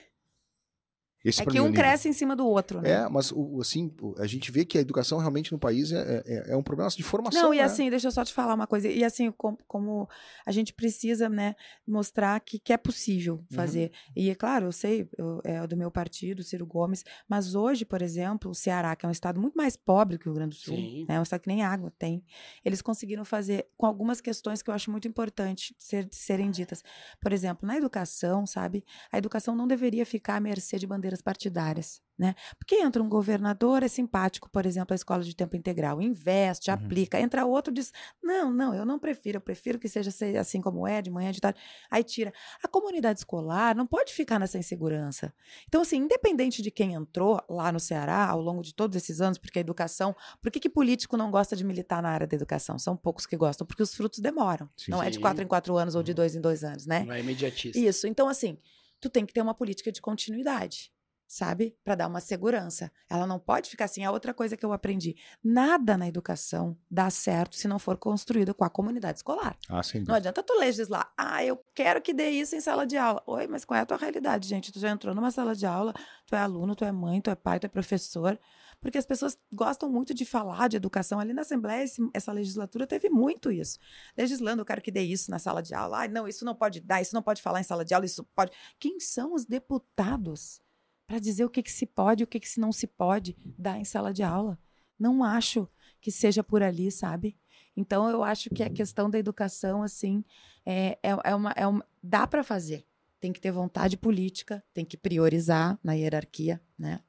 Esse 1.28 1.42
É 1.42 1.46
que 1.46 1.58
mim 1.60 1.60
um 1.68 1.72
cresce 1.72 2.08
em 2.08 2.12
cima 2.12 2.36
do 2.36 2.46
outro, 2.46 2.80
né? 2.80 2.90
É, 2.90 3.08
mas 3.08 3.32
o- 3.32 3.60
assim, 3.60 3.92
a 4.18 4.26
gente 4.26 4.50
vê 4.52 4.64
que 4.64 4.78
a 4.78 4.80
educação 4.80 5.18
realmente 5.18 5.50
no 5.52 5.58
país 5.58 5.90
é, 5.90 6.22
é, 6.24 6.52
é 6.52 6.56
um 6.56 6.62
problema 6.62 6.88
de 6.90 7.02
formação. 7.02 7.42
Não, 7.42 7.52
e 7.54 7.56
né? 7.58 7.64
assim, 7.64 7.90
deixa 7.90 8.06
eu 8.06 8.12
só 8.12 8.24
te 8.24 8.32
falar 8.32 8.54
uma 8.54 8.66
coisa. 8.66 8.88
E 8.88 9.02
assim, 9.02 9.30
com- 9.32 9.56
como, 9.66 10.08
a 10.46 10.52
gente 10.52 10.72
precisa, 10.72 11.28
né, 11.28 11.56
mostrar 11.86 12.38
que, 12.40 12.58
que 12.60 12.72
é 12.72 12.76
possível 12.76 13.34
Uhum. 13.36 13.44
fazer. 13.50 13.90
E 14.14 14.30
é 14.30 14.34
claro, 14.34 14.66
eu 14.66 14.72
sei, 14.72 15.08
eu- 15.18 15.40
é 15.44 15.66
do 15.66 15.76
meu 15.76 15.90
partido, 15.90 16.42
Ciro 16.44 16.64
Gomes, 16.64 17.04
mas 17.28 17.54
hoje, 17.56 17.84
por 17.84 18.02
exemplo, 18.02 18.50
o 18.50 18.54
Ceará, 18.54 18.94
que 18.94 19.04
é 19.04 19.08
um 19.08 19.12
estado 19.12 19.40
muito 19.40 19.54
mais 19.54 19.76
pobre 19.76 20.18
que 20.18 20.28
o 20.28 20.32
Rio 20.32 20.34
Grande 20.36 20.56
do 20.56 20.60
Sul, 20.62 20.76
Sim. 20.76 21.06
né, 21.08 21.18
um 21.18 21.22
estado 21.24 21.40
que 21.40 21.48
nem 21.48 21.62
água 21.62 21.92
tem, 21.98 22.24
eles 22.64 22.80
conseguiram 22.80 23.24
fazer 23.24 23.66
com 23.76 23.86
algumas 23.86 24.20
questões 24.20 24.62
que 24.62 24.70
eu 24.70 24.74
acho 24.74 24.90
muito 24.90 25.08
importante 25.08 25.74
ser, 25.78 26.06
serem 26.12 26.50
ditas. 26.52 26.84
Por 27.20 27.32
exemplo, 27.32 27.66
na 27.66 27.76
educação, 27.76 28.46
sabe, 28.46 28.84
a 29.10 29.18
educação 29.18 29.56
não 29.56 29.66
deveria 29.66 30.06
ficar 30.06 30.36
à 30.36 30.40
mercê 30.40 30.78
de 30.78 30.86
bandeiras 30.86 31.15
partidárias. 31.22 32.04
Né? 32.18 32.34
Porque 32.58 32.76
entra 32.76 33.02
um 33.02 33.10
governador, 33.10 33.82
é 33.82 33.88
simpático, 33.88 34.48
por 34.48 34.64
exemplo, 34.64 34.94
a 34.94 34.96
escola 34.96 35.22
de 35.22 35.36
tempo 35.36 35.54
integral, 35.54 36.00
investe, 36.00 36.70
Uhum. 36.70 36.76
aplica, 36.76 37.20
entra 37.20 37.44
outro 37.44 37.70
diz: 37.70 37.92
não, 38.22 38.50
não, 38.50 38.74
eu 38.74 38.86
não 38.86 38.98
prefiro, 38.98 39.36
eu 39.36 39.40
prefiro 39.42 39.78
que 39.78 39.86
seja 39.86 40.10
se- 40.10 40.34
assim 40.34 40.62
como 40.62 40.86
é, 40.88 41.02
de 41.02 41.10
manhã, 41.10 41.30
de 41.30 41.42
tarde. 41.42 41.60
Aí 41.90 42.02
tira. 42.02 42.32
A 42.64 42.68
comunidade 42.68 43.18
escolar 43.20 43.76
não 43.76 43.86
pode 43.86 44.14
ficar 44.14 44.38
nessa 44.38 44.56
insegurança. 44.56 45.30
Então, 45.68 45.82
assim, 45.82 45.98
independente 45.98 46.62
de 46.62 46.70
quem 46.70 46.94
entrou 46.94 47.38
lá 47.50 47.70
no 47.70 47.78
Ceará 47.78 48.26
ao 48.26 48.40
longo 48.40 48.62
de 48.62 48.74
todos 48.74 48.96
esses 48.96 49.20
anos, 49.20 49.36
porque 49.36 49.58
a 49.58 49.60
educação. 49.60 50.16
Por 50.40 50.50
que, 50.50 50.58
que 50.58 50.70
político 50.70 51.18
não 51.18 51.30
gosta 51.30 51.54
de 51.54 51.64
militar 51.64 52.02
na 52.02 52.08
área 52.08 52.26
da 52.26 52.34
educação? 52.34 52.78
São 52.78 52.96
poucos 52.96 53.26
que 53.26 53.36
gostam, 53.36 53.66
porque 53.66 53.82
os 53.82 53.94
frutos 53.94 54.20
demoram. 54.20 54.70
Sim. 54.74 54.90
não 54.92 55.02
é 55.02 55.10
de 55.10 55.16
Sim. 55.16 55.20
quatro 55.20 55.44
em 55.44 55.46
quatro 55.46 55.76
anos 55.76 55.94
ou 55.94 56.02
de 56.02 56.14
dois 56.14 56.34
em 56.34 56.40
dois 56.40 56.64
anos, 56.64 56.86
né? 56.86 57.04
Não 57.04 57.12
é 57.12 57.20
imediatista. 57.20 57.78
Isso. 57.78 58.06
Então, 58.06 58.26
assim, 58.26 58.56
tu 58.98 59.10
tem 59.10 59.26
que 59.26 59.34
ter 59.34 59.42
uma 59.42 59.52
política 59.52 59.92
de 59.92 60.00
continuidade, 60.00 60.90
sabe? 61.26 61.76
Para 61.84 61.94
dar 61.94 62.06
uma 62.08 62.20
segurança. 62.20 62.90
Ela 63.08 63.26
não 63.26 63.38
pode 63.38 63.68
ficar 63.70 63.86
assim. 63.86 64.04
A 64.04 64.10
outra 64.10 64.32
coisa 64.32 64.56
que 64.56 64.64
eu 64.64 64.72
aprendi: 64.72 65.16
nada 65.42 65.96
na 65.96 66.06
educação 66.08 66.76
dá 66.90 67.10
certo 67.10 67.56
se 67.56 67.66
não 67.68 67.78
for 67.78 67.96
construído 67.96 68.54
com 68.54 68.64
a 68.64 68.70
comunidade 68.70 69.18
escolar. 69.18 69.56
Ah, 69.68 69.82
sem 69.82 70.02
Não 70.04 70.14
adianta 70.14 70.42
tu 70.42 70.54
legislar. 70.58 71.12
Ah, 71.16 71.44
eu 71.44 71.58
quero 71.74 72.00
que 72.00 72.12
dê 72.14 72.30
isso 72.30 72.54
em 72.54 72.60
sala 72.60 72.86
de 72.86 72.96
aula. 72.96 73.22
Oi, 73.26 73.46
mas 73.46 73.64
qual 73.64 73.78
é 73.78 73.80
a 73.82 73.86
tua 73.86 73.96
realidade, 73.96 74.48
gente? 74.48 74.72
Tu 74.72 74.78
já 74.78 74.90
entrou 74.90 75.14
numa 75.14 75.30
sala 75.30 75.54
de 75.54 75.66
aula, 75.66 75.92
tu 76.26 76.34
é 76.34 76.38
aluno, 76.38 76.74
tu 76.76 76.84
é 76.84 76.92
mãe, 76.92 77.20
tu 77.20 77.30
é 77.30 77.34
pai, 77.34 77.58
tu 77.58 77.64
é 77.66 77.68
professor. 77.68 78.38
Porque 78.78 78.98
as 78.98 79.06
pessoas 79.06 79.36
gostam 79.52 79.90
muito 79.90 80.12
de 80.12 80.24
falar 80.26 80.68
de 80.68 80.76
educação. 80.76 81.18
Ali 81.18 81.32
na 81.32 81.42
Assembleia, 81.42 81.82
esse- 81.82 82.10
essa 82.12 82.30
legislatura 82.30 82.86
teve 82.86 83.08
muito 83.08 83.50
isso. 83.50 83.78
Legislando, 84.16 84.60
eu 84.60 84.66
quero 84.66 84.82
que 84.82 84.90
dê 84.92 85.00
isso 85.00 85.30
na 85.30 85.38
sala 85.38 85.62
de 85.62 85.74
aula. 85.74 85.98
Ai, 86.00 86.08
não, 86.08 86.28
isso 86.28 86.44
não 86.44 86.54
pode 86.54 86.80
dar, 86.80 87.00
isso 87.00 87.14
não 87.14 87.22
pode 87.22 87.40
falar 87.40 87.60
em 87.60 87.64
sala 87.64 87.84
de 87.84 87.94
aula, 87.94 88.04
isso 88.04 88.22
pode. 88.34 88.52
Quem 88.78 89.00
são 89.00 89.32
os 89.32 89.46
deputados 89.46 90.60
para 91.06 91.18
dizer 91.18 91.44
o 91.44 91.50
que, 91.50 91.62
que 91.62 91.72
se 91.72 91.86
pode 91.86 92.22
e 92.22 92.24
o 92.24 92.26
que, 92.26 92.40
que 92.40 92.48
se 92.48 92.60
não 92.60 92.72
se 92.72 92.86
pode 92.86 93.36
dar 93.58 93.78
em 93.78 93.84
sala 93.84 94.12
de 94.12 94.22
aula? 94.22 94.58
Não 94.98 95.22
acho 95.22 95.68
que 96.00 96.10
seja 96.10 96.42
por 96.42 96.62
ali, 96.62 96.90
sabe? 96.90 97.38
Então, 97.76 98.08
eu 98.08 98.24
acho 98.24 98.48
que 98.50 98.62
a 98.62 98.70
questão 98.70 99.10
da 99.10 99.18
educação, 99.18 99.82
assim, 99.82 100.24
é, 100.64 100.98
é, 101.02 101.16
é 101.24 101.34
uma, 101.34 101.50
é 101.52 101.66
uma. 101.66 101.84
Dá 102.02 102.26
para 102.26 102.42
fazer. 102.42 102.86
Tem 103.20 103.32
que 103.32 103.40
ter 103.40 103.50
vontade 103.50 103.96
política, 103.96 104.62
tem 104.72 104.84
que 104.84 104.96
priorizar 104.96 105.78
na 105.82 105.92
hierarquia, 105.92 106.60
né? 106.78 107.00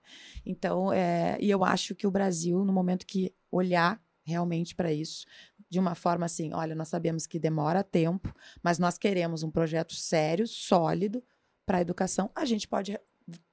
Então, 0.46 0.92
é, 0.92 1.38
e 1.40 1.50
eu 1.50 1.64
acho 1.64 1.96
que 1.96 2.08
o 2.08 2.12
Brasil, 2.12 2.64
no 2.66 2.74
momento 2.74 3.06
que 3.06 3.34
olhar 3.52 4.02
realmente 4.24 4.76
para 4.76 4.92
isso, 4.92 5.26
de 5.70 5.80
uma 5.80 5.96
forma 5.96 6.26
assim, 6.26 6.54
olha, 6.54 6.76
nós 6.76 6.90
sabemos 6.90 7.26
que 7.26 7.40
demora 7.40 7.84
tempo, 7.84 8.34
mas 8.62 8.80
nós 8.80 8.98
queremos 8.98 9.44
um 9.44 9.52
projeto 9.52 9.94
sério, 9.94 10.48
sólido 10.48 11.24
para 11.66 11.80
a 11.80 11.82
educação, 11.82 12.32
a 12.34 12.46
gente 12.46 12.68
pode 12.68 12.98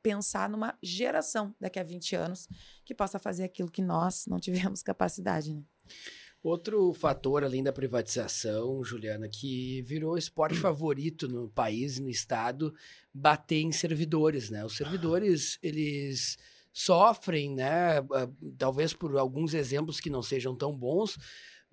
pensar 0.02 0.48
numa 0.48 0.76
geração 0.82 1.54
daqui 1.60 1.78
a 1.78 1.84
20 1.84 2.16
anos 2.16 2.48
que 2.84 2.94
possa 2.94 3.18
fazer 3.18 3.44
aquilo 3.44 3.70
que 3.70 3.82
nós 3.82 4.26
não 4.26 4.38
tivemos 4.38 4.82
capacidade. 4.82 5.54
Né? 5.54 5.62
Outro 6.42 6.92
fator, 6.92 7.42
além 7.42 7.62
da 7.62 7.72
privatização, 7.72 8.84
Juliana, 8.84 9.28
que 9.28 9.80
virou 9.80 10.18
esporte 10.18 10.58
favorito 10.60 11.26
no 11.26 11.48
país 11.48 11.98
no 11.98 12.10
estado, 12.10 12.74
bater 13.12 13.62
em 13.62 13.72
servidores, 13.72 14.50
né? 14.50 14.62
Os 14.62 14.76
servidores, 14.76 15.58
eles 15.62 16.36
sofrem, 16.70 17.54
né? 17.54 17.98
ah, 17.98 18.28
Talvez 18.58 18.92
por 18.92 19.16
alguns 19.16 19.54
exemplos 19.54 20.00
que 20.00 20.10
não 20.10 20.22
sejam 20.22 20.54
tão 20.54 20.76
bons, 20.76 21.16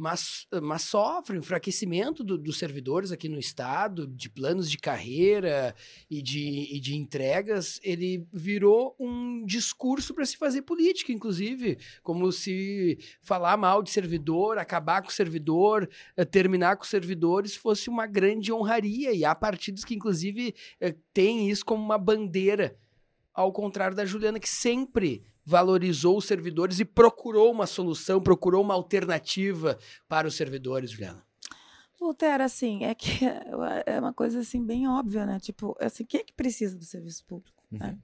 mas, 0.02 0.48
mas 0.64 0.82
sofre 0.82 1.38
enfraquecimento 1.38 2.24
do- 2.24 2.36
dos 2.36 2.58
servidores 2.58 3.12
aqui 3.12 3.30
no 3.30 3.38
estado, 3.38 4.08
de 4.08 4.32
planos 4.32 4.68
de 4.68 4.80
carreira 4.80 5.76
e 6.10 6.24
de, 6.24 6.68
e 6.76 6.80
de 6.80 6.96
entregas, 6.96 7.80
ele 7.84 8.26
virou 8.34 8.96
um 9.00 9.46
discurso 9.46 10.16
para 10.16 10.26
se 10.26 10.38
fazer 10.38 10.64
política, 10.64 11.12
inclusive, 11.12 11.78
como 12.02 12.32
se 12.32 12.98
falar 13.22 13.56
mal 13.58 13.84
de 13.84 13.92
servidor, 13.92 14.58
acabar 14.58 15.04
com 15.04 15.10
o 15.10 15.14
servidor, 15.14 15.88
eh, 16.18 16.26
terminar 16.26 16.78
com 16.78 16.84
os 16.84 16.90
servidores 16.90 17.56
fosse 17.56 17.88
uma 17.88 18.08
grande 18.08 18.52
honraria, 18.52 19.14
e 19.14 19.24
há 19.24 19.36
partidos 19.36 19.86
que, 19.86 19.94
inclusive, 19.94 20.56
eh, 20.80 20.96
têm 21.14 21.48
isso 21.48 21.64
como 21.64 21.84
uma 21.84 22.00
bandeira, 22.00 22.76
ao 23.32 23.52
contrário 23.52 23.96
da 23.96 24.04
Juliana, 24.04 24.40
que 24.40 24.50
sempre 24.50 25.24
valorizou 25.46 26.18
os 26.18 26.26
servidores 26.26 26.80
e 26.80 26.86
procurou 26.86 27.52
uma 27.52 27.68
solução, 27.68 28.22
procurou 28.22 28.62
uma 28.64 28.74
alternativa 28.74 29.78
para 30.08 30.28
os 30.28 30.36
servidores, 30.36 30.92
Juliana. 30.92 31.24
Voltaire, 32.00 32.42
assim, 32.44 32.84
é 32.84 32.96
que 32.96 33.20
é 33.86 34.00
uma 34.00 34.14
coisa 34.14 34.40
assim 34.40 34.66
bem 34.66 34.88
óbvia, 34.88 35.26
né? 35.26 35.40
Tipo, 35.40 35.76
assim, 35.80 36.04
quem 36.04 36.22
é 36.22 36.24
que 36.24 36.34
precisa 36.34 36.78
do 36.78 36.84
serviço 36.84 37.24
público? 37.26 37.62
né? 37.72 37.98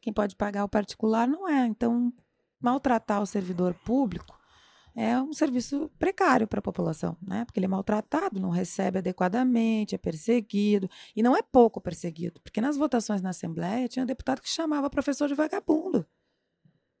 Quem 0.00 0.12
pode 0.12 0.36
pagar 0.36 0.64
o 0.64 0.68
particular 0.68 1.26
não 1.26 1.48
é. 1.48 1.66
Então, 1.66 2.12
maltratar 2.60 3.22
o 3.22 3.26
servidor 3.26 3.74
público 3.74 4.38
é 4.94 5.20
um 5.20 5.32
serviço 5.32 5.90
precário 5.98 6.48
para 6.48 6.58
a 6.58 6.62
população, 6.62 7.16
né? 7.22 7.44
Porque 7.44 7.58
ele 7.58 7.66
é 7.66 7.68
maltratado, 7.68 8.40
não 8.40 8.50
recebe 8.50 8.98
adequadamente, 8.98 9.94
é 9.94 9.98
perseguido. 9.98 10.88
E 11.14 11.22
não 11.22 11.36
é 11.36 11.42
pouco 11.42 11.80
perseguido, 11.80 12.40
porque 12.40 12.60
nas 12.60 12.76
votações 12.76 13.22
na 13.22 13.30
Assembleia 13.30 13.88
tinha 13.88 14.04
deputado 14.04 14.40
que 14.40 14.48
chamava 14.48 14.90
professor 14.90 15.28
de 15.28 15.34
vagabundo. 15.34 16.06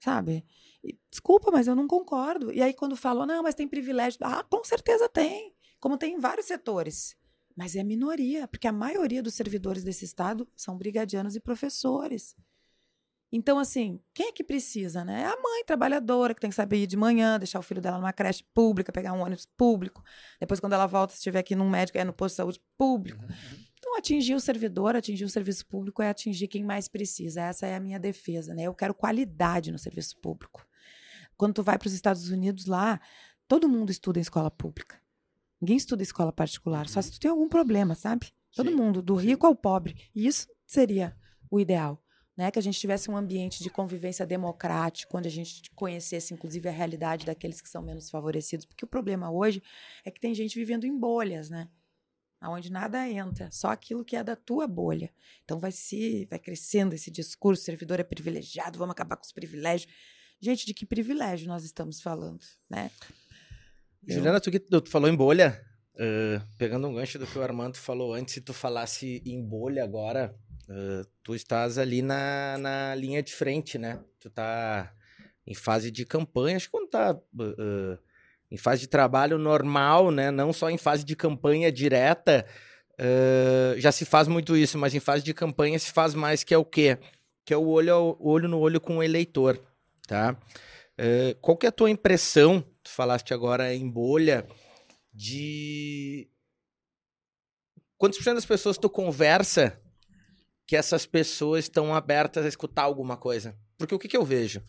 Sabe? 0.00 0.44
E, 0.82 0.98
desculpa, 1.10 1.50
mas 1.50 1.66
eu 1.66 1.76
não 1.76 1.86
concordo. 1.86 2.52
E 2.52 2.62
aí, 2.62 2.72
quando 2.72 2.96
falam, 2.96 3.26
não, 3.26 3.42
mas 3.42 3.54
tem 3.54 3.68
privilégio. 3.68 4.18
Ah, 4.22 4.42
com 4.42 4.64
certeza 4.64 5.08
tem. 5.08 5.54
Como 5.78 5.98
tem 5.98 6.14
em 6.14 6.18
vários 6.18 6.46
setores. 6.46 7.14
Mas 7.54 7.76
é 7.76 7.84
minoria, 7.84 8.48
porque 8.48 8.66
a 8.66 8.72
maioria 8.72 9.22
dos 9.22 9.34
servidores 9.34 9.84
desse 9.84 10.04
Estado 10.04 10.48
são 10.56 10.76
brigadianos 10.76 11.36
e 11.36 11.40
professores. 11.40 12.34
Então, 13.32 13.58
assim, 13.58 14.00
quem 14.12 14.28
é 14.28 14.32
que 14.32 14.42
precisa, 14.42 15.04
né? 15.04 15.22
É 15.22 15.26
a 15.26 15.40
mãe 15.40 15.64
trabalhadora 15.64 16.34
que 16.34 16.40
tem 16.40 16.50
que 16.50 16.56
saber 16.56 16.78
ir 16.78 16.86
de 16.86 16.96
manhã, 16.96 17.38
deixar 17.38 17.60
o 17.60 17.62
filho 17.62 17.80
dela 17.80 17.98
numa 17.98 18.12
creche 18.12 18.42
pública, 18.54 18.90
pegar 18.90 19.12
um 19.12 19.20
ônibus 19.20 19.46
público. 19.56 20.02
Depois, 20.40 20.58
quando 20.58 20.72
ela 20.72 20.86
volta, 20.86 21.12
se 21.12 21.18
estiver 21.18 21.38
aqui 21.38 21.54
num 21.54 21.68
médico, 21.68 21.98
é 21.98 22.04
no 22.04 22.12
posto 22.12 22.32
de 22.32 22.36
saúde 22.38 22.60
público. 22.76 23.24
Então, 23.80 23.96
atingir 23.96 24.34
o 24.34 24.40
servidor, 24.40 24.94
atingir 24.94 25.24
o 25.24 25.28
serviço 25.28 25.66
público 25.66 26.02
é 26.02 26.10
atingir 26.10 26.48
quem 26.48 26.62
mais 26.62 26.86
precisa. 26.86 27.40
Essa 27.40 27.66
é 27.66 27.74
a 27.74 27.80
minha 27.80 27.98
defesa, 27.98 28.54
né? 28.54 28.64
Eu 28.64 28.74
quero 28.74 28.92
qualidade 28.92 29.72
no 29.72 29.78
serviço 29.78 30.18
público. 30.18 30.66
Quando 31.34 31.54
tu 31.54 31.62
vai 31.62 31.78
para 31.78 31.86
os 31.86 31.94
Estados 31.94 32.28
Unidos 32.28 32.66
lá, 32.66 33.00
todo 33.48 33.70
mundo 33.70 33.90
estuda 33.90 34.18
em 34.18 34.22
escola 34.22 34.50
pública. 34.50 35.00
Ninguém 35.58 35.78
estuda 35.78 36.02
em 36.02 36.04
escola 36.04 36.30
particular, 36.30 36.88
só 36.88 37.00
se 37.00 37.12
tu 37.12 37.18
tem 37.18 37.30
algum 37.30 37.48
problema, 37.48 37.94
sabe? 37.94 38.32
Todo 38.54 38.68
Sim, 38.68 38.76
mundo, 38.76 39.00
do 39.00 39.14
rico 39.14 39.46
ao 39.46 39.56
pobre. 39.56 39.96
E 40.14 40.26
isso 40.26 40.46
seria 40.66 41.16
o 41.50 41.58
ideal. 41.58 42.02
Né, 42.36 42.50
que 42.50 42.58
a 42.58 42.62
gente 42.62 42.80
tivesse 42.80 43.10
um 43.10 43.16
ambiente 43.16 43.62
de 43.62 43.68
convivência 43.68 44.26
democrático, 44.26 45.18
onde 45.18 45.28
a 45.28 45.30
gente 45.30 45.70
conhecesse, 45.72 46.32
inclusive, 46.32 46.68
a 46.70 46.72
realidade 46.72 47.26
daqueles 47.26 47.60
que 47.60 47.68
são 47.68 47.82
menos 47.82 48.08
favorecidos. 48.08 48.64
Porque 48.64 48.84
o 48.84 48.88
problema 48.88 49.30
hoje 49.30 49.62
é 50.06 50.10
que 50.10 50.20
tem 50.20 50.34
gente 50.34 50.58
vivendo 50.58 50.84
em 50.84 50.98
bolhas, 50.98 51.50
né? 51.50 51.68
Onde 52.42 52.72
nada 52.72 53.06
entra, 53.08 53.50
só 53.50 53.68
aquilo 53.68 54.04
que 54.04 54.16
é 54.16 54.24
da 54.24 54.34
tua 54.34 54.66
bolha. 54.66 55.12
Então 55.44 55.58
vai 55.58 55.70
se, 55.70 56.26
vai 56.30 56.38
crescendo 56.38 56.94
esse 56.94 57.10
discurso, 57.10 57.62
servidor 57.62 58.00
é 58.00 58.04
privilegiado, 58.04 58.78
vamos 58.78 58.92
acabar 58.92 59.16
com 59.16 59.24
os 59.24 59.32
privilégios. 59.32 59.92
Gente, 60.40 60.64
de 60.64 60.72
que 60.72 60.86
privilégio 60.86 61.46
nós 61.46 61.64
estamos 61.64 62.00
falando, 62.00 62.40
né? 62.68 62.90
Juliana, 64.08 64.40
tu, 64.40 64.50
tu 64.50 64.88
falou 64.88 65.10
em 65.10 65.14
bolha, 65.14 65.62
eh, 65.98 66.40
pegando 66.56 66.88
um 66.88 66.94
gancho 66.94 67.18
do 67.18 67.26
que 67.26 67.38
o 67.38 67.42
Armando 67.42 67.76
falou 67.76 68.14
antes, 68.14 68.32
se 68.32 68.40
tu 68.40 68.54
falasse 68.54 69.22
em 69.26 69.46
bolha 69.46 69.84
agora, 69.84 70.34
eh, 70.66 71.02
tu 71.22 71.34
estás 71.34 71.76
ali 71.76 72.00
na, 72.00 72.56
na 72.56 72.94
linha 72.94 73.22
de 73.22 73.34
frente, 73.34 73.76
né? 73.76 74.02
Tu 74.18 74.30
tá 74.30 74.94
em 75.46 75.54
fase 75.54 75.90
de 75.90 76.06
campanha, 76.06 76.56
acho 76.56 76.66
que 76.66 76.72
quando 76.72 76.88
tá 76.88 77.20
eh, 77.40 77.98
em 78.50 78.56
fase 78.56 78.80
de 78.82 78.88
trabalho 78.88 79.38
normal, 79.38 80.10
né? 80.10 80.30
Não 80.30 80.52
só 80.52 80.68
em 80.70 80.78
fase 80.78 81.04
de 81.04 81.14
campanha 81.14 81.70
direta, 81.70 82.44
eh, 82.98 83.74
já 83.78 83.92
se 83.92 84.04
faz 84.04 84.26
muito 84.28 84.56
isso, 84.56 84.76
mas 84.78 84.94
em 84.94 85.00
fase 85.00 85.24
de 85.24 85.32
campanha 85.32 85.78
se 85.78 85.92
faz 85.92 86.14
mais, 86.14 86.42
que 86.44 86.52
é 86.54 86.58
o 86.58 86.64
quê? 86.64 86.98
Que 87.44 87.54
é 87.54 87.56
o 87.56 87.66
olho, 87.66 87.94
ao- 87.94 88.16
olho 88.20 88.48
no 88.48 88.58
olho 88.58 88.80
com 88.80 88.98
o 88.98 89.02
eleitor, 89.02 89.60
tá? 90.06 90.36
Eh, 90.98 91.36
qual 91.40 91.56
que 91.56 91.66
é 91.66 91.68
a 91.68 91.72
tua 91.72 91.90
impressão, 91.90 92.60
tu 92.82 92.90
falaste 92.90 93.32
agora 93.32 93.74
em 93.74 93.88
bolha, 93.88 94.46
de 95.12 96.28
quantos 97.96 98.18
por 98.18 98.24
cento 98.24 98.34
das 98.36 98.46
pessoas 98.46 98.78
tu 98.78 98.88
conversa 98.88 99.80
que 100.66 100.76
essas 100.76 101.06
pessoas 101.06 101.64
estão 101.64 101.94
abertas 101.94 102.44
a 102.44 102.48
escutar 102.48 102.82
alguma 102.82 103.16
coisa? 103.16 103.56
Porque 103.78 103.94
o 103.94 103.98
que, 103.98 104.08
que 104.08 104.16
eu 104.16 104.24
vejo? 104.24 104.62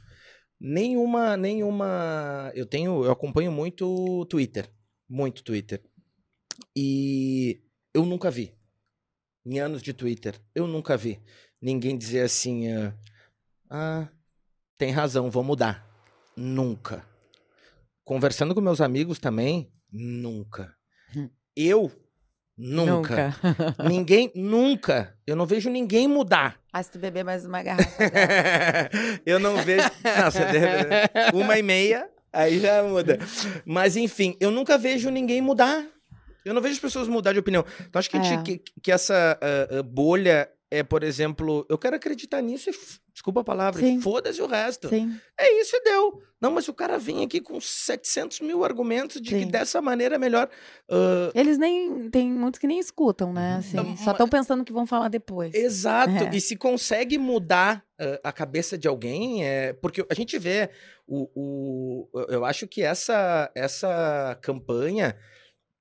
Nenhuma, 0.64 1.36
nenhuma. 1.36 2.51
Eu 2.53 2.68
tenho, 2.68 3.03
eu 3.03 3.12
acompanho 3.12 3.51
muito 3.51 4.28
Twitter, 4.28 4.72
muito 5.09 5.43
Twitter, 5.43 5.82
e 6.76 7.64
eu 7.91 8.05
nunca 8.05 8.30
vi, 8.30 8.53
em 9.43 9.59
anos 9.59 9.82
de 9.82 9.91
Twitter, 9.91 10.39
eu 10.53 10.68
nunca 10.68 10.95
vi 10.95 11.20
ninguém 11.59 11.97
dizer 11.97 12.22
assim, 12.22 12.72
ah, 12.72 12.95
ah 13.72 14.07
tem 14.78 14.91
razão, 14.91 15.32
vou 15.32 15.43
mudar. 15.43 15.84
Nunca. 16.38 17.03
Conversando 18.03 18.53
com 18.53 18.62
meus 18.62 18.82
amigos 18.82 19.18
também, 19.18 19.74
nunca. 19.91 20.78
Eu, 21.55 21.91
nunca. 22.62 23.36
Ninguém, 23.88 24.32
nunca. 24.36 25.16
Eu 25.26 25.36
não 25.36 25.45
vejo 25.45 25.70
ninguém 25.70 26.07
mudar. 26.07 26.57
Ah, 26.72 26.82
se 26.84 26.91
tu 26.91 26.99
beber 26.99 27.24
mais 27.24 27.45
uma 27.45 27.62
garrafa. 27.64 27.89
eu 29.26 29.39
não 29.39 29.57
vejo. 29.57 29.89
Nossa, 30.24 30.39
de- 30.45 31.36
uma 31.38 31.57
e 31.57 31.64
meia, 31.64 32.07
aí 32.32 32.59
já 32.59 32.84
muda. 32.84 33.20
Mas, 33.66 33.95
enfim, 33.97 34.36
eu 34.39 34.51
nunca 34.51 34.78
vejo 34.78 35.09
ninguém 35.09 35.41
mudar. 35.41 35.86
Eu 36.45 36.53
não 36.53 36.62
vejo 36.62 36.74
as 36.76 36.80
pessoas 36.80 37.07
mudar 37.07 37.34
de 37.34 37.39
opinião. 37.39 37.66
Então, 37.82 37.99
acho 37.99 38.09
que, 38.09 38.18
a 38.18 38.22
gente- 38.24 38.51
É. 38.51 38.57
que, 38.57 38.64
que 38.82 38.91
essa 38.91 39.38
ah, 39.41 39.84
bolha 39.84 40.49
é, 40.72 40.82
por 40.84 41.03
exemplo, 41.03 41.66
eu 41.70 41.78
quero 41.78 41.97
acreditar 41.97 42.41
nisso 42.41 42.70
e, 42.70 42.74
desculpa 43.14 43.41
a 43.41 43.43
palavra, 43.43 43.86
e 43.86 43.99
foda-se 44.01 44.41
o 44.41 44.47
resto. 44.47 44.89
Sim. 44.89 45.16
É 45.38 45.59
isso 45.62 45.76
e 45.76 45.84
deu. 45.84 46.22
Não, 46.39 46.49
mas 46.51 46.68
o 46.68 46.74
cara 46.74 46.97
vem 46.97 47.24
aqui 47.24 47.39
com 47.39 47.59
700 47.62 48.39
mil 48.39 48.64
argumentos 48.64 49.22
de 49.22 49.30
que 49.30 49.41
Sim. 49.41 49.47
dessa 49.47 49.80
maneira 49.82 50.16
é 50.16 50.18
melhor. 50.18 50.49
Ah, 50.89 51.32
Eles 51.36 51.57
nem. 51.57 52.09
Tem 52.09 52.32
muitos 52.32 52.59
que 52.59 52.66
nem 52.66 52.80
escutam, 52.80 53.32
né? 53.32 53.57
Assim, 53.59 53.78
Não, 53.78 53.95
só 53.97 54.12
estão 54.12 54.28
pensando 54.28 54.64
que 54.66 54.74
vão 54.74 54.86
falar 54.88 55.07
depois. 55.09 55.53
Exato. 55.53 56.12
É. 56.12 56.36
E 56.36 56.41
se 56.41 56.55
consegue 56.55 57.18
mudar 57.18 57.86
ah, 57.99 58.20
a 58.24 58.32
cabeça 58.32 58.78
de 58.78 58.88
alguém, 58.88 59.45
é 59.45 59.74
porque 59.74 60.03
a 60.09 60.14
gente 60.16 60.39
vê 60.39 60.70
o, 61.07 61.30
o 61.36 62.09
eu- 62.20 62.28
eu 62.38 62.45
acho 62.45 62.68
que 62.68 62.82
essa 62.82 63.51
essa 63.53 64.38
campanha 64.41 65.16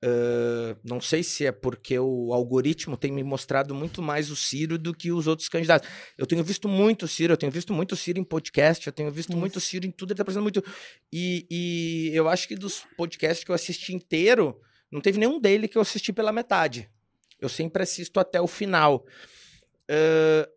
ah, 0.03 0.77
não 0.83 1.01
sei 1.01 1.23
se 1.23 1.45
é 1.47 1.53
porque 1.53 1.99
o 1.99 2.33
algoritmo 2.33 2.97
tem 2.97 3.13
me 3.13 3.23
mostrado 3.23 3.75
muito 3.75 4.01
mais 4.01 4.31
o 4.31 4.37
Ciro 4.37 4.79
do 4.79 4.95
que 4.95 5.13
os 5.13 5.27
outros 5.27 5.49
candidatos. 5.49 5.89
Eu 6.17 6.27
tenho 6.27 6.43
visto 6.43 6.69
muito 6.69 7.05
o 7.05 7.09
Ciro, 7.09 7.35
eu 7.35 7.37
tenho 7.37 7.53
visto 7.53 7.73
muito 7.73 7.93
o 7.93 7.97
Ciro 7.97 8.19
em 8.19 8.25
podcast, 8.25 8.87
eu 8.87 8.93
tenho 8.93 9.11
visto 9.11 9.37
muito 9.37 9.57
o 9.57 9.61
Ciro 9.61 9.87
em 9.87 9.91
tudo, 9.91 10.13
ele 10.13 10.17
tá 10.17 10.23
apresentando 10.23 10.45
muito. 10.45 10.65
E, 11.13 11.47
e 11.51 12.11
eu 12.15 12.29
acho 12.29 12.49
que 12.49 12.57
dos 12.57 12.85
podcasts 12.97 13.45
que 13.45 13.51
eu 13.51 13.55
assisti 13.55 13.95
inteiro, 13.95 14.59
não 14.91 15.01
teve 15.01 15.19
nenhum 15.19 15.39
dele 15.39 15.69
que 15.69 15.77
eu 15.77 15.83
assisti 15.83 16.13
pela 16.13 16.33
metade. 16.33 16.91
Eu 17.39 17.49
sempre 17.49 17.83
assisto 17.83 18.19
até 18.19 18.41
o 18.41 18.47
final. 18.47 19.05
Ah, 19.89 20.49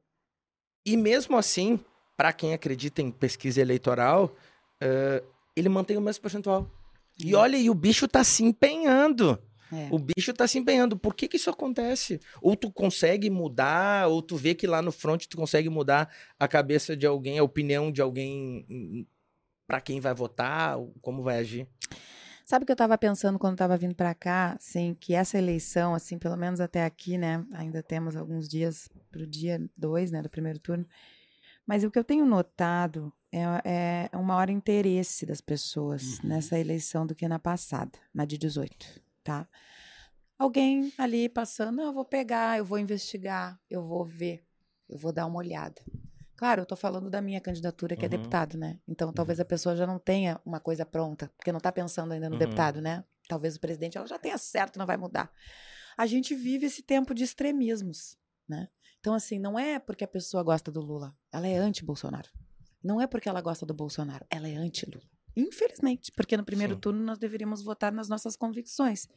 e 0.86 0.98
mesmo 0.98 1.38
assim, 1.38 1.80
para 2.16 2.34
quem 2.34 2.54
acredita 2.54 3.02
em 3.02 3.12
pesquisa 3.12 3.62
eleitoral, 3.62 4.34
ah, 4.82 5.22
ele 5.56 5.70
mantém 5.70 5.98
o 5.98 6.02
mesmo 6.02 6.22
percentual. 6.22 6.70
E 7.20 7.36
olha, 7.36 7.58
e 7.58 7.70
o 7.70 7.76
bicho 7.76 8.08
tá 8.08 8.24
se 8.24 8.44
empenhando. 8.44 9.42
É. 9.72 9.88
O 9.92 9.98
bicho 9.98 10.34
tá 10.34 10.48
se 10.48 10.60
empenhando. 10.60 10.98
Por 10.98 11.16
que 11.16 11.28
que 11.28 11.38
isso 11.38 11.50
acontece? 11.50 12.20
Ou 12.42 12.56
tu 12.56 12.72
consegue 12.72 13.30
mudar, 13.30 14.08
ou 14.08 14.22
tu 14.22 14.36
vê 14.36 14.54
que 14.54 14.68
lá 14.68 14.82
no 14.82 14.92
front 14.92 15.26
tu 15.26 15.36
consegue 15.36 15.70
mudar 15.70 16.14
a 16.40 16.48
cabeça 16.48 16.96
de 16.96 17.08
alguém, 17.08 17.40
a 17.40 17.44
opinião 17.44 17.92
de 17.92 18.02
alguém 18.02 19.08
para 19.66 19.82
quem 19.82 20.00
vai 20.00 20.14
votar, 20.14 20.78
como 21.02 21.24
vai 21.24 21.40
agir. 21.40 21.68
Sabe 22.46 22.64
o 22.64 22.66
que 22.66 22.72
eu 22.72 22.76
estava 22.76 22.98
pensando 22.98 23.40
quando 23.40 23.54
estava 23.54 23.78
vindo 23.78 23.96
para 23.96 24.14
cá, 24.14 24.54
assim, 24.54 24.96
que 25.00 25.14
essa 25.14 25.38
eleição, 25.38 25.96
assim, 25.96 26.20
pelo 26.20 26.36
menos 26.36 26.60
até 26.60 26.84
aqui, 26.84 27.18
né, 27.18 27.44
ainda 27.54 27.82
temos 27.82 28.18
alguns 28.18 28.50
dias 28.50 28.90
para 29.10 29.24
o 29.24 29.28
dia 29.28 29.66
2, 29.78 30.12
né, 30.12 30.22
do 30.22 30.30
primeiro 30.30 30.60
turno, 30.60 30.86
mas 31.66 31.86
o 31.86 31.90
que 31.90 31.98
eu 31.98 32.04
tenho 32.04 32.26
notado 32.26 33.14
é, 33.64 34.10
é 34.12 34.18
um 34.18 34.24
maior 34.24 34.50
interesse 34.50 35.26
das 35.26 35.42
pessoas 35.42 36.20
Uhum. 36.20 36.30
nessa 36.30 36.60
eleição 36.60 37.06
do 37.06 37.16
que 37.16 37.28
na 37.28 37.40
passada, 37.40 37.98
na 38.14 38.26
de 38.26 38.38
18, 38.38 39.02
tá? 39.24 39.48
Alguém 40.38 40.92
ali 40.98 41.30
passando, 41.30 41.78
não, 41.78 41.86
eu 41.86 41.94
vou 41.94 42.06
pegar, 42.06 42.58
eu 42.58 42.66
vou 42.66 42.78
investigar, 42.80 43.60
eu 43.70 43.82
vou 43.82 44.04
ver, 44.04 44.46
eu 44.90 44.98
vou 44.98 45.12
dar 45.12 45.26
uma 45.26 45.38
olhada. 45.38 45.82
Claro, 46.36 46.62
eu 46.62 46.66
tô 46.66 46.76
falando 46.76 47.10
da 47.10 47.22
minha 47.22 47.40
candidatura, 47.40 47.96
que 47.96 48.06
é 48.06 48.08
Uhum. 48.08 48.12
deputado, 48.12 48.58
né? 48.58 48.80
Então 48.88 49.14
talvez 49.14 49.40
a 49.40 49.46
pessoa 49.46 49.76
já 49.76 49.86
não 49.88 50.00
tenha 50.00 50.42
uma 50.46 50.60
coisa 50.60 50.86
pronta, 50.86 51.32
porque 51.38 51.52
não 51.52 51.60
tá 51.60 51.72
pensando 51.72 52.12
ainda 52.12 52.28
no 52.30 52.34
Uhum. 52.36 52.40
deputado, 52.40 52.82
né? 52.82 53.04
Talvez 53.30 53.56
o 53.56 53.60
presidente 53.60 53.98
ela 53.98 54.08
já 54.08 54.20
tenha 54.20 54.38
certo, 54.38 54.78
não 54.78 54.86
vai 54.86 54.98
mudar. 54.98 55.32
A 55.96 56.06
gente 56.06 56.36
vive 56.36 56.66
esse 56.66 56.82
tempo 56.82 57.14
de 57.14 57.24
extremismos, 57.24 58.18
né? 58.50 58.68
Então, 59.00 59.14
assim, 59.14 59.38
não 59.38 59.58
é 59.58 59.80
porque 59.80 60.04
a 60.04 60.08
pessoa 60.08 60.44
gosta 60.44 60.72
do 60.72 60.82
Lula, 60.82 61.16
ela 61.32 61.48
é 61.48 61.56
anti-Bolsonaro. 61.58 62.30
Não 62.84 63.00
é 63.00 63.08
porque 63.08 63.30
ela 63.30 63.42
gosta 63.42 63.66
do 63.66 63.74
Bolsonaro, 63.74 64.26
ela 64.30 64.48
é 64.48 64.56
anti-Lula. 64.56 65.04
Infelizmente, 65.36 66.12
porque 66.12 66.38
no 66.38 66.44
primeiro 66.44 66.76
Sim. 66.76 66.80
turno 66.80 67.04
nós 67.04 67.18
deveríamos 67.18 67.64
votar 67.64 67.92
nas 67.92 68.10
nossas 68.10 68.36
convicções, 68.36 69.08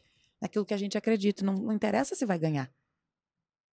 naquilo 0.40 0.64
que 0.64 0.72
a 0.72 0.78
gente 0.78 0.96
acredita. 0.96 1.44
Não, 1.44 1.54
não 1.54 1.72
interessa 1.72 2.14
se 2.14 2.24
vai 2.24 2.38
ganhar. 2.38 2.70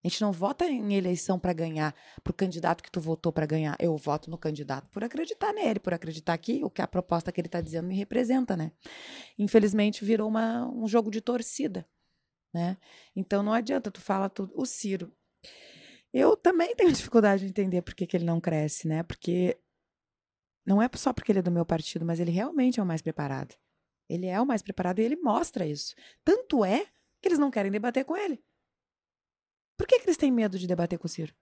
A 0.03 0.09
gente 0.09 0.21
não 0.21 0.33
vota 0.33 0.65
em 0.65 0.95
eleição 0.95 1.39
para 1.39 1.53
ganhar, 1.53 1.95
pro 2.21 2.33
candidato 2.33 2.83
que 2.83 2.91
tu 2.91 2.99
votou 2.99 3.31
para 3.31 3.45
ganhar. 3.45 3.77
Eu 3.79 3.95
voto 3.95 4.29
no 4.29 4.37
candidato 4.37 4.89
por 4.89 5.01
acreditar 5.01 5.53
nele, 5.53 5.79
por 5.79 5.93
acreditar 5.93 6.37
que 6.37 6.61
o 6.61 6.69
que 6.69 6.81
a 6.81 6.87
proposta 6.87 7.31
que 7.31 7.39
ele 7.39 7.47
está 7.47 7.61
dizendo 7.61 7.87
me 7.87 7.95
representa, 7.95 8.57
né? 8.57 8.73
Infelizmente 9.39 10.03
virou 10.03 10.27
uma, 10.27 10.67
um 10.67 10.85
jogo 10.89 11.09
de 11.09 11.21
torcida, 11.21 11.87
né? 12.53 12.77
Então 13.15 13.41
não 13.41 13.53
adianta 13.53 13.89
tu 13.89 14.01
fala 14.01 14.29
tudo. 14.29 14.51
O 14.53 14.65
Ciro, 14.65 15.09
eu 16.13 16.35
também 16.35 16.75
tenho 16.75 16.91
dificuldade 16.91 17.43
de 17.43 17.49
entender 17.49 17.81
por 17.81 17.95
que, 17.95 18.05
que 18.05 18.17
ele 18.17 18.25
não 18.25 18.41
cresce, 18.41 18.89
né? 18.89 19.03
Porque 19.03 19.57
não 20.65 20.81
é 20.81 20.89
só 20.95 21.11
porque 21.13 21.31
ele 21.31 21.39
é 21.39 21.41
do 21.43 21.51
meu 21.51 21.65
partido, 21.65 22.05
mas 22.05 22.19
ele 22.19 22.31
realmente 22.31 22.79
é 22.79 22.83
o 22.83 22.85
mais 22.85 23.01
preparado. 23.01 23.55
Ele 24.09 24.27
é 24.27 24.39
o 24.39 24.45
mais 24.45 24.61
preparado 24.61 24.99
e 24.99 25.03
ele 25.03 25.15
mostra 25.15 25.65
isso. 25.65 25.95
Tanto 26.23 26.63
é 26.63 26.85
que 27.21 27.27
eles 27.27 27.39
não 27.39 27.49
querem 27.51 27.71
debater 27.71 28.05
com 28.05 28.15
ele. 28.15 28.43
Por 29.77 29.87
que, 29.87 29.99
que 29.99 30.05
eles 30.05 30.17
têm 30.17 30.31
medo 30.31 30.57
de 30.59 30.67
debater 30.67 30.99
com 30.99 31.07
o 31.07 31.09
Ciro? 31.09 31.33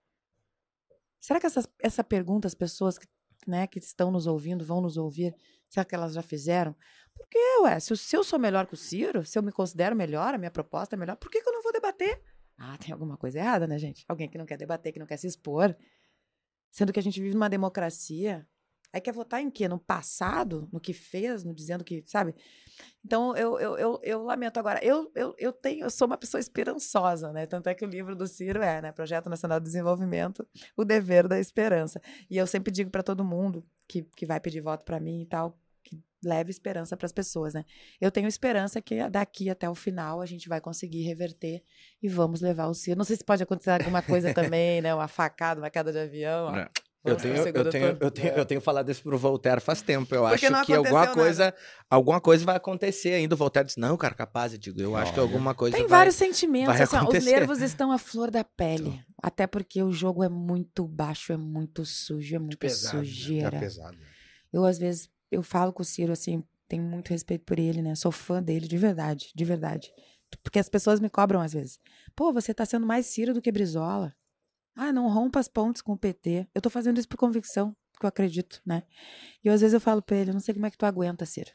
Será 1.20 1.40
que 1.40 1.46
essas, 1.46 1.68
essa 1.80 2.04
pergunta 2.04 2.48
as 2.48 2.56
pessoas 2.56 2.98
que, 2.98 3.08
né, 3.48 3.68
que 3.68 3.80
estão 3.80 4.12
nos 4.12 4.26
ouvindo, 4.26 4.66
vão 4.66 4.82
nos 4.82 4.98
ouvir, 4.98 5.36
será 5.70 5.86
que 5.86 5.94
elas 5.94 6.14
já 6.14 6.22
fizeram? 6.22 6.76
Porque, 7.14 7.38
ué, 7.64 7.80
se, 7.80 7.92
eu- 7.94 7.98
se 7.98 8.16
eu 8.16 8.24
sou 8.24 8.40
melhor 8.40 8.66
que 8.66 8.74
o 8.74 8.78
Ciro, 8.78 9.26
se 9.26 9.38
eu 9.38 9.44
me 9.44 9.52
considero 9.52 9.96
melhor, 9.96 10.34
a 10.34 10.38
minha 10.38 10.50
proposta 10.52 10.96
é 10.96 10.98
melhor, 10.98 11.18
por 11.18 11.30
que, 11.30 11.42
que 11.42 11.48
eu 11.50 11.54
não 11.54 11.62
vou 11.62 11.72
debater? 11.74 12.24
Ah, 12.58 12.78
tem 12.78 12.92
alguma 12.94 13.18
coisa 13.18 13.40
errada, 13.40 13.68
né, 13.68 13.78
gente? 13.78 14.06
Alguém 14.08 14.30
que 14.30 14.38
não 14.38 14.46
quer 14.46 14.58
debater, 14.58 14.94
que 14.94 15.00
não 15.00 15.06
quer 15.08 15.18
se 15.18 15.28
expor. 15.28 15.76
Sendo 16.72 16.94
que 16.94 17.00
a 17.00 17.04
gente 17.04 17.20
vive 17.20 17.34
numa 17.34 17.50
democracia. 17.50 18.48
Aí 18.94 19.00
quer 19.00 19.14
votar 19.14 19.42
em 19.42 19.50
quê? 19.50 19.68
No 19.68 19.80
passado? 19.80 20.68
No 20.72 20.80
que 20.80 20.94
fez? 20.94 21.44
No 21.44 21.54
dizendo 21.54 21.84
que, 21.84 22.04
sabe? 22.06 22.36
Então, 23.04 23.36
eu, 23.38 23.60
eu, 23.60 23.78
eu, 23.78 24.00
eu 24.04 24.24
lamento 24.24 24.60
agora. 24.60 24.84
Eu, 24.84 25.10
eu, 25.16 25.34
eu 25.38 25.54
tenho, 25.54 25.86
eu 25.86 25.90
sou 25.90 26.06
uma 26.08 26.18
pessoa 26.18 26.40
esperançosa, 26.40 27.32
né? 27.32 27.46
Tanto 27.46 27.68
é 27.68 27.74
que 27.74 27.86
o 27.86 27.88
livro 27.88 28.16
do 28.16 28.28
Ciro 28.28 28.62
é, 28.62 28.82
né? 28.82 28.92
Projeto 28.92 29.30
Nacional 29.30 29.60
de 29.60 29.66
Desenvolvimento, 29.66 30.46
o 30.76 30.84
dever 30.84 31.28
da 31.28 31.40
esperança. 31.40 32.02
E 32.30 32.38
eu 32.38 32.46
sempre 32.46 32.72
digo 32.72 32.90
para 32.90 33.02
todo 33.02 33.24
mundo 33.24 33.66
que, 33.88 34.04
que 34.16 34.26
vai 34.26 34.40
pedir 34.40 34.60
voto 34.62 34.84
para 34.84 35.00
mim 35.00 35.22
e 35.22 35.26
tal, 35.26 35.58
que 35.84 36.04
leve 36.24 36.52
esperança 36.52 36.98
para 36.98 37.06
as 37.06 37.14
pessoas, 37.14 37.54
né? 37.54 37.64
Eu 38.00 38.12
tenho 38.12 38.28
esperança 38.28 38.82
que 38.82 39.10
daqui 39.10 39.50
até 39.50 39.70
o 39.70 39.76
final 39.76 40.20
a 40.22 40.26
gente 40.26 40.50
vai 40.50 40.60
conseguir 40.60 41.04
reverter 41.04 41.64
e 42.04 42.10
vamos 42.10 42.42
levar 42.42 42.68
o 42.68 42.74
Ciro. 42.74 42.98
Não 42.98 43.06
sei 43.06 43.16
se 43.16 43.24
pode 43.24 43.42
acontecer 43.42 43.72
alguma 43.72 44.02
coisa 44.02 44.34
também, 44.36 44.82
né? 44.82 44.94
Uma 44.94 45.08
facada, 45.08 45.62
uma 45.62 45.70
queda 45.70 45.92
de 45.94 46.00
avião. 46.00 46.48
ó. 46.48 46.52
Não. 46.52 46.70
Eu 47.04 47.16
tenho, 47.16 47.36
eu, 47.36 47.70
tenho, 47.70 47.98
eu, 48.00 48.12
tenho, 48.12 48.34
eu 48.34 48.46
tenho 48.46 48.62
falado 48.62 48.92
isso 48.92 49.02
pro 49.02 49.18
Voltaire 49.18 49.60
faz 49.60 49.82
tempo. 49.82 50.14
Eu 50.14 50.22
Porque 50.22 50.46
acho 50.46 50.66
que 50.66 50.74
alguma 50.74 51.02
aconteceu 51.02 51.24
coisa, 51.24 51.54
alguma 51.90 52.22
coisa 52.22 52.46
vai 52.46 52.56
acontecer 52.56 53.14
ainda. 53.14 53.34
O 53.34 53.38
Voltaire 53.38 53.66
diz, 53.66 53.76
não, 53.76 53.98
cara, 53.98 54.14
capaz. 54.14 54.54
Eu 54.54 54.60
digo, 54.60 54.80
eu 54.80 54.96
acho 54.96 55.12
que 55.12 55.20
Olha. 55.20 55.28
alguma 55.28 55.56
coisa 55.56 55.76
Tem 55.76 55.88
vai... 55.88 55.98
vários 55.98 56.16
sentimentos, 56.16 56.68
vai 56.68 56.84
assim, 56.84 56.98
os 56.98 57.26
nervos 57.26 57.60
estão 57.60 57.92
à 57.92 57.98
flor 57.98 58.30
da 58.30 58.44
pele. 58.44 59.04
Até 59.22 59.48
porque 59.48 59.82
o 59.82 59.92
jogo 59.92 60.24
é 60.24 60.30
muito 60.30 60.88
baixo, 60.88 61.34
é 61.34 61.38
muito 61.38 61.84
sujo, 61.86 62.36
é 62.36 62.40
muito 62.40 62.58
pesado, 62.60 62.98
né? 62.98 63.02
É 63.02 63.06
sujeira. 63.06 63.60
pesado. 63.60 63.98
Eu, 64.54 64.64
às 64.64 64.78
vezes, 64.78 65.10
eu 65.32 65.42
falo 65.42 65.74
com 65.74 65.82
o 65.82 65.86
Ciro, 65.86 66.12
assim, 66.12 66.44
tenho 66.68 66.84
muito 66.84 67.10
respeito 67.10 67.46
por 67.46 67.58
ele, 67.58 67.82
né? 67.82 67.96
Sou 67.96 68.12
fã 68.12 68.44
dele, 68.44 68.68
de 68.68 68.78
verdade, 68.78 69.32
de 69.34 69.44
verdade. 69.44 69.92
Porque 70.44 70.60
as 70.60 70.70
pessoas 70.70 71.00
me 71.00 71.10
cobram 71.10 71.42
às 71.42 71.54
vezes. 71.54 71.80
Pô, 72.16 72.32
você 72.32 72.54
tá 72.54 72.64
sendo 72.64 72.86
mais 72.86 73.08
Ciro 73.08 73.34
do 73.34 73.42
que 73.42 73.52
Brizola. 73.52 74.16
Ah, 74.76 74.92
não 74.92 75.08
rompa 75.10 75.40
as 75.40 75.48
pontes 75.48 75.82
com 75.82 75.94
o 75.94 75.98
PT. 75.98 76.48
Eu 76.56 76.62
tô 76.62 76.70
fazendo 76.70 76.98
isso 76.98 77.08
por 77.08 77.18
convicção, 77.18 77.76
porque 77.92 78.06
eu 78.06 78.10
acredito, 78.10 78.62
né? 78.66 78.84
E 79.44 79.48
eu, 79.48 79.54
às 79.54 79.62
vezes 79.62 79.74
eu 79.74 79.82
falo 79.82 80.02
pra 80.02 80.18
ele, 80.18 80.30
eu 80.30 80.34
não 80.34 80.40
sei 80.42 80.54
como 80.54 80.66
é 80.66 80.72
que 80.72 80.78
tu 80.78 80.86
aguenta, 80.86 81.26
Ciro. 81.26 81.52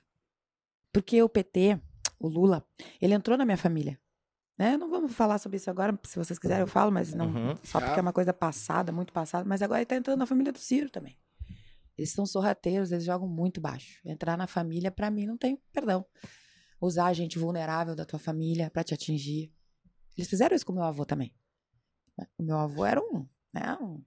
Porque 0.93 1.23
o 1.23 1.29
PT, 1.29 1.81
o 2.19 2.29
Lula, 2.29 2.67
ele 3.01 3.14
entrou 3.14 3.37
na 3.37 3.45
minha 3.45 3.57
família. 3.57 3.99
Né? 4.59 4.77
Não 4.77 4.89
vamos 4.89 5.12
falar 5.12 5.39
sobre 5.39 5.57
isso 5.59 5.69
agora, 5.69 5.99
se 6.07 6.17
vocês 6.19 6.39
quiserem 6.39 6.62
eu 6.62 6.67
falo, 6.67 6.91
mas 6.91 7.12
não 7.12 7.27
Uhum. 7.27 7.57
só 7.62 7.79
porque 7.79 7.99
é 7.99 8.03
uma 8.03 8.12
coisa 8.12 8.33
passada, 8.33 8.91
muito 8.91 9.12
passada, 9.12 9.47
mas 9.47 9.61
agora 9.61 9.81
ele 9.81 9.87
tá 9.87 9.97
entrando 9.97 10.19
na 10.19 10.25
família 10.27 10.51
do 10.53 10.59
Ciro 10.59 10.89
também. 10.89 11.19
Eles 11.99 12.12
são 12.12 12.25
sorrateiros, 12.27 12.91
eles 12.93 13.05
jogam 13.05 13.29
muito 13.29 13.61
baixo. 13.61 14.01
Entrar 14.05 14.37
na 14.37 14.47
família, 14.47 14.91
pra 14.91 15.11
mim, 15.11 15.27
não 15.27 15.37
tem 15.37 15.61
perdão. 15.73 16.05
Usar 16.81 17.07
a 17.07 17.12
gente 17.12 17.39
vulnerável 17.39 17.95
da 17.95 18.05
tua 18.05 18.19
família 18.19 18.71
pra 18.71 18.85
te 18.85 18.93
atingir. 18.95 19.53
Eles 20.17 20.29
fizeram 20.29 20.55
isso 20.57 20.64
com 20.64 20.73
o 20.73 20.77
meu 20.77 20.85
avô 20.85 21.05
também. 21.07 21.35
O 22.39 22.43
meu 22.43 22.59
avô 22.59 22.85
era 22.85 23.01
um, 23.01 23.27
né, 23.53 23.77
um, 23.81 24.03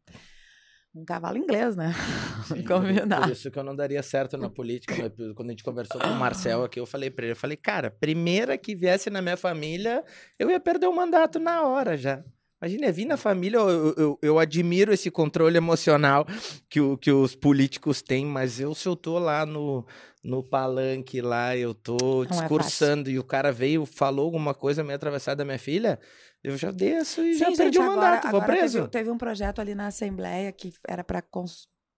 um 0.96 1.06
cavalo 1.06 1.38
inglês, 1.38 1.76
né? 1.76 1.94
Combinar. 2.68 3.22
Por 3.22 3.32
isso 3.32 3.52
que 3.52 3.60
eu 3.60 3.64
não 3.64 3.76
daria 3.76 4.02
certo 4.02 4.38
na 4.38 4.50
política. 4.50 5.10
Quando 5.36 5.50
a 5.50 5.52
gente 5.52 5.64
conversou 5.64 6.00
com 6.02 6.08
o 6.08 6.16
Marcel 6.16 6.64
aqui, 6.64 6.80
eu 6.80 6.86
falei 6.86 7.10
pra 7.10 7.26
ele, 7.26 7.32
eu 7.34 7.38
falei, 7.38 7.58
cara, 7.58 7.92
primeira 7.92 8.58
que 8.58 8.76
viesse 8.76 9.10
na 9.10 9.22
minha 9.22 9.38
família, 9.38 10.04
eu 10.38 10.50
ia 10.50 10.60
perder 10.60 10.88
o 10.88 10.96
mandato 10.96 11.40
na 11.40 11.64
hora 11.64 11.98
já. 11.98 12.24
Imagina, 12.62 12.92
vim 12.92 13.06
na 13.06 13.16
família, 13.16 13.58
eu, 13.58 13.94
eu, 13.96 14.20
eu 14.22 14.40
admiro 14.40 14.92
esse 14.92 15.10
controle 15.10 15.56
emocional 15.56 16.28
que, 16.70 16.82
o, 16.82 16.98
que 16.98 17.10
os 17.10 17.34
políticos 17.34 18.02
têm, 18.02 18.26
mas 18.26 18.60
eu, 18.60 18.76
se 18.76 18.86
eu 18.86 18.98
tô 18.98 19.18
lá 19.18 19.46
no, 19.46 19.86
no 20.22 20.44
palanque 20.44 21.22
lá, 21.22 21.56
eu 21.56 21.74
tô 21.74 22.26
é 22.26 22.28
discursando 22.28 23.10
e 23.10 23.18
o 23.18 23.24
cara 23.24 23.50
veio, 23.54 23.86
falou 23.86 24.26
alguma 24.26 24.54
coisa 24.54 24.84
meio 24.84 24.98
atravessada 24.98 25.38
da 25.38 25.46
minha 25.46 25.58
filha, 25.58 25.98
eu 26.44 26.58
já 26.58 26.72
desço 26.72 27.22
e 27.22 27.34
já 27.34 27.48
Sim, 27.48 27.58
perdi 27.58 27.78
gente, 27.78 27.88
o 27.88 27.92
agora, 27.92 28.16
mandato, 28.16 28.32
vou 28.32 28.42
agora 28.42 28.58
preso. 28.58 28.78
Teve, 28.80 28.90
teve 28.90 29.10
um 29.12 29.18
projeto 29.18 29.60
ali 29.60 29.76
na 29.76 29.88
Assembleia 29.88 30.52
que 30.52 30.74
era 30.88 31.04
para 31.04 31.24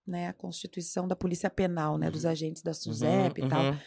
né, 0.06 0.30
a 0.30 0.34
constituição 0.34 1.08
da 1.08 1.16
Polícia 1.16 1.50
Penal, 1.50 1.98
né, 1.98 2.10
dos 2.10 2.26
agentes 2.26 2.64
da 2.64 2.74
SUSEP 2.74 3.42
Uhum, 3.42 3.48
e 3.48 3.50
tal. 3.50 3.64
uhum. 3.64 3.78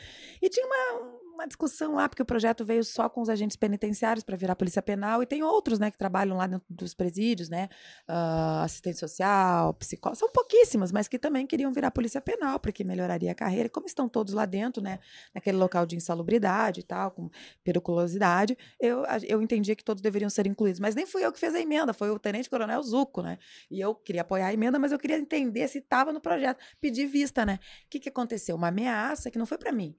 E 0.40 0.48
tinha 0.48 0.66
uma, 0.66 1.20
uma 1.34 1.46
discussão 1.46 1.94
lá, 1.94 2.08
porque 2.08 2.22
o 2.22 2.26
projeto 2.26 2.64
veio 2.64 2.84
só 2.84 3.08
com 3.08 3.20
os 3.20 3.28
agentes 3.28 3.56
penitenciários 3.56 4.24
para 4.24 4.36
virar 4.36 4.56
polícia 4.56 4.80
penal, 4.80 5.22
e 5.22 5.26
tem 5.26 5.42
outros, 5.42 5.78
né, 5.78 5.90
que 5.90 5.98
trabalham 5.98 6.36
lá 6.36 6.46
dentro 6.46 6.66
dos 6.70 6.94
presídios, 6.94 7.48
né? 7.48 7.68
ah, 8.06 8.62
assistente 8.64 8.98
social, 8.98 9.74
psicólogo, 9.74 10.18
são 10.18 10.30
pouquíssimas, 10.30 10.92
mas 10.92 11.08
que 11.08 11.18
também 11.18 11.46
queriam 11.46 11.72
virar 11.72 11.90
polícia 11.90 12.20
penal, 12.20 12.58
porque 12.60 12.84
melhoraria 12.84 13.32
a 13.32 13.34
carreira. 13.34 13.66
E 13.66 13.70
como 13.70 13.86
estão 13.86 14.08
todos 14.08 14.34
lá 14.34 14.44
dentro, 14.44 14.82
né? 14.82 14.98
Naquele 15.34 15.56
local 15.56 15.86
de 15.86 15.96
insalubridade 15.96 16.80
e 16.80 16.82
tal, 16.82 17.10
com 17.10 17.30
periculosidade, 17.62 18.56
eu, 18.80 19.04
eu 19.26 19.42
entendi 19.42 19.74
que 19.74 19.84
todos 19.84 20.02
deveriam 20.02 20.30
ser 20.30 20.46
incluídos. 20.46 20.80
Mas 20.80 20.94
nem 20.94 21.06
fui 21.06 21.24
eu 21.24 21.32
que 21.32 21.38
fiz 21.38 21.54
a 21.54 21.60
emenda, 21.60 21.92
foi 21.92 22.10
o 22.10 22.18
Tenente 22.18 22.48
Coronel 22.50 22.82
Zuco, 22.82 23.22
né? 23.22 23.38
E 23.70 23.80
eu 23.80 23.94
queria 23.94 24.22
apoiar 24.22 24.48
a 24.48 24.54
emenda, 24.54 24.78
mas 24.78 24.92
eu 24.92 24.98
queria 24.98 25.18
entender 25.18 25.66
se 25.68 25.78
estava 25.78 26.12
no 26.12 26.20
projeto. 26.20 26.58
Pedi 26.80 27.06
vista, 27.06 27.44
né? 27.44 27.58
O 27.86 27.90
que, 27.90 28.00
que 28.00 28.08
aconteceu? 28.08 28.56
Uma 28.56 28.68
ameaça 28.68 29.30
que 29.30 29.38
não 29.38 29.46
foi 29.46 29.58
para 29.58 29.72
mim. 29.72 29.96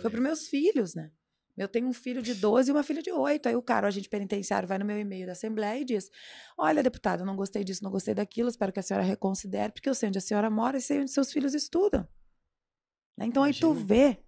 Foi 0.00 0.10
para 0.10 0.20
meus 0.20 0.48
filhos, 0.48 0.94
né? 0.94 1.10
Eu 1.56 1.68
tenho 1.68 1.86
um 1.86 1.92
filho 1.92 2.20
de 2.20 2.34
12 2.34 2.70
e 2.70 2.72
uma 2.72 2.82
filha 2.82 3.00
de 3.00 3.10
8. 3.10 3.48
Aí 3.48 3.56
o 3.56 3.62
cara, 3.62 3.86
o 3.86 3.88
agente 3.88 4.10
penitenciário, 4.10 4.68
vai 4.68 4.76
no 4.76 4.84
meu 4.84 4.98
e-mail 4.98 5.24
da 5.24 5.32
Assembleia 5.32 5.80
e 5.80 5.84
diz: 5.84 6.10
Olha, 6.58 6.82
deputada, 6.82 7.22
eu 7.22 7.26
não 7.26 7.34
gostei 7.34 7.64
disso, 7.64 7.82
não 7.82 7.90
gostei 7.90 8.14
daquilo, 8.14 8.48
espero 8.48 8.72
que 8.72 8.80
a 8.80 8.82
senhora 8.82 9.04
reconsidere, 9.06 9.72
porque 9.72 9.88
eu 9.88 9.94
sei 9.94 10.08
onde 10.10 10.18
a 10.18 10.20
senhora 10.20 10.50
mora 10.50 10.76
e 10.76 10.82
sei 10.82 11.00
onde 11.00 11.10
seus 11.10 11.32
filhos 11.32 11.54
estudam. 11.54 12.06
Né? 13.16 13.26
Então 13.26 13.42
aí 13.42 13.54
tu 13.54 13.70
Imagina. 13.70 13.86
vê. 13.86 14.18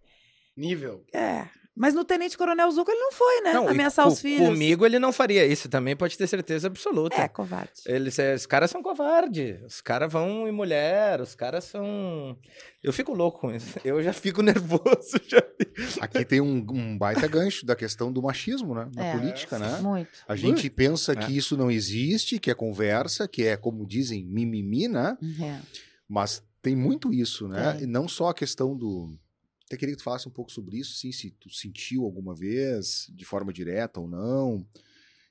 Nível. 0.57 1.05
É. 1.13 1.49
Mas 1.79 1.95
no 1.95 2.05
Tenente 2.05 2.37
Coronel 2.37 2.71
Zuco 2.73 2.91
ele 2.91 3.01
não 3.01 3.13
foi, 3.13 3.41
né? 3.43 3.53
Não, 3.53 3.69
Ameaçar 3.69 4.07
os 4.09 4.21
filhos. 4.21 4.49
Comigo 4.49 4.85
ele 4.85 4.99
não 4.99 5.13
faria 5.13 5.47
isso, 5.47 5.69
também 5.69 5.95
pode 5.97 6.19
ter 6.19 6.27
certeza 6.27 6.67
absoluta. 6.67 7.15
É, 7.17 7.29
covarde. 7.29 7.71
Eles, 7.87 8.19
é, 8.19 8.35
os 8.35 8.47
caras 8.47 8.71
são 8.71 8.83
covardes. 8.83 9.63
Os 9.65 9.81
caras 9.81 10.13
vão 10.13 10.49
em 10.49 10.53
mulher, 10.53 11.21
os 11.21 11.35
caras 11.35 11.65
são. 11.65 12.37
Eu 12.83 12.93
fico 12.93 13.15
louco 13.15 13.41
com 13.41 13.55
isso. 13.55 13.79
Eu 13.85 14.03
já 14.03 14.13
fico 14.13 14.43
nervoso. 14.43 15.19
Já... 15.29 15.43
Aqui 16.01 16.25
tem 16.25 16.41
um, 16.41 16.67
um 16.71 16.99
baita 16.99 17.27
gancho 17.29 17.65
da 17.65 17.77
questão 17.77 18.13
do 18.13 18.21
machismo, 18.23 18.75
né? 18.75 18.89
Na 18.95 19.05
É. 19.05 19.13
política, 19.17 19.59
né? 19.59 19.79
Muito. 19.81 20.11
A 20.27 20.35
gente 20.35 20.69
pensa 20.69 21.13
É. 21.13 21.17
que 21.17 21.37
isso 21.37 21.57
não 21.57 21.71
existe, 21.71 22.39
que 22.41 22.51
é 22.51 22.55
conversa, 22.55 23.29
que 23.29 23.45
é, 23.45 23.57
como 23.57 23.87
dizem, 23.87 24.25
mimimi, 24.25 24.89
né? 24.89 25.17
É. 25.41 25.59
Mas 26.09 26.43
tem 26.61 26.75
muito 26.75 27.13
isso, 27.13 27.47
né? 27.47 27.79
E 27.81 27.87
não 27.87 28.09
só 28.09 28.31
a 28.31 28.35
questão 28.35 28.77
do, 28.77 29.17
Até 29.69 29.77
queria 29.77 29.95
que 29.95 30.01
tu 30.01 30.05
falasse 30.05 30.27
um 30.27 30.33
pouco 30.33 30.51
sobre 30.51 30.79
isso, 30.79 30.95
sim, 30.95 31.13
se 31.13 31.31
tu 31.33 31.51
sentiu 31.51 32.05
alguma 32.05 32.35
vez, 32.35 33.07
de 33.15 33.25
forma 33.27 33.53
direta 33.53 34.01
ou 34.01 34.09
não, 34.09 34.67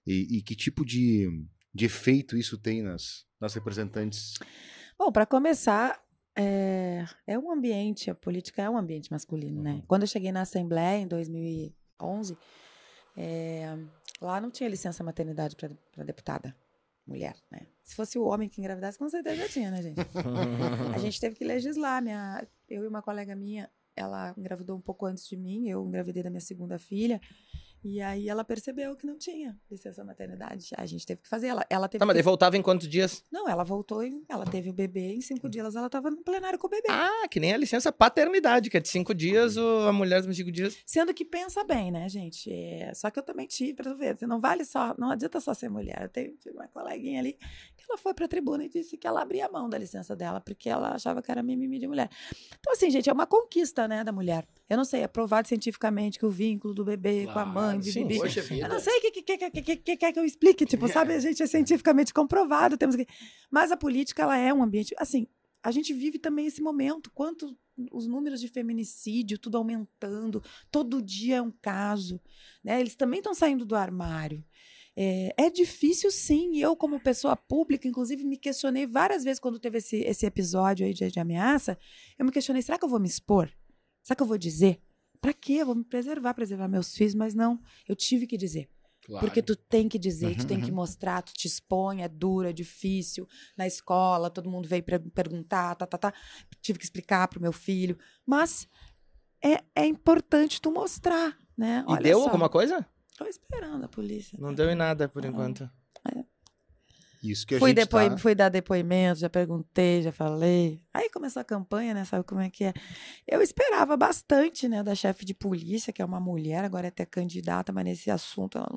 e, 0.05 0.38
e 0.38 0.41
que 0.43 0.55
tipo 0.55 0.85
de, 0.85 1.27
de 1.73 1.85
efeito 1.85 2.38
isso 2.38 2.55
tem 2.55 2.83
nas, 2.83 3.25
nas 3.41 3.55
representantes. 3.55 4.35
Bom, 4.97 5.11
para 5.11 5.25
começar, 5.25 5.99
é, 6.35 7.03
é 7.25 7.39
um 7.39 7.51
ambiente, 7.51 8.11
a 8.11 8.15
política 8.15 8.61
é 8.61 8.69
um 8.69 8.77
ambiente 8.77 9.11
masculino, 9.11 9.63
né? 9.63 9.81
Quando 9.88 10.03
eu 10.03 10.07
cheguei 10.07 10.31
na 10.31 10.41
Assembleia 10.41 11.01
em 11.01 11.07
2011, 11.07 12.38
é, 13.17 13.75
lá 14.21 14.39
não 14.39 14.51
tinha 14.51 14.69
licença 14.69 15.03
maternidade 15.03 15.55
para 15.55 16.03
deputada 16.03 16.55
mulher, 17.07 17.35
né? 17.49 17.61
Se 17.83 17.95
fosse 17.95 18.19
o 18.19 18.25
homem 18.25 18.49
que 18.49 18.61
engravidasse, 18.61 18.99
com 18.99 19.09
certeza 19.09 19.38
já 19.38 19.49
tinha, 19.49 19.71
né, 19.71 19.81
gente? 19.81 19.97
a 20.93 20.97
gente 20.99 21.19
teve 21.19 21.35
que 21.35 21.45
legislar. 21.45 22.03
Minha, 22.03 22.45
eu 22.69 22.83
e 22.83 22.88
uma 22.88 23.01
colega 23.01 23.35
minha, 23.35 23.71
ela 23.97 24.33
engravidou 24.37 24.77
um 24.77 24.81
pouco 24.81 25.05
antes 25.05 25.27
de 25.27 25.35
mim, 25.35 25.67
eu 25.67 25.85
engravidei 25.85 26.21
da 26.23 26.29
minha 26.29 26.39
segunda 26.39 26.77
filha. 26.77 27.19
E 27.84 28.01
aí 28.01 28.28
ela 28.28 28.43
percebeu 28.43 28.95
que 28.95 29.05
não 29.05 29.17
tinha 29.17 29.57
licença 29.69 30.03
maternidade. 30.03 30.69
A 30.75 30.86
gente 30.86 31.05
teve 31.05 31.21
que 31.21 31.30
fazer. 31.30 31.47
Ela, 31.47 31.65
ela 31.69 31.88
teve 31.88 31.99
Tá, 31.99 32.05
mas 32.05 32.13
que... 32.13 32.17
daí 32.17 32.23
voltava 32.23 32.57
em 32.57 32.61
quantos 32.61 32.88
dias? 32.88 33.23
Não, 33.32 33.47
ela 33.47 33.63
voltou 33.63 34.03
e 34.03 34.23
ela 34.28 34.45
teve 34.45 34.69
o 34.69 34.73
bebê. 34.73 35.13
Em 35.13 35.21
cinco 35.21 35.49
dias 35.49 35.75
ela 35.75 35.88
estava 35.88 36.09
no 36.09 36.23
plenário 36.23 36.59
com 36.59 36.67
o 36.67 36.69
bebê. 36.69 36.88
Ah, 36.89 37.28
que 37.30 37.39
nem 37.39 37.53
a 37.53 37.57
licença 37.57 37.91
paternidade, 37.91 38.69
que 38.69 38.78
é 38.78 38.80
de 38.80 38.89
cinco 38.89 39.13
dias, 39.13 39.57
ou 39.57 39.88
a 39.88 39.93
mulher 39.93 40.21
de 40.21 40.36
cinco 40.36 40.51
dias. 40.51 40.78
Sendo 40.86 41.13
que 41.13 41.23
pensa 41.23 41.63
bem, 41.63 41.91
né, 41.91 42.09
gente? 42.09 42.51
É, 42.51 42.93
Só 42.93 43.09
que 43.09 43.19
eu 43.19 43.23
também 43.23 43.47
tive, 43.47 43.73
pra 43.73 43.91
tu 43.91 43.97
ver, 43.97 44.17
não 44.21 44.39
vale 44.39 44.65
só, 44.65 44.95
não 44.97 45.11
adianta 45.11 45.39
só 45.39 45.53
ser 45.53 45.69
mulher. 45.69 45.99
Eu 46.01 46.09
tenho 46.09 46.36
tive 46.38 46.55
uma 46.55 46.67
coleguinha 46.67 47.19
ali 47.19 47.34
que 47.34 47.84
ela 47.88 47.97
foi 47.97 48.13
pra 48.13 48.28
tribuna 48.28 48.65
e 48.65 48.69
disse 48.69 48.97
que 48.97 49.07
ela 49.07 49.21
abria 49.21 49.47
mão 49.49 49.69
da 49.69 49.78
licença 49.78 50.15
dela, 50.15 50.41
porque 50.41 50.69
ela 50.69 50.95
achava 50.95 51.21
que 51.21 51.32
era 51.32 51.41
mimimi 51.43 51.80
de 51.80 51.88
mulher. 51.88 52.09
Então, 52.59 52.73
assim, 52.73 52.89
gente, 52.89 53.09
é 53.09 53.13
uma 53.13 53.25
conquista, 53.25 53.88
né, 53.88 54.03
da 54.03 54.11
mulher. 54.11 54.47
Eu 54.69 54.78
não 54.78 54.86
sei, 54.86 55.01
é 55.01 55.07
provado 55.07 55.47
cientificamente 55.47 56.19
que 56.19 56.25
o 56.25 56.30
vínculo 56.30 56.73
do 56.73 56.84
bebê 56.84 57.28
com 57.28 57.39
a 57.39 57.45
mãe, 57.45 57.66
sim, 57.82 58.07
poxa 58.18 58.39
Eu 58.39 58.45
vida. 58.45 58.68
não 58.68 58.80
sei 58.80 58.97
o 58.97 59.01
que, 59.01 59.11
que, 59.11 59.22
que, 59.24 59.38
que, 59.38 59.61
que, 59.61 59.76
que 59.78 59.97
quer 59.97 60.13
que 60.13 60.20
eu 60.20 60.26
explique, 60.26 60.65
tipo, 60.65 60.88
sabe? 60.89 61.13
A 61.13 61.20
gente 61.20 61.41
é 61.41 61.47
cientificamente 61.47 62.13
comprovado, 62.13 62.78
temos 62.78 62.95
que... 62.95 63.07
Mas 63.51 63.72
a 63.72 63.78
política, 63.78 64.24
ela 64.24 64.38
é 64.38 64.53
um 64.53 64.63
ambiente... 64.63 64.93
Assim, 64.97 65.28
a 65.63 65.72
gente 65.72 65.93
vive 65.93 66.20
também 66.20 66.45
esse 66.45 66.61
momento, 66.61 67.11
quanto 67.11 67.57
os 67.91 68.07
números 68.07 68.39
de 68.39 68.47
feminicídio, 68.47 69.38
tudo 69.38 69.57
aumentando, 69.57 70.41
todo 70.72 71.01
dia 71.01 71.38
é 71.38 71.41
um 71.41 71.51
caso, 71.61 72.20
né? 72.63 72.80
Eles 72.80 72.95
também 72.95 73.20
estão 73.20 73.34
saindo 73.34 73.65
do 73.65 73.76
armário. 73.76 74.43
É, 74.95 75.34
é 75.38 75.49
difícil, 75.49 76.09
sim. 76.09 76.53
E 76.53 76.61
eu, 76.61 76.76
como 76.76 76.99
pessoa 76.99 77.36
pública, 77.36 77.88
inclusive, 77.88 78.24
me 78.24 78.36
questionei 78.36 78.88
várias 78.88 79.24
vezes 79.24 79.39
quando 79.39 79.59
teve 79.59 79.78
esse, 79.78 79.97
esse 79.97 80.26
episódio 80.26 80.88
aí 80.88 80.93
de, 80.93 81.11
de 81.11 81.20
ameaça. 81.20 81.78
Eu 82.18 82.26
me 82.26 82.32
questionei: 82.32 82.63
será 82.63 82.80
que 82.80 82.86
eu 82.86 82.89
vou 82.89 82.99
me 82.99 83.07
expor? 83.07 83.51
Será 84.01 84.15
que 84.15 84.24
eu 84.24 84.28
vou 84.28 84.39
dizer? 84.39 84.82
Pra 85.22 85.34
quê? 85.34 85.53
Eu 85.53 85.65
vou 85.68 85.76
me 85.76 85.84
preservar, 85.84 86.34
preservar 86.34 86.68
meus 86.68 86.93
filhos, 86.95 87.15
mas 87.15 87.34
não, 87.34 87.59
eu 87.88 87.95
tive 87.95 88.26
que 88.28 88.38
dizer. 88.38 88.70
Claro. 89.05 89.26
Porque 89.26 89.41
tu 89.41 89.55
tem 89.55 89.88
que 89.88 89.97
dizer, 89.97 90.36
tu 90.36 90.41
Uhum, 90.41 90.47
tem 90.47 90.59
que 90.61 90.70
uhum. 90.70 90.76
mostrar, 90.76 91.22
tu 91.22 91.32
te 91.34 91.47
expõe, 91.47 92.01
é 92.01 92.09
duro, 92.09 92.47
é 92.47 92.51
difícil. 92.51 93.26
Na 93.57 93.65
escola, 93.65 94.30
todo 94.30 94.49
mundo 94.49 94.68
veio 94.68 94.84
per- 94.84 94.99
perguntar, 95.11 95.76
tá, 95.76 95.86
tá, 95.88 95.97
tá. 95.97 96.13
Tive 96.61 96.78
que 96.78 96.84
explicar 96.86 97.28
pro 97.30 97.41
meu 97.41 97.53
filho. 97.53 97.97
Mas 98.26 98.68
é, 99.41 99.63
é 99.74 99.86
importante 99.86 100.59
tu 100.61 100.72
mostrar, 100.72 101.38
né? 101.57 101.86
E 101.88 101.91
Olha 101.91 102.01
deu 102.03 102.20
só, 102.20 102.26
alguma 102.26 102.49
coisa? 102.49 102.86
Tô 103.18 103.26
esperando 103.26 103.86
a 103.86 103.88
polícia. 103.88 104.38
Não 104.41 104.53
deu 104.53 104.70
em 104.70 104.76
nada 104.76 105.07
por 105.07 105.24
Ah. 105.26 105.30
enquanto. 105.30 105.70
Isso 107.32 107.45
que 107.45 107.55
a 107.55 107.59
Fui, 107.59 107.69
gente 107.69 107.78
depoi- 107.78 108.09
tá... 108.09 108.17
fui 108.17 108.36
dar 108.36 108.49
depoimento, 108.49 109.19
já 109.19 109.30
perguntei, 109.30 110.01
já 110.01 110.11
falei. 110.11 110.82
Aí 110.93 111.09
começou 111.09 111.41
a 111.41 111.45
campanha, 111.45 111.93
né? 111.93 112.05
Sabe 112.05 112.23
como 112.23 112.41
é 112.41 112.49
que 112.49 112.63
é? 112.65 112.73
Eu 113.28 113.41
esperava 113.41 113.97
bastante, 113.97 114.67
né, 114.67 114.84
da 114.84 114.93
chefe 114.95 115.25
de 115.25 115.34
polícia, 115.34 115.91
que 115.91 116.01
é 116.01 116.05
uma 116.05 116.19
mulher, 116.19 116.63
agora 116.63 116.88
é 116.88 116.89
até 116.89 117.05
candidata, 117.05 117.71
mas 117.73 117.84
nesse 117.86 118.09
assunto 118.11 118.57
ela 118.57 118.69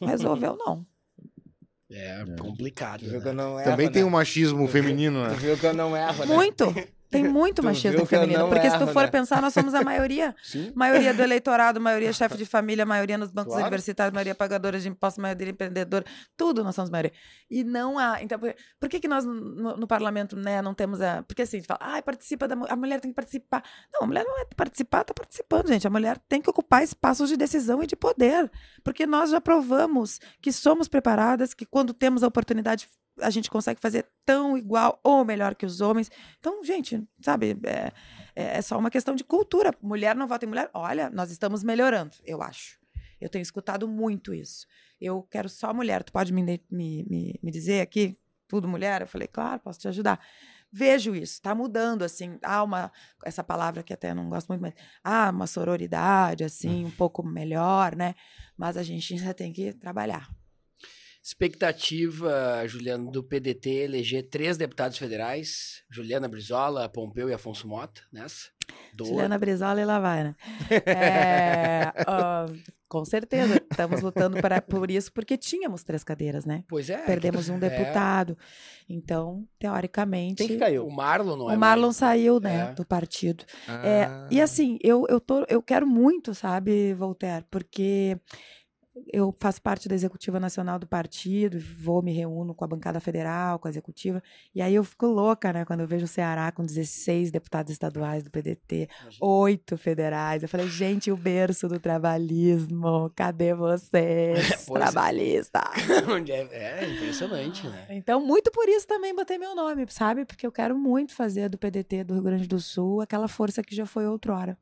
não 0.00 0.08
resolveu, 0.08 0.56
não. 0.58 0.86
É 1.90 2.24
complicado. 2.40 3.00
Tu 3.00 3.06
viu 3.10 3.18
né? 3.18 3.20
que 3.22 3.28
eu 3.28 3.32
não 3.34 3.60
erro, 3.60 3.70
Também 3.70 3.90
tem 3.90 4.02
né? 4.02 4.08
um 4.08 4.10
machismo 4.10 4.66
feminino, 4.66 5.22
Tu 5.24 5.30
né? 5.30 5.36
viu 5.36 5.56
que 5.56 5.66
eu 5.66 5.74
não 5.74 5.96
erro, 5.96 6.24
né? 6.24 6.34
Muito! 6.34 6.64
Tem 7.10 7.24
muito 7.28 7.62
Tu 7.62 7.64
machismo 7.64 8.04
feminino. 8.06 8.48
Porque 8.48 8.70
se 8.70 8.76
tu 8.76 8.82
erro, 8.84 8.92
for 8.92 9.02
né? 9.04 9.08
pensar, 9.10 9.40
nós 9.40 9.54
somos 9.54 9.74
a 9.74 9.82
maioria. 9.82 10.34
Sim. 10.42 10.72
Maioria 10.74 11.14
do 11.14 11.22
eleitorado, 11.24 11.80
maioria 11.80 12.12
chefe 12.12 12.36
de 12.36 12.44
família, 12.44 12.84
maioria 12.84 13.16
nos 13.18 13.30
bancos 13.30 13.52
Claro. 13.52 13.64
universitários, 13.66 14.12
maioria 14.12 14.34
pagadora 14.34 14.78
de 14.78 14.88
impostos, 14.88 15.22
maioria 15.22 15.50
empreendedora, 15.50 16.04
tudo 16.36 16.62
nós 16.64 16.74
somos 16.74 16.90
maioria. 16.90 17.12
E 17.50 17.62
não 17.64 17.98
há. 17.98 18.22
Então, 18.22 18.38
por, 18.38 18.54
por 18.80 18.88
que, 18.88 19.00
que 19.00 19.08
nós 19.08 19.24
no, 19.24 19.76
no 19.76 19.86
parlamento 19.86 20.36
né, 20.36 20.60
não 20.62 20.74
temos 20.74 21.00
a. 21.00 21.22
Porque 21.22 21.42
assim, 21.42 21.58
a 21.58 21.60
gente 21.60 21.66
fala, 21.68 21.80
ah, 21.82 22.02
participa 22.02 22.48
da. 22.48 22.56
A 22.68 22.76
mulher 22.76 23.00
tem 23.00 23.10
que 23.10 23.14
participar. 23.14 23.62
Não, 23.92 24.02
a 24.02 24.06
mulher 24.06 24.24
não 24.24 24.40
é 24.40 24.44
participar, 24.56 25.04
tá 25.04 25.14
participando, 25.14 25.68
gente. 25.68 25.86
A 25.86 25.90
mulher 25.90 26.18
tem 26.28 26.40
que 26.40 26.50
ocupar 26.50 26.82
espaços 26.82 27.28
de 27.28 27.36
decisão 27.36 27.82
e 27.82 27.86
de 27.86 27.96
poder. 27.96 28.50
Porque 28.82 29.06
nós 29.06 29.30
já 29.30 29.40
provamos 29.40 30.18
que 30.40 30.52
somos 30.52 30.88
preparadas, 30.88 31.54
que 31.54 31.64
quando 31.64 31.92
temos 31.94 32.22
a 32.22 32.26
oportunidade. 32.26 32.88
A 33.20 33.30
gente 33.30 33.50
consegue 33.50 33.80
fazer 33.80 34.06
tão 34.24 34.56
igual 34.56 35.00
ou 35.02 35.24
melhor 35.24 35.54
que 35.54 35.64
os 35.64 35.80
homens. 35.80 36.10
Então, 36.38 36.62
gente, 36.62 37.02
sabe, 37.20 37.56
é, 37.64 37.92
é 38.34 38.58
é 38.58 38.62
só 38.62 38.78
uma 38.78 38.90
questão 38.90 39.14
de 39.14 39.24
cultura. 39.24 39.74
Mulher 39.80 40.14
não 40.14 40.28
vota 40.28 40.44
em 40.44 40.48
mulher. 40.48 40.70
Olha, 40.74 41.08
nós 41.08 41.30
estamos 41.30 41.64
melhorando, 41.64 42.12
eu 42.24 42.42
acho. 42.42 42.78
Eu 43.18 43.30
tenho 43.30 43.42
escutado 43.42 43.88
muito 43.88 44.34
isso. 44.34 44.66
Eu 45.00 45.22
quero 45.22 45.48
só 45.48 45.72
mulher. 45.72 46.02
Tu 46.02 46.12
pode 46.12 46.32
me, 46.32 46.42
me, 46.42 46.62
me, 46.70 47.40
me 47.42 47.50
dizer 47.50 47.80
aqui, 47.80 48.18
tudo 48.46 48.68
mulher? 48.68 49.00
Eu 49.00 49.06
falei, 49.06 49.26
claro, 49.26 49.60
posso 49.60 49.80
te 49.80 49.88
ajudar. 49.88 50.20
Vejo 50.70 51.14
isso, 51.14 51.34
está 51.34 51.54
mudando, 51.54 52.02
assim, 52.02 52.38
há 52.42 52.62
uma, 52.62 52.92
essa 53.24 53.42
palavra 53.42 53.82
que 53.82 53.94
até 53.94 54.12
não 54.12 54.28
gosto 54.28 54.48
muito, 54.48 54.60
mas 54.60 54.74
há 55.02 55.30
uma 55.30 55.46
sororidade, 55.46 56.44
assim, 56.44 56.84
um 56.84 56.90
pouco 56.90 57.22
melhor, 57.22 57.96
né? 57.96 58.14
Mas 58.58 58.76
a 58.76 58.82
gente 58.82 59.14
ainda 59.14 59.32
tem 59.32 59.52
que 59.52 59.72
trabalhar. 59.72 60.28
Expectativa, 61.26 62.62
Juliano, 62.68 63.10
do 63.10 63.20
PDT 63.20 63.68
eleger 63.68 64.28
três 64.28 64.56
deputados 64.56 64.96
federais: 64.96 65.82
Juliana 65.90 66.28
Brizola, 66.28 66.88
Pompeu 66.88 67.28
e 67.28 67.34
Afonso 67.34 67.66
Mota, 67.66 68.00
nessa. 68.12 68.50
Do... 68.94 69.06
Juliana 69.06 69.36
Brizola 69.36 69.80
e 69.80 69.84
lá 69.84 69.98
vai, 69.98 70.22
né? 70.22 70.36
É, 70.86 71.92
ó, 72.06 72.46
com 72.88 73.04
certeza, 73.04 73.60
estamos 73.70 74.02
lutando 74.02 74.40
para, 74.40 74.62
por 74.62 74.88
isso, 74.88 75.12
porque 75.12 75.36
tínhamos 75.36 75.82
três 75.82 76.04
cadeiras, 76.04 76.44
né? 76.44 76.62
Pois 76.68 76.88
é. 76.88 76.98
Perdemos 76.98 77.48
um 77.48 77.56
é. 77.56 77.58
deputado. 77.58 78.38
Então, 78.88 79.44
teoricamente. 79.58 80.36
Quem 80.36 80.46
que 80.46 80.56
caiu? 80.58 80.86
O 80.86 80.94
Marlon 80.94 81.36
não 81.36 81.50
é 81.50 81.56
O 81.56 81.58
Marlon 81.58 81.86
mais. 81.86 81.96
saiu, 81.96 82.38
né, 82.38 82.68
É. 82.70 82.74
do 82.74 82.84
partido. 82.84 83.44
É, 83.84 84.04
Ah. 84.04 84.28
e 84.30 84.40
assim, 84.40 84.78
eu, 84.80 85.04
eu, 85.08 85.20
tô, 85.20 85.44
eu 85.48 85.60
quero 85.60 85.88
muito, 85.88 86.32
sabe, 86.36 86.94
Voltaire, 86.94 87.44
porque 87.50 88.16
eu 89.12 89.34
faço 89.38 89.60
parte 89.60 89.88
da 89.88 89.94
executiva 89.94 90.40
nacional 90.40 90.78
do 90.78 90.86
partido, 90.86 91.58
vou, 91.78 92.02
me 92.02 92.12
reúno 92.12 92.54
com 92.54 92.64
a 92.64 92.68
bancada 92.68 93.00
federal, 93.00 93.58
com 93.58 93.68
a 93.68 93.70
executiva, 93.70 94.22
e 94.54 94.62
aí 94.62 94.74
eu 94.74 94.84
fico 94.84 95.06
louca, 95.06 95.52
né, 95.52 95.64
quando 95.64 95.80
eu 95.80 95.86
vejo 95.86 96.04
o 96.04 96.08
Ceará 96.08 96.50
com 96.50 96.64
16 96.64 97.30
deputados 97.30 97.72
estaduais 97.72 98.22
do 98.22 98.30
PDT, 98.30 98.88
oito 99.20 99.76
federais. 99.76 100.42
Eu 100.42 100.48
falei, 100.48 100.68
gente, 100.68 101.10
o 101.10 101.16
berço 101.16 101.68
do 101.68 101.78
trabalhismo, 101.78 103.10
cadê 103.14 103.54
vocês, 103.54 104.50
é. 104.68 104.72
trabalhistas? 104.72 105.62
Onde 106.08 106.32
é, 106.32 106.48
é 106.52 106.88
impressionante, 106.88 107.66
né? 107.66 107.86
Então, 107.90 108.24
muito 108.24 108.50
por 108.50 108.68
isso 108.68 108.86
também 108.86 109.14
botei 109.14 109.38
meu 109.38 109.54
nome, 109.54 109.86
sabe? 109.88 110.24
Porque 110.24 110.46
eu 110.46 110.52
quero 110.52 110.76
muito 110.76 111.14
fazer 111.14 111.48
do 111.48 111.58
PDT 111.58 112.04
do 112.04 112.14
Rio 112.14 112.22
Grande 112.22 112.46
do 112.46 112.58
Sul 112.58 113.00
aquela 113.00 113.28
força 113.28 113.62
que 113.62 113.74
já 113.74 113.86
foi 113.86 114.06
outrora. 114.06 114.56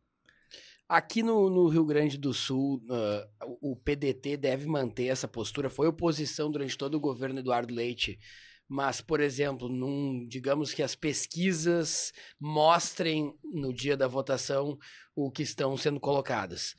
Aqui 0.89 1.23
no, 1.23 1.49
no 1.49 1.67
Rio 1.69 1.85
Grande 1.85 2.19
do 2.19 2.35
Sul, 2.35 2.83
ah, 2.91 3.29
o 3.61 3.75
PDT 3.75 4.37
deve 4.37 4.67
manter 4.67 5.07
essa 5.07 5.27
postura. 5.27 5.71
Foi 5.71 5.87
oposição 5.87 6.51
durante 6.51 6.77
todo 6.77 6.97
o 6.97 7.01
governo 7.01 7.39
Eduardo 7.39 7.75
Leite. 7.75 8.19
Mas, 8.69 9.01
por 9.01 9.21
exemplo, 9.21 9.69
num, 9.69 10.27
digamos 10.27 10.73
que 10.73 10.83
as 10.83 10.95
pesquisas 10.95 12.13
mostrem 12.41 13.35
no 13.43 13.73
dia 13.73 13.97
da 13.97 14.09
votação 14.09 14.79
o 15.15 15.31
que 15.31 15.43
estão 15.43 15.77
sendo 15.77 16.01
colocadas. 16.01 16.75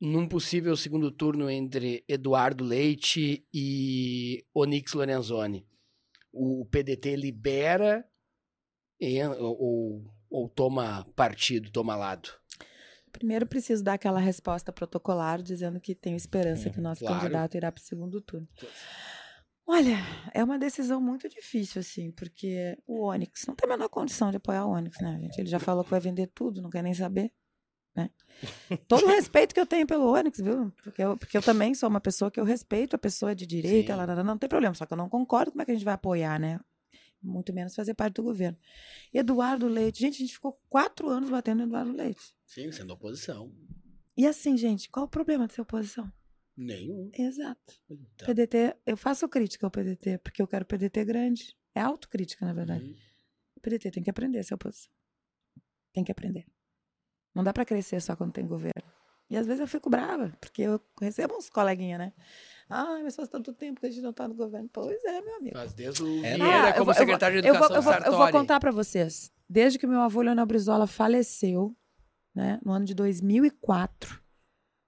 Num 0.00 0.28
possível 0.28 0.76
segundo 0.76 1.10
turno 1.10 1.48
entre 1.48 2.04
Eduardo 2.08 2.62
Leite 2.62 3.46
e 3.52 4.44
Onyx 4.54 4.92
Lorenzoni, 4.92 5.66
o 6.32 6.66
PDT 6.66 7.16
libera 7.16 8.04
ou- 9.38 10.04
ou 10.30 10.48
toma 10.48 11.06
partido, 11.14 11.70
toma 11.70 11.96
lado? 11.96 12.28
Primeiro, 13.14 13.46
preciso 13.46 13.82
dar 13.82 13.94
aquela 13.94 14.18
resposta 14.18 14.72
protocolar 14.72 15.40
dizendo 15.40 15.80
que 15.80 15.94
tenho 15.94 16.16
esperança 16.16 16.68
que 16.68 16.80
o 16.80 16.82
nosso 16.82 17.00
claro. 17.04 17.20
candidato 17.20 17.56
irá 17.56 17.70
para 17.70 17.80
o 17.80 17.84
segundo 17.84 18.20
turno. 18.20 18.48
Olha, 19.66 19.96
é 20.34 20.42
uma 20.42 20.58
decisão 20.58 21.00
muito 21.00 21.28
difícil, 21.28 21.80
assim, 21.80 22.10
porque 22.10 22.76
o 22.86 23.06
Onyx 23.06 23.46
não 23.46 23.54
tem 23.54 23.70
a 23.70 23.76
menor 23.76 23.88
condição 23.88 24.30
de 24.30 24.36
apoiar 24.36 24.66
o 24.66 24.70
Onyx, 24.70 25.00
né, 25.00 25.18
gente? 25.20 25.38
Ele 25.38 25.48
já 25.48 25.58
falou 25.60 25.84
que 25.84 25.90
vai 25.90 26.00
vender 26.00 26.26
tudo, 26.34 26.60
não 26.60 26.68
quer 26.68 26.82
nem 26.82 26.92
saber, 26.92 27.32
né? 27.96 28.10
Todo 28.88 29.06
o 29.06 29.08
respeito 29.08 29.54
que 29.54 29.60
eu 29.60 29.66
tenho 29.66 29.86
pelo 29.86 30.12
Onyx, 30.12 30.40
viu? 30.40 30.72
Porque 30.82 31.02
eu, 31.02 31.16
porque 31.16 31.36
eu 31.36 31.42
também 31.42 31.72
sou 31.72 31.88
uma 31.88 32.00
pessoa 32.00 32.32
que 32.32 32.40
eu 32.40 32.44
respeito 32.44 32.96
a 32.96 32.98
pessoa 32.98 33.32
de 33.32 33.46
direita, 33.46 33.94
Sim. 33.94 34.00
ela, 34.00 34.16
não, 34.16 34.24
não 34.24 34.38
tem 34.38 34.48
problema, 34.48 34.74
só 34.74 34.84
que 34.84 34.92
eu 34.92 34.98
não 34.98 35.08
concordo 35.08 35.52
como 35.52 35.62
é 35.62 35.64
que 35.64 35.70
a 35.70 35.74
gente 35.74 35.84
vai 35.84 35.94
apoiar, 35.94 36.38
né? 36.38 36.58
Muito 37.22 37.54
menos 37.54 37.74
fazer 37.74 37.94
parte 37.94 38.16
do 38.16 38.22
governo. 38.22 38.58
Eduardo 39.12 39.66
Leite, 39.66 40.00
gente, 40.00 40.16
a 40.16 40.18
gente 40.18 40.34
ficou 40.34 40.60
quatro 40.68 41.08
anos 41.08 41.30
batendo 41.30 41.60
no 41.60 41.64
Eduardo 41.64 41.92
Leite. 41.92 42.34
Sim, 42.54 42.70
sendo 42.72 42.92
oposição. 42.92 43.52
E 44.16 44.26
assim, 44.26 44.56
gente, 44.56 44.88
qual 44.88 45.06
o 45.06 45.08
problema 45.08 45.46
de 45.46 45.54
ser 45.54 45.60
oposição? 45.62 46.10
Nenhum. 46.56 47.10
Exato. 47.12 47.74
Então, 47.90 48.26
PDT, 48.26 48.76
eu 48.86 48.96
faço 48.96 49.28
crítica 49.28 49.66
ao 49.66 49.70
PDT, 49.72 50.18
porque 50.18 50.40
eu 50.40 50.46
quero 50.46 50.64
PDT 50.64 51.04
grande. 51.04 51.56
É 51.74 51.80
autocrítica, 51.80 52.46
na 52.46 52.52
verdade. 52.52 52.84
uhum. 52.84 52.94
O 53.56 53.60
PDT 53.60 53.90
tem 53.90 54.02
que 54.04 54.10
aprender 54.10 54.38
a 54.38 54.44
ser 54.44 54.54
oposição. 54.54 54.92
Tem 55.92 56.04
que 56.04 56.12
aprender. 56.12 56.46
Não 57.34 57.42
dá 57.42 57.52
pra 57.52 57.64
crescer 57.64 58.00
só 58.00 58.14
quando 58.14 58.32
tem 58.32 58.46
governo. 58.46 58.84
E 59.28 59.36
às 59.36 59.46
vezes 59.46 59.60
eu 59.60 59.66
fico 59.66 59.90
brava, 59.90 60.32
porque 60.40 60.62
eu 60.62 60.80
recebo 61.00 61.34
uns 61.36 61.50
coleguinhas, 61.50 61.98
né? 61.98 62.12
Ai, 62.68 63.02
mas 63.02 63.16
faz 63.16 63.28
tanto 63.28 63.52
tempo 63.52 63.80
que 63.80 63.86
a 63.86 63.90
gente 63.90 64.02
não 64.02 64.12
tá 64.12 64.28
no 64.28 64.34
governo. 64.34 64.68
Pois 64.72 65.02
é, 65.04 65.20
meu 65.22 65.34
amigo. 65.36 65.56
Mas 65.56 65.72
desde 65.74 66.04
o 66.04 66.18
É. 66.24 66.34
Vieira 66.36 66.44
Ah, 66.66 66.68
eu 66.68 66.72
como 66.74 66.84
vou- 66.84 66.94
eu 66.94 66.98
secretário 66.98 67.42
de 67.42 67.48
Eu 67.48 67.54
vou, 67.54 67.64
Educação 67.64 67.76
eu 67.76 67.82
vou, 67.82 67.92
eu 67.92 67.98
vou 68.02 68.10
Sartori. 68.12 68.32
contar 68.32 68.60
pra 68.60 68.70
vocês. 68.70 69.32
Desde 69.50 69.78
que 69.78 69.86
meu 69.88 70.00
avô 70.00 70.22
Leonel 70.22 70.46
Brizola 70.46 70.86
faleceu, 70.86 71.74
né, 72.34 72.58
no 72.64 72.72
ano 72.72 72.84
de 72.84 72.94
2004, 72.94 74.20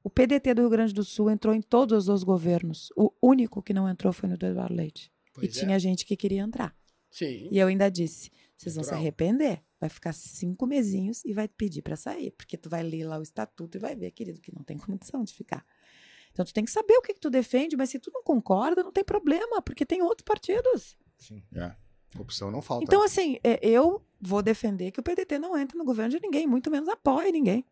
o 0.02 0.10
PDT 0.10 0.54
do 0.54 0.62
Rio 0.62 0.70
Grande 0.70 0.94
do 0.94 1.04
Sul 1.04 1.30
entrou 1.30 1.54
em 1.54 1.60
todos 1.60 2.08
os 2.08 2.22
governos. 2.22 2.90
O 2.96 3.12
único 3.20 3.62
que 3.62 3.74
não 3.74 3.88
entrou 3.88 4.12
foi 4.12 4.28
no 4.28 4.36
do 4.36 4.46
Eduardo 4.46 4.74
Leite. 4.74 5.12
Pois 5.34 5.46
e 5.46 5.58
é. 5.58 5.62
tinha 5.62 5.78
gente 5.78 6.04
que 6.04 6.16
queria 6.16 6.42
entrar. 6.42 6.76
Sim. 7.10 7.48
E 7.50 7.58
eu 7.58 7.66
ainda 7.66 7.90
disse: 7.90 8.30
vocês 8.56 8.74
vão 8.74 8.84
se 8.84 8.94
arrepender. 8.94 9.62
Vai 9.78 9.90
ficar 9.90 10.12
cinco 10.12 10.66
mesinhos 10.66 11.24
e 11.24 11.34
vai 11.34 11.48
pedir 11.48 11.82
pra 11.82 11.96
sair. 11.96 12.30
Porque 12.30 12.56
tu 12.56 12.70
vai 12.70 12.82
ler 12.82 13.04
lá 13.04 13.18
o 13.18 13.22
estatuto 13.22 13.76
e 13.76 13.80
vai 13.80 13.94
ver, 13.94 14.10
querido, 14.12 14.40
que 14.40 14.54
não 14.54 14.62
tem 14.62 14.78
condição 14.78 15.22
de 15.22 15.34
ficar. 15.34 15.64
Então 16.32 16.44
tu 16.44 16.52
tem 16.52 16.64
que 16.64 16.70
saber 16.70 16.94
o 16.94 17.02
que, 17.02 17.14
que 17.14 17.20
tu 17.20 17.30
defende, 17.30 17.76
mas 17.76 17.90
se 17.90 17.98
tu 17.98 18.10
não 18.12 18.22
concorda, 18.22 18.82
não 18.82 18.92
tem 18.92 19.02
problema, 19.04 19.60
porque 19.62 19.86
tem 19.86 20.02
outros 20.02 20.24
partidos. 20.24 20.96
É. 21.54 21.74
Opção 22.18 22.50
não 22.50 22.62
falta. 22.62 22.84
Então, 22.84 23.02
assim, 23.02 23.38
é, 23.42 23.58
eu 23.62 24.02
vou 24.20 24.42
defender 24.42 24.90
que 24.90 25.00
o 25.00 25.02
PDT 25.02 25.38
não 25.38 25.56
entre 25.56 25.76
no 25.76 25.84
governo 25.84 26.10
de 26.10 26.20
ninguém, 26.20 26.46
muito 26.46 26.70
menos 26.70 26.88
apoie 26.88 27.30
ninguém. 27.32 27.64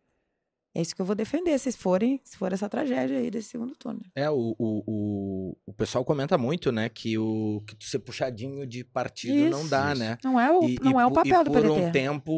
É 0.75 0.81
isso 0.81 0.93
que 0.93 1.01
eu 1.01 1.05
vou 1.05 1.15
defender, 1.15 1.57
se 1.57 1.71
forem, 1.71 2.19
se 2.23 2.35
for 2.37 2.51
essa 2.51 2.67
tragédia 2.67 3.17
aí 3.17 3.31
desse 3.31 3.47
segundo 3.49 3.73
turno. 3.75 4.01
É, 4.13 4.29
o, 4.29 4.53
o, 4.59 4.83
o, 4.85 5.57
o 5.67 5.73
pessoal 5.73 6.03
comenta 6.03 6.37
muito, 6.37 6.69
né, 6.69 6.89
que 6.89 7.17
o 7.17 7.63
que 7.65 7.75
ser 7.79 7.99
puxadinho 7.99 8.67
de 8.67 8.83
partido 8.83 9.49
não 9.49 9.61
Isso, 9.61 9.69
dá, 9.69 9.91
isso. 9.93 9.99
né? 10.01 10.17
Não 10.21 10.37
é 10.37 10.51
o, 10.51 10.67
E- 10.67 10.77
não 10.81 10.99
e 10.99 11.03
é 11.03 11.05
o 11.05 11.11
papel 11.11 11.43
do 11.45 11.51
por 11.51 11.61
PDT. 11.61 11.79
um 11.81 11.91
tempo, 11.91 12.31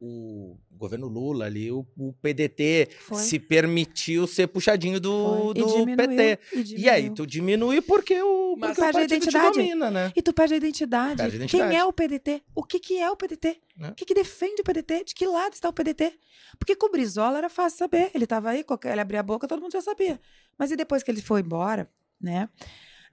o, 0.00 0.56
governo 0.80 1.06
Lula 1.08 1.44
ali, 1.44 1.70
o, 1.70 1.86
o 1.98 2.14
PDT 2.22 2.88
Foi. 3.00 3.18
se 3.18 3.38
permitiu 3.38 4.26
ser 4.26 4.46
puxadinho 4.46 4.98
do, 4.98 5.10
Foi. 5.12 5.50
E 5.50 5.54
do 5.62 5.66
diminuiu, 5.66 5.96
PT. 5.96 6.38
E, 6.54 6.80
E 6.80 6.88
aí, 6.88 7.10
tu 7.10 7.26
diminui 7.26 7.82
porque 7.82 8.20
o, 8.22 8.56
Mas 8.58 8.76
porque 8.78 8.96
o 8.96 8.98
a 9.00 9.04
identidade. 9.04 9.58
domina, 9.58 9.90
né? 9.90 10.10
E 10.16 10.22
tu 10.22 10.32
perde 10.32 10.54
a 10.54 10.56
identidade. 10.56 11.16
Perde 11.18 11.34
a 11.34 11.36
identidade. 11.36 11.70
Quem 11.70 11.78
é 11.78 11.84
o 11.84 11.92
PDT? 11.92 12.42
O 12.54 12.64
que, 12.64 12.80
que 12.80 12.98
é 12.98 13.10
o 13.10 13.16
PDT? 13.16 13.60
Né? 13.80 13.88
O 13.88 13.94
que, 13.94 14.04
que 14.04 14.12
defende 14.14 14.60
o 14.60 14.64
PDT? 14.64 15.04
De 15.04 15.14
que 15.14 15.26
lado 15.26 15.54
está 15.54 15.68
o 15.68 15.72
PDT? 15.72 16.12
Porque 16.58 16.76
com 16.76 16.86
o 16.86 16.90
Brizola 16.90 17.38
era 17.38 17.48
fácil 17.48 17.78
saber. 17.78 18.10
Ele 18.14 18.24
estava 18.24 18.50
aí, 18.50 18.62
ele 18.84 19.00
abria 19.00 19.20
a 19.20 19.22
boca, 19.22 19.48
todo 19.48 19.62
mundo 19.62 19.72
já 19.72 19.80
sabia. 19.80 20.20
Mas 20.58 20.70
e 20.70 20.76
depois 20.76 21.02
que 21.02 21.10
ele 21.10 21.22
foi 21.22 21.40
embora, 21.40 21.90
né? 22.20 22.48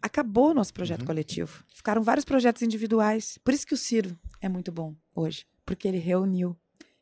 Acabou 0.01 0.51
o 0.51 0.53
nosso 0.53 0.73
projeto 0.73 0.99
Uhum. 1.01 1.07
coletivo. 1.07 1.63
Ficaram 1.73 2.03
vários 2.03 2.25
projetos 2.25 2.61
individuais. 2.61 3.37
Por 3.43 3.53
isso 3.53 3.65
que 3.65 3.73
o 3.73 3.77
Ciro 3.77 4.19
é 4.41 4.49
muito 4.49 4.69
bom 4.71 4.93
hoje. 5.15 5.45
Porque 5.65 5.87
ele 5.87 5.97
reuniu, 5.99 6.55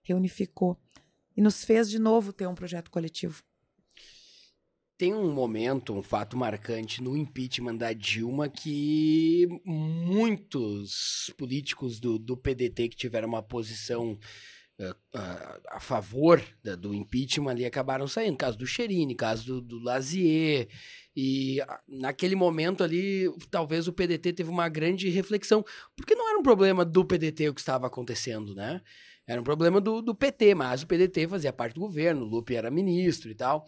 reunificou. 0.04 0.78
E 1.36 1.42
nos 1.42 1.64
fez 1.66 1.90
de 1.90 1.98
novo 2.00 2.32
ter 2.32 2.48
um 2.48 2.56
projeto 2.56 2.90
coletivo. 2.92 3.44
Tem 4.98 5.14
um 5.14 5.30
momento, 5.34 5.94
um 5.94 6.02
fato 6.02 6.38
marcante 6.38 7.04
no 7.04 7.18
impeachment 7.18 7.76
da 7.76 7.92
Dilma 7.92 8.48
que 8.48 9.46
muitos 9.66 11.34
políticos 11.38 12.00
do, 12.00 12.18
do 12.18 12.38
PDT 12.38 12.88
que 12.88 12.96
tiveram 12.96 13.28
uma 13.28 13.44
posição 13.44 14.18
eh, 14.80 14.96
ah, 15.14 15.60
a 15.72 15.80
favor 15.82 16.42
da- 16.64 16.76
do 16.76 16.94
impeachment 16.94 17.52
ali 17.52 17.66
acabaram 17.66 18.08
saindo. 18.08 18.38
Caso 18.38 18.58
do 18.58 18.66
Cherini, 18.66 19.16
caso 19.16 19.46
do, 19.46 19.62
do 19.62 19.80
Lazier. 19.84 20.70
E 21.14 21.60
ah, 21.62 21.82
naquele 21.88 22.36
momento 22.36 22.82
ali, 22.84 23.30
talvez 23.52 23.90
o 23.90 23.94
PDT 23.94 24.32
teve 24.32 24.50
uma 24.50 24.70
grande 24.70 25.10
reflexão. 25.10 25.64
Porque 25.96 26.16
não 26.16 26.30
era 26.30 26.40
um 26.40 26.44
problema 26.44 26.86
do 26.86 27.04
PDT 27.04 27.50
o 27.50 27.54
que 27.54 27.60
estava 27.62 27.88
acontecendo, 27.88 28.56
né? 28.56 28.82
Era 29.28 29.42
um 29.42 29.44
problema 29.44 29.82
do, 29.82 30.02
do 30.02 30.14
PT, 30.14 30.54
mas 30.54 30.84
o 30.84 30.88
PDT 30.88 31.28
fazia 31.28 31.52
parte 31.52 31.74
do 31.74 31.82
governo, 31.82 32.22
o 32.22 32.30
Lupe 32.30 32.56
era 32.56 32.70
ministro 32.70 33.32
e 33.32 33.36
tal. 33.36 33.66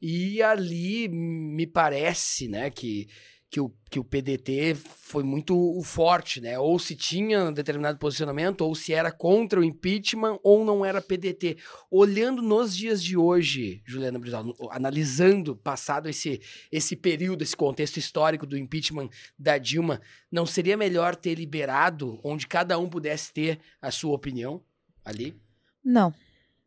E 0.00 0.42
ali 0.42 1.08
me 1.08 1.66
parece, 1.66 2.48
né, 2.48 2.70
que, 2.70 3.06
que, 3.50 3.60
o, 3.60 3.70
que 3.90 4.00
o 4.00 4.04
PDT 4.04 4.74
foi 4.74 5.22
muito 5.22 5.78
forte, 5.84 6.40
né? 6.40 6.58
Ou 6.58 6.78
se 6.78 6.96
tinha 6.96 7.44
um 7.44 7.52
determinado 7.52 7.98
posicionamento, 7.98 8.62
ou 8.62 8.74
se 8.74 8.94
era 8.94 9.12
contra 9.12 9.60
o 9.60 9.64
impeachment, 9.64 10.38
ou 10.42 10.64
não 10.64 10.82
era 10.82 11.02
PDT. 11.02 11.58
Olhando 11.90 12.40
nos 12.40 12.74
dias 12.74 13.04
de 13.04 13.14
hoje, 13.14 13.82
Juliana 13.86 14.18
Brizola, 14.18 14.44
no- 14.44 14.70
analisando, 14.70 15.54
passado 15.54 16.08
esse, 16.08 16.40
esse 16.72 16.96
período, 16.96 17.42
esse 17.42 17.54
contexto 17.54 17.98
histórico 17.98 18.46
do 18.46 18.56
impeachment 18.56 19.10
da 19.38 19.58
Dilma, 19.58 20.00
não 20.32 20.46
seria 20.46 20.78
melhor 20.78 21.14
ter 21.14 21.34
liberado, 21.34 22.18
onde 22.24 22.46
cada 22.46 22.78
um 22.78 22.88
pudesse 22.88 23.34
ter 23.34 23.60
a 23.82 23.90
sua 23.90 24.14
opinião 24.14 24.62
ali? 25.04 25.40
Não, 25.84 26.14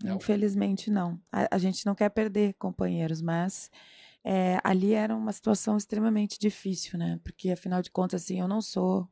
Não? 0.03 0.15
infelizmente 0.17 0.91
não. 0.91 1.19
A, 1.31 1.55
a 1.55 1.57
gente 1.57 1.85
não 1.85 1.95
quer 1.95 2.09
perder 2.09 2.53
companheiros, 2.55 3.21
mas 3.21 3.71
é, 4.23 4.59
ali 4.63 4.93
era 4.93 5.15
uma 5.15 5.31
situação 5.31 5.77
extremamente 5.77 6.37
difícil, 6.39 6.99
né? 6.99 7.19
Porque, 7.23 7.49
afinal 7.51 7.81
de 7.81 7.89
contas, 7.91 8.23
assim, 8.23 8.39
eu 8.39 8.47
não 8.47 8.61
sou 8.61 9.09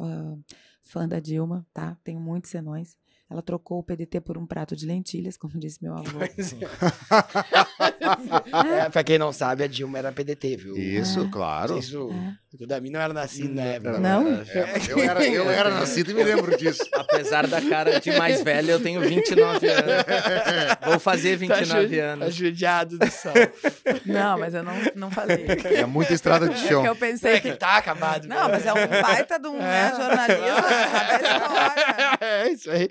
ah, 0.00 0.36
fã 0.80 1.06
da 1.08 1.20
Dilma, 1.20 1.66
tá? 1.72 1.96
Tenho 2.02 2.20
muitos 2.20 2.50
senões. 2.50 2.96
Ela 3.28 3.42
trocou 3.42 3.80
o 3.80 3.82
PDT 3.82 4.20
por 4.20 4.38
um 4.38 4.46
prato 4.46 4.76
de 4.76 4.86
lentilhas, 4.86 5.36
como 5.38 5.58
disse 5.58 5.82
meu 5.82 5.94
avô. 5.94 6.18
É, 8.80 8.88
pra 8.88 9.02
quem 9.04 9.18
não 9.18 9.32
sabe, 9.32 9.64
a 9.64 9.66
Dilma 9.66 9.98
era 9.98 10.12
PDT, 10.12 10.56
viu? 10.56 10.76
Isso, 10.76 11.28
claro. 11.30 11.76
Isso, 11.78 12.08
É. 12.12 12.62
o 12.62 12.66
Dami 12.66 12.88
não 12.90 13.00
era 13.00 13.12
nascido 13.12 13.52
na 13.54 13.62
época. 13.62 13.98
Não? 13.98 14.28
É, 14.28 14.44
mas 14.72 14.88
eu, 14.88 14.98
era, 14.98 15.24
eu 15.26 15.50
era 15.50 15.70
nascido 15.74 16.10
e 16.10 16.14
me 16.14 16.22
lembro 16.22 16.56
disso. 16.56 16.84
Apesar 16.92 17.46
da 17.46 17.60
cara 17.60 17.98
de 18.00 18.12
mais 18.16 18.42
velho, 18.42 18.70
eu 18.70 18.80
tenho 18.80 19.00
29 19.00 19.66
anos. 19.68 19.92
Vou 20.84 20.98
fazer 21.00 21.36
29 21.36 21.66
Tá 21.66 21.94
ju- 21.94 22.00
anos. 22.00 22.24
Tá 22.26 22.30
judiado 22.30 22.98
do 22.98 23.10
sol. 23.10 23.32
Não, 24.04 24.38
mas 24.38 24.54
eu 24.54 24.62
não, 24.62 24.74
não 24.94 25.10
falei. 25.10 25.46
É 25.74 25.84
muita 25.86 26.14
estrada 26.14 26.48
de 26.48 26.54
É 26.64 26.68
chão. 26.68 26.82
que 26.82 26.88
eu 26.88 26.96
pensei 26.96 27.34
É 27.34 27.40
que 27.40 27.50
que. 27.52 27.56
tá 27.56 27.76
acabado. 27.78 28.26
Não, 28.28 28.48
mas 28.48 28.64
é 28.64 28.72
um 28.72 28.86
baita 29.02 29.38
de 29.38 29.48
um 29.48 29.58
né, 29.58 29.92
jornalista, 29.96 30.62
sabe 30.90 31.10
a 31.12 31.16
história. 31.16 32.18
É 32.20 32.48
isso 32.50 32.70
aí. 32.70 32.88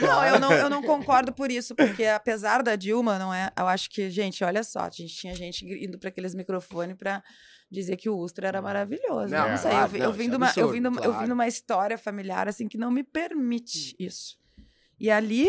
Não, 0.00 0.24
eu 0.26 0.40
não, 0.40 0.52
eu 0.52 0.70
não 0.70 0.82
concordo 0.82 1.32
por 1.32 1.50
isso, 1.50 1.74
porque 1.74 2.04
apesar 2.04 2.62
da 2.62 2.76
Dilma, 2.76 3.18
não 3.18 3.32
é. 3.32 3.50
Eu 3.56 3.66
acho 3.66 3.90
que, 3.90 4.10
gente, 4.10 4.42
olha 4.44 4.62
só, 4.62 4.80
a 4.80 4.90
gente 4.90 5.14
tinha 5.14 5.34
gente 5.34 5.64
indo 5.64 5.98
para 5.98 6.08
aqueles 6.08 6.34
microfones 6.34 6.96
para 6.96 7.22
dizer 7.70 7.96
que 7.96 8.08
o 8.08 8.16
Ustra 8.16 8.48
era 8.48 8.62
maravilhoso. 8.62 9.28
Não, 9.28 9.48
Não, 9.48 9.56
sei, 9.56 9.70
claro, 9.70 9.96
eu, 9.96 9.98
não, 9.98 10.06
eu 10.06 10.12
vim 10.12 10.24
é 10.24 10.26
eu 10.56 10.68
vim 10.68 10.80
de 10.80 10.88
uma, 10.88 11.00
eu 11.00 11.18
vim 11.18 11.26
claro. 11.26 11.42
história 11.44 11.98
familiar 11.98 12.48
assim 12.48 12.68
que 12.68 12.78
não 12.78 12.90
me 12.90 13.02
permite 13.02 13.94
isso. 13.98 14.38
E 14.98 15.10
ali, 15.10 15.48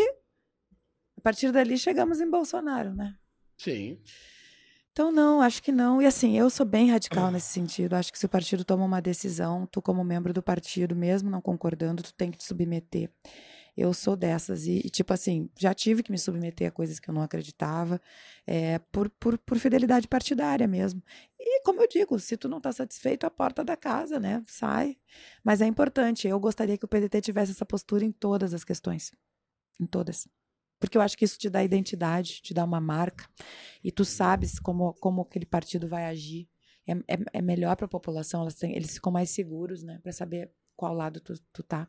a 1.16 1.20
partir 1.22 1.50
dali, 1.52 1.78
chegamos 1.78 2.20
em 2.20 2.28
Bolsonaro, 2.28 2.94
né? 2.94 3.14
Sim. 3.56 3.98
Então, 4.98 5.12
não, 5.12 5.40
acho 5.40 5.62
que 5.62 5.70
não. 5.70 6.02
E 6.02 6.06
assim, 6.06 6.36
eu 6.36 6.50
sou 6.50 6.66
bem 6.66 6.90
radical 6.90 7.30
nesse 7.30 7.46
sentido. 7.52 7.94
Acho 7.94 8.12
que 8.12 8.18
se 8.18 8.26
o 8.26 8.28
partido 8.28 8.64
toma 8.64 8.84
uma 8.84 9.00
decisão, 9.00 9.64
tu, 9.64 9.80
como 9.80 10.02
membro 10.02 10.32
do 10.32 10.42
partido, 10.42 10.96
mesmo 10.96 11.30
não 11.30 11.40
concordando, 11.40 12.02
tu 12.02 12.12
tem 12.12 12.32
que 12.32 12.36
te 12.36 12.42
submeter. 12.42 13.08
Eu 13.78 13.94
sou 13.94 14.16
dessas. 14.16 14.66
E, 14.66 14.80
e, 14.84 14.90
tipo 14.90 15.12
assim, 15.12 15.48
já 15.56 15.72
tive 15.72 16.02
que 16.02 16.10
me 16.10 16.18
submeter 16.18 16.66
a 16.66 16.70
coisas 16.72 16.98
que 16.98 17.08
eu 17.08 17.14
não 17.14 17.22
acreditava, 17.22 18.00
é, 18.44 18.80
por, 18.90 19.08
por, 19.08 19.38
por 19.38 19.56
fidelidade 19.56 20.08
partidária 20.08 20.66
mesmo. 20.66 21.00
E, 21.38 21.62
como 21.62 21.80
eu 21.80 21.86
digo, 21.86 22.18
se 22.18 22.36
tu 22.36 22.48
não 22.48 22.60
tá 22.60 22.72
satisfeito, 22.72 23.24
a 23.24 23.30
porta 23.30 23.64
da 23.64 23.76
casa, 23.76 24.18
né? 24.18 24.42
Sai. 24.48 24.96
Mas 25.44 25.60
é 25.60 25.66
importante. 25.66 26.26
Eu 26.26 26.40
gostaria 26.40 26.76
que 26.76 26.84
o 26.84 26.88
PDT 26.88 27.20
tivesse 27.20 27.52
essa 27.52 27.64
postura 27.64 28.04
em 28.04 28.10
todas 28.10 28.52
as 28.52 28.64
questões. 28.64 29.12
Em 29.80 29.86
todas. 29.86 30.26
Porque 30.80 30.98
eu 30.98 31.02
acho 31.02 31.16
que 31.16 31.24
isso 31.24 31.38
te 31.38 31.48
dá 31.48 31.62
identidade, 31.62 32.42
te 32.42 32.52
dá 32.52 32.64
uma 32.64 32.80
marca 32.80 33.28
e 33.82 33.92
tu 33.92 34.04
sabes 34.04 34.58
como, 34.58 34.92
como 34.94 35.22
aquele 35.22 35.46
partido 35.46 35.86
vai 35.86 36.06
agir. 36.06 36.48
É, 36.84 36.92
é, 37.14 37.18
é 37.34 37.42
melhor 37.42 37.76
para 37.76 37.86
a 37.86 37.88
população, 37.88 38.48
têm, 38.48 38.74
eles 38.74 38.94
ficam 38.94 39.12
mais 39.12 39.30
seguros, 39.30 39.84
né? 39.84 40.00
Para 40.02 40.10
saber 40.10 40.50
qual 40.74 40.94
lado 40.94 41.20
tu, 41.20 41.34
tu 41.52 41.62
tá. 41.62 41.88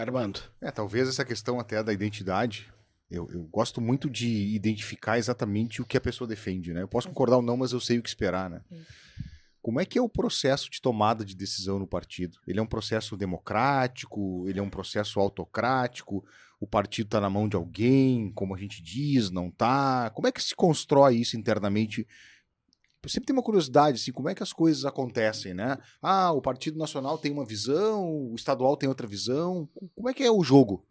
Armando. 0.00 0.40
É, 0.60 0.70
talvez 0.70 1.08
essa 1.08 1.24
questão 1.24 1.58
até 1.58 1.82
da 1.82 1.92
identidade. 1.92 2.72
Eu, 3.10 3.28
eu 3.30 3.42
gosto 3.44 3.80
muito 3.80 4.10
de 4.10 4.54
identificar 4.54 5.16
exatamente 5.16 5.80
o 5.80 5.84
que 5.84 5.96
a 5.96 6.00
pessoa 6.00 6.26
defende, 6.26 6.72
né? 6.72 6.82
Eu 6.82 6.88
posso 6.88 7.08
concordar 7.08 7.36
ou 7.36 7.42
não, 7.42 7.56
mas 7.56 7.72
eu 7.72 7.80
sei 7.80 7.98
o 7.98 8.02
que 8.02 8.08
esperar, 8.08 8.50
né? 8.50 8.60
Como 9.62 9.80
é 9.80 9.84
que 9.84 9.98
é 9.98 10.02
o 10.02 10.08
processo 10.08 10.70
de 10.70 10.80
tomada 10.80 11.24
de 11.24 11.34
decisão 11.34 11.78
no 11.78 11.86
partido? 11.86 12.38
Ele 12.46 12.58
é 12.60 12.62
um 12.62 12.66
processo 12.66 13.16
democrático? 13.16 14.48
Ele 14.48 14.58
é 14.58 14.62
um 14.62 14.70
processo 14.70 15.18
autocrático? 15.18 16.24
O 16.60 16.66
partido 16.66 17.06
está 17.06 17.20
na 17.20 17.28
mão 17.28 17.48
de 17.48 17.56
alguém, 17.56 18.30
como 18.32 18.54
a 18.54 18.58
gente 18.58 18.82
diz, 18.82 19.30
não 19.30 19.50
tá? 19.50 20.10
Como 20.10 20.26
é 20.26 20.32
que 20.32 20.42
se 20.42 20.54
constrói 20.54 21.16
isso 21.16 21.36
internamente? 21.36 22.06
Eu 23.06 23.10
sempre 23.10 23.28
tenho 23.28 23.36
uma 23.36 23.42
curiosidade, 23.44 24.00
assim, 24.00 24.10
como 24.10 24.28
é 24.28 24.34
que 24.34 24.42
as 24.42 24.52
coisas 24.52 24.84
acontecem, 24.84 25.54
né? 25.54 25.78
Ah, 26.02 26.32
o 26.32 26.42
Partido 26.42 26.76
Nacional 26.76 27.16
tem 27.16 27.30
uma 27.30 27.44
visão, 27.44 28.04
o 28.04 28.34
estadual 28.34 28.76
tem 28.76 28.88
outra 28.88 29.06
visão. 29.06 29.68
Como 29.94 30.08
é 30.08 30.12
que 30.12 30.24
é 30.24 30.30
o 30.30 30.42
jogo? 30.42 30.84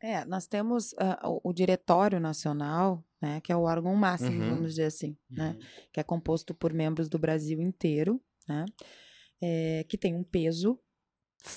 É, 0.00 0.24
nós 0.24 0.46
temos 0.46 0.94
ah, 0.96 1.20
o, 1.44 1.52
Diretório 1.52 2.18
Nacional, 2.18 3.04
né, 3.20 3.42
que 3.42 3.52
é 3.52 3.56
o 3.56 3.64
órgão 3.64 3.94
máximo, 3.94 4.40
Uhum. 4.40 4.54
vamos 4.54 4.70
dizer 4.70 4.84
assim, 4.84 5.14
né, 5.28 5.54
que 5.92 6.00
é 6.00 6.02
composto 6.02 6.54
por 6.54 6.72
membros 6.72 7.10
do 7.10 7.18
Brasil 7.18 7.60
inteiro, 7.60 8.18
né, 8.48 8.64
é, 9.42 9.84
que 9.86 9.98
tem 9.98 10.14
um 10.14 10.24
peso 10.24 10.80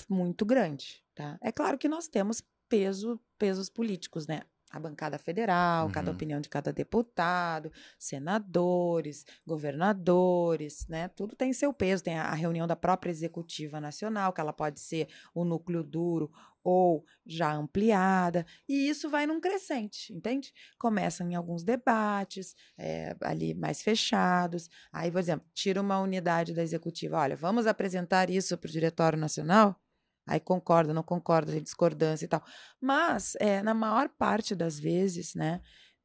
muito 0.06 0.44
grande, 0.44 1.02
tá? 1.14 1.38
É 1.40 1.50
claro 1.50 1.78
que 1.78 1.88
nós 1.88 2.08
temos 2.08 2.42
peso, 2.68 3.18
pesos 3.38 3.70
políticos, 3.70 4.26
né? 4.26 4.42
A 4.74 4.80
bancada 4.80 5.18
federal, 5.18 5.88
cada 5.90 6.10
Uhum. 6.10 6.14
opinião 6.14 6.40
de 6.40 6.48
cada 6.48 6.72
deputado, 6.72 7.70
senadores, 7.98 9.24
governadores, 9.46 10.86
né? 10.88 11.08
Tudo 11.08 11.36
tem 11.36 11.52
seu 11.52 11.72
peso. 11.72 12.02
Tem 12.04 12.18
a 12.18 12.24
a 12.24 12.34
reunião 12.34 12.66
da 12.66 12.74
própria 12.74 13.10
executiva 13.10 13.80
nacional, 13.80 14.32
que 14.32 14.40
ela 14.40 14.52
pode 14.52 14.80
ser 14.80 15.08
o 15.34 15.44
núcleo 15.44 15.82
duro 15.84 16.30
ou 16.64 17.04
já 17.26 17.52
ampliada, 17.52 18.46
e 18.68 18.88
isso 18.88 19.08
vai 19.10 19.26
num 19.26 19.38
crescente, 19.40 20.12
entende? 20.14 20.52
Começam 20.78 21.30
em 21.30 21.34
alguns 21.34 21.62
debates, 21.62 22.56
eh, 22.78 23.14
ali 23.22 23.54
mais 23.54 23.82
fechados. 23.82 24.70
Aí, 24.90 25.10
por 25.12 25.18
exemplo, 25.18 25.46
tira 25.54 25.80
uma 25.80 26.00
unidade 26.00 26.54
da 26.54 26.62
executiva, 26.62 27.18
olha, 27.18 27.36
vamos 27.36 27.66
apresentar 27.66 28.30
isso 28.30 28.56
para 28.58 28.68
o 28.68 28.72
Diretório 28.72 29.18
Nacional? 29.18 29.83
Aí 30.26 30.40
concorda, 30.40 30.94
não 30.94 31.02
concorda, 31.02 31.52
tem 31.52 31.62
discordância 31.62 32.24
e 32.24 32.28
tal. 32.28 32.42
Mas, 32.80 33.34
eh, 33.40 33.62
na 33.62 33.74
maior 33.74 34.08
parte 34.08 34.54
das 34.54 34.78
vezes, 34.80 35.34
né, 35.34 35.60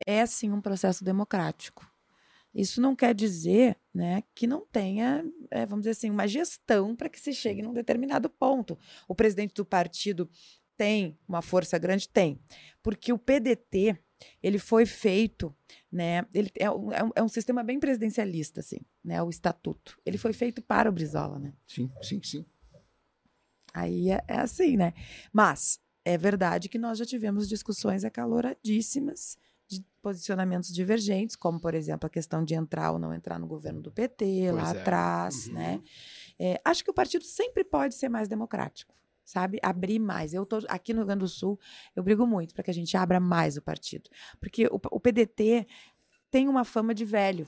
é 0.05 0.25
sim 0.25 0.51
um 0.51 0.61
processo 0.61 1.03
democrático. 1.03 1.87
Isso 2.53 2.81
não 2.81 2.95
quer 2.95 3.13
dizer 3.13 3.77
né, 3.93 4.23
que 4.33 4.47
não 4.47 4.65
tenha, 4.65 5.23
eh, 5.51 5.65
vamos 5.65 5.83
dizer 5.83 5.91
assim, 5.91 6.09
uma 6.09 6.27
gestão 6.27 6.95
para 6.95 7.07
que 7.07 7.19
se 7.19 7.31
chegue 7.33 7.61
num 7.61 7.73
determinado 7.73 8.29
ponto. 8.29 8.77
O 9.07 9.13
presidente 9.15 9.53
do 9.53 9.63
partido 9.65 10.29
tem 10.75 11.17
uma 11.27 11.41
força 11.41 11.77
grande? 11.77 12.09
Tem. 12.09 12.41
Porque 12.81 13.13
o 13.13 13.17
PDT, 13.19 13.97
ele 14.41 14.57
foi 14.57 14.85
feito, 14.85 15.55
né, 15.91 16.25
ele 16.33 16.49
é, 16.57 16.69
um- 16.71 16.91
é 16.91 17.03
um, 17.03 17.09
é 17.17 17.23
um 17.23 17.27
sistema 17.29 17.63
bem 17.63 17.79
presidencialista, 17.79 18.59
assim, 18.61 18.79
né, 19.03 19.21
o 19.21 19.29
estatuto. 19.29 19.97
Ele 20.05 20.17
foi 20.17 20.33
feito 20.33 20.61
para 20.61 20.89
o 20.89 20.91
Brizola, 20.91 21.37
né? 21.39 21.53
Sim, 21.67 21.89
sim, 22.01 22.21
sim. 22.23 22.45
Aí 23.73 24.09
é, 24.11 24.23
é 24.27 24.37
assim, 24.39 24.77
né? 24.77 24.93
Mas 25.31 25.79
é 26.05 26.17
verdade 26.17 26.69
que 26.69 26.77
nós 26.77 26.97
já 26.97 27.05
tivemos 27.05 27.47
discussões 27.47 28.03
acaloradíssimas 28.03 29.37
de 29.67 29.83
posicionamentos 30.01 30.73
divergentes, 30.73 31.35
como, 31.35 31.59
por 31.59 31.75
exemplo, 31.75 32.07
a 32.07 32.09
questão 32.09 32.43
de 32.43 32.55
entrar 32.55 32.91
ou 32.91 32.97
não 32.99 33.13
entrar 33.13 33.37
no 33.37 33.45
governo 33.45 33.81
do 33.81 33.91
PT 33.91 34.51
lá 34.51 34.63
Pois 34.65 34.75
é. 34.75 34.81
atrás, 34.81 35.47
Uhum. 35.47 35.53
né? 35.53 35.81
É, 36.39 36.59
acho 36.65 36.83
que 36.83 36.89
o 36.89 36.93
partido 36.93 37.23
sempre 37.25 37.63
pode 37.63 37.93
ser 37.93 38.09
mais 38.09 38.27
democrático, 38.27 38.95
sabe? 39.23 39.59
Abrir 39.61 39.99
mais. 39.99 40.33
Eu 40.33 40.45
tô 40.45 40.59
aqui 40.67 40.93
no 40.93 40.99
Rio 41.01 41.07
Grande 41.07 41.19
do 41.19 41.27
Sul, 41.27 41.59
eu 41.95 42.01
brigo 42.01 42.25
muito 42.25 42.53
para 42.55 42.63
que 42.63 42.71
a 42.71 42.73
gente 42.73 42.95
abra 42.97 43.19
mais 43.19 43.57
o 43.57 43.61
partido, 43.61 44.09
porque 44.39 44.65
o, 44.67 44.79
o 44.91 44.99
PDT 44.99 45.67
tem 46.31 46.47
uma 46.47 46.63
fama 46.63 46.95
de 46.95 47.05
velho, 47.05 47.47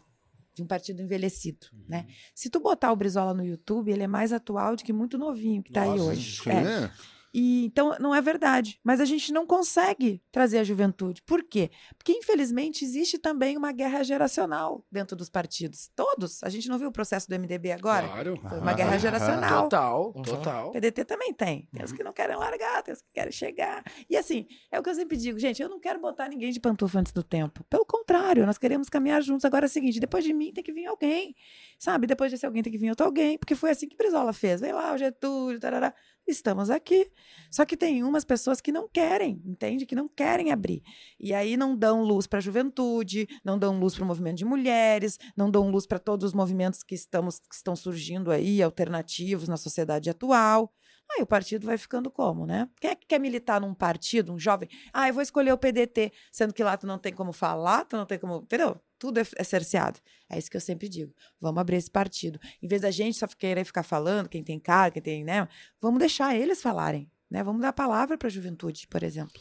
de 0.54 0.62
um 0.62 0.68
partido 0.68 1.02
envelhecido, 1.02 1.68
né? 1.88 2.08
Se 2.36 2.50
tu 2.50 2.60
botar 2.60 2.92
o 2.92 2.96
Brizola 2.96 3.34
no 3.34 3.46
YouTube, 3.46 3.92
ele 3.92 4.04
é 4.04 4.08
mais 4.08 4.34
atual 4.34 4.76
do 4.76 4.84
que 4.84 4.92
muito 4.92 5.18
novinho 5.18 5.64
que 5.64 5.72
tá 5.72 5.84
aí 5.84 6.00
hoje. 6.00 6.42
É. 6.50 6.86
é. 6.86 6.92
E 7.34 7.66
então 7.66 7.96
não 8.00 8.14
é 8.14 8.22
verdade, 8.22 8.80
mas 8.84 9.00
a 9.00 9.06
gente 9.06 9.32
não 9.32 9.46
consegue 9.48 10.22
trazer 10.32 10.58
a 10.60 10.64
juventude. 10.64 11.22
Por 11.22 11.44
quê? 11.44 11.72
Porque 11.98 12.12
infelizmente 12.12 12.84
existe 12.84 13.18
também 13.18 13.56
uma 13.56 13.72
guerra 13.72 14.04
geracional 14.04 14.86
dentro 14.92 15.16
dos 15.16 15.30
partidos. 15.30 15.90
Todos. 15.96 16.44
A 16.44 16.50
gente 16.50 16.68
não 16.68 16.78
viu 16.78 16.90
o 16.90 16.92
processo 16.92 17.30
do 17.30 17.36
MDB 17.36 17.72
agora? 17.72 18.08
Claro. 18.08 18.38
Foi 18.50 18.60
uma 18.60 18.74
guerra 18.74 18.96
Ah, 18.96 18.98
geracional. 18.98 19.64
Total, 19.64 20.14
Uhum. 20.16 20.22
total. 20.24 20.70
O 20.70 20.72
PDT 20.74 21.06
também 21.06 21.34
tem. 21.34 21.70
Tem 21.72 21.86
os 21.86 21.92
que 21.94 22.04
não 22.04 22.12
querem 22.12 22.36
largar, 22.36 22.84
tem 22.84 22.94
os 22.94 23.02
que 23.02 23.08
querem 23.14 23.32
chegar. 23.32 23.84
E 24.10 24.18
assim, 24.18 24.46
é 24.70 24.78
o 24.80 24.84
que 24.84 24.90
eu 24.90 24.96
sempre 24.96 25.16
digo, 25.16 25.40
gente, 25.40 25.62
eu 25.62 25.70
não 25.70 25.80
quero 25.80 26.00
botar 26.02 26.28
ninguém 26.28 26.52
de 26.52 26.60
pantufa 26.60 27.00
antes 27.00 27.14
do 27.14 27.24
tempo. 27.24 27.64
Pelo 27.70 27.86
contrário, 27.86 28.46
nós 28.46 28.58
queremos 28.58 28.90
caminhar 28.90 29.22
juntos. 29.22 29.46
Agora 29.46 29.66
é 29.66 29.68
o 29.68 29.70
seguinte, 29.70 30.00
depois 30.00 30.24
de 30.24 30.34
mim 30.34 30.52
tem 30.52 30.64
que 30.64 30.74
vir 30.74 30.86
alguém. 30.86 31.34
Sabe? 31.80 32.06
Depois 32.08 32.30
desse 32.32 32.46
alguém 32.46 32.62
tem 32.62 32.72
que 32.72 32.78
vir 32.78 32.90
outro 32.90 33.06
alguém, 33.06 33.38
porque 33.38 33.56
foi 33.56 33.72
assim 33.72 33.88
que 33.88 33.96
Brizola 33.96 34.34
fez. 34.34 34.60
Vem 34.62 34.74
lá, 34.74 34.94
o 34.94 34.98
Getúlio, 34.98 35.60
tarará. 35.60 35.94
Estamos 36.28 36.70
aqui. 36.70 37.12
Só 37.50 37.66
que 37.66 37.76
tem 37.76 38.04
umas 38.04 38.24
pessoas 38.24 38.62
que 38.62 38.72
não 38.72 38.88
querem, 38.88 39.42
entende? 39.46 39.86
Que 39.86 39.96
não 39.96 40.08
querem 40.08 40.52
abrir. 40.52 40.82
E 41.20 41.34
aí 41.34 41.58
não 41.58 41.76
dão 41.76 42.04
luz 42.04 42.28
para 42.28 42.40
a 42.40 42.42
juventude, 42.42 43.28
não 43.44 43.58
dão 43.60 43.80
luz 43.80 43.96
para 43.96 44.04
o 44.04 44.08
movimento 44.08 44.38
de 44.38 44.46
mulheres, 44.46 45.18
não 45.36 45.52
dão 45.52 45.70
luz 45.70 45.86
para 45.86 46.00
todos 46.00 46.26
os 46.28 46.34
movimentos 46.34 46.84
que, 46.84 46.96
estamos, 46.96 47.40
que 47.40 47.56
estão 47.56 47.76
surgindo 47.76 48.32
aí, 48.32 48.62
alternativos 48.62 49.48
na 49.48 49.58
sociedade 49.58 50.10
atual. 50.10 50.72
Aí 51.16 51.22
o 51.22 51.26
partido 51.26 51.66
vai 51.66 51.78
ficando 51.78 52.10
como, 52.10 52.46
né? 52.46 52.70
Quem 52.80 52.92
é 52.92 52.96
que 52.96 53.06
quer 53.06 53.20
militar 53.20 53.60
num 53.60 53.74
partido, 53.74 54.32
um 54.34 54.40
jovem? 54.40 54.70
Ah, 54.94 55.08
eu 55.10 55.14
vou 55.14 55.22
escolher 55.22 55.52
o 55.52 55.58
PDT, 55.58 56.12
sendo 56.32 56.54
que 56.54 56.64
lá 56.64 56.78
tu 56.78 56.88
não 56.88 56.98
tem 56.98 57.12
como 57.14 57.34
falar, 57.34 57.84
tu 57.86 57.98
não 57.98 58.06
tem 58.06 58.18
como. 58.18 58.38
Entendeu? 58.38 58.80
Tudo 58.98 59.20
é, 59.20 59.24
é 59.36 59.44
cerceado. 59.44 60.00
É 60.30 60.38
isso 60.38 60.50
que 60.50 60.56
eu 60.56 60.62
sempre 60.62 60.88
digo. 60.88 61.14
Vamos 61.40 61.60
abrir 61.60 61.76
esse 61.76 61.92
partido. 61.92 62.40
Em 62.62 62.68
vez 62.68 62.82
da 62.84 62.92
gente 62.92 63.18
só 63.18 63.28
querer 63.28 63.66
ficar 63.66 63.84
falando, 63.84 64.30
quem 64.30 64.44
tem 64.44 64.60
cara, 64.60 64.92
quem 64.92 65.02
tem, 65.02 65.24
né? 65.24 65.48
Vamos 65.82 66.00
deixar 66.00 66.36
eles 66.36 66.62
falarem. 66.62 67.12
Né? 67.30 67.44
Vamos 67.44 67.62
dar 67.62 67.70
a 67.70 67.74
palavra 67.74 68.18
para 68.18 68.28
a 68.28 68.32
juventude, 68.32 68.88
por 68.88 69.04
exemplo. 69.04 69.34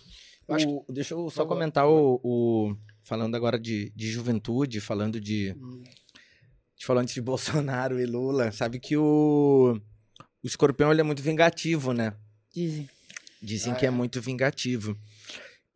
Eu 0.48 0.54
acho 0.56 0.68
O- 0.68 0.84
deixa 0.92 1.14
eu 1.14 1.28
só 1.30 1.44
comentar 1.46 1.86
o, 1.88 2.20
o- 2.24 2.76
Falando 3.02 3.34
agora 3.34 3.58
de, 3.58 3.90
de 3.94 4.08
juventude, 4.10 4.80
falando 4.80 5.20
de. 5.20 5.54
Hum. 5.56 5.82
de- 6.76 6.86
Falando 6.86 7.08
de 7.08 7.20
Bolsonaro 7.22 8.00
e 8.00 8.06
Lula, 8.06 8.50
sabe 8.52 8.80
que 8.80 8.96
o. 8.96 9.80
O 10.42 10.46
escorpião 10.46 10.90
ele 10.90 11.00
é 11.00 11.04
muito 11.04 11.22
vingativo, 11.22 11.92
né? 11.92 12.14
Dizem. 12.54 12.88
Dizem 13.42 13.72
Ah, 13.72 13.76
que 13.76 13.84
é. 13.84 13.88
é. 13.88 13.90
muito 13.90 14.20
vingativo. 14.20 14.96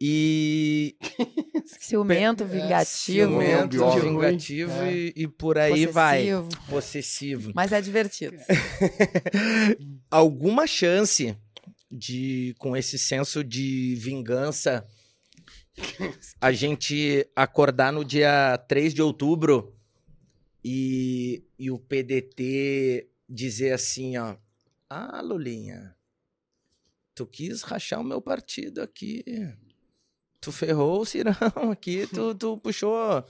E. 0.00 0.96
Ciumento, 1.80 2.44
vingativo. 2.44 3.30
ciumento, 3.30 3.68
biólogo. 3.68 4.20
vingativo 4.20 4.72
É. 4.82 4.92
e, 4.94 5.12
e 5.16 5.28
por 5.28 5.56
aí 5.56 5.86
vai. 5.86 6.18
possessivo. 6.24 6.48
Possessivo. 6.68 7.52
Mas 7.54 7.72
é 7.72 7.80
divertido. 7.80 8.36
Alguma 10.10 10.66
chance 10.66 11.36
de, 11.90 12.54
com 12.58 12.76
esse 12.76 12.98
senso 12.98 13.42
de 13.44 13.94
vingança, 13.96 14.86
a 16.40 16.52
gente 16.52 17.26
acordar 17.34 17.92
no 17.92 18.04
dia 18.04 18.58
3 18.68 18.92
de 18.92 19.00
outubro 19.02 19.74
e, 20.64 21.44
e 21.58 21.70
o 21.70 21.78
PDT 21.78 23.08
dizer 23.28 23.72
assim, 23.72 24.16
ó, 24.18 24.36
ah, 24.88 25.20
Lulinha, 25.20 25.96
tu 27.14 27.26
quis 27.26 27.62
rachar 27.62 28.00
o 28.00 28.04
meu 28.04 28.20
partido 28.20 28.82
aqui, 28.82 29.24
tu 30.40 30.52
ferrou 30.52 31.00
o 31.00 31.04
Cirão 31.06 31.70
aqui, 31.70 32.06
tu, 32.06 32.34
tu 32.36 32.58
puxou 32.58 33.24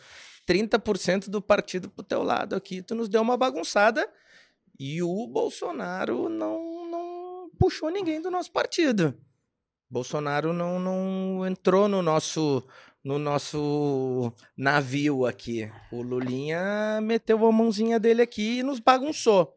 30% 0.46 1.28
do 1.28 1.40
partido 1.40 1.88
pro 1.88 2.04
teu 2.04 2.22
lado 2.22 2.54
aqui, 2.54 2.82
tu 2.82 2.94
nos 2.94 3.08
deu 3.08 3.22
uma 3.22 3.36
bagunçada 3.36 4.08
e 4.78 5.02
o 5.02 5.26
Bolsonaro 5.26 6.28
não, 6.28 6.90
não 6.90 7.50
puxou 7.58 7.90
ninguém 7.90 8.20
do 8.20 8.30
nosso 8.30 8.50
partido. 8.50 9.14
Bolsonaro 9.88 10.52
não, 10.52 10.78
não 10.80 11.46
entrou 11.46 11.88
no 11.88 12.02
nosso 12.02 12.66
no 13.04 13.18
nosso 13.18 14.32
navio 14.56 15.26
aqui. 15.26 15.70
O 15.92 16.00
Lulinha 16.00 17.00
meteu 17.02 17.46
a 17.46 17.52
mãozinha 17.52 18.00
dele 18.00 18.22
aqui 18.22 18.60
e 18.60 18.62
nos 18.62 18.80
bagunçou. 18.80 19.54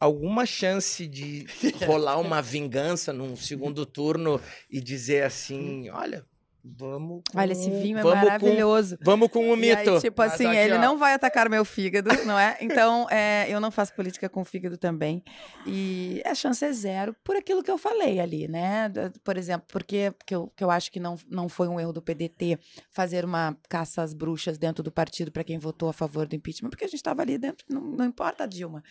Alguma 0.00 0.46
chance 0.46 1.06
de 1.06 1.46
rolar 1.86 2.18
uma 2.18 2.40
vingança 2.40 3.12
num 3.12 3.36
segundo 3.36 3.84
turno 3.84 4.40
e 4.70 4.80
dizer 4.80 5.24
assim, 5.24 5.90
olha, 5.90 6.24
vamos 6.64 7.22
com, 7.30 7.38
Olha, 7.38 7.52
esse 7.52 7.70
vinho 7.70 7.98
é 7.98 8.02
vamos 8.02 8.18
com- 8.20 8.24
maravilhoso. 8.26 8.98
vamos 9.02 9.28
com 9.30 9.50
o 9.50 9.56
E 9.56 9.70
aí, 9.72 9.76
mito. 9.84 10.00
tipo 10.00 10.20
Mas 10.22 10.34
assim, 10.34 10.46
aqui, 10.46 10.56
ele 10.56 10.74
ó. 10.74 10.80
não 10.80 10.98
vai 10.98 11.14
atacar 11.14 11.48
meu 11.48 11.64
fígado, 11.64 12.08
não 12.26 12.38
é? 12.38 12.56
Então, 12.60 13.08
é, 13.10 13.46
eu 13.48 13.60
não 13.60 13.70
faço 13.70 13.94
política 13.94 14.28
com 14.28 14.44
fígado 14.44 14.76
também. 14.76 15.22
E 15.66 16.22
a 16.24 16.34
chance 16.34 16.64
é 16.64 16.72
zero 16.72 17.14
por 17.24 17.36
aquilo 17.36 17.62
que 17.62 17.70
eu 17.70 17.78
falei 17.78 18.20
ali, 18.20 18.46
né? 18.48 18.90
Por 19.24 19.36
exemplo, 19.36 19.66
porque 19.68 20.12
que 20.26 20.34
eu, 20.34 20.48
que 20.56 20.62
eu 20.64 20.70
acho 20.70 20.90
que 20.92 21.00
não, 21.00 21.16
não 21.28 21.48
foi 21.48 21.68
um 21.68 21.78
erro 21.80 21.92
do 21.92 22.02
PDT 22.02 22.58
fazer 22.90 23.24
uma 23.24 23.56
caça 23.68 24.02
às 24.02 24.12
bruxas 24.14 24.58
dentro 24.58 24.82
do 24.82 24.92
partido 24.92 25.30
para 25.32 25.44
quem 25.44 25.58
votou 25.58 25.88
a 25.88 25.92
favor 25.92 26.26
do 26.26 26.34
impeachment, 26.36 26.70
porque 26.70 26.84
a 26.84 26.88
gente 26.88 26.96
estava 26.96 27.22
ali 27.22 27.38
dentro, 27.38 27.64
não, 27.68 27.80
não 27.80 28.04
importa 28.04 28.44
a 28.44 28.46
Dilma. 28.46 28.82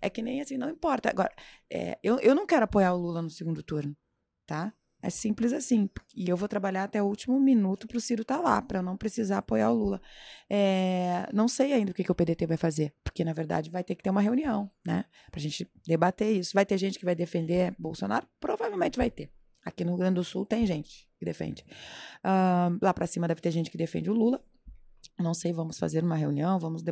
É 0.00 0.08
que 0.10 0.22
nem 0.22 0.40
assim, 0.40 0.56
não 0.56 0.68
importa. 0.70 1.08
Agora, 1.10 1.32
é, 1.70 1.98
eu, 2.02 2.18
eu 2.20 2.34
não 2.34 2.46
quero 2.46 2.64
apoiar 2.64 2.92
o 2.94 2.98
Lula 2.98 3.22
no 3.22 3.30
segundo 3.30 3.62
turno, 3.62 3.96
tá? 4.46 4.72
É 5.06 5.10
simples 5.10 5.52
assim. 5.52 5.88
E 6.16 6.28
eu 6.28 6.36
vou 6.36 6.48
trabalhar 6.48 6.82
até 6.82 7.00
o 7.00 7.06
último 7.06 7.38
minuto 7.38 7.86
para 7.86 7.96
o 7.96 8.00
Ciro 8.00 8.22
estar 8.22 8.40
lá, 8.40 8.60
para 8.60 8.80
eu 8.80 8.82
não 8.82 8.96
precisar 8.96 9.38
apoiar 9.38 9.70
o 9.70 9.74
Lula. 9.74 10.02
É, 10.50 11.28
não 11.32 11.46
sei 11.46 11.72
ainda 11.72 11.92
o 11.92 11.94
que, 11.94 12.02
que 12.02 12.10
o 12.10 12.14
PDT 12.14 12.44
vai 12.44 12.56
fazer, 12.56 12.92
porque 13.04 13.24
na 13.24 13.32
verdade 13.32 13.70
vai 13.70 13.84
ter 13.84 13.94
que 13.94 14.02
ter 14.02 14.10
uma 14.10 14.20
reunião, 14.20 14.68
né? 14.84 15.04
Para 15.30 15.38
a 15.38 15.42
gente 15.42 15.70
debater 15.86 16.36
isso. 16.36 16.50
Vai 16.52 16.66
ter 16.66 16.76
gente 16.76 16.98
que 16.98 17.04
vai 17.04 17.14
defender 17.14 17.72
Bolsonaro? 17.78 18.26
Provavelmente 18.40 18.96
vai 18.96 19.08
ter. 19.08 19.30
Aqui 19.64 19.84
no 19.84 19.92
Rio 19.92 19.98
Grande 19.98 20.16
do 20.16 20.24
Sul 20.24 20.44
tem 20.44 20.66
gente 20.66 21.08
que 21.20 21.24
defende. 21.24 21.64
Ahn, 22.24 22.76
lá 22.82 22.92
para 22.92 23.06
cima 23.06 23.28
deve 23.28 23.40
ter 23.40 23.52
gente 23.52 23.70
que 23.70 23.78
defende 23.78 24.10
o 24.10 24.12
Lula. 24.12 24.44
Não 25.16 25.34
sei, 25.34 25.52
vamos 25.52 25.78
fazer 25.78 26.02
uma 26.02 26.16
reunião, 26.16 26.58
vamos. 26.58 26.82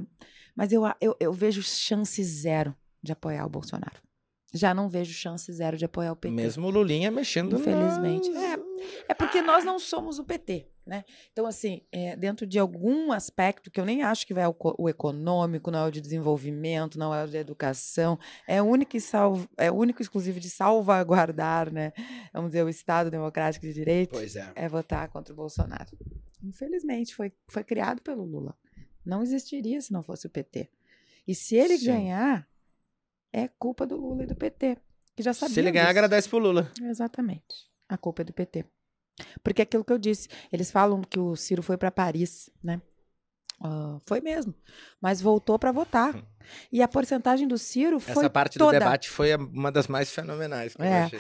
Mas 0.54 0.70
eu, 0.70 0.82
eu, 1.00 1.16
eu 1.18 1.32
vejo 1.32 1.64
chance 1.64 2.22
zero 2.22 2.76
de 3.02 3.10
apoiar 3.10 3.44
o 3.44 3.50
Bolsonaro. 3.50 4.00
Já 4.54 4.72
não 4.72 4.88
vejo 4.88 5.12
chance 5.12 5.52
zero 5.52 5.76
de 5.76 5.84
apoiar 5.84 6.12
o 6.12 6.16
PT. 6.16 6.32
Mesmo 6.34 6.68
o 6.68 6.70
Lulinha 6.70 7.10
mexendo 7.10 7.56
Infelizmente. 7.58 8.30
nas- 8.30 8.42
É, 8.44 8.56
É 9.08 9.14
porque 9.14 9.42
nós 9.42 9.64
não 9.64 9.78
somos 9.78 10.18
o 10.18 10.24
PT, 10.24 10.68
né? 10.86 11.04
Então, 11.32 11.46
assim, 11.46 11.80
é, 11.90 12.14
dentro 12.14 12.46
de 12.46 12.58
algum 12.58 13.10
aspecto 13.12 13.70
que 13.70 13.80
eu 13.80 13.84
nem 13.84 14.02
acho 14.02 14.26
que 14.26 14.34
vai 14.34 14.46
o, 14.46 14.54
o 14.78 14.88
econômico, 14.88 15.70
não 15.70 15.78
é 15.80 15.88
o 15.88 15.90
de 15.90 16.00
desenvolvimento, 16.00 16.98
não 16.98 17.12
é 17.14 17.24
o 17.24 17.26
de 17.26 17.36
educação, 17.38 18.18
é 18.46 18.60
único 18.62 18.96
e 18.96 19.00
salvo, 19.00 19.48
é 19.56 19.72
único 19.72 20.00
e 20.00 20.04
exclusivo 20.04 20.38
de 20.38 20.48
salvaguardar, 20.50 21.72
né? 21.72 21.92
Vamos 22.32 22.50
dizer, 22.50 22.62
o 22.62 22.68
Estado 22.68 23.10
Democrático 23.10 23.64
de 23.66 23.72
Direito 23.72 24.10
Pois 24.10 24.36
é. 24.36 24.52
é 24.54 24.68
votar 24.68 25.08
contra 25.08 25.32
o 25.32 25.36
Bolsonaro. 25.36 25.90
Infelizmente, 26.42 27.14
foi, 27.14 27.32
foi 27.48 27.64
criado 27.64 28.02
pelo 28.02 28.22
Lula. 28.24 28.54
Não 29.04 29.22
existiria 29.22 29.80
se 29.80 29.92
não 29.92 30.02
fosse 30.02 30.26
o 30.26 30.30
PT. 30.30 30.68
E 31.26 31.34
se 31.34 31.56
ele 31.56 31.78
Sim. 31.78 31.86
ganhar, 31.86 32.46
é 33.34 33.48
culpa 33.48 33.84
do 33.84 33.96
Lula 33.96 34.22
e 34.22 34.26
do 34.26 34.34
PT. 34.36 34.78
Que 35.16 35.22
já 35.22 35.34
sabia 35.34 35.54
Se 35.54 35.60
ele 35.60 35.70
ganhar, 35.72 35.84
disso. 35.86 35.90
agradece 35.90 36.28
pro 36.28 36.38
Lula. 36.38 36.70
Exatamente. 36.80 37.68
A 37.88 37.98
culpa 37.98 38.22
é 38.22 38.24
do 38.24 38.32
PT. 38.32 38.64
Porque 39.42 39.62
é 39.62 39.64
aquilo 39.64 39.84
que 39.84 39.92
eu 39.92 39.98
disse, 39.98 40.28
eles 40.52 40.70
falam 40.70 41.02
que 41.02 41.18
o 41.18 41.36
Ciro 41.36 41.62
foi 41.62 41.76
para 41.76 41.90
Paris, 41.90 42.48
né? 42.62 42.80
Ah, 43.60 43.98
foi 44.06 44.20
mesmo, 44.20 44.52
mas 45.00 45.20
voltou 45.20 45.58
para 45.58 45.70
votar. 45.72 46.14
E 46.72 46.82
a 46.82 46.88
porcentagem 46.88 47.46
do 47.46 47.56
Ciro 47.58 48.00
foi. 48.00 48.12
Essa 48.24 48.30
parte 48.30 48.58
toda. 48.58 48.72
do 48.72 48.78
debate 48.78 49.08
foi 49.10 49.34
uma 49.34 49.70
das 49.70 49.86
mais 49.88 50.10
fenomenais 50.10 50.74
que 50.74 50.82
eu 50.82 50.86
É. 50.86 51.02
achei. 51.04 51.18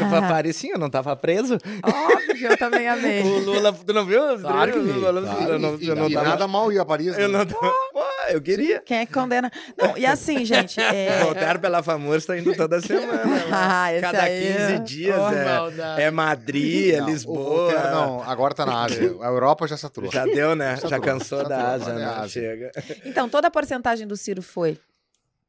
Eu 0.00 0.08
Paris, 0.28 0.56
sim, 0.56 0.70
eu 0.72 0.78
não 0.78 0.90
tava 0.90 1.14
preso. 1.16 1.58
Óbvio, 1.82 2.48
eu 2.50 2.56
também 2.56 2.88
amei. 2.88 3.22
O 3.22 3.38
Lula, 3.40 3.72
tu 3.72 3.92
não 3.92 4.04
viu? 4.04 4.20
Claro 4.40 4.72
que 4.72 4.78
vi, 4.80 4.90
Eu 5.02 5.12
não- 5.12 5.22
Claro, 5.22 5.52
eu 5.52 5.58
não, 5.58 5.76
e, 5.80 5.88
eu 5.88 5.96
não 5.96 6.08
e 6.08 6.14
tava... 6.14 6.28
nada 6.28 6.48
mal 6.48 6.72
ir 6.72 6.78
a 6.78 6.84
Paris. 6.84 7.16
Eu 7.18 7.28
né? 7.28 7.38
não 7.38 7.46
tava... 7.46 7.72
Pô, 7.92 8.02
eu 8.30 8.40
queria. 8.40 8.80
Quem 8.84 8.98
é 8.98 9.06
que 9.06 9.12
condena? 9.12 9.50
Não, 9.76 9.96
e 9.96 10.04
assim, 10.06 10.44
gente, 10.44 10.80
é... 10.80 11.20
Voltar 11.22 11.58
pela 11.58 11.82
famosa 11.82 12.26
tá 12.28 12.38
indo 12.38 12.54
toda 12.56 12.80
semana. 12.80 13.22
lá. 13.48 13.66
Ah, 13.86 13.92
esse 13.92 14.00
Cada 14.02 14.22
aí, 14.22 14.54
15 14.68 14.78
dias 14.80 15.16
oh, 15.18 15.32
é, 15.32 15.44
maldade. 15.44 16.02
é 16.02 16.10
Madrid, 16.10 16.94
é 16.94 17.00
Não, 17.00 17.08
Lisboa. 17.08 17.44
Voltaire 17.72 17.90
não, 17.90 18.22
agora 18.22 18.54
tá 18.54 18.64
na 18.66 18.84
Ásia. 18.84 19.14
A 19.20 19.26
Europa 19.26 19.66
já 19.66 19.76
saturou. 19.76 20.10
Já 20.10 20.24
deu, 20.24 20.54
né? 20.56 20.76
Já 20.76 20.88
Saturou, 20.88 21.00
cansou 21.02 21.38
da 21.48 21.56
saturou, 21.56 21.74
Ásia, 21.74 21.92
é 21.92 21.94
né? 21.96 22.04
Ásia. 22.04 22.28
Chega. 22.28 22.72
Então, 23.04 23.28
toda 23.28 23.48
a 23.48 23.50
porcentagem 23.50 24.06
do 24.06 24.16
Ciro 24.16 24.42
foi 24.42 24.65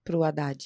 pro 0.04 0.24
Haddad. 0.24 0.60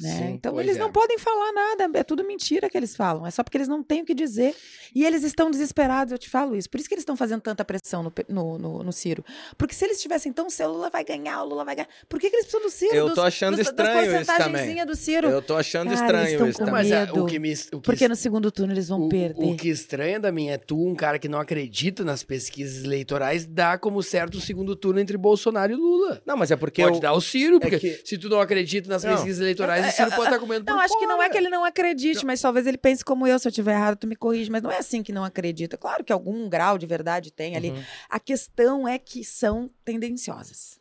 Né? 0.00 0.10
Sim, 0.18 0.24
então 0.34 0.60
eles 0.60 0.76
é. 0.76 0.78
não 0.80 0.90
podem 0.90 1.16
falar 1.18 1.52
nada, 1.52 1.88
é 1.98 2.02
tudo 2.02 2.24
mentira 2.24 2.68
que 2.68 2.76
eles 2.76 2.96
falam, 2.96 3.24
é 3.24 3.30
só 3.30 3.44
porque 3.44 3.56
eles 3.56 3.68
não 3.68 3.80
têm 3.80 4.02
o 4.02 4.04
que 4.04 4.12
dizer. 4.14 4.52
E 4.92 5.04
eles 5.04 5.22
estão 5.22 5.50
desesperados, 5.50 6.10
eu 6.10 6.18
te 6.18 6.28
falo 6.28 6.56
isso. 6.56 6.68
Por 6.68 6.80
isso 6.80 6.88
que 6.88 6.94
eles 6.94 7.02
estão 7.02 7.16
fazendo 7.16 7.40
tanta 7.40 7.64
pressão 7.64 8.02
no, 8.02 8.12
no, 8.28 8.58
no- 8.58 8.82
no 8.82 8.92
Ciro. 8.92 9.24
Porque 9.56 9.72
se 9.74 9.84
eles 9.84 10.00
tivessem, 10.02 10.30
então, 10.30 10.50
se 10.50 10.64
o 10.64 10.68
Lula 10.72 10.90
vai 10.90 11.04
ganhar, 11.04 11.42
o 11.42 11.46
Lula 11.48 11.64
vai 11.64 11.76
ganhar. 11.76 11.88
Por 12.08 12.18
que, 12.20 12.28
que 12.28 12.34
eles 12.36 12.46
precisam 12.46 12.66
do 12.68 12.72
Ciro? 12.72 12.94
Eu 12.96 13.06
dos- 13.06 13.14
tô 13.14 13.22
achando 13.22 13.56
dos- 13.56 13.66
estranho 13.68 14.20
isso 14.20 14.36
também. 14.36 14.84
do 14.86 14.96
Ciro. 14.96 15.28
Eu 15.28 15.40
tô 15.42 15.54
achando 15.56 15.90
Cara, 15.94 16.00
estranho 16.28 16.48
isso 16.48 16.58
também. 16.58 16.72
mas 16.74 16.90
é, 16.90 17.06
medo. 17.06 17.22
o 17.22 17.26
que 17.26 17.38
me. 17.38 17.52
O 17.52 17.56
que 17.56 17.80
Porque 17.80 18.08
no 18.08 18.16
segundo 18.16 18.50
turno 18.50 18.72
eles 18.72 18.88
vão 18.88 19.02
o, 19.02 19.08
perder. 19.08 19.44
o 19.44 19.56
que 19.56 19.68
estranha 19.68 20.18
da 20.18 20.32
mim 20.32 20.48
é 20.48 20.58
tu, 20.58 20.76
um 20.88 20.94
cara 20.96 21.18
que 21.20 21.28
não 21.28 21.38
acredita 21.38 22.02
nas 22.04 22.22
pesquisas 22.24 22.84
eleitorais, 22.84 23.46
dá 23.46 23.78
como 23.78 24.02
certo 24.02 24.38
o 24.38 24.40
segundo 24.40 24.74
turno 24.74 24.98
entre 24.98 25.16
Bolsonaro 25.16 25.72
e 25.72 25.76
Lula. 25.76 26.20
Não, 26.26 26.36
mas 26.36 26.50
é 26.50 26.56
porque 26.56 26.82
Pode 26.82 26.96
eu... 26.96 27.00
dar 27.00 27.12
o 27.12 27.20
Ciro, 27.20 27.60
porque 27.60 27.78
que- 27.78 28.00
se 28.04 28.18
tu 28.18 28.28
não 28.28 28.40
acredita 28.40 28.88
nas 28.88 29.04
Não. 29.04 29.12
pesquisas 29.14 29.40
eleitorais, 29.40 29.83
É, 29.84 29.88
o 29.88 29.92
Ciro 29.92 30.10
é, 30.10 30.16
pode 30.16 30.26
estar 30.28 30.38
comendo 30.38 30.64
Não, 30.66 30.76
por 30.78 30.84
acho 30.84 30.98
que 30.98 31.06
não 31.06 31.14
é 31.16 31.18
fora. 31.18 31.30
que 31.30 31.38
ele 31.38 31.48
não 31.48 31.64
acredite, 31.64 32.24
mas 32.26 32.40
talvez 32.40 32.66
ele 32.66 32.78
pense 32.78 33.04
como 33.04 33.26
eu. 33.26 33.38
Se 33.38 33.46
eu 33.48 33.52
tiver 33.52 33.72
errado, 33.74 33.96
tu 33.96 34.06
me 34.06 34.16
corrige. 34.16 34.50
Mas 34.50 34.62
não 34.62 34.70
é 34.70 34.78
assim 34.78 35.02
que 35.02 35.12
não 35.12 35.24
acredita. 35.24 35.76
Claro 35.76 36.02
que 36.04 36.12
algum 36.12 36.48
grau 36.48 36.76
de 36.78 36.86
verdade 36.86 37.30
tem 37.30 37.56
ali. 37.56 37.70
Uhum. 37.70 37.82
A 38.08 38.18
questão 38.20 38.86
é 38.88 38.98
que 38.98 39.24
são 39.24 39.70
tendenciosas. 39.84 40.78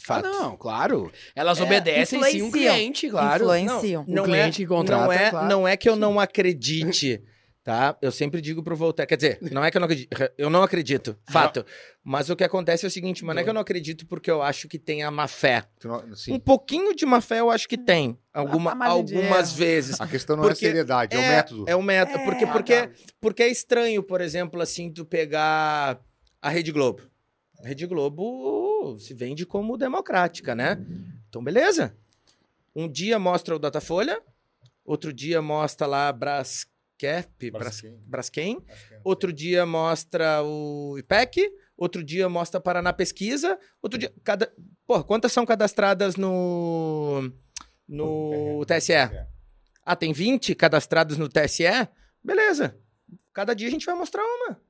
Ah, 0.00 0.04
Fato. 0.04 0.24
não, 0.30 0.56
claro. 0.56 1.10
Elas 1.34 1.58
É, 1.58 1.62
obedecem 1.64 2.22
sim 2.24 2.42
um 2.42 2.50
cliente, 2.52 3.08
claro. 3.10 3.44
Influenciam. 3.44 4.04
Não, 4.06 4.22
o 4.22 4.26
cliente 4.26 4.58
que 4.62 4.66
contrata, 4.66 5.04
não 5.04 5.12
é, 5.12 5.30
claro. 5.30 5.48
não 5.48 5.68
é 5.68 5.76
que 5.76 5.88
eu 5.88 5.96
não 5.96 6.20
acredite, 6.20 7.20
tá? 7.68 7.98
Eu 8.00 8.10
sempre 8.10 8.40
digo 8.40 8.62
pro 8.62 8.74
Voltaire, 8.74 9.06
quer 9.06 9.16
dizer, 9.16 9.38
não 9.52 9.62
é 9.62 9.70
que 9.70 9.76
eu 9.76 9.80
não 9.80 9.84
acredito, 9.84 10.08
eu 10.38 10.48
não 10.48 10.62
acredito, 10.62 11.18
fato. 11.30 11.66
Mas 12.02 12.30
o 12.30 12.34
que 12.34 12.42
acontece 12.42 12.86
é 12.86 12.88
o 12.88 12.90
seguinte, 12.90 13.22
mas 13.26 13.34
não 13.36 13.40
é 13.42 13.44
que 13.44 13.50
eu 13.50 13.52
não 13.52 13.60
acredito 13.60 14.06
porque 14.06 14.30
eu 14.30 14.40
acho 14.40 14.66
que 14.68 14.78
tem 14.78 15.02
a 15.02 15.10
má 15.10 15.28
fé. 15.28 15.64
Não- 15.84 16.02
Um 16.02 16.16
Sim. 16.16 16.40
pouquinho 16.40 16.96
de 16.96 17.04
má 17.04 17.20
fé 17.20 17.40
eu 17.40 17.50
acho 17.50 17.68
que 17.68 17.76
tem, 17.76 18.18
alguma, 18.32 18.72
A 18.72 18.86
algumas 18.86 19.52
vezes. 19.52 20.00
A 20.00 20.06
questão 20.06 20.34
não 20.34 20.44
Porque 20.44 20.64
é 20.64 20.68
seriedade, 20.70 21.14
é, 21.14 21.18
o 21.18 21.22
método. 21.22 21.64
É 21.68 21.76
o 21.76 21.82
método, 21.82 22.18
É. 22.20 22.24
porque, 22.24 22.46
porque, 22.46 22.90
porque 23.20 23.42
é 23.42 23.48
estranho, 23.48 24.02
por 24.02 24.22
exemplo, 24.22 24.62
assim, 24.62 24.90
tu 24.90 25.04
pegar 25.04 26.00
a 26.40 26.48
Rede 26.48 26.72
Globo. 26.72 27.02
A 27.62 27.68
Rede 27.68 27.84
Globo 27.86 28.96
se 28.98 29.12
vende 29.12 29.44
como 29.44 29.76
democrática, 29.76 30.54
né? 30.54 30.78
Então, 31.28 31.44
beleza. 31.44 31.94
Um 32.74 32.88
dia 32.88 33.18
mostra 33.18 33.54
o 33.54 33.58
Datafolha, 33.58 34.22
outro 34.86 35.12
dia 35.12 35.42
mostra 35.42 35.86
lá 35.86 36.10
Brascap, 36.98 37.50
Bras, 37.50 37.62
Braskem. 37.62 38.02
Braskem, 38.06 38.66
outro 39.04 39.32
dia 39.32 39.64
mostra 39.64 40.42
o 40.42 40.98
IPEC, 40.98 41.48
outro 41.76 42.02
dia 42.02 42.28
mostra 42.28 42.60
Paraná 42.60 42.92
Pesquisa, 42.92 43.58
outro 43.80 43.98
dia... 43.98 44.12
Cada, 44.24 44.52
porra, 44.86 45.04
quantas 45.04 45.32
são 45.32 45.46
cadastradas 45.46 46.16
no, 46.16 47.32
no 47.86 48.64
TSE? 48.66 48.94
Ah, 49.84 49.96
tem 49.96 50.12
20 50.12 50.54
cadastrados 50.56 51.16
no 51.16 51.28
TSE? 51.28 51.64
Beleza. 52.22 52.76
Cada 53.32 53.54
dia 53.54 53.68
a 53.68 53.70
gente 53.70 53.86
vai 53.86 53.94
mostrar 53.94 54.22
uma. 54.22 54.60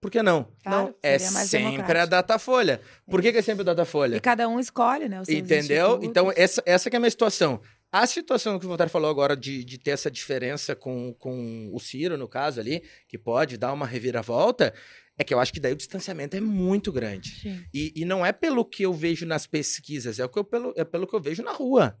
Por 0.00 0.10
que 0.10 0.22
não? 0.22 0.48
Claro, 0.62 0.86
não, 0.86 0.94
é 1.02 1.18
sempre 1.18 1.98
a. 1.98 2.06
Datafolha. 2.06 2.80
Por 3.10 3.20
que, 3.20 3.32
que 3.32 3.38
é 3.38 3.42
sempre 3.42 3.62
o 3.62 3.64
Datafolha? 3.64 4.16
E 4.16 4.20
cada 4.20 4.48
um 4.48 4.60
escolhe, 4.60 5.08
né? 5.08 5.20
Entendeu? 5.28 5.98
institutos. 5.98 6.08
Então, 6.08 6.32
essa, 6.36 6.62
essa 6.64 6.88
que 6.88 6.96
é 6.96 6.98
a 6.98 7.00
minha 7.00 7.10
situação. 7.10 7.60
A 7.90 8.06
situação 8.06 8.58
que 8.58 8.66
o 8.66 8.68
Voltaire 8.68 8.92
falou 8.92 9.10
agora 9.10 9.34
de, 9.34 9.64
de 9.64 9.78
ter 9.78 9.92
essa 9.92 10.10
diferença 10.10 10.76
com, 10.76 11.14
com 11.14 11.70
o 11.72 11.80
Ciro, 11.80 12.18
no 12.18 12.28
caso 12.28 12.60
ali, 12.60 12.82
que 13.06 13.16
pode 13.16 13.56
dar 13.56 13.72
uma 13.72 13.86
reviravolta, 13.86 14.74
é 15.16 15.24
que 15.24 15.32
eu 15.32 15.40
acho 15.40 15.52
que 15.52 15.58
daí 15.58 15.72
o 15.72 15.76
distanciamento 15.76 16.36
é 16.36 16.40
muito 16.40 16.92
grande. 16.92 17.40
E, 17.72 17.92
e 17.96 18.04
não 18.04 18.24
é 18.24 18.30
pelo 18.30 18.64
que 18.64 18.82
eu 18.82 18.92
vejo 18.92 19.24
nas 19.24 19.46
pesquisas, 19.46 20.18
é, 20.18 20.24
o 20.24 20.28
que 20.28 20.38
eu, 20.38 20.44
pelo, 20.44 20.74
é 20.76 20.84
pelo 20.84 21.06
que 21.06 21.14
eu 21.14 21.20
vejo 21.20 21.42
na 21.42 21.52
rua. 21.52 21.98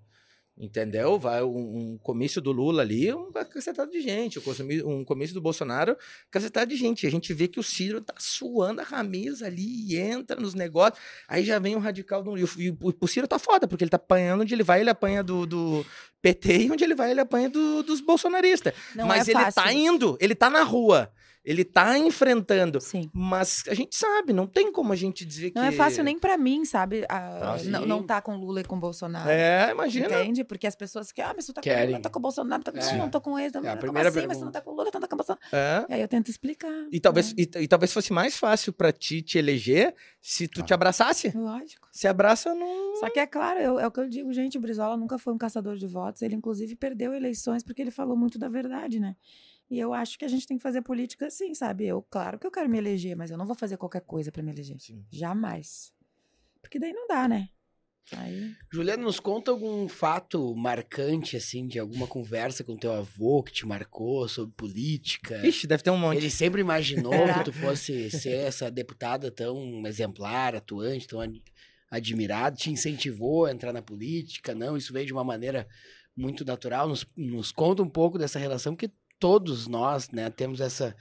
Entendeu? 0.60 1.20
Vai 1.20 1.40
um, 1.44 1.92
um 1.92 1.98
comício 1.98 2.40
do 2.40 2.50
Lula 2.50 2.82
ali, 2.82 3.14
um 3.14 3.30
cacetada 3.30 3.88
de 3.88 4.00
gente. 4.00 4.40
Um 4.84 5.04
comício, 5.04 5.32
do 5.32 5.40
Bolsonaro, 5.40 5.96
cacetada 6.32 6.66
de 6.66 6.74
gente. 6.76 7.06
A 7.06 7.10
gente 7.10 7.32
vê 7.32 7.46
que 7.46 7.60
o 7.60 7.62
Ciro 7.62 8.00
tá 8.00 8.14
suando 8.18 8.80
a 8.80 8.84
camisa 8.84 9.46
ali 9.46 9.92
e 9.92 9.96
entra 9.96 10.40
nos 10.40 10.54
negócios. 10.54 11.00
Aí 11.28 11.44
já 11.44 11.60
vem 11.60 11.76
um 11.76 11.78
radical 11.78 12.24
do. 12.24 12.36
E 12.36 12.70
o, 12.70 12.76
o, 13.00 13.06
Ciro 13.06 13.28
tá 13.28 13.38
foda, 13.38 13.68
porque 13.68 13.84
ele 13.84 13.90
tá 13.90 13.98
apanhando 13.98 14.40
onde 14.40 14.52
ele 14.52 14.64
vai, 14.64 14.80
ele 14.80 14.90
apanha 14.90 15.22
do, 15.22 15.46
do 15.46 15.86
PT 16.20 16.64
e 16.64 16.70
onde 16.72 16.82
ele 16.82 16.96
vai, 16.96 17.12
ele 17.12 17.20
apanha 17.20 17.48
do- 17.48 17.84
dos 17.84 18.00
bolsonaristas. 18.00 18.74
Não 18.96 19.06
Mas 19.06 19.28
é 19.28 19.30
ele 19.30 19.40
fácil 19.40 19.62
tá 19.62 19.72
indo, 19.72 20.18
ele 20.20 20.34
tá 20.34 20.50
na 20.50 20.64
rua. 20.64 21.12
Ele 21.48 21.64
tá 21.64 21.98
enfrentando. 21.98 22.78
Sim. 22.78 23.08
Mas 23.12 23.62
a 23.68 23.72
gente 23.72 23.96
sabe, 23.96 24.34
não 24.34 24.46
tem 24.46 24.70
como 24.70 24.92
a 24.92 24.96
gente 24.96 25.24
dizer 25.24 25.50
que. 25.50 25.56
Não 25.58 25.64
é 25.64 25.72
fácil 25.72 26.04
nem 26.04 26.18
pra 26.18 26.36
mim, 26.36 26.64
sabe? 26.66 27.06
a- 27.08 27.54
Ah, 27.54 27.56
não, 27.64 27.86
não 27.86 28.02
tá 28.02 28.20
com 28.20 28.36
Lula 28.36 28.60
e 28.60 28.64
com 28.64 28.78
Bolsonaro. 28.78 29.30
É, 29.30 29.70
imagina. 29.70 30.06
Entende? 30.20 30.44
Porque 30.44 30.66
as 30.66 30.76
pessoas 30.76 31.10
que, 31.10 31.22
ah, 31.22 31.32
mas 31.34 31.46
tu 31.46 31.54
tá 31.54 31.62
com 31.62 31.64
Querem. 31.64 31.86
Lula, 31.88 32.00
tá 32.02 32.10
com 32.10 32.18
o 32.18 32.22
Bolsonaro, 32.22 32.62
tá 32.62 32.70
com... 32.70 32.78
É. 32.78 32.96
não 32.98 33.08
tô 33.08 33.18
com 33.20 33.38
ele, 33.38 33.50
É, 33.64 33.68
a 33.70 33.76
primeira 33.78 34.08
assim? 34.10 34.26
Mas 34.26 34.36
tu 34.38 34.44
não 34.44 34.52
tá 34.52 34.60
com 34.60 34.70
o 34.72 34.74
Lula, 34.74 34.90
tu 34.90 34.94
não 34.94 35.00
tá 35.00 35.08
com 35.08 35.14
o 35.14 35.16
Bolsonaro. 35.16 35.40
É. 35.50 35.86
E 35.88 35.94
aí 35.94 36.00
eu 36.02 36.08
tento 36.08 36.28
explicar. 36.30 36.70
E 36.92 37.00
talvez, 37.00 37.32
né? 37.34 37.44
e, 37.56 37.58
e 37.62 37.66
talvez 37.68 37.92
fosse 37.94 38.12
mais 38.12 38.36
fácil 38.36 38.70
pra 38.72 38.92
ti 38.92 39.22
te 39.22 39.38
eleger 39.38 39.94
se 40.20 40.46
tu 40.48 40.62
te 40.62 40.74
abraçasse. 40.74 41.32
Lógico. 41.34 41.88
Se 41.90 42.06
abraça 42.06 42.54
no. 42.54 42.96
Só 43.00 43.08
que 43.08 43.20
é 43.20 43.26
claro, 43.26 43.58
eu- 43.60 43.80
é 43.80 43.86
o 43.86 43.90
que 43.90 44.00
eu 44.00 44.08
digo, 44.08 44.30
gente, 44.34 44.58
o 44.58 44.60
Brizola 44.60 44.96
nunca 44.98 45.16
foi 45.18 45.32
um 45.32 45.38
caçador 45.38 45.76
de 45.76 45.86
votos, 45.86 46.20
ele 46.20 46.34
inclusive 46.34 46.76
perdeu 46.76 47.14
eleições 47.14 47.62
porque 47.62 47.80
ele 47.80 47.90
falou 47.90 48.16
muito 48.16 48.38
da 48.38 48.48
verdade, 48.50 49.00
né? 49.00 49.16
E 49.70 49.78
eu 49.78 49.92
acho 49.92 50.18
que 50.18 50.24
a 50.24 50.28
gente 50.28 50.46
tem 50.46 50.56
que 50.56 50.62
fazer 50.62 50.82
política 50.82 51.26
assim, 51.26 51.54
sabe? 51.54 51.86
Eu, 51.86 52.02
claro 52.02 52.38
que 52.38 52.46
eu 52.46 52.50
quero 52.50 52.68
me 52.68 52.78
eleger, 52.78 53.14
mas 53.16 53.30
eu 53.30 53.36
não 53.36 53.46
vou 53.46 53.54
fazer 53.54 53.76
qualquer 53.76 54.00
coisa 54.00 54.32
pra 54.32 54.42
me 54.42 54.50
eleger. 54.50 54.80
Sim. 54.80 55.04
Jamais. 55.12 55.92
Porque 56.62 56.78
daí 56.78 56.92
não 56.92 57.06
dá, 57.06 57.28
né? 57.28 57.50
Aí... 58.16 58.54
Juliana, 58.72 59.02
nos 59.02 59.20
conta 59.20 59.50
algum 59.50 59.86
fato 59.86 60.54
marcante, 60.56 61.36
assim, 61.36 61.66
de 61.66 61.78
alguma 61.78 62.06
conversa 62.06 62.64
com 62.64 62.76
teu 62.76 62.92
avô 62.92 63.42
que 63.42 63.52
te 63.52 63.66
marcou 63.66 64.26
sobre 64.26 64.54
política. 64.54 65.46
Ixi, 65.46 65.66
deve 65.66 65.82
ter 65.82 65.90
um 65.90 65.98
monte. 65.98 66.16
Ele 66.16 66.30
sempre 66.30 66.60
imaginou 66.60 67.12
que 67.34 67.44
tu 67.44 67.52
fosse 67.52 68.10
ser 68.10 68.36
essa 68.36 68.70
deputada 68.70 69.30
tão 69.30 69.86
exemplar, 69.86 70.54
atuante, 70.54 71.06
tão 71.06 71.20
ad- 71.20 71.42
admirada, 71.90 72.56
te 72.56 72.70
incentivou 72.70 73.44
a 73.44 73.52
entrar 73.52 73.72
na 73.72 73.82
política, 73.82 74.54
não? 74.54 74.76
Isso 74.76 74.92
veio 74.92 75.06
de 75.06 75.12
uma 75.12 75.24
maneira 75.24 75.68
muito 76.16 76.44
natural. 76.44 76.88
Nos, 76.88 77.06
nos 77.14 77.52
conta 77.52 77.82
um 77.82 77.90
pouco 77.90 78.16
dessa 78.18 78.38
relação, 78.38 78.74
porque 78.74 78.90
todos 79.18 79.66
nós, 79.66 80.10
né, 80.10 80.30
temos 80.30 80.60
essa, 80.60 80.96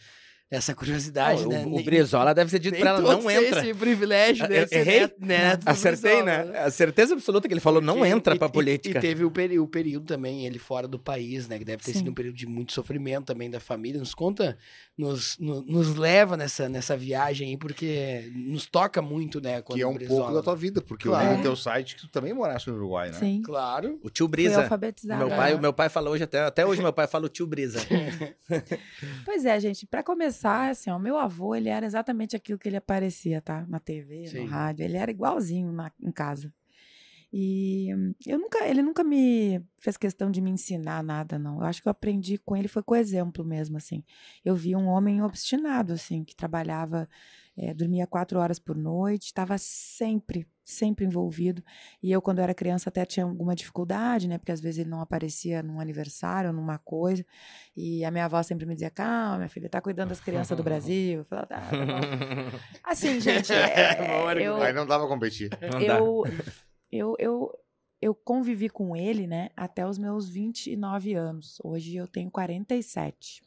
essa 0.49 0.74
curiosidade, 0.74 1.44
Não, 1.44 1.49
né? 1.49 1.64
o, 1.65 1.76
o 1.76 1.84
Brizola 1.84 2.34
deve 2.34 2.49
ter 2.49 2.60
dito 2.60 2.80
pra 2.80 2.91
ela, 2.91 3.02
não 3.02 3.30
entra. 3.30 3.60
esse 3.60 3.74
privilégio, 3.74 4.48
né? 4.48 4.64
Eu 4.64 4.68
ser 4.68 4.76
errei? 4.80 4.99
neto- 5.02 5.15
neto 5.19 5.64
do 5.65 5.69
Acertei, 5.69 6.22
Brizola, 6.24 6.45
né? 6.45 6.60
A 6.60 6.72
certeza 6.72 7.14
absoluta 7.15 7.48
que 7.48 7.53
ele 7.53 7.60
falou, 7.60 7.82
não 7.82 7.98
Porque- 7.98 8.10
entra 8.10 8.36
e- 8.36 8.40
pra 8.40 8.48
e- 8.48 8.52
política. 8.52 8.98
E, 8.98 9.02
teve 9.02 9.26
o, 9.26 9.32
peri- 9.32 9.60
o 9.60 9.68
período 9.68 10.06
também, 10.06 10.45
ele 10.45 10.57
fora 10.57 10.88
do 10.88 10.98
país, 10.98 11.48
né? 11.49 11.60
Que 11.60 11.65
deve 11.65 11.84
ter 11.84 11.91
Sim. 11.91 11.99
sido 11.99 12.11
um 12.11 12.14
período 12.14 12.36
de 12.38 12.45
muito 12.48 12.72
sofrimento 12.72 13.26
também 13.26 13.49
da 13.49 13.60
família. 13.60 13.99
Nos 13.99 14.14
conta, 14.14 14.57
nos, 14.98 15.38
no- 15.38 15.61
nos 15.64 15.95
leva 15.95 16.38
nessa, 16.38 16.69
nessa 16.69 16.95
viagem 16.95 17.49
aí, 17.49 17.57
porque 17.57 18.32
nos 18.34 18.65
toca 18.65 19.02
muito, 19.02 19.41
né? 19.41 19.61
Quando 19.61 19.78
Que 19.78 19.84
é 19.84 19.88
um 19.88 19.94
Brizola- 19.95 20.19
pouco 20.19 20.34
da 20.36 20.41
tua 20.41 20.56
vida, 20.56 20.82
porque 20.82 21.10
Claro. 21.10 21.26
eu 21.26 21.32
li 21.32 21.38
no 21.38 21.44
teu 21.44 21.56
site 21.57 21.95
que 21.95 22.02
tu 22.03 22.07
também 22.07 22.34
moraste 22.34 22.69
no 22.69 22.78
Uruguai, 22.78 23.10
né? 23.11 23.19
Sim. 23.19 23.41
Claro. 23.41 23.99
O 24.02 24.10
tio 24.10 24.26
Fui 24.28 24.32
Brisa. 24.32 24.61
alfabetizada. 24.61 25.26
Meu 25.26 25.36
pai, 25.36 25.53
o 25.56 25.60
meu 25.60 25.74
pai 25.74 25.90
fala 25.90 26.10
hoje, 26.10 26.24
até, 26.24 26.40
até 26.40 26.65
hoje 26.65 26.82
meu 26.82 26.94
pai 26.94 27.06
fala 27.06 27.26
o 27.26 27.30
tio 27.30 27.45
Brisa. 27.45 27.80
Pois 29.26 29.45
é, 29.45 29.60
gente, 29.60 29.86
para 29.86 30.02
começar, 30.03 30.36
confessar, 30.38 30.69
assim, 30.69 30.89
ó, 30.89 30.97
o 30.97 30.99
meu 30.99 31.18
avô, 31.18 31.55
ele 31.55 31.69
era 31.69 31.85
exatamente 31.85 32.35
aquilo 32.35 32.59
que 32.59 32.69
ele 32.69 32.77
aparecia, 32.77 33.41
tá? 33.41 33.65
Na 33.68 33.80
TV, 33.80 34.27
Sim. 34.27 34.41
no 34.41 34.45
rádio. 34.45 34.84
Ele 34.84 34.97
era 34.97 35.09
igualzinho 35.09 35.72
na, 35.72 35.91
em 36.01 36.11
casa. 36.11 36.53
E 37.32 37.94
hum, 37.94 38.14
eu 38.26 38.40
nunca, 38.40 38.66
ele 38.66 38.82
nunca 38.82 39.04
me 39.04 39.62
fez 39.80 39.98
questão 39.98 40.32
de 40.32 40.40
me 40.40 40.49
ensinar 40.49 41.04
nada, 41.04 41.38
não. 41.38 41.60
Eu 41.60 41.66
acho 41.66 41.82
que 41.82 41.88
eu 41.88 41.91
aprendi 41.91 42.38
com 42.38 42.56
ele, 42.56 42.68
foi 42.68 42.82
com 42.82 42.95
exemplo 42.95 43.44
mesmo, 43.44 43.78
assim. 43.78 44.04
Eu 44.45 44.56
vi 44.56 44.76
um 44.76 44.88
homem 44.88 45.22
obstinado, 45.22 45.94
assim, 45.94 46.24
que 46.24 46.36
trabalhava, 46.36 47.08
eh, 47.58 47.74
dormia 47.74 48.08
quatro 48.08 48.40
horas 48.40 48.60
por 48.60 48.78
noite, 48.78 49.26
estava 49.26 49.58
sempre, 49.58 50.48
sempre 50.64 51.04
envolvido. 51.04 51.62
E 52.02 52.10
eu, 52.12 52.22
quando 52.22 52.38
eu 52.38 52.44
era 52.45 52.54
criança, 52.54 52.90
até 52.90 53.06
tinha 53.06 53.26
alguma 53.26 53.54
dificuldade, 53.56 54.28
né? 54.30 54.38
Porque 54.38 54.54
às 54.54 54.62
vezes 54.62 54.80
ele 54.80 54.90
não 54.90 55.02
aparecia 55.02 55.62
num 55.62 55.82
aniversário, 55.82 56.54
numa 56.54 56.78
coisa. 56.78 57.26
E 57.76 58.06
a 58.06 58.12
minha 58.12 58.26
avó 58.26 58.41
sempre 58.41 58.66
me 58.66 58.74
dizia: 58.74 58.90
calma, 58.90 59.38
minha 59.38 59.49
filha, 59.49 59.68
tá 59.68 59.82
cuidando 59.82 60.10
das 60.10 60.22
crianças 60.22 60.56
do 60.56 60.64
Brasil. 60.64 61.20
Eu 61.20 61.26
falava, 61.26 61.48
tá, 61.48 61.60
tá 61.60 61.86
bom. 61.86 62.58
Assim, 62.84 63.20
gente, 63.20 63.52
é, 63.52 63.95
Bom 63.95 64.32
eu, 64.32 64.62
Aí 64.62 64.72
não 64.72 64.86
dá 64.88 64.98
pra 64.98 65.08
competir. 65.08 65.49
Não 65.62 65.86
dá. 65.86 65.98
eu, 65.99 66.24
eu, 66.91 67.15
eu, 67.19 67.51
eu 68.01 68.14
convivi 68.15 68.69
com 68.69 68.95
ele, 68.95 69.27
né, 69.27 69.49
até 69.55 69.88
os 69.88 69.97
meus 69.97 70.30
29 70.30 71.14
anos. 71.14 71.59
Hoje 71.64 71.95
eu 71.95 72.07
tenho 72.07 72.30
47. 72.31 73.43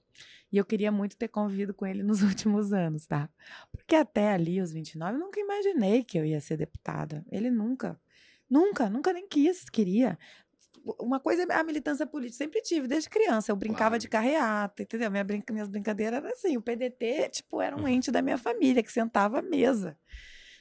E 0.52 0.56
eu 0.58 0.64
queria 0.64 0.90
muito 0.90 1.16
ter 1.16 1.28
convivido 1.28 1.72
com 1.72 1.86
ele 1.86 2.02
nos 2.04 2.22
últimos 2.22 2.72
anos, 2.72 3.06
tá? 3.06 3.28
Porque 3.72 3.94
até 3.94 4.32
ali, 4.32 4.60
os 4.60 4.72
29, 4.72 5.14
eu 5.14 5.20
nunca 5.20 5.40
imaginei 5.40 6.02
que 6.02 6.18
eu 6.18 6.24
ia 6.24 6.40
ser 6.40 6.56
deputada. 6.56 7.24
Ele 7.30 7.50
nunca, 7.50 7.98
nunca, 8.48 8.90
nunca 8.90 9.12
nem 9.12 9.28
quis, 9.28 9.68
queria. 9.70 10.18
Uma 10.98 11.20
coisa 11.20 11.42
é 11.42 11.52
a 11.54 11.62
militância 11.62 12.06
política, 12.06 12.38
sempre 12.38 12.62
tive, 12.62 12.88
desde 12.88 13.08
criança. 13.08 13.52
Eu 13.52 13.56
brincava 13.56 13.90
Claro. 13.90 14.00
de 14.00 14.08
carreata, 14.08 14.82
entendeu? 14.82 15.10
Minha 15.10 15.22
brinca, 15.22 15.52
minhas 15.52 15.68
brincadeiras 15.68 16.18
eram 16.18 16.30
assim. 16.30 16.56
O 16.56 16.62
PDT, 16.62 17.28
tipo, 17.28 17.60
era 17.60 17.76
um 17.76 17.86
ente 17.86 18.10
da 18.10 18.22
minha 18.22 18.38
família 18.38 18.82
que 18.82 18.90
sentava 18.90 19.38
à 19.38 19.42
mesa. 19.42 19.96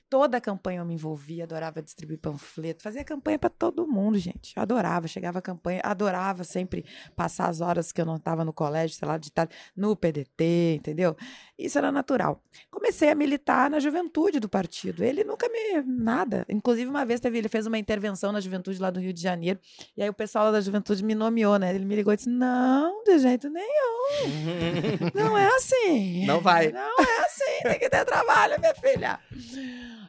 Toda 0.10 0.38
a 0.38 0.42
campanha 0.42 0.80
eu 0.80 0.86
me 0.86 0.96
envolvia, 0.96 1.44
adorava 1.44 1.84
distribuir 1.84 2.18
panfleto, 2.18 2.82
fazia 2.82 3.04
campanha 3.04 3.38
para 3.38 3.50
todo 3.50 3.88
mundo, 3.88 4.18
gente. 4.18 4.56
Eu 4.56 4.64
adorava, 4.64 5.08
chegava 5.08 5.38
a 5.38 5.42
campanha, 5.42 5.82
adorava 5.84 6.44
sempre 6.44 6.84
passar 7.16 7.48
as 7.48 7.62
horas 7.62 7.92
que 7.92 8.02
eu 8.02 8.06
não 8.06 8.16
estava 8.16 8.44
no 8.44 8.52
colégio, 8.52 8.98
sei 8.98 9.08
lá, 9.08 9.18
de 9.18 9.32
tarde, 9.32 9.54
no 9.76 9.96
PDT, 9.96 10.78
entendeu? 10.78 11.16
Isso 11.58 11.78
era 11.78 11.92
natural. 11.92 12.42
Comecei 12.72 13.10
a 13.10 13.16
militar 13.16 13.70
na 13.70 13.80
juventude 13.80 14.40
do 14.40 14.50
partido. 14.50 15.04
Ele 15.04 15.24
nunca 15.24 15.48
me 15.48 15.84
nada. 15.86 16.44
Inclusive 16.50 16.90
uma 16.90 17.06
vez 17.06 17.20
teve, 17.20 17.38
ele 17.38 17.50
fez 17.50 17.68
uma 17.68 17.78
intervenção 17.78 18.32
na 18.32 18.40
juventude 18.40 18.80
lá 18.80 18.90
do 18.90 19.00
Rio 19.00 19.14
de 19.14 19.22
Janeiro, 19.22 19.60
e 19.96 20.02
aí 20.02 20.10
o 20.10 20.14
pessoal 20.14 20.46
lá 20.46 20.52
da 20.52 20.62
juventude 20.62 21.04
me 21.04 21.14
nomeou, 21.14 21.60
né? 21.60 21.74
Ele 21.76 21.86
me 21.86 21.96
ligou 21.96 22.14
e 22.14 22.16
disse: 22.16 22.30
"Não, 22.30 23.04
de 23.04 23.20
jeito 23.20 23.48
nenhum. 23.48 24.00
Não 25.14 25.38
é 25.38 25.48
assim. 25.56 26.26
Não 26.26 26.42
vai. 26.42 26.72
Não 26.72 27.00
é 27.00 27.26
assim, 27.26 27.64
tem 27.64 27.80
que 27.80 27.90
ter 27.90 28.06
trabalho, 28.06 28.60
minha 28.60 28.74
filha. 28.74 29.20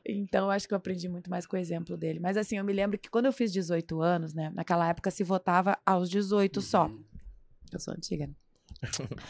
Então, 0.06 0.47
eu 0.47 0.51
acho 0.51 0.66
que 0.66 0.72
eu 0.74 0.78
aprendi 0.78 1.09
muito 1.09 1.28
mais 1.31 1.47
com 1.47 1.56
o 1.56 1.59
exemplo 1.59 1.97
dele. 1.97 2.18
Mas, 2.20 2.36
assim, 2.36 2.56
eu 2.56 2.64
me 2.64 2.72
lembro 2.72 2.98
que 2.98 3.10
quando 3.10 3.27
eu 3.27 3.32
fiz 3.32 3.52
18 3.52 4.01
anos, 4.01 4.32
né? 4.35 4.51
Naquela 4.55 4.89
época 4.89 5.10
se 5.10 5.22
votava 5.22 5.77
aos 5.85 6.09
18 6.09 6.60
só. 6.60 6.86
Uhum. 6.86 7.05
Eu 7.72 7.78
sou 7.78 7.94
antiga, 7.94 8.27
né? 8.27 8.35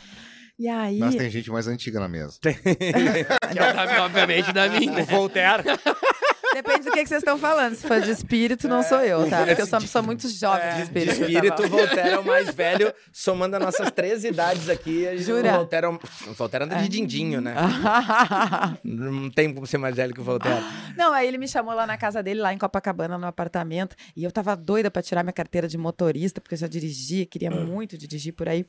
E 0.58 0.68
aí. 0.68 0.98
Mas 0.98 1.14
tem 1.14 1.30
gente 1.30 1.50
mais 1.50 1.66
antiga 1.66 1.98
na 1.98 2.06
mesa. 2.06 2.38
Que 2.44 3.58
é, 3.58 3.72
da- 3.72 4.04
obviamente, 4.04 4.52
da 4.52 4.68
minha. 4.68 5.02
Voltaire. 5.06 5.62
Depende 6.52 6.84
do 6.84 6.90
que, 6.92 7.02
que 7.02 7.08
vocês 7.08 7.20
estão 7.22 7.38
falando. 7.38 7.74
Se 7.74 7.86
for 7.86 8.00
de 8.00 8.10
espírito, 8.10 8.66
não 8.68 8.82
sou 8.82 9.00
eu, 9.00 9.28
tá? 9.30 9.44
Porque 9.46 9.62
eu 9.62 9.66
sou 9.66 9.78
uma 9.78 9.82
pessoa 9.82 10.02
muito 10.02 10.28
jovem 10.28 10.68
de 10.70 10.76
De 10.76 10.82
espírito. 10.82 11.16
tá 11.18 11.22
espírito, 11.22 11.68
Voltaire 11.68 12.08
é 12.10 12.18
o 12.18 12.24
mais 12.24 12.50
velho, 12.54 12.92
somando 13.12 13.56
as 13.56 13.62
nossas 13.62 13.90
três 13.90 14.24
idades 14.24 14.68
aqui. 14.68 15.06
a 15.06 15.12
gente- 15.12 15.22
Jura? 15.24 15.52
Voltaire, 15.56 15.86
é 15.86 15.88
o 15.88 15.98
Voltaire 16.34 16.64
anda 16.64 16.76
de 16.76 16.88
dindinho, 16.88 17.40
né? 17.40 17.54
Não 18.84 19.30
tem 19.30 19.52
como 19.54 19.66
ser 19.66 19.78
mais 19.78 19.94
velho 19.96 20.12
que 20.14 20.20
o 20.20 20.24
Voltaire. 20.24 20.60
Não, 20.96 21.12
aí 21.12 21.26
ele 21.26 21.38
me 21.38 21.46
chamou 21.48 21.74
lá 21.74 21.86
na 21.86 21.96
casa 21.96 22.22
dele, 22.22 22.40
lá 22.40 22.52
em 22.52 22.58
Copacabana, 22.58 23.16
no 23.18 23.26
apartamento. 23.26 23.94
E 24.16 24.24
eu 24.24 24.32
tava 24.32 24.56
doida 24.56 24.90
pra 24.90 25.02
tirar 25.02 25.22
minha 25.22 25.32
carteira 25.32 25.68
de 25.68 25.78
motorista, 25.78 26.40
porque 26.40 26.54
eu 26.54 26.58
já 26.58 26.66
dirigia, 26.66 27.24
queria 27.26 27.50
muito 27.50 27.96
dirigir 27.96 28.32
por 28.32 28.48
aí. 28.48 28.66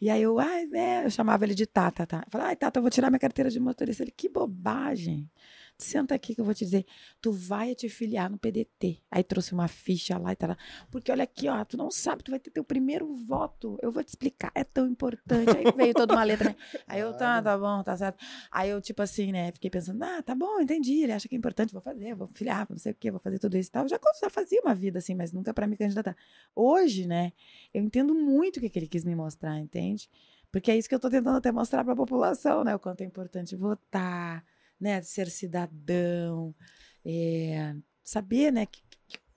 E 0.00 0.08
aí 0.10 0.22
eu, 0.22 0.38
ai, 0.38 0.66
né, 0.66 1.02
eu 1.04 1.10
chamava 1.10 1.44
ele 1.44 1.54
de 1.54 1.66
Tata, 1.66 2.06
tá? 2.06 2.18
Eu 2.18 2.30
falei, 2.30 2.46
ai, 2.48 2.56
Tata, 2.56 2.78
eu 2.78 2.82
vou 2.82 2.90
tirar 2.90 3.10
minha 3.10 3.18
carteira 3.18 3.50
de 3.50 3.58
motorista. 3.60 4.02
Ele, 4.02 4.12
que 4.16 4.28
bobagem. 4.28 5.28
Senta 5.76 6.14
aqui 6.14 6.36
que 6.36 6.40
eu 6.40 6.44
vou 6.44 6.54
te 6.54 6.64
dizer. 6.64 6.86
Tu 7.20 7.32
vai 7.32 7.74
te 7.74 7.88
filiar 7.88 8.30
no 8.30 8.38
PDT. 8.38 9.02
Aí 9.10 9.24
trouxe 9.24 9.52
uma 9.52 9.66
ficha 9.66 10.16
lá 10.16 10.32
e 10.32 10.36
tal. 10.36 10.56
Porque 10.90 11.10
olha 11.10 11.24
aqui, 11.24 11.48
ó, 11.48 11.64
tu 11.64 11.76
não 11.76 11.90
sabe, 11.90 12.22
tu 12.22 12.30
vai 12.30 12.38
ter 12.38 12.50
teu 12.50 12.62
primeiro 12.62 13.12
voto. 13.16 13.76
Eu 13.82 13.90
vou 13.90 14.02
te 14.04 14.08
explicar, 14.08 14.52
é 14.54 14.62
tão 14.62 14.86
importante. 14.86 15.50
Aí 15.50 15.64
veio 15.76 15.92
toda 15.92 16.14
uma 16.14 16.22
letra, 16.22 16.50
né? 16.50 16.56
Aí 16.86 17.00
eu, 17.00 17.12
tá, 17.16 17.42
tá 17.42 17.58
bom, 17.58 17.82
tá 17.82 17.96
certo. 17.96 18.24
Aí 18.52 18.70
eu, 18.70 18.80
tipo 18.80 19.02
assim, 19.02 19.32
né, 19.32 19.50
fiquei 19.50 19.68
pensando, 19.68 20.00
ah, 20.04 20.22
tá 20.22 20.34
bom, 20.34 20.60
entendi, 20.60 21.02
ele 21.02 21.12
acha 21.12 21.28
que 21.28 21.34
é 21.34 21.38
importante, 21.38 21.72
vou 21.72 21.82
fazer, 21.82 22.14
vou 22.14 22.28
filiar, 22.32 22.66
não 22.70 22.78
sei 22.78 22.92
o 22.92 22.94
quê, 22.94 23.10
vou 23.10 23.20
fazer 23.20 23.40
tudo 23.40 23.56
isso 23.56 23.68
e 23.68 23.72
tal. 23.72 23.82
Eu 23.84 23.88
já, 23.88 23.98
já 24.20 24.30
fazia 24.30 24.60
uma 24.60 24.74
vida 24.74 25.00
assim, 25.00 25.14
mas 25.14 25.32
nunca 25.32 25.52
pra 25.52 25.66
me 25.66 25.76
candidatar. 25.76 26.16
Hoje, 26.54 27.06
né, 27.06 27.32
eu 27.72 27.82
entendo 27.82 28.14
muito 28.14 28.58
o 28.58 28.60
que, 28.60 28.68
que 28.68 28.78
ele 28.78 28.88
quis 28.88 29.04
me 29.04 29.14
mostrar, 29.16 29.58
entende? 29.58 30.08
Porque 30.52 30.70
é 30.70 30.76
isso 30.76 30.88
que 30.88 30.94
eu 30.94 31.00
tô 31.00 31.10
tentando 31.10 31.36
até 31.36 31.50
mostrar 31.50 31.82
pra 31.84 31.96
população, 31.96 32.62
né, 32.62 32.76
o 32.76 32.78
quanto 32.78 33.00
é 33.00 33.04
importante 33.04 33.56
votar, 33.56 34.44
né, 34.84 35.02
ser 35.02 35.30
cidadão, 35.30 36.54
é, 37.04 37.74
saber, 38.02 38.52
né, 38.52 38.66
que, 38.66 38.82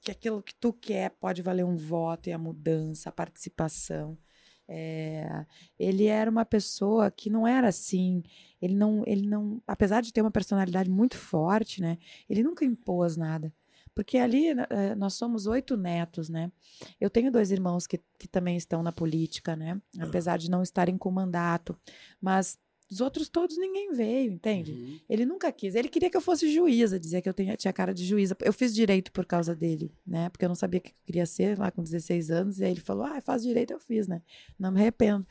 que- 0.02 0.12
aquilo 0.12 0.42
que 0.44 0.56
tu 0.56 0.72
quer 0.74 1.10
pode 1.12 1.42
valer 1.42 1.66
um 1.66 1.76
voto 1.76 2.30
e 2.30 2.34
a 2.34 2.38
mudança, 2.38 3.10
a 3.10 3.12
participação. 3.12 4.18
É, 4.70 5.46
ele 5.80 6.06
era 6.08 6.30
uma 6.30 6.46
pessoa 6.46 7.10
que 7.12 7.30
não 7.30 7.48
era 7.48 7.70
assim, 7.70 8.22
ele 8.62 8.76
não, 8.76 9.04
ele 9.08 9.26
não, 9.28 9.62
apesar 9.66 10.02
de 10.02 10.12
ter 10.14 10.22
uma 10.22 10.32
personalidade 10.32 10.90
muito 10.90 11.18
forte, 11.18 11.82
né? 11.82 11.98
Ele 12.30 12.44
nunca 12.44 12.66
impôs 12.66 13.16
nada. 13.18 13.54
Porque 13.96 14.18
ali 14.20 14.50
eh, 14.50 14.94
nós 14.96 15.16
somos 15.16 15.48
oito 15.48 15.76
netos, 15.76 16.30
né? 16.30 16.52
Eu 17.02 17.10
tenho 17.10 17.32
dois 17.32 17.50
irmãos 17.52 17.88
que, 17.88 18.00
que 18.20 18.28
também 18.28 18.56
estão 18.58 18.84
na 18.84 18.92
política, 18.92 19.56
né? 19.56 19.82
Apesar 20.00 20.38
de 20.38 20.50
não 20.52 20.62
estarem 20.62 20.98
com 20.98 21.10
mandato. 21.12 21.76
Mas 22.22 22.60
os 22.90 23.02
outros 23.02 23.28
todos 23.28 23.58
ninguém 23.58 23.92
veio, 23.92 24.32
entende? 24.32 24.72
Uhum. 24.72 25.00
Ele 25.10 25.26
nunca 25.26 25.52
quis. 25.52 25.76
Ele 25.76 25.90
queria 25.90 26.10
que 26.10 26.16
eu 26.16 26.22
fosse 26.22 26.52
juíza, 26.52 27.00
dizia 27.00 27.22
que 27.22 27.28
eu 27.28 27.34
tinha, 27.34 27.58
tinha 27.58 27.74
cara 27.74 27.94
de 27.94 28.06
juíza. 28.06 28.36
Eu 28.42 28.54
fiz 28.54 28.74
direito 28.74 29.12
por 29.12 29.26
causa 29.26 29.54
dele, 29.54 29.94
né? 30.06 30.30
Porque 30.30 30.46
eu 30.46 30.50
não 30.50 30.56
sabia 30.56 30.80
o 30.80 30.84
que 30.84 30.90
eu 30.90 31.06
queria 31.06 31.26
ser 31.26 31.60
lá 31.60 31.70
com 31.70 31.84
16 31.84 32.32
anos. 32.32 32.60
E 32.60 32.66
aí 32.66 32.72
ele 32.72 32.80
falou: 32.80 33.04
ah, 33.04 33.20
faz 33.20 33.44
direito, 33.44 33.72
eu 33.72 33.80
fiz, 33.80 34.08
né? 34.08 34.22
Não 34.58 34.72
me 34.72 34.80
arrependo. 34.80 35.28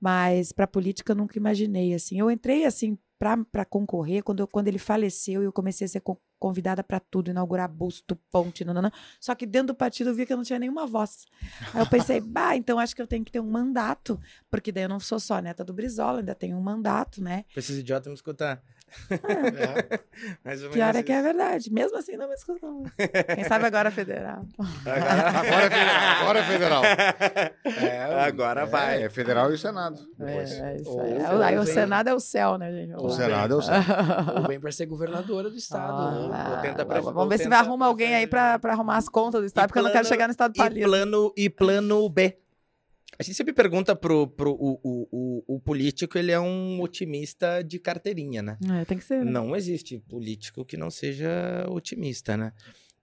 Mas 0.00 0.52
para 0.52 0.66
política 0.66 1.12
eu 1.12 1.16
nunca 1.16 1.38
imaginei, 1.38 1.94
assim. 1.94 2.18
Eu 2.18 2.30
entrei, 2.30 2.64
assim, 2.64 2.98
para 3.18 3.64
concorrer 3.64 4.22
quando, 4.22 4.40
eu, 4.40 4.46
quando 4.46 4.68
ele 4.68 4.78
faleceu 4.78 5.42
e 5.42 5.46
eu 5.46 5.52
comecei 5.52 5.86
a 5.86 5.88
ser 5.88 6.00
convidada 6.38 6.82
para 6.82 7.00
tudo, 7.00 7.30
inaugurar 7.30 7.68
busto, 7.68 8.16
ponte, 8.30 8.64
nananã. 8.64 8.90
Só 9.20 9.34
que 9.34 9.46
dentro 9.46 9.68
do 9.68 9.74
partido 9.74 10.10
eu 10.10 10.14
vi 10.14 10.24
que 10.24 10.32
eu 10.32 10.36
não 10.36 10.44
tinha 10.44 10.58
nenhuma 10.58 10.86
voz. 10.86 11.26
Aí 11.74 11.80
eu 11.80 11.86
pensei, 11.86 12.20
bah, 12.22 12.56
então 12.56 12.78
acho 12.78 12.94
que 12.94 13.02
eu 13.02 13.06
tenho 13.06 13.24
que 13.24 13.32
ter 13.32 13.40
um 13.40 13.50
mandato, 13.50 14.20
porque 14.50 14.70
daí 14.72 14.84
eu 14.84 14.88
não 14.88 15.00
sou 15.00 15.18
só 15.18 15.40
neta 15.40 15.64
do 15.64 15.72
Brizola, 15.72 16.20
ainda 16.20 16.34
tenho 16.34 16.56
um 16.56 16.62
mandato, 16.62 17.22
né? 17.22 17.44
Pra 17.52 17.60
esses 17.60 17.78
idiotas 17.78 18.08
me 18.08 18.14
escutar. 18.14 18.62
Mais 20.44 20.62
ou 20.62 20.70
Pior 20.70 20.86
menos 20.86 20.96
é 21.00 21.02
que 21.02 21.12
é 21.12 21.22
verdade. 21.22 21.72
Mesmo 21.72 21.96
assim, 21.98 22.16
não 22.16 22.28
me 22.28 22.34
escutam. 22.34 22.82
Quem 23.34 23.44
sabe 23.44 23.66
agora 23.66 23.90
federal. 23.90 24.44
Agora 24.86 25.66
é 25.66 25.70
federal. 25.70 26.20
Agora 26.20 26.38
é 26.38 26.42
federal. 26.44 26.82
Agora 28.26 28.66
vai. 28.66 29.02
É 29.04 29.08
federal 29.08 29.50
e 29.50 29.54
o 29.54 29.58
Senado. 29.58 29.98
Depois. 30.18 30.52
É, 30.52 30.72
é 30.72 30.76
isso 30.76 30.90
Ou 30.90 31.00
aí. 31.00 31.14
vem- 31.14 31.42
Aí 31.42 31.58
o 31.58 31.62
vem- 31.64 31.74
Senado 31.74 32.08
é 32.08 32.14
o 32.14 32.20
céu, 32.20 32.58
né, 32.58 32.72
gente? 32.72 32.94
O 32.96 33.10
Senado 33.10 33.54
é 33.54 33.56
o 33.56 33.62
Senado. 33.62 34.32
Ou 34.36 34.42
vem 34.48 34.60
pra 34.60 34.72
ser 34.72 34.86
governadora 34.86 35.50
do 35.50 35.56
estado, 35.56 36.28
né? 36.28 36.36
Ah, 36.38 36.50
Ou 36.56 36.62
tenta 36.62 36.84
vamos- 36.84 37.14
ou 37.16 37.28
ver 37.28 37.38
se 37.38 37.48
vai 37.48 37.58
arrumar 37.58 37.86
alguém 37.86 38.14
aí 38.14 38.26
pra, 38.26 38.58
pra 38.58 38.72
arrumar 38.72 38.96
as 38.96 39.08
contas 39.08 39.40
do 39.40 39.46
Estado, 39.46 39.68
porque 39.68 39.78
eu 39.78 39.82
não 39.84 39.90
quero 39.90 40.02
plano- 40.04 40.14
chegar 40.14 40.26
no 40.26 40.32
Estado 40.32 40.52
E 40.54 40.58
falido. 40.58 40.86
plano, 40.88 41.32
e 41.36 41.48
plano 41.50 42.08
B. 42.08 42.36
A 43.18 43.22
gente 43.24 43.34
sempre 43.34 43.52
pergunta 43.52 43.96
pro, 43.96 44.28
pro 44.28 44.52
o, 44.52 44.78
o, 44.82 45.44
o, 45.56 45.60
político, 45.60 46.16
ele 46.16 46.30
é 46.30 46.38
um 46.38 46.80
otimista 46.80 47.64
de 47.64 47.80
carteirinha, 47.80 48.42
né? 48.42 48.56
É, 48.80 48.84
tem 48.84 48.96
que 48.96 49.04
ser. 49.04 49.24
né? 49.24 49.30
Não 49.30 49.56
existe 49.56 49.98
político 49.98 50.64
que 50.64 50.76
não 50.76 50.88
seja 50.88 51.66
otimista, 51.68 52.36
né? 52.36 52.52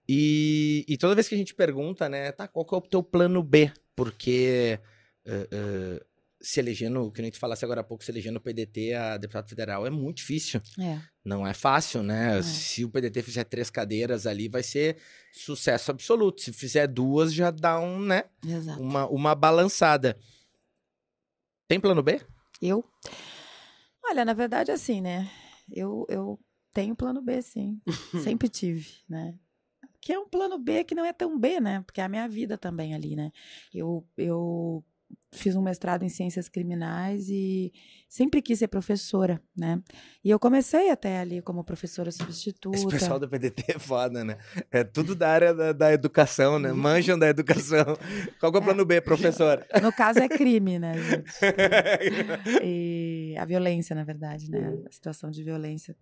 E, 0.08 0.84
e 0.88 0.96
toda 0.96 1.14
vez 1.14 1.28
que 1.28 1.34
a 1.34 1.38
gente 1.38 1.54
pergunta, 1.54 2.08
né, 2.08 2.32
tá, 2.32 2.48
qual 2.48 2.64
que 2.64 2.74
é 2.74 2.78
o 2.78 2.80
teu 2.80 3.02
plano 3.02 3.42
B? 3.42 3.70
Porque 3.94 4.78
eh, 5.26 5.48
eh, 5.50 6.06
se 6.46 6.60
elegendo, 6.60 7.10
que 7.10 7.20
nem 7.20 7.28
tu 7.28 7.40
falasse 7.40 7.64
agora 7.64 7.80
há 7.80 7.84
pouco, 7.84 8.04
se 8.04 8.10
elegendo 8.12 8.36
o 8.36 8.40
PDT 8.40 8.94
a 8.94 9.16
deputado 9.16 9.48
federal 9.48 9.84
é 9.84 9.90
muito 9.90 10.18
difícil. 10.18 10.60
É. 10.78 11.00
Não 11.24 11.44
é 11.44 11.52
fácil, 11.52 12.04
né? 12.04 12.38
É. 12.38 12.42
Se 12.42 12.84
o 12.84 12.88
PDT 12.88 13.20
fizer 13.20 13.42
três 13.42 13.68
cadeiras 13.68 14.28
ali, 14.28 14.48
vai 14.48 14.62
ser 14.62 14.96
sucesso 15.32 15.90
absoluto. 15.90 16.40
Se 16.40 16.52
fizer 16.52 16.86
duas, 16.86 17.34
já 17.34 17.50
dá 17.50 17.80
um, 17.80 17.98
né? 17.98 18.26
Exato. 18.46 18.80
Uma, 18.80 19.08
uma 19.08 19.34
balançada. 19.34 20.16
Tem 21.66 21.80
plano 21.80 22.00
B? 22.00 22.20
Eu? 22.62 22.84
Olha, 24.04 24.24
na 24.24 24.32
verdade, 24.32 24.70
assim, 24.70 25.00
né? 25.00 25.28
Eu, 25.68 26.06
eu 26.08 26.38
tenho 26.72 26.94
plano 26.94 27.20
B, 27.20 27.42
sim. 27.42 27.80
Sempre 28.22 28.48
tive, 28.48 28.88
né? 29.08 29.36
Que 30.00 30.12
é 30.12 30.18
um 30.18 30.28
plano 30.28 30.60
B 30.60 30.84
que 30.84 30.94
não 30.94 31.04
é 31.04 31.12
tão 31.12 31.36
B, 31.36 31.58
né? 31.58 31.82
Porque 31.84 32.00
é 32.00 32.04
a 32.04 32.08
minha 32.08 32.28
vida 32.28 32.56
também 32.56 32.94
ali, 32.94 33.16
né? 33.16 33.32
Eu, 33.74 34.06
eu 34.16 34.84
fiz 35.36 35.54
um 35.56 35.62
mestrado 35.62 36.02
em 36.02 36.08
ciências 36.08 36.48
criminais 36.48 37.28
e 37.28 37.72
sempre 38.08 38.40
quis 38.40 38.58
ser 38.58 38.68
professora, 38.68 39.40
né? 39.56 39.80
E 40.24 40.30
eu 40.30 40.38
comecei 40.38 40.90
até 40.90 41.18
ali 41.18 41.42
como 41.42 41.62
professora 41.64 42.10
substituta. 42.10 42.76
Esse 42.76 42.86
pessoal 42.86 43.18
do 43.18 43.28
PDT 43.28 43.74
é 43.74 43.78
foda, 43.78 44.24
né? 44.24 44.38
É 44.70 44.84
tudo 44.84 45.14
da 45.14 45.28
área 45.28 45.54
da, 45.54 45.72
da 45.72 45.92
educação, 45.92 46.58
né? 46.58 46.72
Manjam 46.72 47.18
da 47.18 47.28
educação. 47.28 47.84
Qual 48.40 48.52
é 48.54 48.58
o 48.58 48.62
plano 48.62 48.84
B, 48.84 49.00
professor? 49.00 49.64
No 49.86 49.92
caso 49.92 50.18
é 50.18 50.28
crime, 50.28 50.78
né, 50.78 50.94
gente? 50.94 51.30
E 52.64 53.36
a 53.38 53.44
violência, 53.44 53.94
na 53.94 54.04
verdade, 54.04 54.50
né? 54.50 54.76
A 54.88 54.92
situação 54.92 55.30
de 55.30 55.42
violência, 55.42 55.94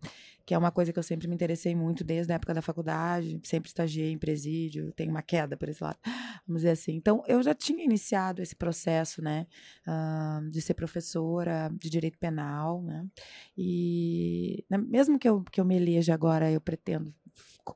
que 0.47 0.55
é 0.55 0.59
uma 0.59 0.71
coisa 0.71 0.93
que 0.93 0.99
eu 0.99 1.03
sempre 1.03 1.27
me 1.29 1.35
interessei 1.35 1.75
muito 1.75 2.05
desde 2.05 2.33
a 2.33 2.37
época 2.37 2.55
da 2.55 2.63
faculdade, 2.63 3.41
sempre 3.45 3.69
estagiei 3.69 4.13
em 4.13 4.19
presídio, 4.19 4.93
tenho 4.93 5.11
uma 5.11 5.23
queda 5.23 5.57
por 5.57 5.69
esse 5.69 5.83
lado, 5.83 5.99
vamos 6.47 6.63
dizer 6.63 6.71
assim. 6.71 6.95
Então, 6.95 7.23
eu 7.27 7.43
já 7.43 7.55
tinha 7.55 7.85
iniciado 7.85 8.41
esse 8.41 8.55
processo, 8.55 9.23
né, 9.25 9.47
ah, 9.87 10.41
de 10.51 10.61
ser 10.63 10.75
professora 10.75 11.71
de 11.81 11.91
direito 11.91 12.19
penal, 12.19 12.83
né? 12.83 13.07
E 13.57 14.65
né, 14.71 14.79
mesmo 14.79 15.19
que 15.19 15.29
eu, 15.29 15.43
que 15.43 15.61
eu 15.61 15.65
me 15.65 15.77
eleja 15.77 16.15
agora, 16.15 16.51
eu 16.51 16.61
pretendo 16.61 17.13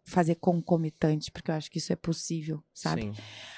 fazer 0.05 0.35
concomitante, 0.37 1.31
porque 1.31 1.51
eu 1.51 1.55
acho 1.55 1.71
que 1.71 1.79
isso 1.79 1.93
é 1.93 1.97
possível, 1.97 2.63
sabe? 2.75 3.03
Sim. 3.03 3.13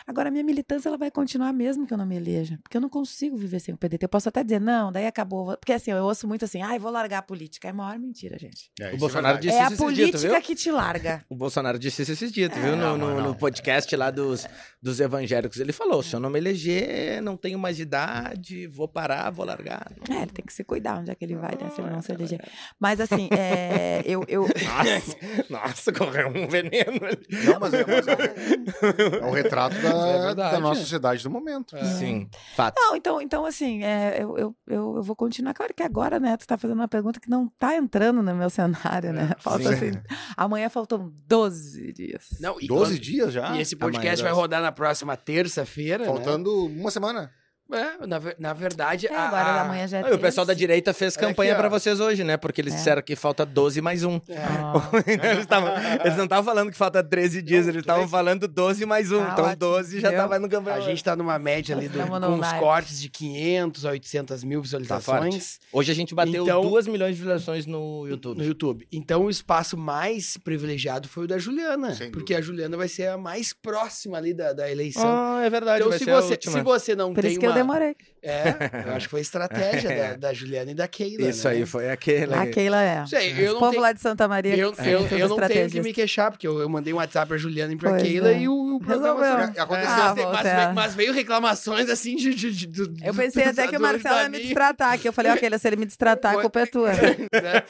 Agora, 0.06 0.28
a 0.28 0.30
minha 0.32 0.44
militância 0.44 0.88
ela 0.88 0.98
vai 0.98 1.10
continuar 1.10 1.52
mesmo 1.52 1.86
que 1.86 1.92
eu 1.94 1.98
não 1.98 2.06
me 2.06 2.16
eleja, 2.16 2.58
porque 2.62 2.76
eu 2.76 2.80
não 2.80 2.88
consigo 2.88 3.36
viver 3.36 3.60
sem 3.60 3.74
o 3.74 3.76
PDT. 3.76 4.04
Eu 4.04 4.08
posso 4.08 4.28
até 4.28 4.42
dizer, 4.42 4.60
não, 4.60 4.90
daí 4.90 5.06
acabou. 5.06 5.56
Porque 5.56 5.72
assim, 5.72 5.90
eu 5.92 6.04
ouço 6.04 6.26
muito 6.26 6.44
assim, 6.44 6.62
ai, 6.62 6.78
vou 6.78 6.90
largar 6.90 7.18
a 7.18 7.22
política. 7.22 7.68
É 7.68 7.70
a 7.70 7.74
maior 7.74 7.98
mentira, 7.98 8.38
gente. 8.38 8.70
É, 8.80 8.86
O 8.86 8.88
isso 8.90 8.98
Bolsonaro 8.98 9.38
é 9.38 9.40
disse 9.40 9.54
é 9.56 9.60
a 9.60 9.66
isso 9.66 9.68
dias, 9.70 9.78
tu 9.78 9.84
política 9.84 10.32
viu? 10.34 10.42
que 10.42 10.54
te 10.54 10.70
larga. 10.70 11.24
O 11.30 11.36
Bolsonaro 11.36 11.78
disse 11.78 12.02
isso 12.02 12.12
esses 12.12 12.32
dias, 12.32 12.50
tu 12.52 12.58
viu? 12.58 12.76
No, 12.76 12.96
não, 12.96 12.98
no- 12.98 13.14
não. 13.16 13.22
no 13.28 13.34
podcast 13.36 13.94
lá 13.96 14.10
dos, 14.10 14.46
dos 14.82 14.98
evangélicos. 15.00 15.58
Ele 15.60 15.72
falou: 15.72 16.02
se 16.02 16.14
eu 16.14 16.20
não 16.20 16.28
me 16.30 16.38
eleger, 16.38 17.22
não 17.22 17.36
tenho 17.36 17.58
mais 17.58 17.78
idade, 17.78 18.66
vou 18.66 18.88
parar, 18.88 19.30
vou 19.30 19.44
largar. 19.46 19.92
É, 20.10 20.22
ele 20.22 20.30
tem 20.32 20.44
que 20.44 20.52
se 20.52 20.64
cuidar 20.64 20.98
onde 20.98 21.10
é 21.10 21.14
que 21.14 21.24
ele 21.24 21.36
vai, 21.36 21.52
né, 21.60 21.70
se 21.70 21.80
ele 21.80 21.90
não 21.90 22.02
se 22.02 22.12
eleger. 22.12 22.40
Mas 22.78 23.00
assim, 23.00 23.28
é, 23.30 24.02
eu, 24.04 24.24
eu, 24.28 24.42
Nossa, 24.64 25.16
nossa, 25.50 25.92
correu 26.24 26.44
um 26.44 26.48
veneno 26.48 27.04
ali. 27.04 27.44
Não, 27.44 27.60
mas 27.60 27.74
é, 27.74 27.84
mas 27.86 28.06
é, 28.08 29.18
é 29.20 29.24
o 29.26 29.30
retrato 29.30 29.74
da, 29.80 29.88
É 30.08 30.22
verdade. 30.26 30.52
da 30.52 30.60
nossa 30.60 30.80
sociedade 30.80 31.22
do 31.22 31.30
momento. 31.30 31.76
Sim, 31.98 32.28
fato. 32.54 32.74
Não, 32.78 32.96
então, 32.96 33.20
então 33.20 33.44
assim, 33.46 33.82
é, 33.84 34.16
eu, 34.22 34.36
eu, 34.38 34.56
eu, 34.66 34.96
eu 34.96 35.02
vou 35.02 35.16
continuar. 35.16 35.54
Claro 35.54 35.72
que 35.74 35.82
agora, 35.82 36.18
né, 36.20 36.36
tu 36.36 36.46
tá 36.46 36.56
fazendo 36.58 36.78
uma 36.78 36.88
pergunta 36.88 37.20
que 37.20 37.28
não 37.30 37.48
tá 37.58 37.76
entrando 37.76 38.22
no 38.22 38.34
meu 38.34 38.50
cenário, 38.50 39.12
né? 39.12 39.30
Falta 39.38 39.64
Sim. 39.64 39.74
assim, 39.74 39.92
amanhã 40.36 40.68
faltam 40.68 41.12
12 41.26 41.92
dias. 41.92 42.28
Não, 42.40 42.60
e 42.60 42.66
12 42.66 42.92
quando- 42.94 43.00
dias 43.00 43.32
já? 43.32 43.56
E 43.56 43.60
esse 43.60 43.76
podcast 43.76 44.20
Amanhã, 44.22 44.34
vai 44.34 44.40
rodar 44.42 44.62
na 44.62 44.72
próxima 44.72 45.16
terça-feira. 45.16 46.04
né? 46.04 46.06
Faltando 46.06 46.66
uma 46.66 46.90
semana. 46.90 47.30
É, 47.72 48.06
na, 48.06 48.20
na 48.38 48.52
verdade. 48.52 49.06
É, 49.06 49.14
agora 49.16 49.42
a- 49.42 49.62
amanhã 49.62 49.86
já 49.86 49.98
é 49.98 50.10
Ah, 50.10 50.14
o 50.14 50.18
pessoal 50.18 50.44
da 50.46 50.54
direita 50.54 50.92
fez 50.92 51.16
campanha 51.16 51.52
aqui, 51.52 51.60
pra 51.60 51.68
ó. 51.68 51.70
vocês 51.70 52.00
hoje, 52.00 52.24
né? 52.24 52.36
Porque 52.36 52.60
eles 52.60 52.74
É. 52.74 52.76
disseram 52.76 53.02
que 53.02 53.14
falta 53.16 53.44
12 53.46 53.80
mais 53.80 54.02
um. 54.04 54.20
É. 54.28 54.36
Ah, 54.38 54.72
eles, 55.34 55.46
tavam- 55.46 55.72
eles 56.04 56.16
não 56.16 56.24
estavam 56.24 56.44
falando 56.44 56.70
que 56.70 56.76
falta 56.76 57.02
13 57.02 57.40
dias, 57.42 57.66
eles 57.68 57.80
estavam 57.80 58.08
falando 58.08 58.46
12 58.48 58.84
mais 58.86 59.12
um. 59.12 59.18
Tá 59.20 59.32
então 59.32 59.44
ótimo, 59.44 59.56
12 59.56 60.00
já 60.00 60.08
viu? 60.10 60.18
tava 60.18 60.38
no 60.38 60.48
campanha. 60.48 60.76
A 60.76 60.80
gente 60.80 61.02
tá 61.04 61.14
numa 61.16 61.38
média 61.38 61.76
ali 61.76 61.88
do, 61.88 61.98
com 61.98 62.16
uns 62.34 62.52
cortes 62.54 63.00
de 63.00 63.08
500 63.08 63.84
a 63.86 63.90
800 63.90 64.44
mil 64.44 64.60
Tá 64.60 64.62
visualizações 64.62 65.58
Hoje 65.72 65.90
a 65.92 65.94
gente 65.94 66.14
bateu 66.14 66.42
Então- 66.44 66.62
2 66.62 66.86
milhões 66.86 67.14
de 67.14 67.20
visualizações 67.22 67.66
no 67.66 68.06
YouTube. 68.08 68.38
no 68.38 68.44
YouTube. 68.44 68.86
Então 68.92 69.24
o 69.24 69.30
espaço 69.30 69.76
mais 69.76 70.36
privilegiado 70.36 71.08
foi 71.08 71.24
o 71.24 71.26
da 71.28 71.38
Juliana. 71.38 71.94
Sem 71.94 72.10
porque 72.10 72.34
a 72.34 72.40
Juliana 72.40 72.76
vai 72.76 72.88
ser 72.88 73.08
a 73.08 73.16
mais 73.18 73.52
próxima 73.52 74.18
ali 74.18 74.34
da, 74.34 74.52
da 74.52 74.70
eleição. 74.70 75.02
Ah, 75.06 75.42
é 75.44 75.50
verdade, 75.50 75.78
então, 75.78 75.90
vai 75.90 75.98
se 75.98 76.04
você, 76.04 76.38
se 76.40 76.60
você 76.62 76.94
não 76.96 77.12
por 77.14 77.22
tem 77.22 77.30
isso 77.32 77.40
que 77.40 77.46
uma... 77.46 77.54
demorei. 77.62 77.96
É, 78.22 78.86
eu 78.86 78.92
acho 78.92 79.06
que 79.06 79.10
foi 79.10 79.20
estratégia 79.22 79.96
da, 79.96 80.16
da 80.16 80.32
Juliana 80.34 80.70
e 80.70 80.74
da 80.74 80.86
Keila. 80.86 81.26
Isso 81.28 81.48
né? 81.48 81.54
aí 81.54 81.64
foi 81.66 81.90
aquele. 81.90 82.34
A 82.34 82.46
Keila 82.46 82.82
é. 82.82 83.06
Sei, 83.06 83.32
eu 83.32 83.50
o 83.50 83.52
não 83.54 83.58
povo 83.60 83.70
tenho- 83.70 83.82
lá 83.82 83.92
de 83.92 84.00
Santa 84.00 84.28
Maria. 84.28 84.54
Eu, 84.54 84.72
que 84.74 84.80
eu, 84.86 85.06
eu 85.06 85.28
não 85.28 85.36
tenho 85.38 85.70
que 85.70 85.80
me 85.80 85.92
queixar, 85.94 86.30
porque 86.30 86.46
eu, 86.46 86.58
eu 86.60 86.68
mandei 86.68 86.92
um 86.92 86.96
WhatsApp 86.96 87.28
pra 87.28 87.38
Juliana 87.38 87.72
e 87.72 87.76
pra 87.76 87.90
Pois 87.90 88.02
Keila 88.02 88.30
é. 88.32 88.40
e 88.40 88.48
o, 88.48 88.76
o 88.76 88.80
programa... 88.80 89.20
Resolveu. 89.24 89.62
Aconteceu. 89.62 89.90
Ah, 89.90 90.14
mas, 90.14 90.42
mas, 90.44 90.74
mas 90.74 90.94
veio 90.94 91.12
reclamações 91.14 91.88
assim 91.88 92.14
de. 92.16 92.34
de, 92.34 92.50
de- 92.52 92.66
do- 92.66 92.94
Eu 93.02 93.14
pensei 93.14 93.44
até 93.44 93.66
que 93.68 93.76
o 93.76 93.80
Marcelo 93.80 94.16
ia 94.20 94.28
me 94.28 94.38
destratar, 94.38 94.98
que 94.98 95.08
eu 95.08 95.12
falei, 95.14 95.32
ok, 95.32 95.58
se 95.58 95.66
ele 95.68 95.76
me 95.76 95.86
destratar, 95.86 96.36
a 96.36 96.40
culpa 96.42 96.60
é 96.60 96.66
tua. 96.66 96.90
né? 96.92 97.62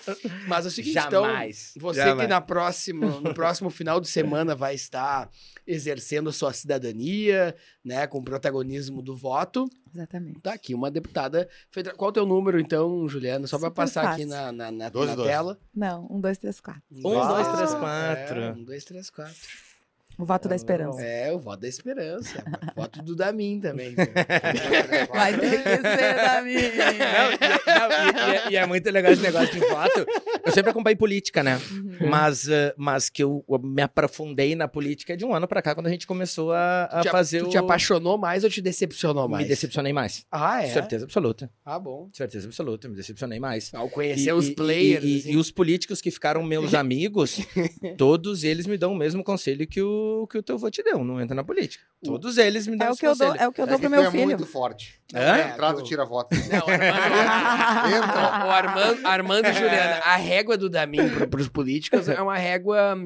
Mas 0.48 0.64
é 0.64 0.68
o 0.68 0.70
seguinte, 0.72 0.94
Jamais. 0.94 1.72
então, 1.76 1.88
você 1.92 2.00
Jamais. 2.00 2.20
que 2.22 2.26
na 2.26 2.40
próxima, 2.40 3.06
no 3.20 3.32
próximo 3.32 3.70
final 3.70 4.00
de 4.00 4.08
semana 4.08 4.54
vai 4.56 4.74
estar 4.74 5.28
exercendo 5.66 6.28
a 6.30 6.32
sua 6.32 6.52
cidadania, 6.52 7.54
né, 7.84 8.06
com 8.06 8.18
o 8.18 8.22
protagonismo 8.22 9.02
do 9.02 9.16
voto, 9.16 9.68
Exatamente. 9.94 10.40
tá 10.40 10.52
aqui 10.52 10.74
uma 10.74 10.90
deputada 10.90 11.48
federal. 11.70 11.96
Qual 11.96 12.10
o 12.10 12.12
teu 12.12 12.26
número, 12.26 12.60
então, 12.60 13.08
Juliana? 13.08 13.46
Só 13.46 13.58
para 13.58 13.70
passar 13.70 14.12
aqui 14.12 14.26
fácil. 14.26 14.28
na, 14.28 14.52
na, 14.52 14.70
na, 14.70 14.88
Doze, 14.88 15.08
na 15.08 15.14
doze. 15.14 15.28
tela. 15.28 15.58
Não, 15.74 16.06
um, 16.10 16.20
dois, 16.20 16.38
três, 16.38 16.60
quatro. 16.60 16.82
Um, 16.92 17.02
dois, 17.02 17.48
três, 17.48 17.74
quatro. 17.74 18.40
É, 18.40 18.52
um, 18.52 18.64
dois, 18.64 18.84
três, 18.84 19.10
quatro. 19.10 19.34
O 20.20 20.24
voto 20.24 20.48
da 20.48 20.54
esperança. 20.56 21.02
É, 21.02 21.32
o 21.32 21.38
voto 21.38 21.60
da 21.60 21.68
esperança. 21.68 22.44
o 22.76 22.80
voto 22.80 23.02
do 23.02 23.16
Damin 23.16 23.60
também. 23.60 23.94
Vai 25.12 25.38
ter 25.38 25.62
que 25.62 25.76
ser 25.76 26.14
da 26.16 26.42
minha. 26.42 26.60
Não, 26.60 26.92
e, 26.92 26.98
não, 26.98 27.90
e- 27.90 28.32
e 28.32 28.36
é, 28.36 28.50
e 28.52 28.56
é 28.56 28.66
muito 28.66 28.90
legal 28.90 29.12
esse 29.12 29.22
negócio 29.22 29.52
de 29.52 29.60
voto. 29.60 30.06
Eu 30.44 30.52
sempre 30.52 30.70
acompanhei 30.70 30.96
política, 30.96 31.42
né? 31.42 31.60
Mas, 32.08 32.48
eh, 32.48 32.74
mas 32.76 33.08
que 33.08 33.22
eu, 33.22 33.44
eu 33.48 33.58
me 33.58 33.82
aprofundei 33.82 34.54
na 34.54 34.66
política 34.68 35.16
de 35.16 35.24
um 35.24 35.34
ano 35.34 35.46
pra 35.48 35.62
cá, 35.62 35.74
quando 35.74 35.86
a 35.86 35.90
gente 35.90 36.06
começou 36.06 36.52
a, 36.52 36.84
a 36.84 37.00
te, 37.02 37.10
fazer 37.10 37.40
tu 37.40 37.46
o... 37.46 37.50
te 37.50 37.58
apaixonou 37.58 38.18
mais 38.18 38.44
ou 38.44 38.50
te 38.50 38.60
decepcionou 38.60 39.28
mais? 39.28 39.44
Me 39.44 39.48
decepcionei 39.48 39.92
mais. 39.92 40.24
Ah, 40.30 40.62
é? 40.62 40.68
Certeza 40.68 41.04
absoluta. 41.04 41.50
Ah, 41.64 41.78
bom. 41.78 42.08
Certeza 42.12 42.46
absoluta, 42.46 42.88
me 42.88 42.94
decepcionei 42.96 43.38
mais. 43.40 43.72
Ao 43.74 43.88
conhecer 43.88 44.32
os 44.32 44.50
players. 44.50 45.04
E, 45.04 45.08
e- 45.08 45.18
assim. 45.20 45.30
e 45.32 45.36
os 45.36 45.50
políticos 45.50 46.00
que 46.00 46.10
ficaram 46.10 46.42
meus 46.42 46.74
amigos, 46.74 47.38
todos 47.96 48.44
eles 48.44 48.66
me 48.66 48.76
dão 48.76 48.92
o 48.92 48.96
mesmo 48.96 49.22
conselho 49.22 49.66
que 49.66 49.80
o, 49.82 50.09
que 50.30 50.38
o 50.38 50.42
teu 50.42 50.56
avô 50.56 50.70
te 50.70 50.82
deu. 50.82 51.02
Não 51.04 51.20
entra 51.20 51.34
na 51.34 51.42
política. 51.44 51.84
Todos 52.04 52.38
eles 52.38 52.66
me 52.66 52.76
dão 52.76 52.88
É 52.88 52.90
o 52.92 52.96
que 52.96 53.06
eu 53.06 53.14
dou, 53.16 53.26
conselho. 53.28 53.44
é 53.44 53.48
o 53.48 53.52
que 53.52 53.60
eu 53.60 53.64
É 53.64 53.68
dou 53.68 53.76
que 53.78 53.82
pro 53.88 53.90
meu 53.90 54.02
é 54.02 54.10
filho. 54.10 54.24
muito 54.24 54.46
forte. 54.46 55.00
Hã? 55.14 55.36
É, 55.36 55.48
entrada 55.50 55.78
tu- 55.78 55.84
tira 55.84 56.04
voto. 56.04 56.34
Não, 56.34 56.66
Armando, 56.68 57.96
Entra. 57.96 58.46
o 58.46 58.50
Armando, 58.50 59.06
Armando 59.06 59.46
e 59.48 59.52
Juliana, 59.52 59.96
a 60.04 60.16
régua 60.16 60.56
do 60.56 60.68
Damin 60.70 61.08
para 61.28 61.40
os 61.40 61.48
políticos 61.48 62.08
é 62.08 62.20
uma 62.20 62.36
régua. 62.36 62.96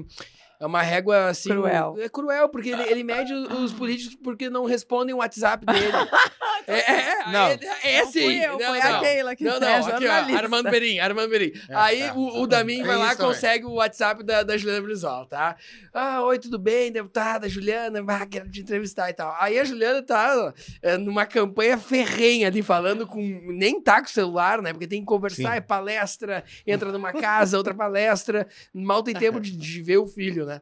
É 0.61 0.67
uma 0.67 0.83
régua 0.83 1.27
assim. 1.27 1.49
Cruel. 1.51 1.97
É 1.99 2.09
cruel, 2.09 2.49
porque 2.49 2.71
ele, 2.71 2.83
ele 2.85 3.03
mede 3.05 3.33
os 3.35 3.73
políticos 3.73 4.17
porque 4.23 4.49
não 4.49 4.65
respondem 4.65 5.15
o 5.15 5.19
WhatsApp 5.19 5.67
dele. 5.67 5.93
É, 6.67 6.79
é, 6.79 7.33
Não. 7.33 7.47
é, 7.47 7.59
é 7.83 8.05
Não 8.05 8.13
sim. 8.13 8.23
fui 8.23 8.45
eu, 8.45 8.53
não, 8.53 8.67
foi 8.67 8.79
não. 8.79 8.97
a 8.97 9.01
Keila 9.01 9.37
que 9.37 9.45
Não, 9.45 9.57
é 9.57 9.61
não, 9.61 9.87
aqui, 9.87 10.07
ó. 10.07 10.37
Armando 10.37 10.71
Berim, 10.71 10.99
Armando 10.99 11.29
Berim. 11.29 11.53
Aí 11.71 12.03
é. 12.03 12.13
o, 12.13 12.43
o 12.43 12.47
Damin 12.47 12.83
vai 12.83 12.97
lá 12.97 13.13
e 13.13 13.17
consegue 13.17 13.67
o 13.67 13.75
WhatsApp 13.75 14.23
da, 14.23 14.43
da 14.43 14.57
Juliana 14.57 14.83
Brizola, 14.83 15.27
tá? 15.27 15.57
Ah, 15.93 16.23
oi, 16.23 16.39
tudo 16.39 16.59
bem, 16.59 16.91
deputada 16.91 17.49
Juliana? 17.49 18.05
Ah, 18.07 18.27
quero 18.27 18.51
te 18.51 18.61
entrevistar 18.61 19.11
e 19.11 19.13
tal. 19.13 19.35
Aí 19.39 19.59
a 19.59 19.65
Juliana 19.65 20.03
tá 20.03 20.53
é, 20.83 20.97
numa 20.97 21.27
campanha 21.27 21.77
ferrenha 21.79 22.49
ali, 22.49 22.63
falando 22.63 23.07
com. 23.07 23.21
Nem 23.21 23.81
tá 23.81 24.01
com 24.01 24.07
o 24.07 24.11
celular, 24.11 24.63
né? 24.63 24.73
Porque 24.73 24.87
tem 24.87 25.01
que 25.01 25.07
conversar, 25.07 25.53
Sim. 25.53 25.57
é 25.57 25.61
palestra, 25.61 26.45
entra 26.67 26.91
numa 26.93 27.13
casa, 27.13 27.57
outra 27.59 27.75
palestra. 27.75 28.47
Mal 28.73 29.03
tem 29.03 29.15
tempo 29.15 29.41
de, 29.41 29.51
de 29.51 29.83
ver 29.83 29.99
o 29.99 30.07
filho, 30.07 30.47
né? 30.47 30.61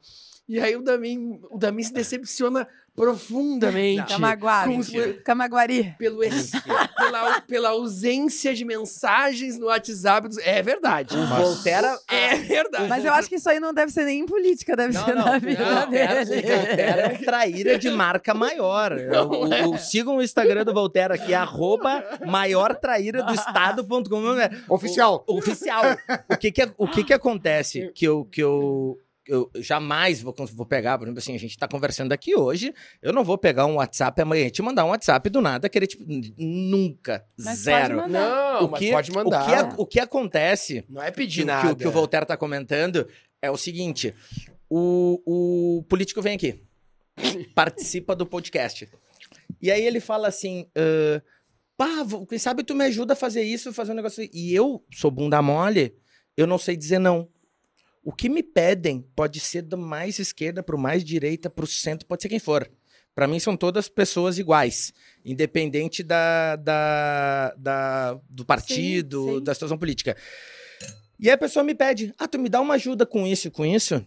E 0.49 0.59
aí 0.61 0.77
o 0.77 0.83
Damin, 0.83 1.41
o 1.51 1.57
Damin 1.59 1.83
se 1.83 1.93
decepciona 1.93 2.67
profundamente. 2.95 4.07
Camaguari. 4.13 4.71
Com 4.73 4.79
os- 4.81 4.91
Camaguari. 5.25 5.95
pelo 5.99 6.23
ex- 6.23 6.51
pela, 6.97 7.41
pela 7.41 7.69
ausência 7.71 8.53
de 8.55 8.65
mensagens 8.65 9.59
no 9.59 9.67
WhatsApp. 9.67 10.29
dos- 10.29 10.39
É 10.39 10.61
verdade. 10.63 11.17
O 11.17 11.27
Voltaire... 11.27 11.87
É 12.09 12.37
verdade. 12.37 12.89
Mas 12.89 13.05
eu 13.05 13.13
acho 13.15 13.29
que 13.29 13.37
isso 13.37 13.49
aí 13.49 13.59
não 13.61 13.73
deve 13.73 13.91
ser 13.93 14.05
nem 14.05 14.21
em 14.21 14.27
política, 14.27 14.77
deve 14.77 14.93
Não, 14.93 15.05
ser 15.05 15.15
não, 15.15 15.25
na 15.25 15.39
vida 15.39 15.65
não, 15.65 15.81
Voltaire, 15.83 16.25
dele. 16.27 16.41
o 16.53 16.57
Voltaire 16.57 17.01
é 17.01 17.09
um 17.19 17.25
traíra 17.25 17.79
de 17.79 17.91
marca 17.91 18.35
maior. 18.35 18.93
O- 18.93 19.71
o- 19.71 19.71
o- 19.75 19.79
sigam 19.79 20.17
o 20.17 20.23
Instagram 20.23 20.65
do 20.65 20.75
Voltaire 20.75 21.15
aqui, 21.15 21.33
arroba 21.33 22.05
maior 22.27 22.75
traíra 22.75 23.23
do 23.23 23.33
estado.com. 23.33 24.23
Oficial. 24.69 25.25
O- 25.27 25.39
oficial. 25.39 25.83
O 26.29 26.37
que 26.37 26.53
que, 26.53 26.71
o 26.77 26.87
que 26.89 27.05
que 27.05 27.13
acontece 27.15 27.91
que 27.95 28.05
eu, 28.07 28.25
que 28.27 28.43
eu, 28.43 28.99
eu 29.27 29.51
jamais 29.57 30.21
vou, 30.21 30.35
vou 30.53 30.67
pegar, 30.67 30.99
por 30.99 31.05
exemplo, 31.05 31.19
assim, 31.19 31.35
a 31.35 31.39
gente 31.39 31.57
tá 31.57 31.69
conversando 31.69 32.13
aqui 32.13 32.35
hoje, 32.37 32.75
eu 33.01 33.13
não 33.13 33.23
vou 33.23 33.39
pegar 33.39 33.67
um 33.67 33.77
WhatsApp 33.77 34.21
amanhã 34.21 34.47
e 34.47 34.51
te 34.51 34.63
mandar 34.63 34.85
um 34.85 34.89
WhatsApp 34.89 35.29
do 35.31 35.41
nada, 35.41 35.69
querer, 35.69 35.87
tipo, 35.87 36.05
nunca, 36.37 37.25
Mas 37.39 37.59
zero. 37.61 37.97
pode 37.97 38.09
mandar. 38.09 38.55
Não, 38.61 38.67
o 38.67 38.71
mas 38.71 38.81
que, 38.81 38.91
pode 38.91 39.13
mandar. 39.13 39.43
O 39.43 39.75
que, 39.77 39.83
o 39.83 39.87
que 39.87 40.01
acontece 40.01 40.85
Não 40.89 41.03
é 41.03 41.11
pedir 41.11 41.41
que, 41.43 41.47
nada. 41.47 41.67
que, 41.69 41.73
o- 41.73 41.77
que 41.77 41.87
o 41.89 41.91
Voltaire 41.93 42.27
tá 42.27 42.37
comentando 42.37 43.07
é 43.41 43.51
o 43.51 43.57
seguinte: 43.57 44.15
o, 44.69 45.21
o 45.79 45.83
político 45.85 46.21
vem 46.23 46.35
aqui, 46.35 46.61
participa 47.55 48.15
do 48.17 48.27
podcast. 48.27 48.89
E 49.61 49.71
aí 49.71 49.85
ele 49.85 50.01
fala 50.01 50.29
assim: 50.29 50.67
"Ah, 50.77 51.23
pá, 51.77 51.89
quem 52.29 52.39
sabe 52.39 52.65
tu 52.65 52.75
me 52.75 52.85
ajuda 52.85 53.13
a 53.13 53.17
fazer 53.17 53.43
isso, 53.43 53.73
fazer 53.73 53.93
um 53.93 53.97
negócio. 53.97 54.23
assim." 54.23 54.31
E 54.35 54.55
eu 54.55 54.85
sou 54.93 55.11
bunda 55.11 55.41
mole, 55.43 55.95
eu 56.37 56.47
não 56.47 56.59
sei 56.59 56.77
dizer 56.77 56.99
não. 56.99 57.29
O 58.05 58.13
que 58.13 58.29
me 58.29 58.43
pedem 58.43 59.01
pode 59.15 59.39
ser 59.39 59.63
da 59.63 59.77
mais 59.77 60.19
esquerda 60.19 60.63
pro 60.63 60.77
mais 60.79 61.05
direita, 61.05 61.49
pro 61.49 61.67
centro, 61.67 62.07
pode 62.07 62.23
ser 62.23 62.29
quem 62.29 62.39
for. 62.41 62.69
Pra 63.15 63.29
mim 63.29 63.39
são 63.39 63.57
todas 63.57 63.89
pessoas 63.89 64.39
iguais, 64.39 64.93
independente 65.25 66.03
da, 66.03 66.57
da, 66.57 67.55
da- 67.59 68.21
do 68.29 68.45
partido, 68.45 69.35
sim. 69.39 69.45
da 69.45 69.53
situação 69.55 69.77
política. 69.79 70.17
E 71.21 71.29
aí 71.29 71.35
a 71.35 71.39
pessoa 71.39 71.63
me 71.63 71.75
pede, 71.75 72.13
ah, 72.19 72.27
tu 72.27 72.39
me 72.39 72.49
dá 72.49 72.61
uma 72.61 72.75
ajuda 72.75 73.05
com 73.07 73.27
isso 73.27 73.49
e 73.49 73.51
com 73.51 73.65
isso? 73.65 74.05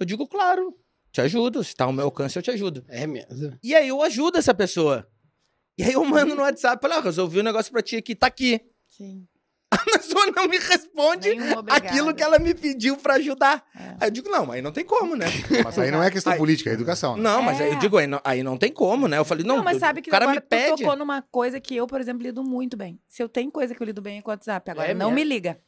Eu 0.00 0.06
digo, 0.06 0.26
claro, 0.26 0.74
te 1.12 1.20
ajudo, 1.20 1.62
se 1.62 1.74
tá 1.76 1.84
ao 1.84 1.92
meu 1.92 2.06
alcance 2.06 2.36
eu 2.36 2.42
te 2.42 2.50
ajudo. 2.50 2.84
É 2.88 3.06
mesmo. 3.06 3.56
E 3.62 3.74
aí 3.74 3.88
eu 3.88 4.02
ajudo 4.02 4.38
essa 4.38 4.54
pessoa. 4.54 5.06
E 5.78 5.84
aí 5.84 5.92
eu 5.92 6.04
mando 6.04 6.34
no 6.34 6.40
WhatsApp, 6.42 6.80
falo, 6.80 6.94
ah, 6.94 7.00
resolvi 7.02 7.40
um 7.40 7.44
negócio 7.44 7.70
pra 7.70 7.82
ti 7.82 7.96
aqui, 7.96 8.14
tá 8.14 8.26
aqui. 8.26 8.60
Sim. 8.88 9.26
A 9.86 9.98
pessoa 9.98 10.26
não 10.34 10.46
me 10.48 10.58
responde 10.58 11.30
aquilo 11.70 12.14
que 12.14 12.22
ela 12.22 12.38
me 12.38 12.54
pediu 12.54 12.96
pra 12.96 13.14
ajudar. 13.14 13.64
É. 13.74 13.80
Aí 14.00 14.08
eu 14.08 14.10
digo, 14.10 14.28
não, 14.30 14.50
aí 14.50 14.62
não 14.62 14.72
tem 14.72 14.84
como, 14.84 15.14
né? 15.16 15.26
Mas 15.64 15.78
aí 15.78 15.90
não 15.90 16.02
é 16.02 16.10
questão 16.10 16.32
Aí- 16.32 16.38
política, 16.38 16.70
é 16.70 16.72
educação. 16.72 17.16
né? 17.16 17.22
Não, 17.22 17.42
mas 17.42 17.60
aí 17.60 17.68
eu 17.68 17.74
É. 17.74 17.78
digo, 17.78 17.96
aí 17.98 18.06
não, 18.06 18.20
aí 18.24 18.42
não 18.42 18.56
tem 18.56 18.72
como, 18.72 19.06
né? 19.08 19.18
Eu 19.18 19.24
falei, 19.24 19.44
não, 19.44 19.56
Não, 19.58 19.64
mas 19.64 19.76
o 19.76 19.80
sabe 19.80 20.00
que 20.02 20.10
cara 20.10 20.24
agora 20.24 20.40
me 20.40 20.46
pede. 20.46 20.72
tu 20.72 20.76
tocou 20.78 20.96
numa 20.96 21.22
coisa 21.22 21.60
que 21.60 21.74
eu, 21.76 21.86
por 21.86 22.00
exemplo, 22.00 22.22
lido 22.22 22.42
muito 22.42 22.76
bem. 22.76 23.00
Se 23.08 23.22
eu 23.22 23.28
tenho 23.28 23.50
coisa 23.50 23.74
que 23.74 23.82
eu 23.82 23.86
lido 23.86 24.00
bem 24.02 24.18
é 24.18 24.22
com 24.22 24.30
o 24.30 24.32
WhatsApp, 24.32 24.70
agora 24.70 24.88
É 24.90 24.94
não 24.94 25.10
mesmo? 25.10 25.14
me 25.16 25.24
liga. 25.24 25.58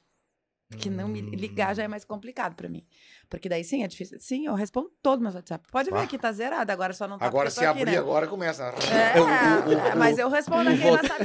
Porque 0.70 0.90
não 0.90 1.08
me 1.08 1.22
ligar 1.22 1.74
já 1.74 1.82
é 1.84 1.88
mais 1.88 2.04
complicado 2.04 2.54
pra 2.54 2.68
mim. 2.68 2.84
Porque 3.30 3.48
daí 3.48 3.64
sim, 3.64 3.82
é 3.82 3.88
difícil. 3.88 4.18
Sim, 4.20 4.44
eu 4.46 4.52
respondo 4.54 4.90
todos 5.02 5.22
meus 5.22 5.34
WhatsApp. 5.34 5.66
Pode 5.72 5.90
ver 5.90 5.96
Ah. 6.00 6.06
que 6.06 6.18
tá 6.18 6.30
zerado, 6.30 6.70
agora 6.70 6.92
só 6.92 7.08
não 7.08 7.16
tá 7.16 7.24
Agora 7.24 7.48
se 7.48 7.60
aqui, 7.64 7.80
abrir, 7.80 7.92
né? 7.92 7.96
agora 7.98 8.26
começa. 8.26 8.64
É, 8.64 9.16
O- 9.18 9.22
o- 9.24 9.94
o- 9.94 9.98
mas 9.98 10.18
eu 10.18 10.28
respondo 10.28 10.68
aqui 10.68 10.84
na 10.90 11.02
sala. 11.08 11.24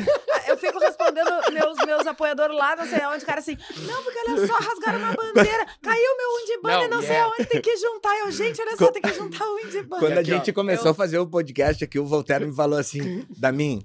Eu 0.64 0.72
fico 0.72 0.80
respondendo 0.80 1.30
meus, 1.52 1.86
meus 1.86 2.08
apoiadores 2.08 2.56
lá, 2.56 2.76
não 2.76 2.86
sei 2.86 3.02
aonde, 3.02 3.26
cara 3.26 3.40
assim, 3.40 3.58
não, 3.86 4.04
porque 4.04 4.20
olha 4.28 4.48
só, 4.48 4.54
rasgaram 4.54 5.00
uma 5.00 5.14
bandeira, 5.14 5.66
caiu 5.82 6.18
meu 6.18 6.42
Undibana, 6.42 6.88
Não, 6.88 6.98
não, 6.98 7.02
sei 7.02 7.16
é. 7.16 7.22
aonde, 7.22 7.46
tem 7.46 7.62
que 7.62 7.78
juntar. 7.78 8.18
Eu, 8.20 8.32
gente, 8.32 8.62
olha 8.62 8.78
só, 8.78 8.92
tem 8.92 9.02
que 9.02 9.14
juntar 9.14 9.46
o 9.46 9.56
Undibana. 9.58 10.00
Quando 10.00 10.18
a 10.18 10.24
gente 10.24 10.54
começou 10.54 10.92
a 10.92 10.94
fazer 10.94 11.18
o 11.18 11.28
podcast 11.28 11.84
aqui, 11.84 12.00
o 12.00 12.06
Voltaire 12.06 12.46
me 12.46 12.56
falou 12.56 12.80
assim, 12.80 13.26
Damin, 13.38 13.84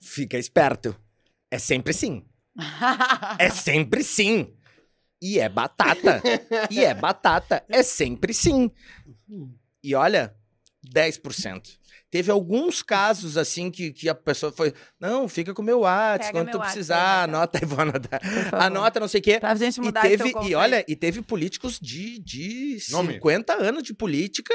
fica 0.00 0.38
esperto. 0.38 0.96
É 1.50 1.58
sempre 1.58 1.92
sim. 1.92 2.24
É 3.38 3.50
sempre 3.50 4.02
sim. 4.02 4.52
E 5.20 5.38
é 5.38 5.48
batata. 5.48 6.22
E 6.70 6.84
é 6.84 6.94
batata. 6.94 7.64
É 7.68 7.82
sempre 7.82 8.32
sim. 8.32 8.70
E 9.82 9.94
olha, 9.94 10.34
10%. 10.86 11.78
Teve 12.14 12.30
alguns 12.30 12.80
casos 12.80 13.36
assim 13.36 13.72
que, 13.72 13.92
que 13.92 14.08
a 14.08 14.14
pessoa 14.14 14.52
foi. 14.52 14.72
Não, 15.00 15.28
fica 15.28 15.52
com 15.52 15.62
o 15.62 15.64
meu 15.64 15.80
WhatsApp, 15.80 16.32
quando 16.32 16.44
meu 16.44 16.52
tu 16.52 16.58
WhatsApp 16.58 16.74
precisar, 16.74 17.20
Raquel. 17.22 17.34
anota 17.34 17.58
favor. 17.66 18.62
Anota, 18.62 19.00
não 19.00 19.08
sei 19.08 19.20
o 19.20 19.24
quê. 19.24 19.40
Pra 19.40 19.52
gente 19.56 19.78
E 19.78 19.80
mudar 19.80 20.06
esse 20.06 20.22
teve, 20.22 20.48
e 20.48 20.54
olha, 20.54 20.84
e 20.86 20.94
teve 20.94 21.22
políticos 21.22 21.76
de, 21.82 22.20
de 22.20 22.78
Nome. 22.92 23.14
50 23.14 23.54
anos 23.54 23.82
de 23.82 23.92
política 23.92 24.54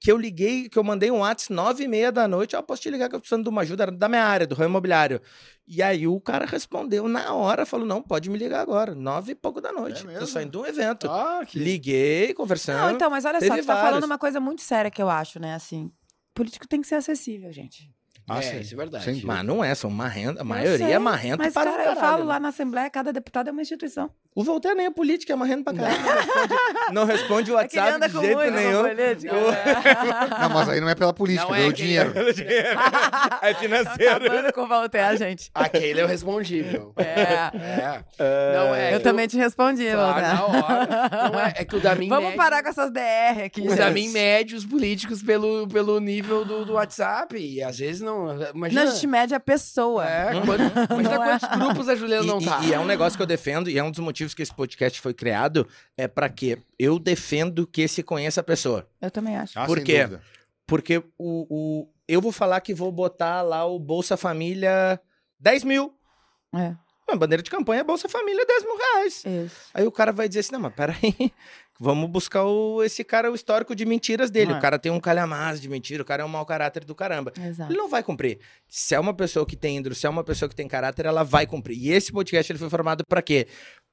que 0.00 0.10
eu 0.10 0.16
liguei, 0.16 0.66
que 0.70 0.78
eu 0.78 0.82
mandei 0.82 1.10
um 1.10 1.18
WhatsApp 1.18 1.52
nove 1.52 1.84
e 1.84 1.88
meia 1.88 2.10
da 2.10 2.26
noite, 2.26 2.56
ó, 2.56 2.62
posso 2.62 2.80
te 2.80 2.88
ligar 2.88 3.10
que 3.10 3.16
eu 3.16 3.18
tô 3.18 3.24
precisando 3.24 3.42
de 3.42 3.50
uma 3.50 3.60
ajuda 3.60 3.90
da 3.90 4.08
minha 4.08 4.24
área, 4.24 4.46
do 4.46 4.54
ramo 4.54 4.70
imobiliário. 4.70 5.20
E 5.68 5.82
aí 5.82 6.06
o 6.06 6.18
cara 6.18 6.46
respondeu 6.46 7.06
na 7.06 7.34
hora, 7.34 7.66
falou, 7.66 7.86
não, 7.86 8.00
pode 8.00 8.30
me 8.30 8.38
ligar 8.38 8.62
agora, 8.62 8.94
nove 8.94 9.32
e 9.32 9.34
pouco 9.34 9.60
da 9.60 9.72
noite, 9.72 10.00
tô 10.00 10.08
mesmo? 10.08 10.26
saindo 10.26 10.52
de 10.52 10.56
um 10.56 10.64
evento. 10.64 11.06
Ah, 11.10 11.42
que... 11.46 11.58
Liguei, 11.58 12.32
conversando. 12.32 12.78
Não, 12.78 12.90
então, 12.92 13.10
mas 13.10 13.26
olha 13.26 13.40
só, 13.40 13.58
tu 13.58 13.66
tá 13.66 13.74
vários. 13.74 13.90
falando 13.90 14.04
uma 14.04 14.16
coisa 14.18 14.40
muito 14.40 14.62
séria 14.62 14.90
que 14.90 15.02
eu 15.02 15.10
acho, 15.10 15.38
né? 15.38 15.54
Assim, 15.54 15.90
político 16.34 16.68
tem 16.68 16.80
que 16.80 16.86
ser 16.86 16.96
acessível, 16.96 17.52
gente. 17.52 17.90
Ah, 18.26 18.38
é, 18.38 18.42
sim. 18.42 18.60
isso 18.60 18.74
é 18.74 18.76
verdade. 18.76 19.04
Sem. 19.04 19.20
Mas 19.22 19.44
não 19.44 19.62
é, 19.62 19.74
são 19.74 19.90
marrenta, 19.90 20.40
a 20.40 20.42
Eu 20.42 20.44
maioria 20.46 20.78
sei, 20.86 20.92
é 20.94 20.98
marrento 20.98 21.38
Mas, 21.38 21.52
para 21.52 21.70
o 21.70 21.76
cara, 21.76 21.90
eu 21.90 21.96
falo 21.96 22.18
né? 22.22 22.28
lá 22.28 22.40
na 22.40 22.48
Assembleia, 22.48 22.88
cada 22.88 23.12
deputado 23.12 23.48
é 23.48 23.52
uma 23.52 23.60
instituição. 23.60 24.10
O 24.34 24.42
Voltaire 24.42 24.76
nem 24.76 24.86
é 24.86 24.90
política, 24.90 25.32
é 25.32 25.36
marrento 25.36 25.62
pra 25.64 25.74
caralho. 25.74 25.96
Não 26.00 26.14
responde, 26.14 26.92
não 26.92 27.06
responde 27.06 27.50
o 27.50 27.54
É 27.54 27.56
WhatsApp 27.56 27.90
anda 27.92 28.08
de 28.08 28.18
jeito 28.20 28.50
nenhum. 28.50 28.82
política. 28.82 29.32
Não, 30.40 30.48
mas 30.50 30.68
aí 30.68 30.80
não 30.80 30.88
é 30.88 30.94
pela 30.94 31.12
política, 31.12 31.46
Não 31.46 31.54
é 31.54 31.64
é 31.64 31.68
o 31.68 31.72
dinheiro. 31.72 32.12
é 32.18 33.54
Tá 33.54 33.60
financeiro. 33.60 34.16
acabando 34.26 34.52
com 34.52 34.60
o 34.62 34.66
Voltaire, 34.68 35.16
gente. 35.16 35.50
Aquele 35.54 36.00
eu 36.00 36.06
respondi, 36.06 36.62
meu. 36.62 36.92
É. 36.96 38.02
É. 38.18 38.54
Não 38.56 38.74
é. 38.74 38.94
Eu 38.94 39.00
também 39.02 39.26
te 39.28 39.36
respondi, 39.36 39.84
Claro, 39.90 40.14
Voltaire. 40.14 40.34
na 40.34 40.44
hora. 40.46 41.30
Não 41.32 41.40
é, 41.40 41.52
é 41.58 41.64
que 41.64 41.76
o 41.76 41.80
Damin 41.80 42.08
Vamos 42.08 42.24
mede, 42.26 42.36
parar 42.36 42.62
com 42.62 42.68
essas 42.70 42.90
DR 42.90 43.44
aqui. 43.44 43.60
O 43.60 43.68
gente. 43.68 43.78
Damin 43.78 44.08
mede 44.08 44.54
os 44.56 44.64
políticos 44.64 45.22
pelo, 45.22 45.68
pelo 45.68 46.00
nível 46.00 46.44
do, 46.44 46.64
do 46.64 46.72
WhatsApp. 46.74 47.36
E 47.36 47.62
às 47.62 47.78
vezes 47.78 48.00
não. 48.00 48.13
Imagina. 48.54 48.84
Não, 48.84 48.90
a 48.90 48.94
gente 48.94 49.06
mede 49.06 49.34
a 49.34 49.40
pessoa. 49.40 50.06
É, 50.08 50.32
quando, 50.44 50.60
imagina 50.90 51.16
Não 51.16 51.24
é. 51.24 51.38
quantos 51.38 51.58
grupos 51.58 51.88
a 51.88 51.94
Juliana 51.94 52.24
E, 52.24 52.26
não 52.26 52.40
e- 52.40 52.44
tá. 52.44 52.60
e 52.64 52.72
é 52.72 52.78
um 52.80 52.84
negócio 52.84 53.16
que 53.16 53.22
eu 53.22 53.26
defendo, 53.26 53.68
e 53.70 53.78
é 53.78 53.82
um 53.82 53.90
dos 53.90 54.00
motivos 54.00 54.34
que 54.34 54.42
esse 54.42 54.54
podcast 54.54 55.00
foi 55.00 55.12
criado, 55.14 55.66
é 55.96 56.06
pra 56.08 56.28
quê? 56.28 56.58
Eu 56.78 56.98
defendo 56.98 57.66
que 57.66 57.86
se 57.88 58.02
conheça 58.02 58.40
a 58.40 58.44
pessoa. 58.44 58.88
Eu 59.00 59.10
também 59.10 59.36
acho. 59.36 59.58
Ah, 59.58 59.66
Por 59.66 59.76
sem 59.78 59.84
quê? 59.86 60.02
dúvida. 60.04 60.22
Porque 60.66 60.98
o, 60.98 61.04
o, 61.48 61.88
eu 62.08 62.20
vou 62.20 62.32
falar 62.32 62.60
que 62.60 62.72
vou 62.74 62.90
botar 62.90 63.42
lá 63.42 63.64
o 63.66 63.78
Bolsa 63.78 64.16
Família 64.16 64.98
10 65.38 65.64
mil. 65.64 65.94
É, 66.54 66.74
A 67.10 67.16
bandeira 67.16 67.42
de 67.42 67.50
campanha 67.50 67.80
é 67.80 67.84
Bolsa 67.84 68.08
Família 68.08 68.46
10 68.46 68.62
mil 68.64 68.76
reais. 68.76 69.24
isso. 69.26 69.56
Aí 69.74 69.86
o 69.86 69.92
cara 69.92 70.10
vai 70.12 70.26
dizer 70.26 70.40
assim, 70.40 70.52
não, 70.52 70.60
mas 70.60 70.74
peraí, 70.74 71.32
vamos 71.80 72.08
buscar 72.10 72.44
o, 72.44 72.82
esse 72.82 73.02
cara, 73.04 73.30
o 73.30 73.34
histórico 73.34 73.74
de 73.74 73.84
mentiras 73.84 74.30
dele. 74.30 74.52
É. 74.52 74.56
O 74.56 74.60
cara 74.60 74.78
tem 74.78 74.92
um 74.92 75.00
calhamaço 75.00 75.60
de 75.60 75.68
mentira, 75.68 76.02
o 76.02 76.06
cara 76.06 76.22
é 76.22 76.26
um 76.26 76.28
mau 76.28 76.46
caráter 76.46 76.84
do 76.84 76.94
caramba. 76.94 77.32
Exato. 77.40 77.70
Ele 77.72 77.78
não 77.78 77.88
vai 77.88 78.02
cumprir. 78.02 78.38
Se 78.68 78.94
é 78.94 79.00
uma 79.00 79.14
pessoa 79.14 79.44
que 79.46 79.56
tem 79.56 79.76
índole, 79.78 79.94
se 79.94 80.06
é 80.06 80.10
uma 80.10 80.24
pessoa 80.24 80.48
que 80.48 80.54
tem 80.54 80.68
caráter, 80.68 81.06
ela 81.06 81.22
vai 81.22 81.46
cumprir. 81.46 81.76
E 81.78 81.90
esse 81.90 82.12
podcast 82.12 82.50
ele 82.52 82.58
foi 82.58 82.70
formado 82.70 83.04
pra 83.08 83.20
quê? 83.22 83.46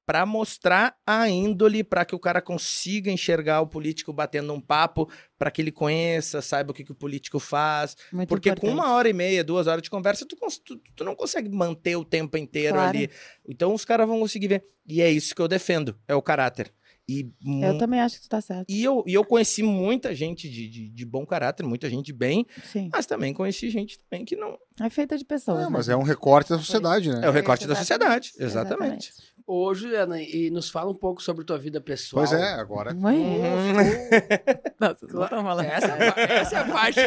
Pra 0.04 0.26
mostrar 0.26 0.96
a 1.06 1.30
índole, 1.30 1.84
pra 1.84 2.04
que 2.04 2.16
o 2.16 2.20
cara 2.20 2.42
consiga 2.42 3.12
enxergar 3.12 3.62
o 3.62 3.68
político 3.68 4.12
batendo 4.12 4.52
um 4.52 4.60
papo, 4.60 5.10
pra 5.38 5.52
que 5.52 5.62
ele 5.62 5.72
conheça, 5.72 6.42
saiba 6.42 6.72
o 6.72 6.74
que, 6.74 6.84
que 6.84 6.92
o 6.92 6.96
político 6.96 7.40
faz. 7.40 7.96
Muito 8.12 8.28
Porque 8.28 8.50
com 8.50 8.68
importante. 8.68 8.74
uma 8.88 8.94
hora 8.96 9.08
e 9.08 9.14
meia, 9.14 9.44
duas 9.44 9.68
horas 9.68 9.82
de 9.84 9.90
conversa, 9.92 10.26
tu, 10.26 10.36
tu, 10.66 10.82
tu 10.96 11.04
não 11.04 11.16
consegue 11.16 11.50
manter 11.50 11.96
o 11.96 12.04
tempo 12.04 12.36
inteiro 12.36 12.74
Claro. 12.74 12.90
ali. 12.98 13.10
Então 13.48 13.74
os 13.74 13.86
caras 13.86 14.08
vão 14.08 14.20
conseguir 14.20 14.48
ver. 14.48 14.64
E 14.88 15.02
é 15.02 15.10
isso 15.10 15.36
que 15.36 15.42
eu 15.42 15.48
defendo, 15.48 15.96
é 16.08 16.16
o 16.16 16.22
caráter. 16.22 16.74
E, 17.20 17.64
Eu 17.64 17.78
também 17.78 18.00
acho 18.00 18.16
que 18.18 18.22
tu 18.24 18.30
tá 18.30 18.40
certo. 18.40 18.70
e, 18.70 18.84
eu, 18.84 19.04
e 19.06 19.14
eu 19.14 19.26
conheci 19.26 19.62
muita 19.62 20.16
gente 20.16 20.50
de, 20.50 20.70
de, 20.70 20.90
de 20.90 21.06
bom 21.06 21.26
caráter, 21.26 21.64
muita 21.64 21.90
gente 21.90 22.14
bem, 22.14 22.46
Sim. 22.64 22.90
mas 22.92 23.06
também 23.06 23.34
conheci 23.34 23.70
gente 23.70 24.00
também 24.00 24.24
que 24.24 24.36
não. 24.36 24.58
É 24.80 24.90
feita 24.90 25.18
de 25.18 25.26
pessoas. 25.26 25.60
É, 25.60 25.64
né? 25.64 25.70
mas 25.70 25.90
é 25.90 25.96
um 25.96 26.04
recorte 26.04 26.50
da 26.50 26.58
sociedade, 26.58 27.10
né? 27.10 27.22
É 27.24 27.30
o 27.30 27.32
recorte 27.32 27.68
da 27.68 27.74
Exatamente. 27.74 28.30
sociedade. 28.30 28.52
Exatamente. 28.52 29.14
Ô, 29.48 29.74
Juliana, 29.74 30.22
e 30.22 30.50
nos 30.50 30.70
fala 30.70 30.92
um 30.92 30.96
pouco 30.96 31.22
sobre 31.22 31.44
tua 31.46 31.58
vida 31.58 31.80
pessoal. 31.82 32.26
Pois 32.26 32.40
é, 32.40 32.54
agora. 32.54 32.94
Não 32.94 33.10
é 33.10 33.16
isso. 33.16 33.26
Uhum. 33.26 34.72
Não, 34.80 34.88
vocês 34.96 35.14
não 35.14 35.24
estão 35.24 35.44
falando. 35.44 35.66
Essa, 35.66 35.88
é 35.88 36.34
essa 36.40 36.56
é 36.56 36.60
a 36.60 36.66
parte. 36.66 37.00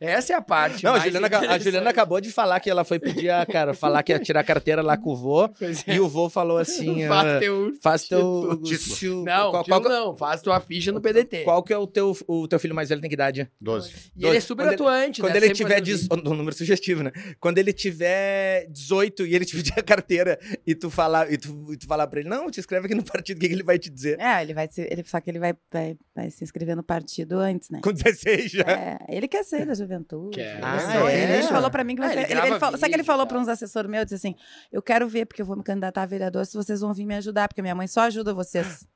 essa 0.00 0.32
é 0.32 0.36
a 0.36 0.42
parte. 0.42 0.84
Não, 0.84 0.94
a 0.94 0.98
Juliana, 0.98 1.28
a. 1.28 1.58
Juliana 1.58 1.90
acabou 1.90 2.20
de 2.20 2.30
falar 2.30 2.60
que 2.60 2.68
ela 2.70 2.84
foi 2.84 2.98
pedir 2.98 3.30
a 3.30 3.44
cara, 3.46 3.74
falar 3.74 4.02
que 4.02 4.12
ia 4.12 4.18
tirar 4.18 4.40
a 4.40 4.44
carteira 4.44 4.82
lá 4.82 4.96
com 4.96 5.10
o 5.12 5.16
vô, 5.16 5.48
Pois 5.48 5.86
é. 5.86 5.94
e 5.94 6.00
o 6.00 6.08
vô 6.08 6.28
falou 6.28 6.58
assim: 6.58 7.06
Faz 7.06 7.28
ah, 7.28 7.38
teu 7.38 7.72
faz 7.80 8.08
teu. 8.08 8.60
título. 8.62 9.24
Não, 9.24 9.50
qual, 9.50 9.64
qual, 9.64 9.80
não, 9.82 10.16
faz 10.16 10.42
tua 10.42 10.60
ficha 10.60 10.92
no 10.92 11.00
PDT. 11.00 11.44
qual 11.44 11.62
que 11.62 11.72
é 11.72 11.78
o 11.78 11.86
teu, 11.86 12.16
o 12.26 12.46
teu 12.48 12.58
filho 12.58 12.74
mais 12.74 12.88
velho 12.88 13.00
tem 13.00 13.08
que 13.08 13.14
idade? 13.14 13.48
12. 13.60 13.92
E 14.16 14.26
ele 14.26 14.36
é 14.36 14.40
super 14.40 14.64
Quando 14.64 14.72
ele- 14.72 14.74
atuante, 14.82 15.20
Quando 15.20 15.32
né? 15.32 15.38
ele 15.38 15.46
Sempre 15.48 15.64
tiver. 15.64 15.80
Diz... 15.80 16.02
vídeo. 16.02 16.14
Um 16.24 16.34
número 16.34 16.56
sugestivo, 16.56 17.02
né? 17.02 17.12
Quando 17.38 17.58
ele 17.58 17.72
tiver 17.72 18.66
18 18.70 19.26
e 19.26 19.34
ele 19.34 19.44
te 19.44 19.56
pedir 19.56 19.74
a 19.78 19.82
carteira 19.82 20.38
e 20.66 20.74
tu 20.74 20.88
falar, 20.90 21.30
e 21.32 21.36
tu, 21.36 21.43
e 21.72 21.76
tu 21.76 21.86
falar 21.86 22.06
pra 22.06 22.20
ele, 22.20 22.28
não, 22.28 22.50
te 22.50 22.60
inscreve 22.60 22.86
aqui 22.86 22.94
no 22.94 23.02
partido, 23.04 23.36
o 23.36 23.40
que, 23.40 23.48
que 23.48 23.54
ele 23.54 23.62
vai 23.62 23.78
te 23.78 23.90
dizer? 23.90 24.18
É, 24.20 24.42
ele 24.42 24.54
vai 24.54 24.68
se, 24.70 24.82
ele, 24.82 25.04
só 25.04 25.20
que 25.20 25.30
ele 25.30 25.38
vai, 25.38 25.54
vai, 25.72 25.96
vai 26.14 26.30
se 26.30 26.42
inscrever 26.44 26.76
no 26.76 26.82
partido 26.82 27.38
antes, 27.38 27.70
né? 27.70 27.80
Com 27.82 27.92
16 27.92 28.50
já. 28.50 28.62
É, 28.64 28.98
ele 29.08 29.28
quer 29.28 29.44
ser 29.44 29.66
da 29.66 29.74
juventude. 29.74 30.36
Quer. 30.36 30.56
Ele 30.56 30.64
Ah, 30.64 31.10
é? 31.10 31.34
Ele 31.38 31.42
falou 31.48 31.70
pra 31.70 31.84
mim 31.84 31.96
que 31.96 32.02
Ah, 32.02 32.06
vai 32.06 32.14
ele 32.14 32.20
ser. 32.22 32.26
Ele, 32.26 32.34
grava 32.34 32.48
ele 32.48 32.58
falou, 32.60 32.78
sabe 32.78 32.90
que 32.90 32.96
ele 32.96 33.04
falou 33.04 33.24
e 33.24 33.28
pra 33.28 33.38
uns 33.38 33.48
assessores 33.48 33.90
meus? 33.90 34.04
Disse 34.04 34.14
assim: 34.14 34.34
Eu 34.72 34.82
quero 34.82 35.08
ver, 35.08 35.26
porque 35.26 35.42
eu 35.42 35.46
vou 35.46 35.56
me 35.56 35.62
candidatar 35.62 36.02
a 36.02 36.06
vereador, 36.06 36.44
se 36.46 36.56
vocês 36.56 36.80
vão 36.80 36.92
vir 36.94 37.06
me 37.06 37.14
ajudar, 37.16 37.48
porque 37.48 37.62
minha 37.62 37.74
mãe 37.74 37.86
só 37.86 38.02
ajuda 38.02 38.32
vocês. 38.34 38.86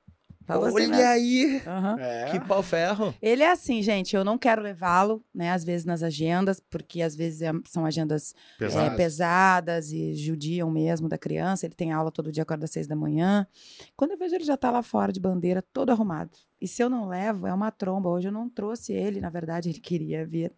Pra 0.48 0.58
você 0.58 0.74
Olha 0.74 0.88
mesmo. 0.88 1.04
aí! 1.04 1.62
Aham. 1.66 1.96
É. 2.00 2.30
Que 2.30 2.40
pau 2.40 2.62
ferro. 2.62 3.14
Ele 3.20 3.42
é 3.42 3.50
assim, 3.52 3.82
gente, 3.82 4.16
eu 4.16 4.24
não 4.24 4.38
quero 4.38 4.62
levá-lo, 4.62 5.22
né, 5.34 5.50
às 5.52 5.62
vezes 5.62 5.84
nas 5.84 6.02
agendas, 6.02 6.58
porque 6.58 7.02
às 7.02 7.14
vezes 7.14 7.42
é- 7.42 7.52
são 7.68 7.84
agendas 7.84 8.34
é, 8.56 8.58
Pesado. 8.58 8.96
pesadas 8.96 9.92
e 9.92 10.14
judiam 10.14 10.70
mesmo 10.70 11.08
da 11.08 11.18
criança. 11.18 11.66
Ele 11.66 11.74
tem 11.74 11.92
aula 11.92 12.10
todo 12.10 12.32
dia, 12.32 12.42
acorda 12.42 12.64
às 12.64 12.70
seis 12.70 12.86
da 12.86 12.96
manhã. 12.96 13.46
Quando 13.96 14.12
eu 14.12 14.18
vejo 14.18 14.34
ele 14.34 14.44
já 14.44 14.56
tá 14.56 14.70
lá 14.70 14.82
fora 14.82 15.12
de 15.12 15.20
bandeira, 15.20 15.62
todo 15.72 15.90
arrumado. 15.90 16.30
E 16.60 16.66
se 16.66 16.82
eu 16.82 16.90
não 16.90 17.09
levo, 17.09 17.47
é 17.47 17.55
uma 17.55 17.70
tromba. 17.70 18.09
Hoje 18.09 18.28
eu 18.28 18.32
não 18.32 18.48
trouxe 18.48 18.93
ele, 18.93 19.20
na 19.20 19.30
verdade, 19.30 19.68
ele 19.70 19.80
queria 19.80 20.26
vir. 20.26 20.52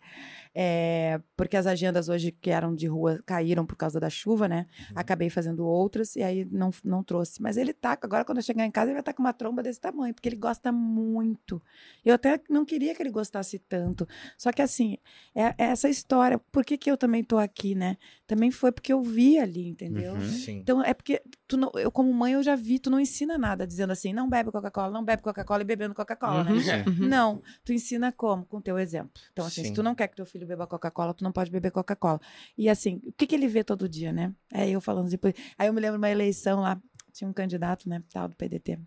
É, 0.52 1.20
porque 1.36 1.56
as 1.56 1.66
agendas 1.66 2.08
hoje 2.08 2.32
que 2.32 2.50
eram 2.50 2.74
de 2.74 2.86
rua 2.86 3.22
caíram 3.24 3.64
por 3.64 3.76
causa 3.76 4.00
da 4.00 4.10
chuva, 4.10 4.48
né? 4.48 4.66
Acabei 4.94 5.30
fazendo 5.30 5.64
outras 5.64 6.16
e 6.16 6.22
aí 6.22 6.44
não, 6.44 6.70
não 6.84 7.04
trouxe. 7.04 7.40
Mas 7.40 7.56
ele 7.56 7.72
tá, 7.72 7.96
agora 8.00 8.24
quando 8.24 8.38
eu 8.38 8.42
chegar 8.42 8.64
em 8.66 8.70
casa, 8.70 8.86
ele 8.86 8.94
vai 8.94 9.00
estar 9.00 9.12
com 9.12 9.22
uma 9.22 9.32
tromba 9.32 9.62
desse 9.62 9.80
tamanho, 9.80 10.12
porque 10.12 10.28
ele 10.28 10.36
gosta 10.36 10.72
muito. 10.72 11.62
Eu 12.04 12.14
até 12.14 12.40
não 12.48 12.64
queria 12.64 12.94
que 12.94 13.02
ele 13.02 13.10
gostasse 13.10 13.58
tanto. 13.58 14.08
Só 14.36 14.50
que 14.50 14.62
assim, 14.62 14.98
é, 15.34 15.54
é 15.56 15.64
essa 15.70 15.88
história. 15.88 16.38
Por 16.38 16.64
que, 16.64 16.76
que 16.76 16.90
eu 16.90 16.96
também 16.96 17.22
tô 17.22 17.38
aqui, 17.38 17.74
né? 17.74 17.96
Também 18.30 18.52
foi 18.52 18.70
porque 18.70 18.92
eu 18.92 19.02
vi 19.02 19.40
ali, 19.40 19.66
entendeu? 19.66 20.12
Uhum. 20.14 20.20
Sim. 20.20 20.58
Então 20.58 20.80
é 20.84 20.94
porque 20.94 21.20
tu 21.48 21.56
não, 21.56 21.72
eu 21.74 21.90
como 21.90 22.14
mãe 22.14 22.34
eu 22.34 22.42
já 22.44 22.54
vi, 22.54 22.78
tu 22.78 22.88
não 22.88 23.00
ensina 23.00 23.36
nada 23.36 23.66
dizendo 23.66 23.90
assim, 23.90 24.12
não 24.12 24.28
bebe 24.28 24.52
Coca-Cola, 24.52 24.92
não 24.92 25.04
bebe 25.04 25.20
Coca-Cola 25.20 25.62
e 25.62 25.64
bebendo 25.64 25.92
Coca-Cola, 25.96 26.48
Uhum. 26.48 26.64
né? 26.64 26.84
Uhum. 26.86 27.08
Não, 27.08 27.42
tu 27.64 27.72
ensina 27.72 28.12
como? 28.12 28.44
Com 28.46 28.58
o 28.58 28.62
teu 28.62 28.78
exemplo. 28.78 29.10
Então 29.32 29.44
assim, 29.44 29.62
se 29.62 29.68
Sim. 29.70 29.74
tu 29.74 29.82
não 29.82 29.96
quer 29.96 30.06
que 30.06 30.14
teu 30.14 30.24
filho 30.24 30.46
beba 30.46 30.64
Coca-Cola, 30.64 31.12
tu 31.12 31.24
não 31.24 31.32
pode 31.32 31.50
beber 31.50 31.72
Coca-Cola. 31.72 32.20
E 32.56 32.68
assim, 32.68 33.00
o 33.04 33.10
que 33.12 33.26
que 33.26 33.34
ele 33.34 33.48
vê 33.48 33.64
todo 33.64 33.88
dia, 33.88 34.12
né? 34.12 34.32
É 34.52 34.70
eu 34.70 34.80
falando 34.80 35.10
depois. 35.10 35.34
Aí 35.58 35.66
eu 35.66 35.72
me 35.72 35.80
lembro 35.80 35.96
de 35.98 36.02
uma 36.02 36.10
eleição 36.10 36.60
lá, 36.60 36.80
tinha 37.12 37.28
um 37.28 37.32
candidato, 37.32 37.88
né, 37.88 38.00
tal 38.12 38.28
do 38.28 38.36
PDT. 38.36 38.78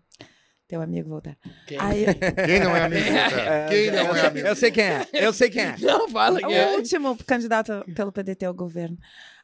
Teu 0.66 0.80
amigo 0.80 1.10
voltar. 1.10 1.36
Quem? 1.66 1.78
Aí 1.78 2.06
Quem 2.46 2.60
não 2.60 2.74
é 2.74 2.84
amigo? 2.84 3.04
cara? 3.04 3.66
Quem 3.68 3.90
não 3.90 3.98
eu, 3.98 4.14
é 4.14 4.14
sei, 4.14 4.28
amigo? 4.28 4.46
eu 4.48 4.56
sei 4.56 4.70
quem 4.70 4.84
é. 4.84 5.06
Eu 5.12 5.32
sei 5.32 5.50
quem 5.50 5.62
é. 5.62 5.76
Não, 5.80 6.08
fala 6.08 6.40
que 6.40 6.46
o 6.46 6.50
é. 6.50 6.76
último 6.76 7.16
candidato 7.26 7.84
pelo 7.94 8.10
PDT 8.10 8.46
ao 8.46 8.54
governo. 8.54 8.96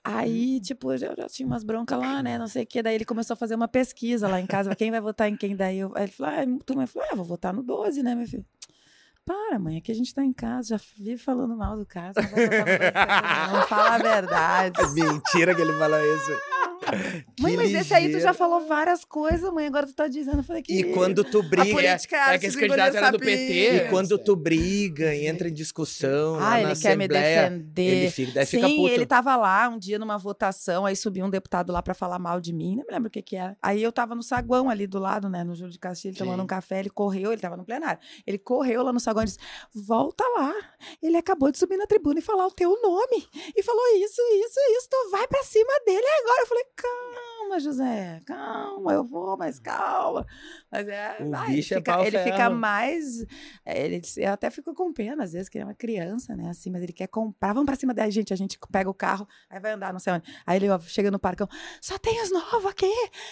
Aí, 0.02 0.60
tipo, 0.60 0.92
eu 0.92 0.98
já, 0.98 1.14
tinha 1.28 1.46
umas 1.46 1.62
broncas 1.62 1.98
lá, 1.98 2.22
né? 2.22 2.38
Não 2.38 2.48
sei 2.48 2.62
o 2.62 2.66
quê. 2.66 2.82
Daí 2.82 2.94
ele 2.94 3.04
começou 3.04 3.34
a 3.34 3.36
fazer 3.36 3.54
uma 3.54 3.68
pesquisa 3.68 4.26
lá 4.26 4.40
em 4.40 4.46
casa. 4.46 4.74
Quem 4.74 4.90
vai 4.90 5.00
votar 5.00 5.28
em 5.28 5.36
quem? 5.36 5.54
Daí 5.54 5.78
eu, 5.78 5.92
aí 5.94 6.04
ele 6.04 6.12
falou, 6.12 6.32
ah, 6.32 6.58
tu 6.64 6.74
mãe 6.74 6.86
falou, 6.86 7.08
ah, 7.12 7.16
vou 7.16 7.24
votar 7.24 7.52
no 7.52 7.62
12, 7.62 8.02
né, 8.02 8.14
meu 8.14 8.26
filho? 8.26 8.44
Para, 9.22 9.58
mãe, 9.58 9.76
aqui 9.76 9.92
a 9.92 9.94
gente 9.94 10.14
tá 10.14 10.24
em 10.24 10.32
casa, 10.32 10.78
já 10.78 10.84
vive 10.96 11.18
falando 11.18 11.54
mal 11.54 11.76
do. 11.76 11.86
Você 11.86 12.22
não 12.22 12.30
vai 12.30 12.48
votar 12.48 12.66
no 12.66 12.80
12 12.80 13.04
também, 13.04 13.52
não. 13.52 13.66
Fala 13.66 13.94
a 13.94 13.98
verdade. 13.98 14.80
Mentira 14.94 15.54
que 15.54 15.60
ele 15.60 15.72
falou 15.74 16.00
isso. 16.16 16.59
Mãe, 17.40 17.56
mas 17.56 17.72
esse 17.74 17.92
aí 17.94 18.04
tu 18.06 18.12
já 18.12 18.16
ligeiro. 18.18 18.34
falou 18.34 18.60
várias 18.66 19.04
coisas, 19.04 19.52
mãe. 19.52 19.66
Agora 19.66 19.86
tu 19.86 19.94
tá 19.94 20.08
dizendo. 20.08 20.38
Eu 20.38 20.42
falei 20.44 20.62
que. 20.62 20.72
E 20.72 20.84
quando 20.92 21.22
tu 21.24 21.40
A 21.40 21.42
briga. 21.42 21.70
política 21.70 22.16
é 22.32 22.38
que 22.38 22.46
esse 22.46 22.58
candidato 22.58 22.96
era 22.96 23.10
do 23.10 23.18
PT. 23.18 23.76
E 23.76 23.88
quando 23.90 24.18
tu 24.18 24.34
briga 24.36 25.14
e 25.14 25.26
entra 25.26 25.48
em 25.48 25.52
discussão. 25.52 26.32
lá 26.36 26.46
Ah, 26.56 26.60
na 26.62 26.70
ele 26.72 26.80
quer 26.80 26.96
me 26.96 27.08
defender. 27.08 27.82
Ele 27.82 28.10
fica, 28.10 28.46
fica 28.46 28.66
Sim, 28.68 28.76
puto. 28.76 28.92
ele 28.92 29.06
tava 29.06 29.36
lá 29.36 29.68
um 29.68 29.78
dia 29.78 29.98
numa 29.98 30.18
votação, 30.18 30.86
aí 30.86 30.94
subiu 30.96 31.24
um 31.24 31.30
deputado 31.30 31.72
lá 31.72 31.82
pra 31.82 31.94
falar 31.94 32.18
mal 32.18 32.40
de 32.40 32.52
mim, 32.52 32.76
não 32.76 32.84
me 32.84 32.92
lembro 32.92 33.08
o 33.08 33.10
que 33.10 33.22
que 33.22 33.36
era. 33.36 33.56
Aí 33.62 33.82
eu 33.82 33.92
tava 33.92 34.14
no 34.14 34.22
saguão 34.22 34.68
ali 34.70 34.86
do 34.86 34.98
lado, 34.98 35.28
né, 35.28 35.42
no 35.44 35.54
Júlio 35.54 35.72
de 35.72 35.78
Castilho, 35.78 36.16
tomando 36.16 36.38
Sim. 36.38 36.44
um 36.44 36.46
café, 36.46 36.80
ele 36.80 36.90
correu, 36.90 37.32
ele 37.32 37.40
tava 37.40 37.56
no 37.56 37.64
plenário. 37.64 38.00
Ele 38.26 38.38
correu 38.38 38.82
lá 38.82 38.92
no 38.92 39.00
saguão 39.00 39.22
e 39.22 39.26
disse: 39.26 39.38
"Volta 39.74 40.24
lá. 40.36 40.54
Ele 41.02 41.16
acabou 41.16 41.50
de 41.50 41.58
subir 41.58 41.76
na 41.76 41.86
tribuna 41.86 42.18
e 42.18 42.22
falar 42.22 42.46
o 42.46 42.50
teu 42.50 42.70
nome 42.82 43.26
e 43.56 43.62
falou 43.62 43.82
isso, 43.96 44.20
isso, 44.20 44.60
isso, 44.78 44.88
tu 44.90 45.10
vai 45.10 45.26
pra 45.26 45.42
cima 45.42 45.72
dele 45.86 46.06
agora". 46.22 46.42
Eu 46.42 46.46
falei: 46.46 46.64
God. 46.82 47.29
"Calma, 47.50 47.60
José, 47.60 48.20
calma, 48.26 48.92
eu 48.92 49.04
vou, 49.04 49.36
mas 49.36 49.58
calma". 49.58 50.24
Mas 50.70 50.86
é, 50.88 51.16
O 51.20 51.34
ai, 51.34 51.46
bicho 51.56 51.74
é 51.74 51.78
fica- 51.78 51.92
pau 51.96 52.04
ele 52.06 52.18
fica 52.20 52.48
mais 52.50 53.24
é, 53.64 53.84
ele, 53.84 54.00
eu 54.18 54.32
até 54.32 54.50
fico 54.50 54.72
com 54.74 54.92
pena, 54.92 55.24
às 55.24 55.32
vezes, 55.32 55.48
que 55.48 55.58
ele 55.58 55.62
é 55.64 55.66
uma 55.66 55.74
criança, 55.74 56.36
né? 56.36 56.48
Assim, 56.50 56.70
mas 56.70 56.82
ele 56.82 56.92
quer 56.92 57.08
comprar. 57.08 57.52
Vamos 57.52 57.66
pra 57.66 57.76
cima 57.76 57.92
da 57.92 58.08
gente, 58.08 58.32
a 58.32 58.36
gente 58.36 58.58
pega 58.70 58.88
o 58.88 58.94
carro, 58.94 59.26
aí 59.48 59.58
vai 59.60 59.72
andar, 59.72 59.92
não 59.92 59.98
sei 60.00 60.12
onde. 60.12 60.24
Aí 60.46 60.56
ele 60.58 60.68
ó, 60.70 60.78
chega 60.80 61.10
no 61.10 61.18
parcão, 61.18 61.48
só 61.80 61.98
tem 61.98 62.22
os 62.22 62.30
novos 62.30 62.66
aqui. 62.66 62.90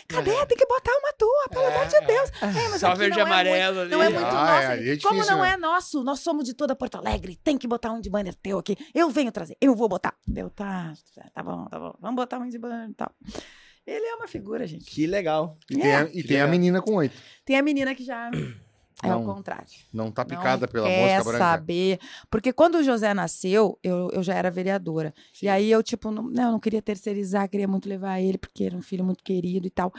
Cadê? 0.08 0.46
Tem 0.46 0.56
que 0.56 0.66
botar 0.66 0.92
uma 0.98 1.12
tua, 1.12 1.48
pelo 1.50 1.66
amor 1.66 1.86
de 1.86 2.00
Deus. 2.00 2.30
É, 2.42 2.68
mas 2.70 2.80
Só 2.80 2.94
verde 2.94 3.18
e 3.18 3.20
é 3.20 3.24
muito- 3.24 3.32
amarelo 3.34 3.80
ali. 3.80 3.90
Não 3.90 4.02
é 4.02 4.08
muito 4.08 4.24
nosso. 4.24 4.38
é, 4.62 4.66
ali 4.66 4.90
é 4.90 4.98
Como 4.98 5.24
não 5.24 5.42
né? 5.42 5.52
é 5.52 5.56
nosso? 5.56 6.02
Nós 6.02 6.20
somos 6.20 6.44
de 6.44 6.54
toda 6.54 6.74
Porto 6.74 6.96
Alegre. 6.96 7.36
Tem 7.36 7.56
que 7.56 7.66
botar 7.68 7.92
um 7.92 8.00
de 8.00 8.10
banner 8.10 8.34
teu 8.34 8.58
aqui. 8.58 8.76
Eu 8.94 9.08
venho 9.10 9.30
trazer, 9.30 9.56
eu 9.60 9.74
vou 9.74 9.88
botar. 9.88 10.14
Deu, 10.26 10.50
tá, 10.50 10.92
tá 11.32 11.42
bom, 11.42 11.64
tá 11.66 11.78
bom. 11.78 11.94
Vamos 12.00 12.16
botar 12.16 12.38
um 12.38 12.48
de 12.48 12.58
banner 12.58 12.90
e 12.90 12.94
tal. 12.94 13.10
Ele 13.90 14.04
é 14.06 14.14
uma 14.16 14.28
figura, 14.28 14.66
gente. 14.66 14.84
Que 14.84 15.06
legal. 15.06 15.56
E 15.70 15.76
tem, 15.78 15.94
a, 15.94 16.02
e 16.12 16.22
tem 16.22 16.40
a 16.40 16.46
menina 16.46 16.82
com 16.82 16.94
oito. 16.96 17.16
Tem 17.44 17.56
a 17.56 17.62
menina 17.62 17.94
que 17.94 18.04
já 18.04 18.30
é 19.02 19.08
Não. 19.08 19.22
o 19.22 19.24
contrário. 19.24 19.66
Não 19.92 20.10
tá 20.10 20.24
picada 20.24 20.66
não 20.66 20.72
pela 20.72 20.86
quer 20.88 21.16
mosca 21.16 21.24
branca. 21.30 21.38
saber. 21.38 21.98
Porque 22.30 22.52
quando 22.52 22.74
o 22.76 22.82
José 22.82 23.14
nasceu, 23.14 23.78
eu, 23.82 24.10
eu 24.12 24.22
já 24.22 24.34
era 24.34 24.50
vereadora. 24.50 25.14
E 25.42 25.48
aí 25.48 25.70
eu, 25.70 25.82
tipo, 25.82 26.10
não, 26.10 26.24
não, 26.24 26.42
eu 26.44 26.52
não 26.52 26.60
queria 26.60 26.82
terceirizar, 26.82 27.48
queria 27.48 27.66
muito 27.68 27.88
levar 27.88 28.20
ele, 28.20 28.36
porque 28.36 28.64
era 28.64 28.76
um 28.76 28.82
filho 28.82 29.04
muito 29.04 29.24
querido 29.24 29.66
e 29.66 29.70
tal. 29.70 29.90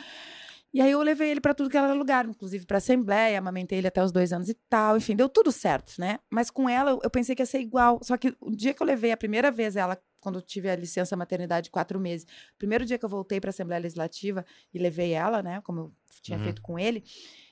E 0.72 0.82
aí 0.82 0.92
eu 0.92 1.02
levei 1.02 1.32
ele 1.32 1.42
para 1.42 1.56
tudo 1.56 1.68
que 1.68 1.76
era 1.78 1.92
lugar, 1.94 2.28
inclusive 2.28 2.64
para 2.68 2.78
assembleia, 2.78 3.40
amamentei 3.40 3.80
ele 3.80 3.88
até 3.88 4.04
os 4.04 4.12
dois 4.12 4.32
anos 4.32 4.50
e 4.50 4.54
tal, 4.70 4.98
enfim, 4.98 5.16
deu 5.16 5.28
tudo 5.28 5.52
certo, 5.52 5.94
né? 5.98 6.20
Mas 6.30 6.52
com 6.52 6.70
ela 6.70 6.92
eu- 6.92 7.00
eu 7.02 7.10
pensei 7.10 7.36
que 7.36 7.42
ia 7.42 7.46
ser 7.48 7.60
igual. 7.60 8.00
Só 8.04 8.16
que 8.18 8.36
o 8.40 8.52
dia 8.56 8.72
que 8.72 8.84
eu 8.84 8.86
levei 8.86 9.12
a 9.12 9.18
primeira 9.18 9.50
vez 9.50 9.76
ela, 9.76 9.98
quando 10.20 10.36
eu 10.36 10.42
tive 10.42 10.70
a 10.70 10.76
licença 10.76 11.16
maternidade 11.16 11.66
de 11.66 11.72
quatro 11.72 12.00
meses, 12.00 12.26
primeiro 12.58 12.86
dia 12.86 12.98
que 12.98 13.06
eu 13.06 13.10
voltei 13.10 13.40
para 13.40 13.50
a 13.50 13.52
Assembleia 13.52 13.82
Legislativa 13.82 14.46
e 14.74 14.80
levei 14.80 15.12
ela, 15.14 15.42
né, 15.42 15.62
como 15.62 15.80
eu 15.80 15.94
tinha 16.22 16.38
Uhum. 16.38 16.44
feito 16.44 16.62
com 16.62 16.78
ele, 16.78 17.04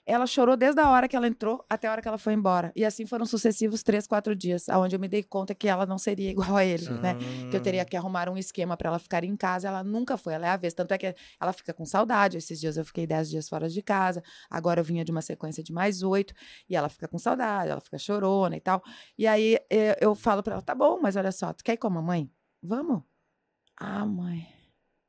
ela 0.06 0.26
chorou 0.26 0.56
desde 0.56 0.80
a 0.80 0.90
hora 0.90 1.08
que 1.08 1.16
ela 1.18 1.28
entrou 1.28 1.66
até 1.70 1.88
a 1.88 1.92
hora 1.92 2.02
que 2.02 2.08
ela 2.08 2.18
foi 2.18 2.34
embora. 2.34 2.72
E 2.76 2.86
assim 2.86 3.06
foram 3.06 3.26
sucessivos 3.26 3.84
três, 3.84 4.08
quatro 4.08 4.34
dias, 4.36 4.70
aonde 4.70 4.96
eu 4.96 5.00
me 5.00 5.08
dei 5.08 5.22
conta 5.22 5.54
que 5.54 5.68
ela 5.68 5.86
não 5.86 5.98
seria 5.98 6.30
igual 6.32 6.56
a 6.56 6.64
ele, 6.64 6.98
né? 7.02 7.16
Que 7.50 7.58
eu 7.58 7.62
teria 7.62 7.84
que 7.84 7.96
arrumar 7.98 8.30
um 8.30 8.38
esquema 8.38 8.78
para 8.78 8.88
ela 8.90 9.00
ficar 9.00 9.24
em 9.26 9.36
casa. 9.36 9.68
Ela 9.68 9.84
nunca 9.84 10.18
foi, 10.18 10.34
ela 10.34 10.48
é 10.48 10.50
a 10.50 10.58
vez. 10.58 10.74
Tanto 10.74 10.94
é 10.94 10.98
que 10.98 11.14
ela 11.40 11.52
fica 11.52 11.74
com 11.74 11.86
saudade. 11.86 12.38
Esses 12.38 12.60
dias 12.60 12.78
eu 12.78 12.86
fiquei 12.86 13.06
dez 13.06 13.30
dias 13.30 13.50
fora 13.50 13.68
de 13.68 13.82
casa. 13.82 14.24
Agora 14.50 14.80
eu 14.80 14.84
vinha 14.84 15.04
de 15.04 15.12
uma 15.12 15.22
sequência 15.22 15.62
de 15.62 15.74
mais 15.74 16.02
oito. 16.02 16.34
E 16.70 16.76
ela 16.76 16.88
fica 16.90 17.08
com 17.08 17.18
saudade, 17.18 17.70
ela 17.70 17.82
fica 17.82 17.98
chorona 17.98 18.56
e 18.56 18.62
tal. 18.62 18.82
E 19.18 19.28
aí 19.28 19.58
eh, 19.70 19.98
eu 20.00 20.16
falo 20.16 20.42
para 20.42 20.54
ela: 20.54 20.62
tá 20.62 20.74
bom, 20.74 21.00
mas 21.02 21.16
olha 21.18 21.32
só, 21.34 21.52
tu 21.54 21.64
quer 21.64 21.74
ir 21.74 21.78
com 21.78 21.88
a 21.88 21.90
mamãe? 21.90 22.30
Vamos? 22.62 23.04
Ah, 23.80 24.06
mãe, 24.06 24.48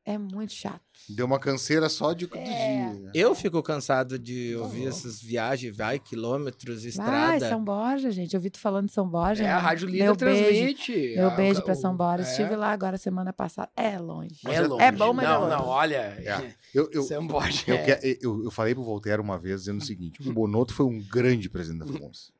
é 0.05 0.19
muito 0.19 0.53
chato. 0.53 0.81
Deu 1.09 1.25
uma 1.27 1.39
canseira 1.39 1.89
só 1.89 2.13
de, 2.13 2.29
É. 2.35 2.91
dia. 2.93 3.11
Eu 3.15 3.35
fico 3.35 3.63
cansado 3.63 4.19
de 4.19 4.55
ouvir 4.57 4.87
essas 4.87 5.21
viagens, 5.23 5.75
vai, 5.77 5.99
quilômetros, 5.99 6.85
estrada. 6.85 7.49
São 7.49 7.65
Borja, 7.65 8.11
gente. 8.11 8.35
Eu 8.35 8.41
vi 8.41 8.51
tu 8.51 8.59
falando 8.59 8.87
de 8.87 8.93
São 8.93 9.09
Borja. 9.09 9.43
É, 9.45 9.51
a 9.51 9.57
né? 9.57 9.61
Rádio 9.63 9.89
Líder 9.89 10.05
Meu 10.05 10.17
beijo. 10.17 10.43
transmite. 10.45 11.15
Meu 11.17 11.29
Ah, 11.31 11.35
beijo 11.37 11.63
para 11.63 11.75
São 11.75 11.97
Borja. 11.97 12.25
é. 12.25 12.31
Estive 12.31 12.57
lá 12.57 12.71
agora 12.73 12.99
semana 12.99 13.33
passada. 13.33 13.71
É 13.75 13.99
longe. 13.99 14.37
É 14.47 14.61
longe. 14.61 14.83
É 14.85 14.93
bom, 14.93 15.13
mas 15.15 15.25
é 15.25 15.29
não, 15.29 15.41
longe. 15.41 15.57
não, 15.57 15.65
olha. 15.67 15.97
É. 15.97 16.55
Eu, 16.75 16.91
eu, 16.93 17.03
não 17.23 17.27
pode. 17.29 17.65
eu, 17.67 17.75
é. 17.77 18.01
eu, 18.21 18.45
eu 18.45 18.51
falei 18.51 18.75
pro 18.75 18.85
Voltaire 18.85 19.23
uma 19.23 19.39
vez 19.39 19.61
dizendo 19.61 19.81
o 19.81 19.85
seguinte: 19.85 20.21
o 20.29 20.33
Bonotto 20.35 20.75
foi 20.75 20.85
um 20.85 21.01
grande 21.03 21.49
presidente 21.49 21.87
da 21.87 21.99
Famosa. 21.99 22.31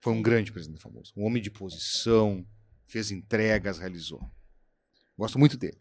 Foi 0.00 0.14
um 0.14 0.22
grande 0.22 0.50
presidente 0.50 0.78
da 0.78 0.82
Famosa. 0.82 1.12
Um 1.14 1.26
homem 1.26 1.42
de 1.42 1.50
posição, 1.50 2.42
fez 2.90 3.10
entregas, 3.10 3.78
realizou. 3.78 4.20
Gosto 5.18 5.38
muito 5.38 5.56
dele. 5.56 5.78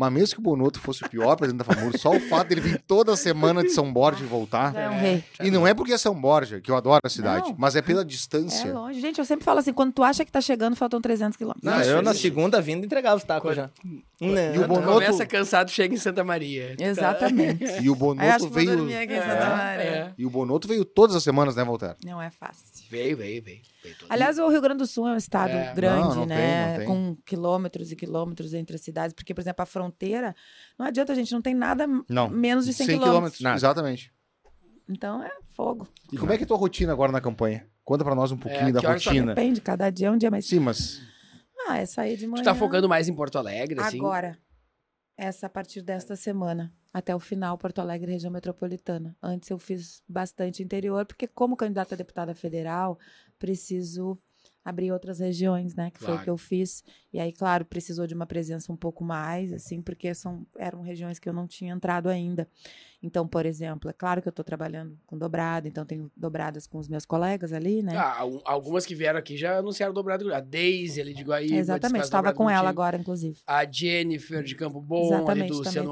Mas 0.00 0.12
mesmo 0.12 0.34
que 0.36 0.40
o 0.40 0.44
Bonotto 0.44 0.78
fosse 0.78 1.04
o 1.04 1.08
pior 1.10 1.34
presidente 1.34 1.66
da 1.66 1.74
Famosa, 1.74 1.98
só 1.98 2.12
o 2.14 2.20
fato 2.20 2.46
dele 2.50 2.60
vir 2.60 2.80
toda 2.86 3.16
semana 3.16 3.64
de 3.64 3.70
São 3.70 3.92
Borja 3.92 4.22
e 4.22 4.28
voltar. 4.28 4.72
É 4.76 4.88
um 4.88 4.96
rei. 4.96 5.24
E 5.42 5.50
não 5.50 5.66
é 5.66 5.74
porque 5.74 5.92
é 5.92 5.98
São 5.98 6.14
Borja, 6.14 6.60
que 6.60 6.70
eu 6.70 6.76
adoro 6.76 7.00
a 7.02 7.08
cidade, 7.08 7.48
Não. 7.48 7.56
mas 7.58 7.74
é 7.74 7.82
pela 7.82 8.02
É 8.02 8.04
distância. 8.04 8.72
longe. 8.72 9.00
Gente, 9.00 9.18
eu 9.18 9.24
sempre 9.24 9.44
falo 9.44 9.58
assim, 9.58 9.72
quando 9.72 9.92
tu 9.92 10.04
acha 10.04 10.24
que 10.24 10.30
tá 10.30 10.40
chegando, 10.40 10.76
faltam 10.76 11.00
300 11.00 11.36
quilômetros. 11.36 11.64
Não, 11.64 11.82
eu 11.82 12.00
na 12.00 12.12
isso. 12.12 12.20
segunda 12.20 12.60
vinda 12.62 12.86
entregava 12.86 13.16
os 13.16 13.24
tacos 13.24 13.56
já. 13.56 13.70
Não, 13.84 13.98
E 14.28 14.58
o 14.58 14.60
Quando 14.60 14.68
Bonotto- 14.68 14.92
começa 14.92 15.26
cansado, 15.26 15.68
chega 15.72 15.92
em 15.92 15.98
Santa 15.98 16.22
Maria. 16.22 16.76
Exatamente. 16.78 17.64
E 17.82 17.90
o 17.90 17.96
Bonotto 17.96 18.48
veio. 18.50 18.76
dormir 18.76 18.98
aqui 18.98 19.14
em 19.14 19.16
É, 19.16 19.22
Santa 19.22 19.48
Maria. 19.56 19.82
é. 19.84 20.14
E 20.16 20.24
o 20.24 20.30
Bonotto 20.30 20.68
veio 20.68 20.84
todas 20.84 21.16
as 21.16 21.24
semanas, 21.24 21.56
né, 21.56 21.64
Voltaire? 21.64 21.96
Não 22.04 22.22
é 22.22 22.30
fácil. 22.30 22.62
Veio, 22.88 23.16
veio, 23.16 23.42
veio. 23.42 23.60
Todo 23.94 24.10
Aliás, 24.10 24.38
o 24.38 24.48
Rio 24.48 24.60
Grande 24.60 24.78
do 24.78 24.86
Sul 24.86 25.08
é 25.08 25.12
um 25.12 25.16
estado 25.16 25.50
É. 25.56 25.72
grande, 25.74 26.08
Não, 26.08 26.14
não 26.16 26.26
tem, 26.26 26.36
né? 26.36 26.68
não 26.70 26.76
tem. 26.78 26.86
Com 26.86 27.16
quilômetros 27.24 27.92
e 27.92 27.96
quilômetros 27.96 28.54
entre 28.54 28.76
as 28.76 28.82
cidades. 28.82 29.14
Porque, 29.14 29.32
por 29.34 29.40
exemplo, 29.40 29.62
a 29.62 29.66
fronteira, 29.66 30.34
não 30.78 30.86
adianta, 30.86 31.12
a 31.12 31.14
gente 31.16 31.32
não 31.32 31.40
tem 31.42 31.54
nada 31.54 31.86
Não. 32.08 32.28
menos 32.28 32.64
de 32.66 32.72
100, 32.72 32.86
100 32.86 32.98
quilômetros. 33.00 33.36
quilômetros. 33.38 33.62
Exatamente. 33.62 34.12
Então 34.88 35.22
é 35.22 35.30
fogo. 35.50 35.86
E 36.12 36.16
como 36.16 36.32
é 36.32 36.36
que 36.36 36.42
é 36.42 36.44
a 36.44 36.48
tua 36.48 36.56
rotina 36.56 36.92
agora 36.92 37.12
na 37.12 37.20
campanha? 37.20 37.66
Conta 37.84 38.04
pra 38.04 38.14
nós 38.14 38.32
um 38.32 38.36
pouquinho 38.36 38.68
É, 38.68 38.72
da 38.72 38.80
rotina. 38.80 39.34
Depende, 39.34 39.60
cada 39.60 39.90
dia 39.90 40.08
é 40.08 40.10
um 40.10 40.16
dia 40.16 40.30
mais. 40.30 40.46
Sim, 40.46 40.60
mas 40.60 41.00
Ah, 41.68 41.76
é 41.78 41.84
sair 41.86 42.16
de 42.16 42.26
manhã. 42.26 42.42
Tu 42.42 42.44
tá 42.46 42.54
focando 42.54 42.88
mais 42.88 43.08
em 43.08 43.14
Porto 43.14 43.36
Alegre, 43.36 43.78
assim? 43.80 43.98
Agora. 43.98 44.38
Essa 45.20 45.48
a 45.48 45.50
partir 45.50 45.82
desta 45.82 46.14
semana. 46.14 46.72
Até 46.94 47.12
o 47.12 47.18
final, 47.18 47.58
Porto 47.58 47.80
Alegre, 47.80 48.12
região 48.12 48.30
metropolitana. 48.30 49.16
Antes 49.20 49.50
eu 49.50 49.58
fiz 49.58 50.00
bastante 50.08 50.62
interior, 50.62 51.04
porque 51.04 51.26
como 51.26 51.56
candidata 51.56 51.96
a 51.96 51.98
deputada 51.98 52.36
federal, 52.36 52.96
preciso 53.36 54.16
abrir 54.68 54.92
outras 54.92 55.18
regiões, 55.20 55.74
né? 55.74 55.90
Que 55.90 55.98
foi 55.98 56.06
Claro. 56.08 56.20
o 56.20 56.24
que 56.24 56.30
eu 56.30 56.36
fiz. 56.36 56.82
E 57.12 57.18
aí, 57.18 57.32
claro, 57.32 57.64
precisou 57.64 58.06
de 58.06 58.14
uma 58.14 58.26
presença 58.26 58.70
um 58.72 58.76
pouco 58.76 59.02
mais, 59.02 59.52
assim, 59.52 59.80
porque 59.80 60.14
são, 60.14 60.46
eram 60.58 60.82
regiões 60.82 61.18
que 61.18 61.28
eu 61.28 61.32
não 61.32 61.46
tinha 61.46 61.72
entrado 61.72 62.08
ainda. 62.08 62.46
Então, 63.02 63.26
por 63.28 63.46
exemplo, 63.46 63.88
é 63.88 63.92
claro 63.92 64.20
que 64.20 64.26
eu 64.28 64.30
estou 64.30 64.44
trabalhando 64.44 64.98
com 65.06 65.16
dobrada, 65.16 65.68
então 65.68 65.86
tenho 65.86 66.10
dobradas 66.16 66.66
com 66.66 66.78
os 66.78 66.88
meus 66.88 67.06
colegas 67.06 67.52
ali, 67.52 67.80
né? 67.82 67.96
Ah, 67.96 68.18
al- 68.18 68.42
algumas 68.44 68.84
que 68.84 68.94
vieram 68.94 69.18
aqui 69.18 69.36
já 69.36 69.58
anunciaram 69.58 69.94
dobrado. 69.94 70.34
A 70.34 70.40
Daisy 70.40 71.00
ali 71.00 71.14
de 71.14 71.22
Guaíba. 71.22 71.54
Exatamente, 71.54 72.02
estava 72.04 72.28
dobrado 72.30 72.36
com 72.36 72.50
ela 72.50 72.68
agora, 72.68 72.96
inclusive. 72.98 73.38
A 73.46 73.64
Jennifer 73.70 74.42
de 74.42 74.54
Campo 74.56 74.80
Bom, 74.80 74.96
ali 75.14 75.14
Exatamente, 75.14 75.48
do 75.52 75.62
também 75.62 75.72
também 75.74 75.90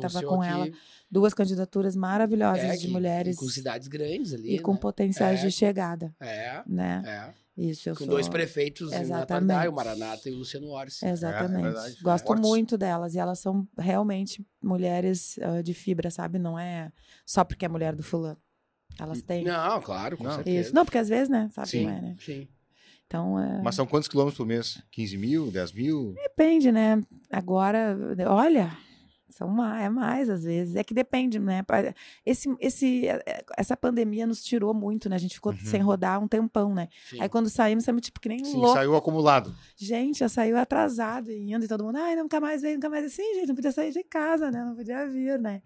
tava 0.00 0.18
anunciou 0.18 0.30
com 0.30 0.42
aqui. 0.42 0.50
ela. 0.52 0.70
Duas 1.10 1.34
candidaturas 1.34 1.96
maravilhosas 1.96 2.64
É, 2.64 2.76
de 2.76 2.86
que- 2.86 2.92
mulheres 2.92 3.36
Com 3.36 3.46
cidades 3.48 3.88
grandes 3.88 4.32
ali. 4.32 4.54
e 4.54 4.58
com 4.60 4.74
né? 4.74 4.78
potenciais 4.80 5.40
É. 5.40 5.46
de 5.46 5.50
chegada, 5.50 6.14
É, 6.20 6.62
né? 6.66 7.02
é. 7.04 7.47
Isso, 7.58 7.88
eu 7.88 7.94
Com 7.94 8.04
sou... 8.04 8.14
dois 8.14 8.28
prefeitos, 8.28 8.82
o 8.82 8.94
Exatamente. 8.94 9.10
Natalidade, 9.10 9.68
o 9.68 9.72
Maranata 9.72 10.28
e 10.28 10.32
o 10.32 10.36
Luciano 10.36 10.68
Orsi. 10.68 11.04
Exatamente. 11.04 11.58
É, 11.58 11.62
verdade. 11.62 12.00
Gosto 12.00 12.26
Fortes. 12.26 12.48
muito 12.48 12.78
delas 12.78 13.16
e 13.16 13.18
elas 13.18 13.40
são 13.40 13.66
realmente 13.76 14.46
mulheres 14.62 15.36
ah, 15.42 15.60
de 15.60 15.74
fibra, 15.74 16.08
sabe? 16.08 16.38
Não 16.38 16.56
é 16.56 16.92
só 17.26 17.42
porque 17.42 17.64
é 17.64 17.68
mulher 17.68 17.96
do 17.96 18.02
fulano. 18.04 18.38
Elas 18.96 19.22
têm 19.22 19.42
Não, 19.42 19.82
claro, 19.82 20.16
com 20.16 20.22
Não. 20.22 20.36
certeza. 20.36 20.60
isso. 20.68 20.74
Não, 20.74 20.84
porque 20.84 20.98
às 20.98 21.08
vezes, 21.08 21.28
né? 21.28 21.50
Sabe 21.52 21.68
Sim. 21.68 21.84
como 21.84 21.96
é, 21.96 22.00
né? 22.00 22.16
Sim. 22.20 22.48
Então, 23.08 23.40
é... 23.40 23.60
Mas 23.60 23.74
são 23.74 23.86
quantos 23.86 24.08
quilômetros 24.08 24.36
por 24.36 24.46
mês? 24.46 24.80
15 24.92 25.16
mil, 25.16 25.50
10 25.50 25.72
mil? 25.72 26.14
depende, 26.14 26.70
né? 26.70 27.00
Agora, 27.28 27.96
olha, 28.28 28.70
são 29.28 29.48
mais, 29.48 29.84
é 29.84 29.88
mais 29.88 30.30
às 30.30 30.44
vezes. 30.44 30.74
É 30.76 30.82
que 30.84 30.94
depende, 30.94 31.38
né? 31.38 31.62
Esse, 32.24 32.48
esse, 32.60 33.06
eh, 33.08 33.44
essa 33.56 33.76
pandemia 33.76 34.26
nos 34.26 34.42
tirou 34.42 34.72
muito, 34.74 35.08
né? 35.08 35.16
A 35.16 35.18
gente 35.18 35.34
ficou 35.34 35.52
Uhum. 35.52 35.58
sem 35.58 35.80
rodar 35.82 36.20
um 36.22 36.26
tempão, 36.28 36.74
né? 36.74 36.88
Sim. 37.08 37.20
Aí 37.20 37.28
quando 37.28 37.48
saímos, 37.48 37.84
saímos 37.84 38.02
tipo 38.02 38.20
que 38.20 38.28
nem 38.28 38.44
Sim, 38.44 38.56
louco. 38.58 38.74
saiu 38.74 38.96
acumulado. 38.96 39.54
Gente, 39.76 40.18
já 40.20 40.28
saiu 40.28 40.56
atrasado 40.56 41.30
e 41.30 41.52
indo 41.52 41.64
e 41.64 41.68
todo 41.68 41.84
mundo, 41.84 41.96
ai, 41.98 42.16
nunca 42.16 42.40
mais 42.40 42.62
veio, 42.62 42.74
nunca 42.74 42.88
mais. 42.90 43.04
Assim, 43.04 43.22
gente, 43.34 43.48
não 43.48 43.54
podia 43.54 43.72
sair 43.72 43.92
de 43.92 44.02
casa, 44.04 44.50
né? 44.50 44.64
Não 44.64 44.74
podia 44.74 45.06
vir, 45.06 45.38
né? 45.38 45.62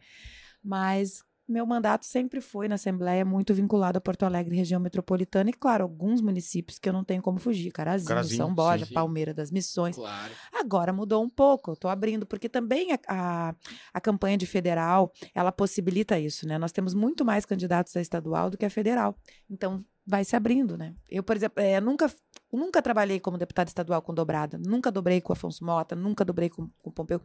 Mas 0.63 1.25
meu 1.53 1.67
mandato 1.67 2.05
sempre 2.07 2.41
foi 2.41 2.67
na 2.67 2.77
Assembleia 2.77 3.25
muito 3.25 3.53
vinculado 3.55 3.99
a 3.99 4.01
Porto 4.01 4.25
Alegre, 4.25 4.57
região 4.57 4.81
metropolitana, 4.81 5.51
e, 5.51 5.53
claro, 5.53 5.85
alguns 5.85 6.21
municípios 6.21 6.79
que 6.79 6.89
eu 6.89 6.93
não 6.93 7.05
tenho 7.05 7.23
como 7.23 7.39
fugir: 7.39 7.71
Carazinho, 7.71 8.09
Carazinho, 8.09 8.37
São 8.39 8.55
Borja, 8.55 8.87
sim. 8.87 8.95
Palmeira 8.95 9.35
das 9.35 9.51
Missões. 9.51 9.97
Claro. 9.97 10.33
Agora 10.53 10.93
mudou 10.93 11.23
um 11.23 11.29
pouco, 11.29 11.73
eu 11.73 11.77
tô 11.77 11.89
abrindo, 11.89 12.27
porque 12.27 12.49
também 12.49 12.93
a, 12.93 12.99
a, 13.07 13.55
a 13.93 14.01
campanha 14.01 14.37
de 14.37 14.47
federal, 14.47 15.13
ela 15.35 15.53
possibilita 15.53 16.19
isso, 16.19 16.49
né? 16.49 16.59
Nós 16.59 16.73
temos 16.73 16.95
muito 16.95 17.25
mais 17.25 17.45
candidatos 17.45 17.97
a 17.97 18.01
estadual 18.01 18.51
do 18.51 18.57
que 18.57 18.65
a 18.65 18.71
federal. 18.71 19.17
Então, 19.49 19.85
vai 20.07 20.25
se 20.25 20.35
abrindo, 20.35 20.77
né? 20.77 20.95
Eu, 21.09 21.23
por 21.23 21.37
exemplo, 21.37 21.63
eh, 21.63 21.81
nunca, 21.81 22.13
nunca 22.53 22.83
trabalhei 22.83 23.21
como 23.21 23.39
deputada 23.39 23.69
estadual 23.69 24.03
com 24.03 24.13
dobrada, 24.13 24.59
nunca 24.59 24.91
dobrei 24.91 25.21
com 25.21 25.33
o 25.33 25.35
Afonso 25.35 25.65
Mota, 25.65 25.95
nunca 25.95 26.25
dobrei 26.25 26.51
com, 26.51 26.69
com 26.83 26.91
o 26.91 26.93
Pompeu. 26.93 27.21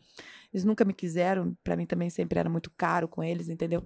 Eles 0.54 0.64
nunca 0.64 0.86
me 0.86 0.94
quiseram, 0.94 1.58
para 1.64 1.76
mim 1.76 1.86
também 1.86 2.10
sempre 2.10 2.40
era 2.40 2.49
muito 2.49 2.72
caro 2.78 3.08
com 3.08 3.24
eles, 3.24 3.49
entendeu? 3.49 3.84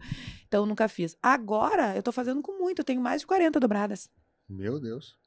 Então, 0.48 0.64
eu 0.64 0.66
nunca 0.66 0.88
fiz. 0.88 1.16
Agora, 1.22 1.96
eu 1.96 2.04
tô 2.04 2.12
fazendo 2.12 2.42
com 2.42 2.58
muito, 2.60 2.80
eu 2.80 2.86
tenho 2.86 3.02
mais 3.02 3.22
de 3.22 3.28
40 3.28 3.60
dobradas. 3.60 4.10
Meu 4.50 4.80
Deus. 4.80 5.18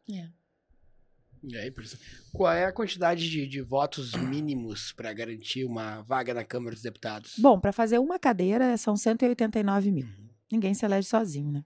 É, 1.53 1.66
impressionante. 1.66 2.23
Qual 2.32 2.53
é 2.53 2.65
a 2.65 2.73
quantidade 2.73 3.28
de, 3.28 3.47
de 3.47 3.61
votos 3.61 4.12
mínimos 4.12 4.93
para 4.93 5.12
garantir 5.12 5.65
uma 5.65 6.01
vaga 6.03 6.32
na 6.32 6.45
Câmara 6.45 6.74
dos 6.74 6.82
Deputados? 6.82 7.35
Bom, 7.39 7.61
para 7.61 7.73
fazer 7.73 7.99
uma 7.99 8.19
cadeira 8.19 8.77
são 8.77 8.97
189 8.97 9.91
mil. 9.91 10.07
Ninguém 10.51 10.73
se 10.73 10.85
elege 10.85 11.09
sozinho, 11.09 11.51
né? 11.51 11.65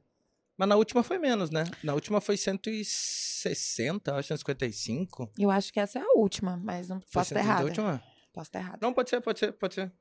Mas 0.58 0.68
na 0.68 0.74
última 0.76 1.02
foi 1.04 1.18
menos, 1.18 1.50
né? 1.50 1.64
Na 1.84 1.94
última 1.94 2.20
foi 2.20 2.36
160, 2.36 4.14
acho, 4.16 4.28
155. 4.28 5.30
Eu 5.38 5.50
acho 5.50 5.72
que 5.72 5.78
essa 5.80 5.98
é 5.98 6.02
a 6.02 6.12
última, 6.18 6.56
mas 6.56 6.88
não 6.88 7.00
Foi 7.00 7.08
posso 7.12 7.32
estar 7.34 7.40
130 7.40 7.40
a 7.40 7.44
errada. 7.52 7.64
última? 7.64 8.02
Posso 8.32 8.48
estar 8.48 8.58
errada. 8.58 8.78
Não, 8.82 8.92
pode 8.92 9.08
ser, 9.10 9.20
pode 9.20 9.38
ser, 9.38 9.52
pode 9.52 9.74
ser. 9.74 9.92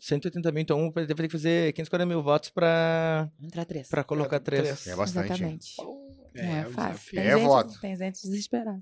180 0.00 0.52
mil, 0.52 0.62
então 0.62 0.90
deve 0.92 1.14
ter 1.14 1.26
que 1.26 1.32
fazer 1.32 1.72
540 1.72 2.06
mil 2.06 2.22
votos 2.22 2.50
pra, 2.50 3.28
Entrar 3.42 3.64
três. 3.64 3.88
pra 3.88 4.04
colocar 4.04 4.38
três. 4.40 4.86
É 4.86 4.94
bastante. 4.96 5.26
Exatamente. 5.32 5.74
É, 6.34 6.42
não 6.46 6.56
é, 6.56 6.64
fácil. 6.70 7.10
Tem, 7.10 7.20
É 7.26 7.36
gente, 7.36 7.42
voto. 7.46 7.80
tem 7.80 7.96
gente 7.96 8.22
desesperada. 8.22 8.80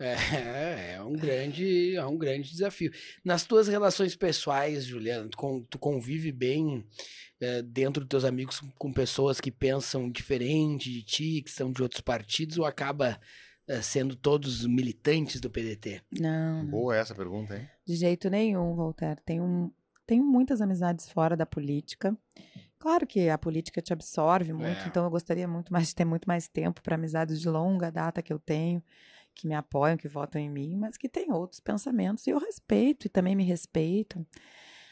É, 0.00 0.92
é 0.94 1.02
um 1.02 1.12
grande, 1.12 1.96
é 1.96 2.06
um 2.06 2.16
grande 2.16 2.50
desafio. 2.52 2.92
Nas 3.24 3.42
tuas 3.42 3.66
relações 3.66 4.14
pessoais, 4.14 4.84
Juliana, 4.84 5.28
tu, 5.28 5.36
con- 5.36 5.64
tu 5.68 5.76
convive 5.76 6.30
bem 6.30 6.86
eh, 7.40 7.62
dentro 7.62 8.00
dos 8.04 8.08
teus 8.08 8.24
amigos 8.24 8.60
com 8.76 8.92
pessoas 8.92 9.40
que 9.40 9.50
pensam 9.50 10.10
diferente 10.10 10.90
de 10.90 11.02
ti, 11.02 11.42
que 11.42 11.50
são 11.50 11.70
de 11.72 11.82
outros 11.82 12.00
partidos, 12.00 12.58
ou 12.58 12.64
acaba 12.64 13.18
eh, 13.66 13.82
sendo 13.82 14.16
todos 14.16 14.66
militantes 14.66 15.40
do 15.40 15.50
PDT? 15.50 16.02
Não. 16.18 16.66
Boa 16.66 16.96
essa 16.96 17.14
pergunta, 17.14 17.56
hein? 17.56 17.68
de 17.86 17.96
jeito 17.96 18.28
nenhum, 18.30 18.74
Voltaire. 18.74 19.20
Tenho, 19.24 19.42
um- 19.44 19.70
tenho 20.06 20.24
muitas 20.24 20.60
amizades 20.60 21.08
fora 21.08 21.36
da 21.36 21.44
política. 21.46 22.16
Claro 22.78 23.06
que 23.06 23.28
a 23.28 23.36
política 23.36 23.82
te 23.82 23.92
absorve 23.92 24.52
muito, 24.52 24.84
É. 24.84 24.88
então 24.88 25.04
eu 25.04 25.10
gostaria 25.10 25.48
muito 25.48 25.72
mais 25.72 25.88
de 25.88 25.94
ter 25.96 26.04
muito 26.04 26.26
mais 26.26 26.46
tempo 26.48 26.80
para 26.80 26.94
amizades 26.94 27.40
de 27.40 27.48
longa 27.48 27.90
data 27.90 28.22
que 28.22 28.32
eu 28.32 28.38
tenho, 28.38 28.82
que 29.34 29.46
me 29.48 29.54
apoiam, 29.54 29.96
que 29.96 30.06
votam 30.08 30.40
em 30.40 30.48
mim, 30.48 30.76
mas 30.76 30.96
que 30.96 31.08
têm 31.08 31.32
outros 31.32 31.60
pensamentos 31.60 32.26
e 32.26 32.30
eu 32.30 32.38
respeito 32.38 33.06
e 33.06 33.10
também 33.10 33.34
me 33.36 33.44
respeitam. 33.44 34.24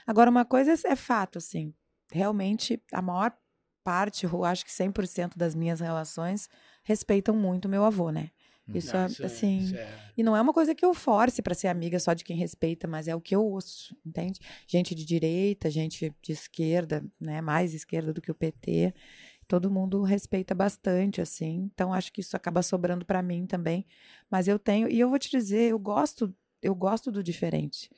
Agora, 0.07 0.31
uma 0.31 0.45
coisa 0.45 0.73
é, 0.73 0.93
é 0.93 0.97
fato, 0.97 1.39
assim, 1.39 1.73
realmente 2.13 2.83
a 2.93 3.03
maior 3.03 3.33
parte, 3.85 4.25
eu 4.25 4.45
acho 4.45 4.65
que 4.65 4.73
100% 4.73 5.39
das 5.39 5.55
minhas 5.55 5.81
relações 5.81 6.49
respeitam 6.83 7.35
muito 7.37 7.67
o 7.67 7.69
meu 7.69 7.85
avô, 7.85 8.11
né? 8.11 8.31
Isso, 8.75 8.97
Não, 8.97 9.05
é, 9.05 9.09
assim, 9.23 9.59
isso 9.59 9.77
é- 9.77 9.79
e 10.17 10.23
não 10.25 10.37
é 10.37 10.41
uma 10.41 10.53
coisa 10.53 10.75
que 10.75 10.85
eu 10.85 10.93
force 10.93 11.41
para 11.41 11.55
ser 11.55 11.69
amiga 11.69 12.01
só 12.01 12.13
de 12.13 12.25
quem 12.25 12.37
respeita, 12.37 12.89
mas 12.89 13.07
é 13.07 13.15
o 13.15 13.21
que 13.21 13.35
eu 13.35 13.45
ouço, 13.45 13.97
entende? 14.05 14.41
Gente 14.67 14.93
de 14.95 15.05
direita, 15.05 15.71
gente 15.71 16.13
de 16.21 16.33
esquerda, 16.33 17.05
né? 17.21 17.41
Mais 17.41 17.75
esquerda 17.75 18.13
do 18.13 18.21
que 18.21 18.31
o 18.31 18.35
PT. 18.35 18.93
Todo 19.47 19.71
mundo 19.71 20.03
respeita 20.03 20.55
bastante, 20.55 21.21
assim. 21.21 21.71
Então 21.73 21.93
acho 21.93 22.13
que 22.13 22.21
isso 22.21 22.37
acaba 22.37 22.61
sobrando 22.63 23.05
para 23.05 23.23
mim 23.23 23.47
também. 23.47 23.87
Mas 24.29 24.49
eu 24.49 24.59
tenho, 24.59 24.89
e 24.89 24.99
eu 24.99 25.09
vou 25.09 25.19
te 25.19 25.31
dizer, 25.31 25.71
eu 25.71 25.79
gosto, 25.79 26.35
eu 26.61 26.75
gosto 26.75 27.13
do 27.13 27.23
diferente. 27.23 27.89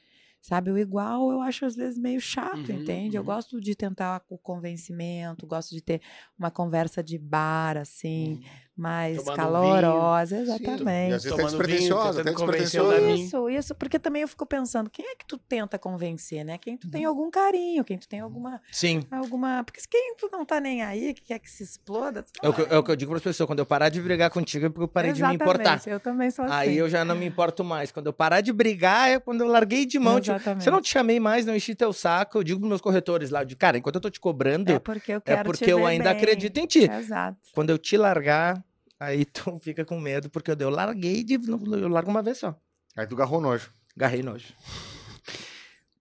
Sabe, 0.41 0.71
o 0.71 0.79
igual 0.79 1.31
eu 1.33 1.41
acho 1.41 1.67
às 1.67 1.75
vezes 1.75 1.99
meio 1.99 2.21
chato, 2.21 2.71
Uhum, 2.71 2.79
entende? 2.81 3.17
Eu 3.17 3.23
uhum. 3.23 3.27
gosto 3.27 3.61
de 3.61 3.75
tentar 3.75 4.23
o 4.29 4.39
convencimento, 4.39 5.47
gosto 5.47 5.75
de 5.75 5.83
ter 5.83 6.01
uma 6.39 6.51
conversa 6.51 7.03
de 7.03 7.19
bar, 7.19 7.77
assim, 7.77 8.41
mais 8.79 9.17
Tomando 9.19 9.37
calorosa, 9.37 10.37
Sim, 10.37 10.43
exatamente. 10.43 11.11
e 11.11 11.15
às 11.15 11.23
vezes 11.25 11.31
tá 11.31 11.37
Tomando 11.37 11.51
vinho, 11.51 11.59
despretensiosa, 11.67 12.21
até 12.21 12.31
tentando 12.31 12.47
convencer 12.47 12.81
o 12.81 12.85
despretensiosa. 12.85 13.01
da 13.01 13.07
mim. 13.17 13.25
Isso, 13.25 13.51
isso, 13.51 13.75
porque 13.75 13.99
também 13.99 14.23
eu 14.23 14.29
fico 14.29 14.47
pensando, 14.47 14.89
quem 14.89 15.05
é 15.05 15.15
que 15.17 15.27
tu 15.27 15.37
tenta 15.37 15.79
convencer, 15.79 16.45
né? 16.45 16.57
Quem 16.59 16.77
tu 16.77 16.89
tem 16.89 17.05
algum 17.05 17.31
carinho, 17.31 17.83
quem 17.85 17.99
tu 17.99 18.09
tem 18.09 18.21
alguma, 18.21 18.61
Sim. 18.71 19.03
alguma, 19.11 19.65
porque 19.65 19.81
se 19.81 19.89
quem 19.89 20.15
tu 20.17 20.29
não 20.33 20.45
tá 20.45 20.61
nem 20.61 20.83
aí, 20.83 21.13
que 21.13 21.23
quer 21.23 21.39
que 21.41 21.51
se 21.51 21.63
exploda, 21.65 22.23
tu 22.23 22.31
É 22.43 22.49
o, 22.49 22.53
que, 22.53 22.63
é 22.63 22.79
o 22.79 22.83
que 22.85 22.91
eu 22.91 22.97
digo 22.97 23.11
para 23.11 23.19
as 23.19 23.25
pessoas. 23.25 23.47
Quando 23.49 23.59
eu 23.59 23.67
parar 23.67 23.89
de 23.89 24.01
brigar 24.01 24.31
contigo 24.31 24.67
é 24.67 24.69
porque 24.69 24.85
eu 24.85 24.89
parei 24.89 25.13
de 25.13 25.23
me 25.23 25.35
importar. 25.35 25.75
Exatamente, 25.75 25.91
Eu 25.91 26.01
também 26.01 26.31
sou 26.31 26.45
assim. 26.45 26.55
Aí 26.55 26.79
eu 26.79 26.89
já 26.89 27.05
não 27.05 27.17
me 27.17 27.27
importo 27.27 27.65
mais. 27.65 27.91
Quando 27.91 28.07
eu 28.07 28.13
parar 28.13 28.41
de 28.41 28.53
brigar 28.53 29.09
é 29.11 29.19
quando 29.19 29.41
eu 29.41 29.49
larguei 29.49 29.85
de 29.85 29.99
mão. 29.99 30.21
Tipo, 30.21 30.37
Exatamente. 30.37 30.63
se 30.63 30.69
eu 30.69 30.73
não 30.73 30.81
te 30.81 30.89
chamei 30.89 31.19
mais, 31.19 31.45
não 31.45 31.55
enchi 31.57 31.75
teu 31.75 31.93
saco, 31.93 32.39
eu 32.39 32.45
digo 32.45 32.61
pros 32.61 32.69
meus 32.69 32.81
corretores 32.81 33.31
lá, 33.31 33.43
de 33.43 33.57
cara, 33.57 33.77
enquanto 33.79 33.97
eu 33.97 34.01
tô 34.01 34.11
te 34.11 34.21
cobrando, 34.21 34.71
É 34.73 34.79
porque 34.79 35.13
eu 35.13 35.21
quero 35.21 35.41
é 35.41 35.45
porque 35.45 35.65
te 35.65 35.71
eu 35.71 35.85
ainda 35.87 36.05
bem. 36.13 36.13
acredito 36.23 36.59
em 36.59 36.67
ti. 36.67 36.85
Exato. 36.91 37.39
Quando 37.55 37.71
eu 37.71 37.79
te 37.79 37.97
largar, 37.97 38.63
aí 38.99 39.25
tu 39.25 39.59
fica 39.63 39.85
com 39.85 39.99
medo, 40.01 40.31
porque 40.31 40.51
eu, 40.51 40.71
larguei 40.71 41.23
de. 41.25 41.35
Eu 41.35 41.89
largo 41.89 42.11
uma 42.11 42.23
vez 42.23 42.39
só. 42.39 42.55
Aí 42.97 43.07
tu 43.07 43.17
garrou 43.17 43.41
nojo. 43.41 43.71
Garrei 43.97 44.23
nojo. 44.23 44.53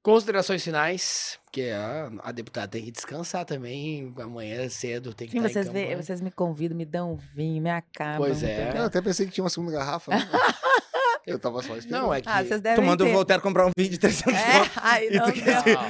Considerações 0.01 0.63
finais, 0.63 1.37
porque 1.43 1.63
a, 1.63 2.09
a 2.23 2.31
deputada 2.31 2.67
tem 2.69 2.85
que 2.85 2.91
descansar 2.91 3.43
também, 3.43 4.13
amanhã 4.17 4.69
cedo 4.69 5.13
tem 5.13 5.27
que 5.27 5.33
Sim, 5.33 5.39
estar 5.39 5.49
vocês, 5.49 5.67
em 5.67 5.71
vê, 5.71 5.81
campanha. 5.81 6.01
vocês 6.03 6.21
me 6.21 6.31
convidam, 6.31 6.77
me 6.77 6.85
dão 6.85 7.13
um 7.13 7.17
vinho, 7.17 7.61
me 7.61 7.69
acabam. 7.69 8.19
Pois 8.19 8.41
é. 8.41 8.71
Eu 8.77 8.85
até 8.85 9.01
pensei 9.01 9.25
que 9.25 9.33
tinha 9.33 9.43
uma 9.43 9.49
segunda 9.49 9.73
garrafa. 9.73 10.11
né? 10.11 10.25
eu 11.27 11.37
tava 11.39 11.61
só 11.61 11.75
esperando. 11.75 12.01
Não, 12.03 12.13
é 12.13 12.21
que... 12.21 12.29
Ah, 12.29 12.43
vocês 12.43 12.61
devem 12.61 12.81
Tu 12.83 12.87
manda 12.87 13.03
o 13.03 13.07
ter. 13.07 13.13
Voltaire 13.13 13.41
comprar 13.43 13.67
um 13.67 13.71
vinho 13.77 13.89
de 13.89 13.97
300 13.97 14.33
É, 14.33 15.09
não. 15.11 15.27
Não, 15.27 15.89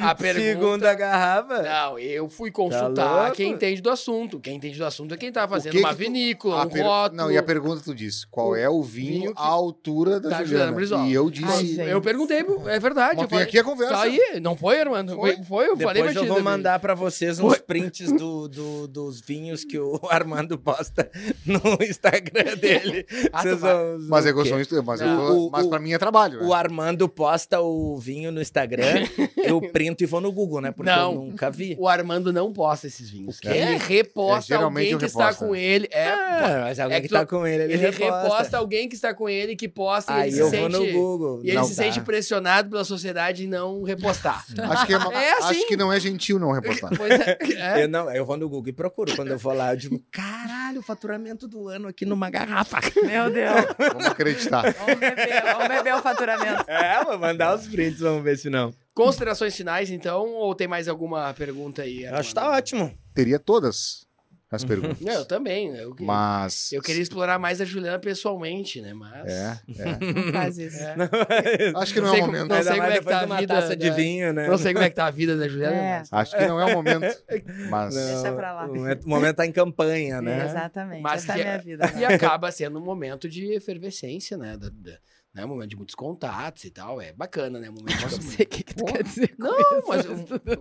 não. 0.00 0.08
A 0.08 0.14
pergunta- 0.14 0.44
Segunda 0.46 0.94
garrafa. 0.94 1.62
Não, 1.62 1.98
eu 1.98 2.28
fui 2.28 2.50
Tá 2.50 2.54
consultar 2.56 3.20
louco? 3.22 3.36
quem 3.36 3.52
entende 3.52 3.80
do 3.80 3.90
assunto. 3.90 4.40
Quem 4.40 4.56
entende 4.56 4.78
do 4.78 4.84
assunto 4.84 5.14
é 5.14 5.16
quem 5.16 5.30
tá 5.30 5.46
fazendo 5.46 5.72
que 5.72 5.78
uma 5.78 5.90
que 5.90 5.94
tu- 5.94 5.98
vinícola, 5.98 6.62
A 6.62 6.66
um 6.66 6.68
per- 6.68 6.82
rótulo. 6.84 7.16
Não, 7.22 7.30
e 7.30 7.36
a 7.38 7.42
pergunta 7.42 7.82
tu 7.84 7.94
disse, 7.94 8.26
qual 8.28 8.56
é 8.56 8.68
o 8.68 8.82
vinho, 8.82 9.12
vinho 9.20 9.34
que- 9.34 9.40
à 9.42 9.46
altura 9.46 10.18
da, 10.20 10.28
da 10.30 10.36
Juliana? 10.38 10.46
Juliana 10.48 10.72
Brizola. 10.72 11.06
E 11.08 11.12
eu 11.12 11.24
Ai, 11.26 11.30
disse, 11.30 11.66
gente. 11.76 11.88
Eu 11.90 12.00
perguntei, 12.00 12.38
é 12.66 12.78
verdade. 12.80 13.16
mas 13.18 13.28
falei- 13.30 13.44
aqui 13.44 13.58
a 13.58 13.64
conversa. 13.64 13.94
Tá 13.94 14.02
aí, 14.02 14.40
não 14.40 14.56
foi, 14.56 14.80
Armando? 14.80 15.14
Foi, 15.14 15.36
Foi. 15.42 15.66
eu 15.68 15.76
falei 15.76 16.02
Depois 16.02 16.16
eu 16.16 16.26
vou 16.26 16.42
mandar 16.42 16.78
pra 16.78 16.94
vocês 16.94 17.38
uns 17.38 17.58
prints 17.58 18.10
do, 18.12 18.48
do- 18.48 18.88
dos 18.88 19.20
vinhos 19.20 19.64
que 19.64 19.78
o 19.78 20.00
Armando 20.10 20.58
posta 20.58 21.10
no 21.44 21.60
Instagram 21.82 22.56
dele. 22.56 23.06
Ah, 23.32 23.42
Vocês 23.42 23.60
vão- 23.60 23.98
Mas 24.24 24.26
é 24.26 24.30
o 24.30 24.42
quê? 24.42 24.50
gostoso, 24.50 24.82
mas, 24.84 25.00
eu 25.00 25.06
Não. 25.06 25.46
O- 25.46 25.50
mas 25.50 25.66
o- 25.66 25.70
pra 25.70 25.78
mim 25.78 25.92
é 25.92 25.98
trabalho. 25.98 26.40
né? 26.40 26.46
O 26.46 26.54
Armando 26.54 27.08
posta 27.08 27.60
o 27.60 27.96
vinho 27.98 28.30
no 28.32 28.40
Instagram, 28.40 28.82
eu 29.36 29.60
printo 29.70 30.02
e 30.02 30.06
vou 30.06 30.20
no 30.20 30.30
Google, 30.32 30.60
né? 30.60 30.70
Porque 30.72 30.90
Não. 30.90 31.12
eu 31.12 31.20
nunca 31.22 31.50
vi. 31.50 31.76
O 31.78 31.88
Armando 31.88 32.32
não 32.32 32.52
posta 32.52 32.86
esses 32.86 33.08
vinhos. 33.10 33.38
O 33.38 33.40
quê? 33.40 33.48
Ele 33.48 33.76
reposta 33.76 34.54
É, 34.54 34.56
alguém 34.56 34.90
eu 34.90 34.98
que 34.98 35.04
está 35.06 35.34
com 35.34 35.54
ele. 35.54 35.88
É, 35.90 36.08
Ah, 36.08 36.60
mas 36.64 36.78
alguém 36.80 36.98
é 36.98 37.00
que 37.00 37.08
que 37.08 37.14
tá 37.14 37.24
tu- 37.24 37.28
com 37.30 37.46
ele, 37.46 37.64
ele, 37.64 37.72
ele 37.74 37.82
reposta. 37.90 38.22
reposta. 38.22 38.56
alguém 38.58 38.88
que 38.88 38.94
está 38.94 39.12
com 39.14 39.28
ele 39.28 39.56
que 39.56 39.68
posta 39.68 40.12
e 40.12 40.14
Aí 40.22 40.30
ele 40.30 40.40
eu 40.40 40.50
se 40.50 40.56
vou 40.58 40.70
sente. 40.70 40.92
no 40.92 40.98
Google. 40.98 41.40
E 41.44 41.48
ele 41.48 41.56
Não 41.56 41.64
se 41.64 41.74
dá. 41.76 41.82
sente 41.84 42.00
pressionado 42.00 42.70
pela 42.70 42.84
sociedade 42.84 43.44
em 43.44 43.48
não 43.48 43.82
repostar. 43.82 44.44
Acho 44.58 44.86
que, 44.86 44.94
é, 44.94 44.98
uma- 44.98 45.12
É 45.14 45.32
assim. 45.38 45.58
acho 45.58 45.66
que 45.68 45.76
não 45.76 45.92
é 45.92 45.98
gentil 46.00 46.38
não 46.38 46.52
repostar. 46.52 46.90
Pois 46.96 47.10
é, 47.20 47.38
é. 47.56 47.84
Eu, 47.84 47.88
não, 47.88 48.10
eu 48.12 48.24
vou 48.24 48.36
no 48.36 48.48
Google 48.48 48.68
e 48.70 48.72
procuro. 48.72 49.14
Quando 49.16 49.30
eu 49.30 49.38
vou 49.38 49.52
lá, 49.52 49.72
eu 49.72 49.76
digo, 49.76 50.02
caralho, 50.10 50.80
o 50.80 50.82
faturamento 50.82 51.46
do 51.48 51.68
ano 51.68 51.88
aqui 51.88 52.04
numa 52.04 52.30
garrafa. 52.30 52.78
Meu 53.04 53.30
Deus. 53.30 53.64
Vamos 54.12 54.20
acreditar. 54.20 54.72
Vamos 54.72 55.00
beber, 55.00 55.42
vamos 55.42 55.68
beber 55.68 55.94
o 55.94 56.02
faturamento. 56.02 56.64
É, 56.68 57.04
vou 57.04 57.18
mandar 57.18 57.54
os 57.54 57.66
prints, 57.66 58.00
vamos 58.00 58.22
ver 58.22 58.36
se 58.38 58.48
não. 58.50 58.72
Considerações 58.94 59.56
finais, 59.56 59.90
então, 59.90 60.28
ou 60.28 60.54
tem 60.54 60.68
mais 60.68 60.88
alguma 60.88 61.32
pergunta 61.34 61.82
aí? 61.82 62.06
Acho 62.06 62.28
que 62.30 62.34
tá 62.34 62.50
ótimo. 62.50 62.92
Teria 63.14 63.38
todas. 63.38 64.06
As 64.52 64.64
perguntas. 64.64 65.00
Não, 65.00 65.12
eu 65.14 65.24
também. 65.24 65.74
Eu, 65.74 65.94
que- 65.94 66.04
Mas. 66.04 66.70
eu 66.72 66.80
queria 66.82 67.02
explorar 67.02 67.38
mais 67.38 67.60
a 67.60 67.64
Juliana 67.64 67.98
pessoalmente, 67.98 68.80
né? 68.80 68.92
Mas. 68.94 69.26
É, 69.26 69.58
é. 69.78 70.12
Não 70.12 70.32
faz 70.32 70.58
isso. 70.58 70.76
É. 70.82 70.94
Acho 71.76 71.94
que 71.94 72.00
não, 72.00 72.10
sei 72.10 72.20
é 72.20 72.22
o 72.22 72.26
como- 72.26 72.38
momento. 72.38 72.48
não 72.54 72.62
sei 72.62 72.72
como 72.72 72.82
é 72.92 72.98
que 72.98 73.04
tá 73.04 73.20
a 73.20 73.36
vida 73.40 73.54
taça 73.54 73.76
de 73.76 73.88
da- 73.90 73.96
vinho, 73.96 74.32
né? 74.32 74.46
Não 74.48 74.58
sei 74.58 74.72
como 74.72 74.84
é 74.84 74.90
que 74.90 74.96
tá 74.96 75.06
a 75.06 75.10
vida 75.10 75.36
da 75.36 75.48
Juliana. 75.48 75.76
É. 75.76 75.98
mas- 75.98 76.12
Acho 76.12 76.36
que 76.36 76.46
não 76.46 76.60
é 76.60 76.64
o 76.66 76.74
momento. 76.74 77.22
Mas. 77.70 77.94
Deixa 77.94 78.32
pra 78.32 78.52
lá. 78.52 78.66
O 78.66 78.74
momento, 78.74 79.04
o 79.04 79.08
momento 79.08 79.36
tá 79.36 79.46
em 79.46 79.52
campanha, 79.52 80.20
né? 80.20 80.44
Exatamente. 80.44 81.02
Mas 81.02 81.22
Essa 81.24 81.32
é 81.38 81.40
a 81.42 81.44
minha 81.44 81.58
vida. 81.58 81.92
E 81.98 82.04
acaba 82.04 82.50
sendo 82.52 82.78
um 82.78 82.84
momento 82.84 83.28
de 83.28 83.52
efervescência, 83.54 84.36
né? 84.36 84.56
Da, 84.56 84.68
da- 84.68 84.98
né? 85.34 85.44
Um 85.44 85.48
momento 85.48 85.70
de 85.70 85.76
muitos 85.76 85.94
contatos 85.94 86.64
e 86.64 86.70
tal. 86.70 87.00
É 87.00 87.12
bacana, 87.12 87.58
né? 87.58 87.68
Um 87.70 87.74
momento 87.74 87.96
de... 87.96 88.02
Não 88.16 88.22
sei 88.22 88.44
o 88.44 88.48
que, 88.48 88.62
que 88.62 88.74
tu 88.74 88.84
quer 88.84 89.02
dizer. 89.02 89.34
com 89.36 89.42
Não, 89.44 89.58
isso, 89.78 89.86
mas, 89.88 90.06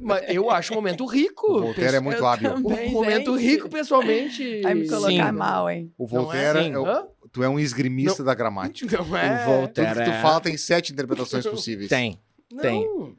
mas 0.02 0.24
eu 0.36 0.50
acho 0.50 0.74
um 0.74 0.76
momento 0.78 1.06
rico. 1.06 1.48
O 1.52 1.62
Voltaire 1.62 1.96
é 1.96 2.00
muito 2.00 2.20
Eu 2.20 2.26
hábil. 2.28 2.54
também. 2.54 2.90
Um 2.90 2.92
momento 2.92 3.38
gente. 3.38 3.50
rico 3.52 3.70
pessoalmente. 3.70 4.62
Vai 4.62 4.74
me 4.74 4.88
colocar 4.88 5.10
Sim. 5.32 5.32
mal, 5.38 5.70
hein? 5.70 5.92
O 5.98 6.04
Não 6.08 6.18
é 6.18 6.24
Voltaire 6.24 6.60
assim? 6.60 6.72
é, 6.74 6.80
o- 6.80 6.86
Hã? 6.86 7.08
tu 7.32 7.44
é 7.44 7.50
um 7.50 7.60
esgrimista 7.60 8.24
da 8.24 8.34
gramática. 8.34 8.98
Não 9.04 9.18
é? 9.18 9.44
O 9.44 9.46
Voltaire 9.46 9.92
Tudo 9.94 10.04
que 10.04 10.10
tu 10.10 10.14
é- 10.16 10.22
fala 10.22 10.42
tem 10.42 10.58
sete 10.58 10.94
interpretações 10.94 11.46
possíveis. 11.48 11.90
Tem. 11.90 12.20
Não. 12.54 12.62
tem. 12.62 13.16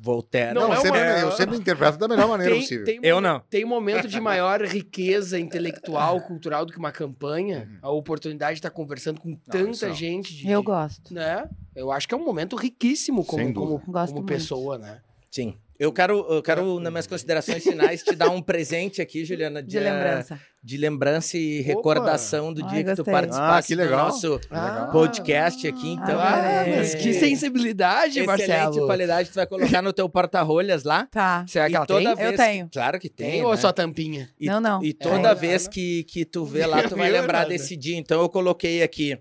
Voltaire. 0.00 0.54
Não 0.54 0.68
Não, 0.68 0.72
é 0.72 0.76
sempre, 0.76 1.00
uma- 1.00 1.18
eu 1.18 1.32
sempre 1.32 1.56
interpreto 1.56 1.98
da 1.98 2.06
melhor 2.08 2.28
maneira 2.28 2.52
Tem, 2.52 2.62
possível. 2.62 2.84
tem 2.84 3.00
Eu 3.02 3.20
não. 3.20 3.40
Tem 3.50 3.64
um 3.64 3.68
momento 3.68 4.06
de 4.06 4.20
maior 4.20 4.62
riqueza 4.62 5.38
intelectual, 5.38 6.20
cultural 6.20 6.64
do 6.64 6.72
que 6.72 6.78
uma 6.78 6.92
campanha. 6.92 7.68
A 7.82 7.90
oportunidade 7.90 8.54
de 8.54 8.58
estar 8.58 8.70
conversando 8.70 9.20
com 9.20 9.34
tanta 9.34 9.88
não. 9.88 9.94
gente. 9.94 10.34
de- 10.34 10.48
Eu 10.48 10.62
gosto. 10.62 11.12
Né? 11.12 11.48
Eu 11.74 11.90
acho 11.90 12.06
que 12.06 12.14
é 12.14 12.16
um 12.16 12.24
momento 12.24 12.54
riquíssimo 12.56 13.24
como, 13.24 13.52
como, 13.52 13.80
como 13.80 14.24
pessoa, 14.24 14.78
né? 14.78 15.00
Sim. 15.30 15.56
Eu 15.78 15.92
quero, 15.92 16.26
eu 16.30 16.42
quero, 16.42 16.80
nas 16.80 16.90
minhas 16.90 17.06
considerações 17.06 17.62
finais, 17.62 18.02
te 18.02 18.14
dar 18.14 18.30
um 18.30 18.40
presente 18.40 19.02
aqui, 19.02 19.24
Juliana, 19.24 19.62
De 19.62 19.78
lembrança. 19.78 20.40
de 20.62 20.76
lembrança 20.78 21.36
e 21.36 21.60
recordação 21.60 22.52
do 22.52 22.64
Ai, 22.64 22.70
dia 22.70 22.84
que 22.84 22.90
tu 22.92 22.96
gostei. 22.96 23.12
participasse 23.12 23.72
Ah, 23.72 23.76
que 23.76 23.82
legal. 23.82 23.98
do 23.98 24.04
nosso 24.12 24.40
Legal. 24.50 24.90
podcast 24.90 25.68
aqui. 25.68 25.90
Então, 25.92 26.18
Ah, 26.18 26.64
é- 26.66 26.76
mas 26.76 26.94
que 26.94 27.12
sensibilidade, 27.12 28.18
excelente 28.20 28.26
Marcelo. 28.48 28.86
qualidade. 28.86 29.28
Tu 29.30 29.34
vai 29.34 29.46
colocar 29.46 29.82
no 29.82 29.92
teu 29.92 30.08
porta-rolhas 30.08 30.82
lá. 30.84 31.06
Tá. 31.10 31.44
Será 31.46 31.68
que 31.68 31.76
ela 31.76 31.86
toda 31.86 32.00
tem? 32.00 32.08
Eu 32.10 32.16
vez 32.16 32.36
tenho. 32.40 32.64
que- 32.66 32.72
claro 32.72 32.98
que 32.98 33.08
tem. 33.08 33.30
Tem 33.32 33.42
ou 33.44 33.52
é 33.52 33.56
né? 33.56 33.60
só 33.60 33.72
tampinha? 33.72 34.28
E, 34.40 34.46
Não, 34.46 34.60
não. 34.60 34.82
E 34.82 34.92
toda 34.92 35.28
É. 35.30 35.34
vez 35.34 35.68
que, 35.68 36.04
que 36.04 36.24
tu 36.24 36.44
vê 36.44 36.64
lá, 36.66 36.82
tu 36.82 36.96
vai 36.96 37.10
Viu, 37.10 37.20
lembrar 37.20 37.44
desse 37.44 37.76
dia. 37.76 37.96
Então 37.96 38.20
eu 38.22 38.28
coloquei 38.28 38.82
aqui. 38.82 39.18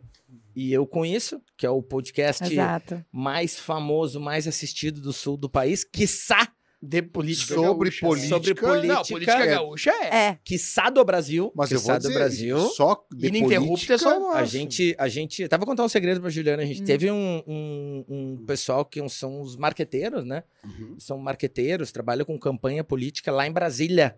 E 0.55 0.71
eu 0.71 0.87
com 0.87 1.05
isso, 1.05 1.41
que 1.57 1.65
é 1.65 1.69
o 1.69 1.83
podcast 1.83 2.43
Exato. 2.51 3.03
mais 3.11 3.59
famoso, 3.59 4.19
mais 4.19 4.47
assistido 4.47 5.01
do 5.01 5.11
sul 5.11 5.35
do 5.35 5.49
país, 5.49 5.83
quiçá, 5.83 6.47
De 6.81 7.01
política 7.01 7.55
Sobre 7.55 7.89
gaúcha. 7.89 8.05
política. 8.05 8.27
Sobre 8.35 8.53
política. 8.55 8.93
Não, 8.93 9.01
política 9.03 9.43
é- 9.43 9.47
gaúcha 9.47 9.89
é. 9.91 10.15
É. 10.27 10.39
quiçá 10.43 10.89
do 10.91 11.03
Brasil, 11.03 11.51
Mas 11.55 11.71
eu 11.71 11.79
vou 11.79 11.93
do 11.93 11.99
dizer, 11.99 12.13
Brasil. 12.13 12.59
só 12.69 13.03
de 13.11 13.27
Ininterrupto 13.27 13.53
é 13.63 13.67
política, 13.67 13.97
só. 13.97 14.33
A 14.33 14.45
gente, 14.45 14.95
a 14.99 15.07
gente. 15.07 15.47
Tava 15.47 15.65
contar 15.65 15.83
um 15.83 15.89
segredo 15.89 16.21
pra 16.21 16.29
Juliana. 16.29 16.61
A 16.61 16.65
gente 16.65 16.83
Hum. 16.83 16.85
teve 16.85 17.09
um, 17.09 17.41
um, 17.47 18.05
um 18.07 18.45
pessoal 18.45 18.85
que 18.85 19.07
são 19.09 19.41
os 19.41 19.55
marqueteiros, 19.55 20.23
né? 20.25 20.43
Uhum. 20.63 20.95
São 20.99 21.17
marqueteiros, 21.17 21.91
trabalham 21.91 22.23
com 22.25 22.37
campanha 22.37 22.83
política 22.83 23.31
lá 23.31 23.47
em 23.47 23.51
Brasília. 23.51 24.15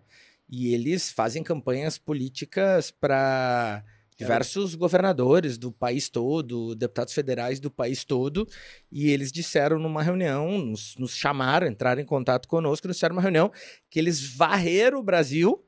E 0.50 0.74
eles 0.74 1.10
fazem 1.10 1.42
campanhas 1.42 1.96
políticas 1.96 2.90
para 2.90 3.82
diversos 4.18 4.74
governadores 4.74 5.56
do 5.56 5.70
país 5.70 6.08
todo, 6.08 6.74
deputados 6.74 7.14
federais 7.14 7.60
do 7.60 7.70
país 7.70 8.04
todo. 8.04 8.46
E 8.90 9.10
eles 9.10 9.30
disseram 9.30 9.78
numa 9.78 10.02
reunião, 10.02 10.58
nos, 10.58 10.96
nos 10.98 11.14
chamaram, 11.14 11.68
entraram 11.68 12.02
em 12.02 12.04
contato 12.04 12.48
conosco, 12.48 12.88
nos 12.88 12.96
disseram 12.96 13.14
numa 13.14 13.22
reunião 13.22 13.52
que 13.88 13.98
eles 13.98 14.20
varreram 14.34 14.98
o 14.98 15.02
Brasil 15.02 15.64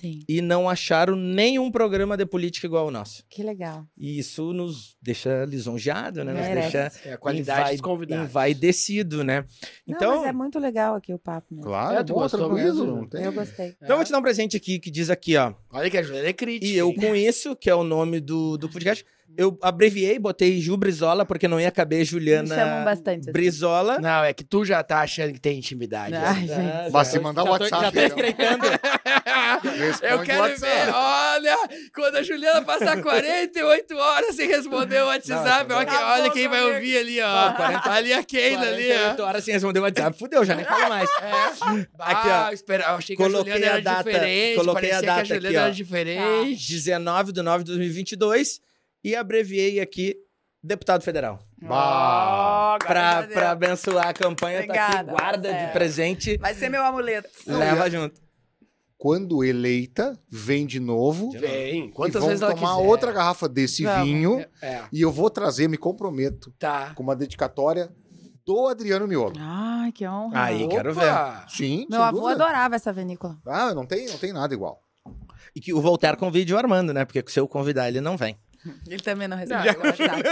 Sim. 0.00 0.20
e 0.28 0.40
não 0.42 0.68
acharam 0.68 1.14
nenhum 1.16 1.70
programa 1.70 2.16
de 2.16 2.26
política 2.26 2.66
igual 2.66 2.86
ao 2.86 2.90
nosso. 2.90 3.24
Que 3.28 3.42
legal. 3.42 3.86
E 3.96 4.18
isso 4.18 4.52
nos 4.52 4.96
deixa 5.00 5.44
lisonjeado, 5.44 6.24
né? 6.24 6.32
Nos 6.32 6.42
Merece. 6.42 6.72
deixa 6.76 7.08
É 7.08 7.12
a 7.14 7.18
qualidade 7.18 7.60
envai- 7.60 7.72
dos 7.74 7.80
convidados. 7.80 8.24
envaidecido, 8.28 9.22
né? 9.24 9.44
Não, 9.86 9.96
Então, 9.96 10.16
mas 10.20 10.28
é 10.28 10.32
muito 10.32 10.58
legal 10.58 10.94
aqui 10.96 11.12
o 11.14 11.18
papo, 11.18 11.54
né? 11.54 11.62
Claro, 11.62 11.96
É, 11.96 12.00
é, 12.00 12.04
tu 12.04 12.14
gostou 12.14 12.40
tranquilo. 12.40 12.64
mesmo? 12.66 12.84
Não 12.86 13.06
tem... 13.08 13.22
Eu 13.24 13.32
gostei. 13.32 13.68
então 13.76 13.90
eu 13.90 13.96
vou 13.96 14.04
te 14.04 14.10
dar 14.12 14.18
um 14.18 14.22
presente 14.22 14.56
aqui 14.56 14.78
que 14.78 14.90
diz 14.90 15.10
aqui, 15.10 15.36
ó. 15.36 15.54
Olha 15.72 15.88
que 15.90 15.96
a 15.98 16.02
Juliana 16.02 16.28
é 16.28 16.32
crítica. 16.32 16.66
E 16.66 16.76
eu 16.76 16.92
com 16.94 17.14
isso, 17.14 17.54
que 17.56 17.70
é 17.70 17.74
o 17.74 17.84
nome 17.84 18.20
do, 18.20 18.56
do 18.56 18.68
podcast, 18.68 19.04
eu 19.36 19.58
abreviei, 19.62 20.16
botei 20.18 20.60
Ju 20.60 20.76
Brizola, 20.76 21.24
porque 21.24 21.48
não 21.48 21.60
ia 21.60 21.70
caber 21.70 21.98
Me 22.00 22.04
Juliana 22.04 22.54
chamam 22.54 22.84
bastante. 22.84 23.20
assim. 23.22 23.32
Brizola. 23.32 23.98
Não, 23.98 24.22
é 24.22 24.32
que 24.32 24.44
tu 24.44 24.64
já 24.64 24.80
tá 24.82 25.00
achando 25.00 25.32
que 25.32 25.40
tem 25.40 25.58
intimidade. 25.58 26.14
Ai, 26.14 26.44
né? 26.46 26.82
gente. 26.82 26.92
Mas 26.92 27.08
se 27.08 27.18
mandar 27.18 27.42
o 27.42 27.46
já 27.46 27.58
tô- 27.58 27.64
WhatsApp, 27.64 27.98
Já 28.00 28.10
tô 28.10 28.20
então. 28.20 28.58
Responde 29.62 30.12
Eu 30.12 30.22
quero 30.22 30.56
ver, 30.58 30.88
olha, 30.94 31.56
quando 31.94 32.16
a 32.16 32.22
Juliana 32.22 32.62
passar 32.62 33.00
48 33.02 33.96
horas 33.96 34.34
sem 34.36 34.48
responder 34.48 35.02
o 35.02 35.06
WhatsApp, 35.06 35.68
Não, 35.68 35.76
olha, 35.76 35.86
que- 35.86 35.96
olha 35.96 36.30
quem 36.30 36.48
vai 36.48 36.62
ouvir 36.62 36.98
ali, 36.98 37.20
ó. 37.20 37.46
Não, 37.48 37.54
40 37.54 37.90
ali 37.92 38.12
a 38.12 38.22
Keila 38.22 38.62
ali, 38.62 38.86
48 38.86 39.22
ó. 39.22 39.26
horas 39.26 39.44
sem 39.44 39.54
responder 39.54 39.80
o 39.80 39.82
WhatsApp. 39.82 40.18
Fudeu, 40.18 40.44
já 40.44 40.54
nem 40.54 40.64
falo 40.64 40.88
mais. 40.88 41.10
É. 41.20 41.32
Aqui, 41.98 42.28
ah, 42.28 42.46
ó. 42.48 42.52
espera, 42.52 42.84
eu 42.84 42.94
achei 42.96 43.16
que 43.16 43.22
Coloquei 43.22 43.52
a 43.52 43.56
Juliana 43.56 43.72
a 43.72 43.76
era 43.76 43.82
data- 43.82 44.04
diferente, 44.10 44.56
coloquei 44.56 44.90
a 44.90 44.92
parecia 44.94 45.06
data 45.06 45.22
que 45.24 45.32
a 45.32 45.36
Juliana 45.36 45.56
aqui, 45.58 45.64
era 45.66 45.74
diferente. 45.74 46.72
19 46.72 47.32
de 47.32 47.42
9 47.42 47.64
de 47.64 47.70
2022 47.70 48.60
e 49.02 49.14
abreviei 49.16 49.80
aqui 49.80 50.14
deputado 50.62 51.02
federal. 51.02 51.38
Bah. 51.60 52.78
Pra, 52.86 53.22
pra 53.22 53.50
abençoar 53.52 54.08
a 54.08 54.12
campanha, 54.12 54.66
tá 54.66 54.72
aqui, 54.72 54.82
Obrigada, 54.82 55.12
guarda 55.12 55.52
de 55.52 55.72
presente, 55.72 56.36
Vai 56.38 56.54
ser 56.54 56.68
meu 56.68 56.82
amuleto. 56.82 57.28
leva 57.46 57.88
junto. 57.90 58.20
Quando 58.96 59.44
eleita, 59.44 60.18
vem 60.30 60.64
de 60.66 60.78
novo. 60.80 61.30
Vem, 61.32 61.86
e 61.86 61.90
quantas 61.90 62.20
vão 62.20 62.28
vezes 62.28 62.42
ela 62.42 62.54
tomar 62.54 62.76
quiser. 62.76 62.88
outra 62.88 63.12
garrafa 63.12 63.48
desse 63.48 63.82
Vamos. 63.84 64.04
vinho. 64.06 64.44
É, 64.62 64.82
E 64.92 65.00
eu 65.02 65.10
vou 65.12 65.28
trazer, 65.28 65.68
me 65.68 65.76
comprometo, 65.76 66.52
tá. 66.58 66.92
com 66.94 67.02
uma 67.02 67.14
dedicatória 67.16 67.90
do 68.46 68.66
Adriano 68.68 69.06
Miolo. 69.06 69.34
Ai, 69.38 69.90
que 69.92 70.06
honra. 70.06 70.44
Aí, 70.44 70.68
quero 70.68 70.94
ver. 70.94 71.10
Opa! 71.10 71.44
Sim, 71.48 71.86
Meu 71.90 72.02
avô 72.02 72.20
dúvida. 72.20 72.44
adorava 72.44 72.76
essa 72.76 72.92
vinícola. 72.92 73.38
Ah, 73.46 73.74
não 73.74 73.84
tem, 73.84 74.06
não 74.06 74.16
tem 74.18 74.32
nada 74.32 74.54
igual. 74.54 74.80
E 75.56 75.60
que 75.60 75.72
o 75.74 75.80
Voltaire 75.80 76.16
convide 76.16 76.52
o 76.54 76.58
Armando, 76.58 76.92
né? 76.94 77.04
Porque 77.04 77.22
se 77.30 77.38
eu 77.40 77.46
convidar, 77.48 77.88
ele 77.88 78.00
não 78.00 78.16
vem. 78.16 78.36
Ele 78.88 78.98
também 79.02 79.28
não 79.28 79.36
Não, 79.36 79.44
responde 79.44 79.68
eu 79.68 79.82
acho- 79.82 80.02
WhatsApp. 80.02 80.22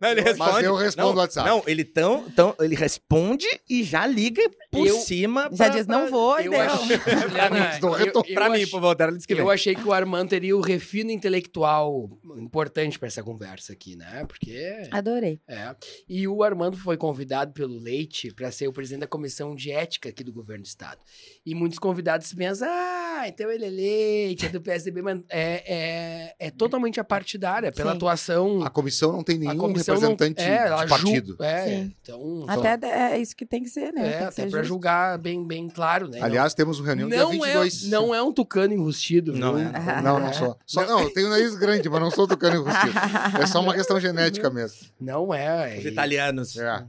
Não, 0.00 0.08
ele 0.10 0.22
Mas 0.38 0.64
eu 0.64 0.74
respondo 0.76 1.08
não, 1.08 1.14
o 1.14 1.18
WhatsApp. 1.18 1.48
Não, 1.48 1.62
ele, 1.66 1.84
tão, 1.84 2.30
tão, 2.30 2.54
ele 2.60 2.74
responde 2.76 3.46
e 3.68 3.82
já 3.82 4.06
liga 4.06 4.42
por 4.70 4.86
Eu- 4.86 4.96
cima. 5.00 5.42
Já 5.52 5.66
pra- 5.66 5.68
diz, 5.70 5.86
não 5.86 6.02
pra- 6.02 6.10
vou, 6.10 6.38
Eu 6.40 6.50
deu. 6.52 6.60
achei, 6.60 6.96
Juliana, 6.98 7.78
Dou 7.80 7.90
eu, 7.98 8.04
retorno 8.06 8.28
eu 8.30 8.34
Pra 8.34 8.48
mim, 8.50 8.66
pro 8.66 8.80
Voltaire, 8.80 9.10
ele 9.10 9.16
disse 9.18 9.26
que 9.26 9.34
vem. 9.34 9.42
Eu 9.44 9.50
achei 9.50 9.74
que 9.74 9.86
o 9.86 9.92
Armando 9.92 10.28
teria 10.30 10.56
o 10.56 10.60
refino 10.60 11.10
intelectual 11.10 12.08
importante 12.38 12.98
para 12.98 13.08
essa 13.08 13.22
conversa 13.22 13.72
aqui, 13.72 13.96
né? 13.96 14.24
Porque. 14.26 14.88
Adorei. 14.90 15.40
É. 15.48 15.74
E 16.08 16.28
o 16.28 16.42
Armando 16.42 16.76
foi 16.76 16.96
convidado 16.96 17.52
pelo 17.52 17.78
Leite 17.78 18.32
para 18.32 18.50
ser 18.52 18.68
o 18.68 18.72
presidente 18.72 19.00
da 19.00 19.06
comissão 19.06 19.54
de 19.54 19.70
ética 19.70 20.08
aqui 20.08 20.22
do 20.22 20.32
governo 20.32 20.62
do 20.62 20.66
estado. 20.66 20.98
E 21.44 21.54
muitos 21.54 21.78
convidados 21.78 22.32
pensam: 22.34 22.68
ah, 22.70 23.24
então 23.26 23.50
ele 23.50 23.64
é 23.64 23.70
Leite, 23.70 24.46
é 24.46 24.48
do 24.50 24.60
PSDB, 24.60 25.00
mas 25.00 25.20
é, 25.30 25.64
é, 25.66 26.34
é 26.38 26.50
totalmente 26.50 27.00
apartidária, 27.00 27.72
pela 27.72 27.92
Sim. 27.92 27.96
atuação. 27.96 28.62
A 28.62 28.68
comissão 28.68 29.12
não 29.12 29.24
tem 29.24 29.38
nenhum 29.38 29.72
representante 29.72 30.42
não, 30.42 30.48
é, 30.48 30.82
de 30.82 30.88
partido. 30.88 31.32
Ju, 31.32 31.42
é, 31.42 31.66
Sim. 31.66 31.94
então. 32.02 32.44
Até 32.46 33.14
é 33.14 33.18
isso 33.18 33.34
que 33.34 33.46
tem 33.46 33.62
que 33.62 33.70
ser, 33.70 33.92
né? 33.92 34.06
é, 34.06 34.18
tem 34.18 34.26
até 34.26 34.46
para 34.48 34.62
julgar 34.62 35.18
bem, 35.18 35.46
bem 35.46 35.68
claro, 35.68 36.08
né? 36.08 36.20
Aliás, 36.20 36.52
temos 36.52 36.78
uma 36.78 36.86
reunião 36.86 37.08
dia 37.08 37.18
não, 37.18 37.30
22. 37.30 37.84
é, 37.84 37.88
não 37.88 38.14
é 38.14 38.22
um 38.22 38.32
tucano 38.32 38.74
enrustido, 38.74 39.32
Não 39.32 39.56
viu? 39.56 39.68
é. 39.68 40.02
Não, 40.02 40.20
não 40.20 40.32
sou. 40.32 40.58
Só, 40.66 40.86
não, 40.86 41.00
eu 41.00 41.12
tenho 41.12 41.30
nariz 41.30 41.54
grande, 41.54 41.88
mas 41.88 42.00
não 42.00 42.10
sou 42.10 42.28
tucano 42.28 42.56
enrustido. 42.56 42.92
É 43.40 43.46
só 43.46 43.60
uma 43.60 43.74
questão 43.74 43.98
genética 43.98 44.50
mesmo. 44.50 44.88
Não 45.00 45.32
é. 45.32 45.78
Os 45.78 45.84
italianos. 45.86 46.56
É. 46.56 46.84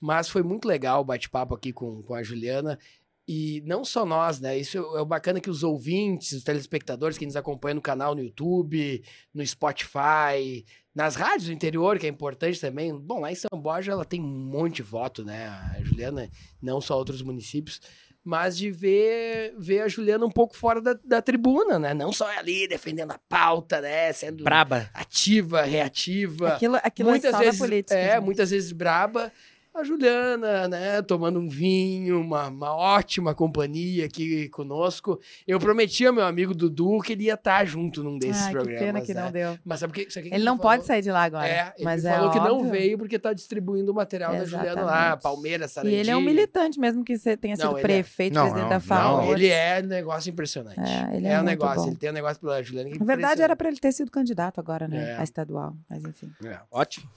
Mas 0.00 0.28
foi 0.30 0.42
muito 0.42 0.66
legal 0.66 1.02
o 1.02 1.04
bate-papo 1.04 1.54
aqui 1.54 1.72
com, 1.72 2.02
com 2.02 2.14
a 2.14 2.22
Juliana. 2.22 2.78
E 3.32 3.62
não 3.64 3.84
só 3.84 4.04
nós, 4.04 4.40
né? 4.40 4.58
Isso 4.58 4.76
é 4.76 5.00
o 5.00 5.04
bacana 5.04 5.38
que 5.40 5.48
os 5.48 5.62
ouvintes, 5.62 6.32
os 6.32 6.42
telespectadores 6.42 7.16
que 7.16 7.24
nos 7.24 7.36
acompanham 7.36 7.76
no 7.76 7.80
canal 7.80 8.12
no 8.12 8.20
YouTube, 8.24 9.04
no 9.32 9.46
Spotify, 9.46 10.66
nas 10.92 11.14
rádios 11.14 11.44
do 11.44 11.52
interior, 11.52 11.96
que 11.96 12.06
é 12.06 12.08
importante 12.08 12.60
também. 12.60 12.92
Bom, 12.92 13.20
lá 13.20 13.30
em 13.30 13.36
São 13.36 13.60
Borja 13.60 13.92
ela 13.92 14.04
tem 14.04 14.20
um 14.20 14.26
monte 14.26 14.76
de 14.78 14.82
voto, 14.82 15.24
né? 15.24 15.46
A 15.46 15.76
Juliana, 15.80 16.28
não 16.60 16.80
só 16.80 16.96
outros 16.98 17.22
municípios. 17.22 17.80
Mas 18.24 18.58
de 18.58 18.68
ver, 18.72 19.54
ver 19.56 19.82
a 19.82 19.88
Juliana 19.88 20.26
um 20.26 20.30
pouco 20.30 20.56
fora 20.56 20.80
da, 20.80 20.94
da 21.04 21.22
tribuna, 21.22 21.78
né? 21.78 21.94
Não 21.94 22.12
só 22.12 22.26
ali 22.36 22.66
defendendo 22.66 23.12
a 23.12 23.18
pauta, 23.28 23.80
né? 23.80 24.12
Sendo 24.12 24.42
Braba. 24.42 24.90
ativa, 24.92 25.62
reativa 25.62 26.48
Aquilo, 26.54 26.76
aquilo 26.82 27.10
muitas 27.10 27.32
é 27.32 27.36
só 27.36 27.38
vezes 27.44 27.60
política. 27.60 27.94
é 27.94 28.14
gente. 28.16 28.24
muitas 28.24 28.50
vezes 28.50 28.72
braba 28.72 29.30
a 29.72 29.84
Juliana, 29.84 30.66
né, 30.68 31.00
tomando 31.02 31.38
um 31.38 31.48
vinho, 31.48 32.20
uma, 32.20 32.48
uma 32.48 32.74
ótima 32.74 33.34
companhia 33.34 34.04
aqui 34.04 34.48
conosco. 34.48 35.20
Eu 35.46 35.58
prometi 35.60 36.04
ao 36.04 36.12
meu 36.12 36.24
amigo 36.26 36.52
Dudu 36.54 36.98
que 37.00 37.12
ele 37.12 37.24
ia 37.24 37.34
estar 37.34 37.64
junto 37.64 38.02
num 38.02 38.18
desses 38.18 38.42
Ai, 38.42 38.48
que 38.48 38.52
programas. 38.54 38.80
pena 38.84 39.00
que 39.00 39.14
né? 39.14 39.22
não 39.22 39.30
deu. 39.32 39.58
Mas 39.64 39.80
sabe 39.80 39.92
o 39.92 39.94
que, 39.94 40.10
sabe 40.10 40.28
que 40.28 40.34
Ele 40.34 40.40
que 40.40 40.44
não 40.44 40.56
falou? 40.56 40.72
pode 40.72 40.86
sair 40.86 41.02
de 41.02 41.10
lá 41.10 41.22
agora. 41.22 41.46
É, 41.48 41.72
ele 41.76 41.84
mas 41.84 42.02
falou 42.02 42.30
é 42.30 42.32
que 42.32 42.38
não 42.40 42.56
óbvio. 42.58 42.70
veio 42.72 42.98
porque 42.98 43.18
tá 43.18 43.32
distribuindo 43.32 43.92
o 43.92 43.94
material 43.94 44.32
da 44.32 44.44
Juliana 44.44 44.82
lá, 44.82 44.92
Exatamente. 44.98 45.22
Palmeiras, 45.22 45.70
E 45.70 45.74
Sarandi. 45.74 45.94
ele 45.94 46.10
é 46.10 46.16
um 46.16 46.20
militante, 46.20 46.80
mesmo 46.80 47.04
que 47.04 47.16
você 47.16 47.36
tenha 47.36 47.56
sido 47.56 47.66
Não, 47.66 47.72
ele 47.72 47.80
é. 47.80 47.82
prefeito, 47.82 48.34
Não, 48.34 48.42
presidente 48.42 48.62
não, 48.64 48.68
da 48.70 48.74
não, 48.74 48.80
FAO. 48.80 49.16
Não, 49.26 49.32
ele 49.32 49.46
é 49.48 49.80
um 49.82 49.86
negócio 49.86 50.30
impressionante. 50.30 50.80
É, 50.80 51.16
ele 51.16 51.26
é 51.28 51.32
é 51.32 51.40
um 51.40 51.44
negócio, 51.44 51.82
bom. 51.82 51.88
ele 51.88 51.96
tem 51.96 52.10
um 52.10 52.14
negócio 52.14 52.40
pela 52.40 52.62
Juliana 52.62 52.90
que 52.90 52.96
é 52.96 52.98
Na 52.98 53.04
verdade, 53.04 53.40
era 53.40 53.54
pra 53.54 53.68
ele 53.68 53.78
ter 53.78 53.92
sido 53.92 54.10
candidato 54.10 54.58
agora, 54.58 54.88
né? 54.88 55.12
É. 55.12 55.16
A 55.16 55.22
estadual. 55.22 55.74
Mas 55.88 56.04
enfim. 56.04 56.30
É. 56.44 56.58
Ótimo. 56.70 57.08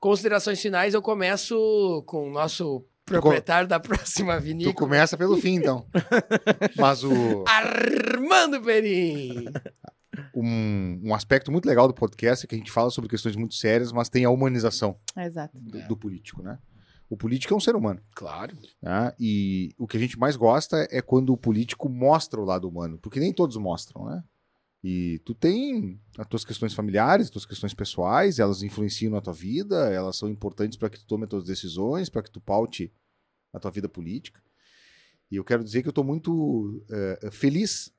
Considerações 0.00 0.60
finais, 0.60 0.94
eu 0.94 1.02
começo 1.02 2.02
com 2.06 2.28
o 2.28 2.32
nosso 2.32 2.84
proprietário 3.04 3.66
da 3.68 3.80
próxima 3.80 4.36
Tu 4.36 4.44
vinícola, 4.44 4.74
começa 4.74 5.16
pelo 5.16 5.36
fim, 5.38 5.54
então. 5.54 5.86
Mas 6.76 7.02
o, 7.02 7.44
Armando 7.46 8.62
Perim. 8.62 9.46
um, 10.34 11.00
um 11.04 11.14
aspecto 11.14 11.50
muito 11.50 11.66
legal 11.66 11.88
do 11.88 11.94
podcast 11.94 12.44
é 12.44 12.48
que 12.48 12.54
a 12.54 12.58
gente 12.58 12.70
fala 12.70 12.90
sobre 12.90 13.10
questões 13.10 13.34
muito 13.34 13.54
sérias, 13.54 13.90
mas 13.92 14.08
tem 14.08 14.24
a 14.24 14.30
humanização 14.30 14.96
Exato. 15.16 15.58
do, 15.58 15.88
do 15.88 15.96
político, 15.96 16.42
né? 16.42 16.58
O 17.10 17.16
político 17.16 17.54
é 17.54 17.56
um 17.56 17.60
ser 17.60 17.74
humano. 17.74 18.00
Claro. 18.14 18.56
né? 18.82 19.12
E 19.18 19.70
o 19.78 19.86
que 19.86 19.96
a 19.96 20.00
gente 20.00 20.18
mais 20.18 20.36
gosta 20.36 20.86
é 20.90 21.00
quando 21.00 21.32
o 21.32 21.36
político 21.36 21.88
mostra 21.88 22.40
o 22.40 22.44
lado 22.44 22.68
humano, 22.68 22.98
porque 22.98 23.18
nem 23.18 23.32
todos 23.32 23.56
mostram, 23.56 24.04
né? 24.04 24.22
E 24.82 25.18
tu 25.24 25.34
tem 25.34 26.00
as 26.16 26.26
tuas 26.26 26.44
questões 26.44 26.72
familiares, 26.72 27.26
as 27.26 27.30
tuas 27.30 27.44
questões 27.44 27.74
pessoais, 27.74 28.38
elas 28.38 28.62
influenciam 28.62 29.12
na 29.12 29.20
tua 29.20 29.32
vida, 29.32 29.92
elas 29.92 30.16
são 30.16 30.28
importantes 30.28 30.78
para 30.78 30.88
que 30.88 30.98
tu 30.98 31.06
tome 31.06 31.24
as 31.24 31.30
tuas 31.30 31.44
decisões, 31.44 32.08
para 32.08 32.22
que 32.22 32.30
tu 32.30 32.40
paute 32.40 32.92
a 33.52 33.58
tua 33.58 33.70
vida 33.70 33.88
política. 33.88 34.40
E 35.30 35.36
eu 35.36 35.44
quero 35.44 35.64
dizer 35.64 35.82
que 35.82 35.88
eu 35.88 35.90
estou 35.90 36.04
muito 36.04 36.84
eh, 36.90 37.30
feliz, 37.30 37.92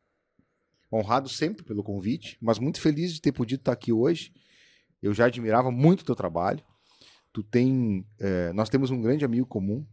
honrado 0.92 1.30
sempre 1.30 1.64
pelo 1.64 1.84
convite, 1.84 2.38
mas 2.42 2.58
muito 2.58 2.80
feliz 2.80 3.14
de 3.14 3.22
ter 3.22 3.32
podido 3.32 3.60
estar 3.60 3.74
aqui 3.74 3.92
hoje. 3.92 4.34
Eu 5.02 5.14
já 5.14 5.26
admirava 5.26 5.70
muito 5.72 6.02
o 6.02 6.06
teu 6.06 6.16
trabalho. 6.16 6.64
Tu 7.32 7.44
tem, 7.44 8.06
eh, 8.20 8.52
nós 8.54 8.70
temos 8.70 8.90
um 8.90 9.02
grande 9.02 9.24
amigo 9.24 9.46
comum, 9.46 9.86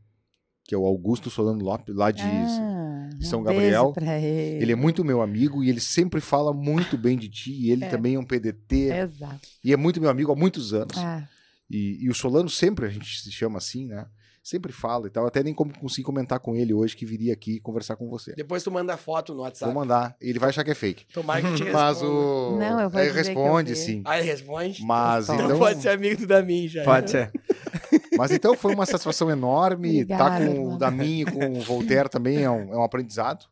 que 0.65 0.75
é 0.75 0.79
o 0.79 0.87
Augusto 0.87 1.31
Solano 1.31 1.63
Lopes, 1.63 1.95
lá 1.95 2.11
de 2.11 2.23
Ah, 2.23 2.76
São 3.25 3.41
um 3.41 3.45
Gabriel. 3.45 3.93
Beijo 3.93 3.95
pra 3.95 4.19
ele. 4.19 4.63
ele 4.63 4.73
é 4.73 4.77
muito 4.77 5.05
meu 5.05 5.23
amigo 5.23 5.63
e 5.65 5.69
ele 5.71 5.81
sempre 5.81 6.21
fala 6.21 6.53
muito 6.53 6.99
bem 6.99 7.17
de 7.17 7.29
ti. 7.29 7.53
E 7.53 7.71
ele 7.71 7.85
É. 7.85 7.89
também 7.89 8.15
é 8.17 8.19
um 8.19 8.25
PDT 8.25 8.91
Exato. 8.93 9.41
e 9.65 9.73
é 9.73 9.77
muito 9.77 10.01
meu 10.01 10.11
amigo 10.11 10.33
há 10.33 10.37
muitos 10.37 10.73
anos. 10.75 10.97
Ah, 10.99 11.29
E, 11.71 12.05
e 12.05 12.09
o 12.09 12.15
Solano 12.15 12.49
sempre, 12.49 12.87
a 12.87 12.89
gente 12.89 13.21
se 13.21 13.33
chama 13.33 13.59
assim, 13.59 13.87
né? 13.87 14.07
Sempre 14.41 14.71
fala 14.73 15.09
e 15.09 15.11
tal. 15.11 15.27
Até 15.27 15.43
nem 15.43 15.53
como 15.53 15.77
consegui 15.77 16.05
comentar 16.05 16.39
com 16.39 16.55
ele 16.55 16.73
hoje 16.73 16.95
que 16.95 17.05
viria 17.05 17.33
aqui 17.33 17.59
conversar 17.59 17.97
com 17.97 18.09
você. 18.09 18.33
Depois 18.37 18.63
tu 18.63 18.71
manda 18.71 18.97
foto 18.97 19.35
no 19.35 19.41
WhatsApp. 19.41 19.73
Vou 19.73 19.83
mandar. 19.83 20.15
Ele 20.21 20.39
vai 20.39 20.51
achar 20.51 20.63
que 20.63 20.71
é 20.71 20.75
fake. 20.77 21.05
Tomara 21.13 21.43
que 21.43 21.55
te 21.57 21.65
Mas 21.73 21.99
responda. 21.99 22.05
o. 22.13 22.57
Não, 22.57 22.81
eu 22.81 22.89
vou 22.89 23.01
eu 23.03 23.13
responde, 23.13 23.75
sim. 23.75 24.05
Ele 24.07 24.23
responde? 24.23 24.81
Mas 24.85 25.25
Então 25.29 25.45
então, 25.47 25.59
pode 25.59 25.83
ser 25.83 25.89
amigo 25.89 26.21
do 26.21 26.27
Damin 26.29 26.69
já. 26.69 26.85
Pode 26.85 27.11
ser. 27.11 27.33
mas 28.17 28.31
então 28.31 28.55
foi 28.57 28.75
uma 28.75 28.87
satisfação 28.87 29.31
enorme. 29.31 30.05
tá 30.05 30.27
Obrigada, 30.27 30.47
com 30.47 30.75
o. 30.75 30.79
Damin 30.79 31.21
e 31.21 31.25
com 31.25 31.59
o 31.59 31.61
Voltaire 31.61 32.09
também 32.09 32.43
é 32.43 32.51
um, 32.51 32.73
é 32.73 32.77
um 32.77 32.83
aprendizado. 32.83 33.47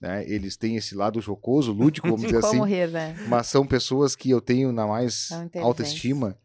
Né? 0.00 0.24
Eles 0.28 0.56
têm 0.56 0.76
esse 0.76 0.94
lado 0.94 1.20
jocoso, 1.20 1.72
lúdico, 1.72 2.06
vamos 2.08 2.22
dizer 2.26 2.44
assim. 2.44 2.62
rir, 2.64 2.88
né? 2.90 3.16
Mas 3.28 3.46
são 3.46 3.66
pessoas 3.66 4.14
que 4.14 4.28
eu 4.30 4.40
tenho 4.40 4.70
na 4.70 4.86
mais 4.86 5.30
alta 5.62 5.82
estima. 5.82 6.36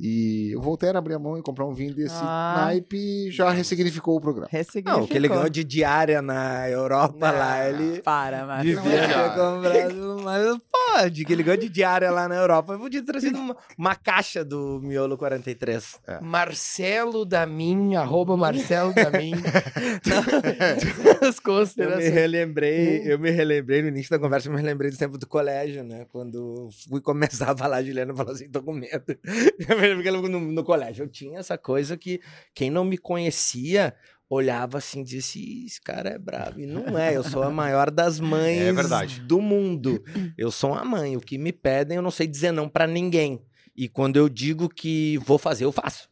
E 0.00 0.52
o 0.56 0.60
Voltaire 0.60 0.98
abrir 0.98 1.14
a 1.14 1.18
mão 1.20 1.38
e 1.38 1.42
comprar 1.42 1.66
um 1.66 1.72
vinho 1.72 1.94
desse 1.94 2.16
Ah. 2.18 2.62
naipe 2.64 3.30
já 3.30 3.50
ressignificou 3.50 4.16
o 4.16 4.20
programa. 4.20 4.48
Ressignificou. 4.50 4.98
Não, 4.98 5.04
o 5.04 5.08
que 5.08 5.16
ele 5.16 5.28
ganhou 5.28 5.48
de 5.48 5.62
diária 5.62 6.20
na 6.20 6.68
Europa 6.68 7.30
lá, 7.30 7.68
ele 7.68 8.02
Para, 8.02 8.44
mas... 8.44 8.64
devia 8.64 8.92
é, 8.92 9.06
ter 9.06 9.30
comprado, 9.36 10.20
mas 10.24 10.58
pode, 10.94 11.24
que 11.24 11.32
ele 11.32 11.42
ganhou 11.42 11.60
de 11.60 11.68
diária 11.68 12.10
lá 12.10 12.28
na 12.28 12.36
Europa. 12.36 12.78
Podia 12.78 13.00
ter 13.00 13.12
trazido 13.12 13.38
uma, 13.38 13.56
uma 13.76 13.94
caixa 13.94 14.44
do 14.44 14.80
Miolo 14.82 15.18
43. 15.18 16.00
Marcelo 16.22 17.24
Damin, 17.24 17.96
arroba 17.96 18.36
Marcelo 18.36 18.94
Damin. 18.94 19.32
As 21.20 21.40
Eu 21.76 21.96
me 21.96 22.08
relembrei, 22.08 23.02
eu 23.04 23.18
me 23.18 23.30
relembrei 23.30 23.82
no 23.82 23.88
início 23.88 24.10
da 24.10 24.18
conversa, 24.18 24.48
eu 24.48 24.52
me 24.52 24.60
relembrei 24.60 24.90
do 24.90 24.96
tempo 24.96 25.18
do 25.18 25.26
colégio, 25.26 25.82
né? 25.82 26.06
Quando 26.12 26.68
fui 26.88 27.00
começar 27.00 27.50
a 27.50 27.56
falar, 27.56 27.78
a 27.78 27.82
Juliana 27.82 28.14
falou 28.14 28.32
assim, 28.32 28.48
tô 28.48 28.62
com 28.62 28.72
medo. 28.72 29.18
Eu 29.68 29.96
me 29.96 30.28
no, 30.28 30.40
no 30.40 30.64
colégio, 30.64 31.04
eu 31.04 31.08
tinha 31.08 31.38
essa 31.38 31.56
coisa 31.56 31.96
que 31.96 32.20
quem 32.54 32.70
não 32.70 32.84
me 32.84 32.98
conhecia 32.98 33.94
olhava 34.34 34.78
assim 34.78 35.00
e 35.00 35.04
disse, 35.04 35.64
esse 35.64 35.80
cara 35.80 36.10
é 36.10 36.18
bravo. 36.18 36.60
E 36.60 36.66
não 36.66 36.98
é, 36.98 37.16
eu 37.16 37.22
sou 37.24 37.42
a 37.42 37.50
maior 37.50 37.90
das 37.90 38.20
mães 38.20 38.60
É 38.60 38.72
verdade. 38.72 39.20
do 39.20 39.40
mundo. 39.40 40.02
Eu 40.36 40.50
sou 40.50 40.72
uma 40.72 40.84
mãe, 40.84 41.16
o 41.16 41.20
que 41.20 41.38
me 41.38 41.52
pedem 41.52 41.96
eu 41.96 42.02
não 42.02 42.10
sei 42.10 42.26
dizer 42.26 42.52
não 42.52 42.68
pra 42.68 42.86
ninguém. 42.86 43.42
E 43.76 43.88
quando 43.88 44.16
eu 44.16 44.28
digo 44.28 44.68
que 44.68 45.18
vou 45.18 45.38
fazer, 45.38 45.64
eu 45.64 45.72
faço. 45.72 46.08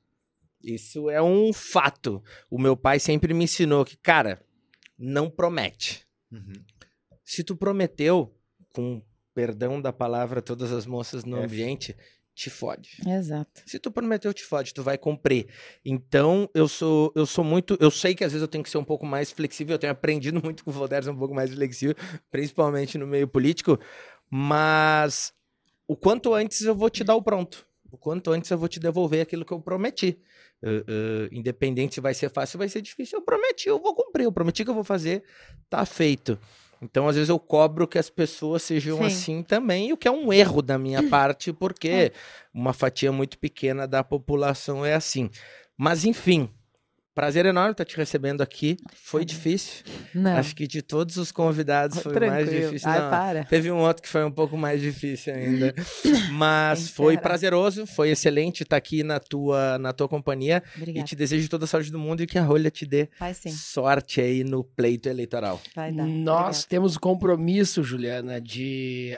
Isso 0.62 1.10
é 1.10 1.20
um 1.22 1.52
fato. 1.52 2.22
O 2.50 2.58
meu 2.58 2.76
pai 2.76 2.98
sempre 3.00 3.34
me 3.34 3.44
ensinou 3.44 3.84
que, 3.84 3.96
cara, 3.96 4.40
não 4.98 5.28
promete. 5.28 6.06
Se 7.24 7.42
tu 7.44 7.56
prometeu, 7.56 8.34
com 8.74 9.02
perdão 9.34 9.80
da 9.80 9.92
palavra 9.92 10.42
todas 10.42 10.72
as 10.72 10.86
moças 10.86 11.24
no 11.24 11.38
É. 11.38 11.44
ambiente, 11.44 11.96
te 12.34 12.48
fode. 12.48 12.96
Exato. 13.06 13.62
Se 13.66 13.78
tu 13.78 13.90
prometeu, 13.90 14.32
te 14.32 14.44
fode, 14.44 14.72
tu 14.72 14.82
vai 14.82 14.96
cumprir. 14.96 15.48
Então, 15.84 16.48
eu 16.54 16.66
sou, 16.66 17.12
eu 17.14 17.26
sou 17.26 17.44
muito. 17.44 17.76
Eu 17.80 17.90
sei 17.90 18.14
que 18.14 18.24
às 18.24 18.32
vezes 18.32 18.42
eu 18.42 18.48
tenho 18.48 18.64
que 18.64 18.70
ser 18.70 18.78
um 18.78 18.84
pouco 18.84 19.04
mais 19.04 19.30
flexível. 19.30 19.74
Eu 19.74 19.78
tenho 19.78 19.92
aprendido 19.92 20.40
muito 20.42 20.64
com 20.64 20.70
o 20.70 20.74
ser 20.74 21.10
um 21.10 21.16
pouco 21.16 21.34
mais 21.34 21.52
flexível, 21.52 21.94
principalmente 22.30 22.96
no 22.96 23.06
meio 23.06 23.28
político. 23.28 23.78
Mas 24.30 25.32
o 25.86 25.96
quanto 25.96 26.32
antes 26.32 26.62
eu 26.62 26.74
vou 26.74 26.88
te 26.88 27.04
dar 27.04 27.14
o 27.14 27.22
pronto. 27.22 27.66
O 27.90 27.98
quanto 27.98 28.30
antes 28.30 28.50
eu 28.50 28.56
vou 28.56 28.68
te 28.68 28.80
devolver 28.80 29.20
aquilo 29.20 29.44
que 29.44 29.52
eu 29.52 29.60
prometi. 29.60 30.18
Uh, 30.62 30.68
uh, 30.68 31.28
independente 31.32 31.96
se 31.96 32.00
vai 32.00 32.14
ser 32.14 32.30
fácil, 32.30 32.58
vai 32.58 32.68
ser 32.68 32.80
difícil. 32.80 33.18
Eu 33.18 33.24
prometi, 33.24 33.68
eu 33.68 33.78
vou 33.78 33.94
cumprir. 33.94 34.24
Eu 34.24 34.32
prometi 34.32 34.64
que 34.64 34.70
eu 34.70 34.74
vou 34.74 34.84
fazer, 34.84 35.22
tá 35.68 35.84
feito. 35.84 36.38
Então, 36.82 37.06
às 37.06 37.14
vezes, 37.14 37.28
eu 37.28 37.38
cobro 37.38 37.86
que 37.86 37.96
as 37.96 38.10
pessoas 38.10 38.62
sejam 38.62 38.98
Sim. 38.98 39.04
assim 39.04 39.42
também, 39.42 39.92
o 39.92 39.96
que 39.96 40.08
é 40.08 40.10
um 40.10 40.32
erro 40.32 40.60
da 40.60 40.76
minha 40.76 41.02
parte, 41.08 41.52
porque 41.52 42.12
uma 42.52 42.72
fatia 42.72 43.12
muito 43.12 43.38
pequena 43.38 43.86
da 43.86 44.02
população 44.02 44.84
é 44.84 44.92
assim. 44.92 45.30
Mas, 45.78 46.04
enfim, 46.04 46.50
prazer 47.14 47.44
enorme 47.46 47.72
estar 47.72 47.84
te 47.84 47.96
recebendo 47.96 48.40
aqui. 48.42 48.76
Foi 48.94 49.24
difícil. 49.24 49.84
Não. 50.14 50.36
Acho 50.36 50.54
que 50.56 50.66
de 50.66 50.80
todos 50.82 51.16
os 51.16 51.30
convidados 51.32 51.98
foi 52.00 52.12
o 52.16 52.20
mais 52.20 52.44
Tranquilo. 52.48 52.66
difícil. 52.66 52.88
Ai, 52.90 53.00
Não, 53.00 53.10
para. 53.10 53.44
Teve 53.44 53.70
um 53.70 53.78
outro 53.78 54.02
que 54.02 54.08
foi 54.08 54.24
um 54.24 54.30
pouco 54.30 54.56
mais 54.56 54.80
difícil 54.80 55.34
ainda. 55.34 55.74
Mas 56.32 56.78
Quem 56.86 56.88
foi 56.94 57.18
prazeroso, 57.18 57.86
foi 57.86 58.10
excelente 58.10 58.62
estar 58.62 58.76
aqui 58.76 59.02
na 59.02 59.18
tua, 59.20 59.78
na 59.78 59.92
tua 59.92 60.08
companhia. 60.08 60.62
E 60.76 60.80
Obrigada. 60.80 61.06
te 61.06 61.16
desejo 61.16 61.48
toda 61.48 61.64
a 61.64 61.68
sorte 61.68 61.90
do 61.90 61.98
mundo 61.98 62.22
e 62.22 62.26
que 62.26 62.38
a 62.38 62.42
rolha 62.42 62.70
te 62.70 62.86
dê 62.86 63.08
Vai 63.18 63.34
sim. 63.34 63.50
sorte 63.50 64.20
aí 64.20 64.44
no 64.44 64.64
pleito 64.64 65.08
eleitoral. 65.08 65.60
Vai 65.74 65.92
dar. 65.92 66.06
Nós 66.06 66.64
temos 66.64 66.96
o 66.96 67.00
compromisso, 67.00 67.82
Juliana, 67.82 68.40
de. 68.40 69.16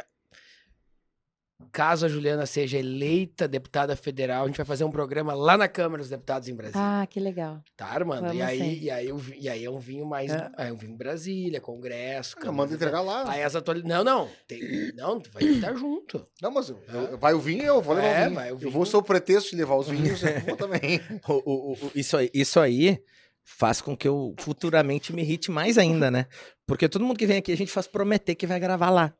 Caso 1.70 2.04
a 2.04 2.08
Juliana 2.08 2.46
seja 2.46 2.78
eleita 2.78 3.46
deputada 3.46 3.94
federal, 3.96 4.44
a 4.44 4.46
gente 4.48 4.56
vai 4.56 4.66
fazer 4.66 4.82
um 4.84 4.90
programa 4.90 5.34
lá 5.34 5.56
na 5.56 5.68
Câmara 5.68 6.02
dos 6.02 6.10
Deputados 6.10 6.48
em 6.48 6.54
Brasília. 6.54 6.82
Ah, 7.02 7.06
que 7.06 7.20
legal. 7.20 7.62
Tá, 7.76 7.86
Armando? 7.86 8.34
E 8.34 8.42
aí, 8.42 8.80
e, 8.82 8.90
aí, 8.90 9.08
e 9.38 9.48
aí 9.48 9.64
é 9.64 9.70
um 9.70 9.78
vinho 9.78 10.04
mais. 10.04 10.32
É. 10.32 10.50
É, 10.58 10.72
um 10.72 10.76
vinho 10.76 10.96
Brasília, 10.96 11.60
Congresso. 11.60 12.34
Não, 12.36 12.42
Câmara 12.42 12.56
manda 12.56 12.68
dos 12.68 12.76
entregar 12.76 13.00
lá. 13.00 13.30
Aí 13.30 13.42
as 13.42 13.54
atualizações. 13.54 14.04
Não, 14.04 14.04
não. 14.04 14.28
Tem... 14.48 14.92
Não, 14.94 15.20
tu 15.20 15.30
vai 15.32 15.44
estar 15.44 15.74
junto. 15.74 16.24
Não, 16.42 16.50
mas 16.50 16.68
eu- 16.68 16.78
eu- 16.92 17.18
vai 17.18 17.34
o 17.34 17.40
vinho 17.40 17.62
eu 17.62 17.80
vou 17.80 17.94
levar 17.94 18.08
É, 18.08 18.20
o 18.20 18.24
vinho. 18.24 18.34
vai 18.34 18.50
o 18.50 18.54
Eu 18.54 18.58
vinho. 18.58 18.70
vou 18.72 18.84
ser 18.84 18.96
o 18.96 19.02
pretexto 19.02 19.50
de 19.50 19.56
levar 19.56 19.76
os 19.76 19.88
vinhos, 19.88 20.22
eu 20.22 20.40
vou 20.40 20.56
também. 20.56 21.00
O- 21.28 21.42
o- 21.44 21.72
o- 21.74 21.92
isso, 21.94 22.16
aí, 22.16 22.30
isso 22.34 22.58
aí 22.60 22.98
faz 23.44 23.80
com 23.80 23.96
que 23.96 24.08
eu 24.08 24.34
futuramente 24.38 25.12
me 25.12 25.22
irrite 25.22 25.50
mais 25.50 25.78
ainda, 25.78 26.10
né? 26.10 26.26
Porque 26.66 26.88
todo 26.88 27.04
mundo 27.04 27.16
que 27.18 27.26
vem 27.26 27.38
aqui, 27.38 27.52
a 27.52 27.56
gente 27.56 27.70
faz 27.70 27.86
prometer 27.86 28.34
que 28.34 28.46
vai 28.46 28.58
gravar 28.58 28.90
lá. 28.90 29.12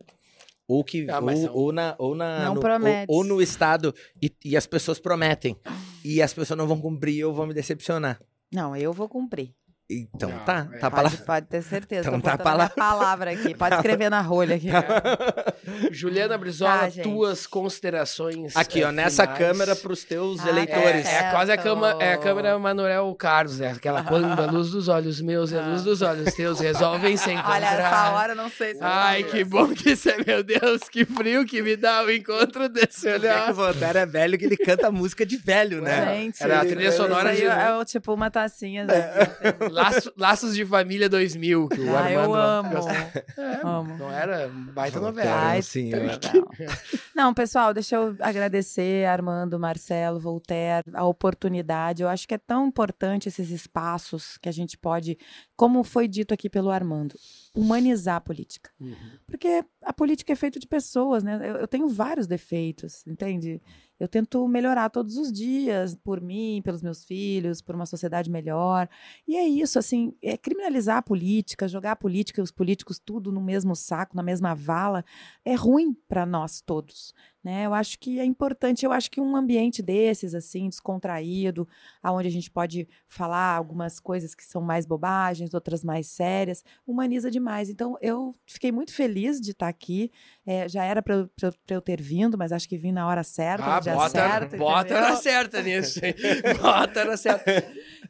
Ou 0.66 0.82
que 0.82 1.07
Ah, 1.11 1.20
ou, 1.20 1.36
são- 1.36 1.55
ou 1.55 1.73
na 1.73 1.95
ou 1.99 2.15
na 2.15 2.45
Não 2.47 2.55
no, 2.55 2.61
promete. 2.61 3.07
ou, 3.09 3.19
ou 3.19 3.24
no 3.24 3.43
estado 3.43 3.95
e, 4.23 4.32
e 4.45 4.57
as 4.57 4.66
pessoas 4.66 4.99
prometem 4.99 5.57
e 6.05 6.23
as 6.23 6.32
pessoas 6.32 6.57
não 6.59 6.66
vão 6.66 6.81
cumprir, 6.81 7.19
eu 7.19 7.32
vou 7.35 7.47
me 7.47 7.53
decepcionar. 7.55 8.20
Não, 8.53 8.74
eu 8.77 8.93
vou 8.93 9.09
cumprir. 9.09 9.53
Então 9.90 10.31
Não, 10.31 10.39
tá, 10.40 10.66
é. 10.73 10.78
tá 10.78 10.90
Pode, 10.90 11.02
palavra. 11.02 11.19
pode 11.27 11.47
ter 11.47 11.62
certeza. 11.62 12.09
Então 12.09 12.19
tá 12.19 12.32
a 12.32 12.36
botando 12.39 12.52
a 12.55 12.56
minha 12.56 12.69
palavra 12.70 13.31
aqui. 13.32 13.52
Pode 13.55 13.74
escrever 13.77 14.09
na 14.11 14.23
rolha 14.23 14.56
aqui. 14.56 14.69
Juliana 15.93 16.39
Brizola, 16.39 16.90
Tá, 16.90 17.02
tuas 17.02 17.47
considerações. 17.47 18.56
Aqui, 18.56 18.81
eh, 18.82 18.86
ó, 18.86 18.90
nessa 18.93 19.23
finais. 19.24 19.39
câmera 19.39 19.77
pros 19.77 20.02
teus 20.05 20.40
Ah, 20.44 20.48
eleitores. 20.48 21.06
É, 21.06 21.16
é 21.27 21.31
quase 21.31 21.52
a, 21.52 21.59
cama, 21.59 21.97
é 22.01 22.15
a 22.15 22.19
câmera 22.19 22.59
Manuel 22.59 23.15
Carlos, 23.15 23.59
né? 23.59 23.73
Aquela 23.73 24.02
quando 24.02 24.40
a 24.40 24.47
luz 24.51 24.70
dos 24.70 24.89
olhos 24.89 25.20
meus 25.20 25.52
e 25.52 25.59
a 25.59 25.61
luz 25.66 25.82
dos 25.82 26.01
olhos 26.01 26.32
teus 26.35 26.61
resolvem 26.61 27.16
se 27.19 27.31
encontrar. 27.32 27.55
Olha, 27.55 27.66
essa 27.66 28.11
hora 28.12 28.32
eu 28.32 28.36
não 28.36 28.48
sei 28.48 28.74
se 28.74 28.81
Ai, 28.82 29.23
que 29.24 29.40
isso. 29.40 29.51
bom 29.51 29.69
que 29.69 29.90
isso 29.90 30.09
é, 30.09 30.16
meu 30.27 30.43
Deus, 30.43 30.89
que 30.90 31.05
frio 31.05 31.44
que 31.44 31.61
me 31.62 31.77
dá 31.77 32.02
o 32.05 32.11
encontro 32.11 32.70
desse 32.70 33.06
É 33.06 33.15
olhar. 33.16 33.51
o 33.51 33.55
Voltaire 33.55 33.98
é 33.98 34.06
velho 34.06 34.39
que 34.39 34.47
ele 34.47 34.56
canta 34.56 34.90
música 34.90 35.27
de 35.27 35.36
velho, 35.36 35.82
né? 35.82 36.06
Gente, 36.15 36.43
Era 36.43 36.61
a 36.62 36.65
trilha 36.65 36.90
sonora 36.90 37.31
aí 37.31 37.36
de- 37.36 37.44
É, 37.47 37.74
o 37.74 37.85
tipo 37.85 38.12
uma 38.15 38.31
tacinha. 38.31 38.85
né? 38.85 39.74
Laço- 39.75 40.13
Laços 40.17 40.55
de 40.55 40.65
Família 40.65 41.09
2000, 41.09 41.69
que 41.69 41.81
o 41.81 41.97
Ah, 41.97 42.11
eu 42.11 42.35
Armando... 42.35 42.77
amo. 42.77 42.89
É, 43.37 43.61
Amo. 43.67 43.97
Não 43.99 44.11
era 44.13 44.49
baita 44.49 45.01
novela. 45.01 45.31
Ai, 45.31 45.57
Ai, 45.57 45.63
sim, 45.63 45.91
eu-. 45.93 46.69
Não, 47.15 47.33
pessoal, 47.35 47.73
deixa 47.75 47.97
eu 47.97 48.17
agradecer 48.21 49.07
Armando, 49.07 49.59
Marcelo, 49.59 50.19
Voltaire, 50.21 50.85
a 50.93 51.05
oportunidade. 51.05 52.03
Eu 52.03 52.09
acho 52.09 52.27
que 52.29 52.35
é 52.35 52.39
tão 52.39 52.67
importante 52.67 53.29
esses 53.29 53.51
espaços 53.51 54.39
que 54.39 54.49
a 54.49 54.53
gente 54.53 54.77
pode, 54.79 55.19
como 55.57 55.85
foi 55.85 56.09
dito 56.09 56.35
aqui 56.35 56.51
pelo 56.51 56.71
Armando, 56.71 57.15
humanizar 57.55 58.17
a 58.17 58.21
política. 58.21 58.71
Uhum. 58.81 58.95
Porque 59.27 59.65
a 59.83 59.93
política 59.93 60.33
é 60.33 60.37
feita 60.37 60.59
de 60.59 60.67
pessoas, 60.67 61.23
né? 61.23 61.37
Eu, 61.37 61.57
eu 61.57 61.69
tenho 61.69 61.89
vários 61.89 62.27
defeitos, 62.27 63.07
entende? 63.07 63.63
Eu 63.99 64.09
tento 64.09 64.47
melhorar 64.49 64.91
todos 64.91 65.17
os 65.17 65.33
dias, 65.33 65.95
por 65.95 66.21
mim, 66.21 66.61
pelos 66.65 66.83
meus 66.83 67.05
filhos, 67.05 67.63
por 67.63 67.77
uma 67.77 67.87
sociedade 67.87 68.29
melhor. 68.29 68.89
E 69.29 69.37
é 69.37 69.47
isso, 69.47 69.79
assim, 69.79 70.13
é 70.21 70.37
criminalizar 70.37 70.97
a 70.97 71.03
política, 71.03 71.69
jogar 71.69 71.93
a 71.93 71.97
política 71.97 72.41
e 72.41 72.45
os 72.45 72.51
políticos 72.51 72.99
tudo 72.99 73.31
no 73.31 73.41
mesmo 73.41 73.77
saco, 73.77 74.17
na 74.17 74.23
mesma 74.23 74.55
vala, 74.55 75.05
é 75.45 75.55
ruim 75.55 75.95
para 76.09 76.27
nós 76.27 76.61
todos. 76.61 77.15
Né? 77.45 77.66
Eu 77.66 77.75
acho 77.75 77.99
que 77.99 78.19
é 78.19 78.25
importante, 78.25 78.87
eu 78.87 78.91
acho 78.91 79.11
que 79.11 79.21
um 79.21 79.37
ambiente 79.37 79.83
desses, 79.83 80.35
assim, 80.35 80.66
descontraído, 80.66 81.69
aonde 82.03 82.27
a 82.27 82.31
gente 82.31 82.51
pode 82.51 82.89
falar 83.07 83.55
algumas 83.55 84.01
coisas 84.01 84.35
que 84.35 84.43
são 84.43 84.62
mais 84.62 84.87
bobagens, 84.87 85.53
outras 85.53 85.85
mais 85.85 86.07
sérias, 86.07 86.65
humaniza 86.87 87.31
demais. 87.31 87.69
Então, 87.69 87.99
eu 88.01 88.35
fiquei 88.47 88.73
muito 88.73 88.95
feliz 88.95 89.43
de 89.43 89.51
estar 89.51 89.69
aqui. 89.69 90.11
É, 90.47 90.66
já 90.66 90.85
era 90.85 91.03
para 91.03 91.29
eu, 91.69 91.81
ter 91.83 92.01
vindo, 92.01 92.39
mas 92.39 92.51
acho 92.51 92.66
que 92.66 92.79
vim 92.79 92.93
na 92.93 93.07
hora 93.07 93.23
certa, 93.23 93.77
Ah, 93.77 93.81
bota, 93.81 94.09
certo. 94.09 94.57
bota 94.57 95.01
na 95.01 95.16
certa 95.16 95.61
nisso. 95.61 96.01
hein? 96.03 96.15
Bota 96.62 97.05
na 97.05 97.16
certa. 97.19 97.45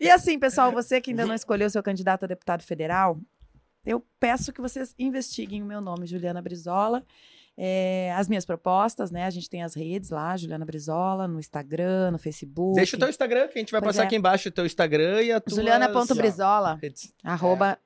E 0.01 0.09
assim, 0.09 0.39
pessoal, 0.39 0.71
você 0.71 1.01
que 1.01 1.11
ainda 1.11 1.27
não 1.27 1.35
escolheu 1.35 1.69
seu 1.69 1.83
candidato 1.83 2.25
a 2.25 2.29
deputado 2.29 2.63
federal, 2.63 3.19
eu 3.85 4.01
peço 4.21 4.53
que 4.53 4.61
vocês 4.61 4.95
investiguem 4.97 5.61
o 5.61 5.67
meu 5.67 5.81
nome, 5.81 6.07
Juliana 6.07 6.41
Brizola. 6.41 7.05
É, 7.57 8.13
as 8.17 8.29
minhas 8.29 8.45
propostas, 8.45 9.11
né? 9.11 9.25
A 9.25 9.31
gente 9.31 9.49
tem 9.49 9.63
as 9.63 9.75
redes 9.75 10.11
lá, 10.11 10.37
Juliana 10.37 10.65
Brizola, 10.65 11.29
no 11.29 11.39
Instagram, 11.39 12.11
no 12.11 12.19
Facebook. 12.19 12.75
Deixa 12.77 12.97
o 12.97 12.99
teu 12.99 13.09
Instagram, 13.09 13.49
que 13.49 13.59
a 13.59 13.61
gente 13.61 13.71
vai 13.73 13.81
Pois 13.81 13.93
passar 13.95 14.03
é. 14.05 14.07
aqui 14.07 14.17
embaixo 14.17 14.49
o 14.49 14.53
teu 14.53 14.67
Instagram 14.67 15.23
e 15.23 15.33
a 15.33 15.41
tua. 15.41 15.55
Juliana.brizola, 15.57 16.81
arroba, 17.23 17.79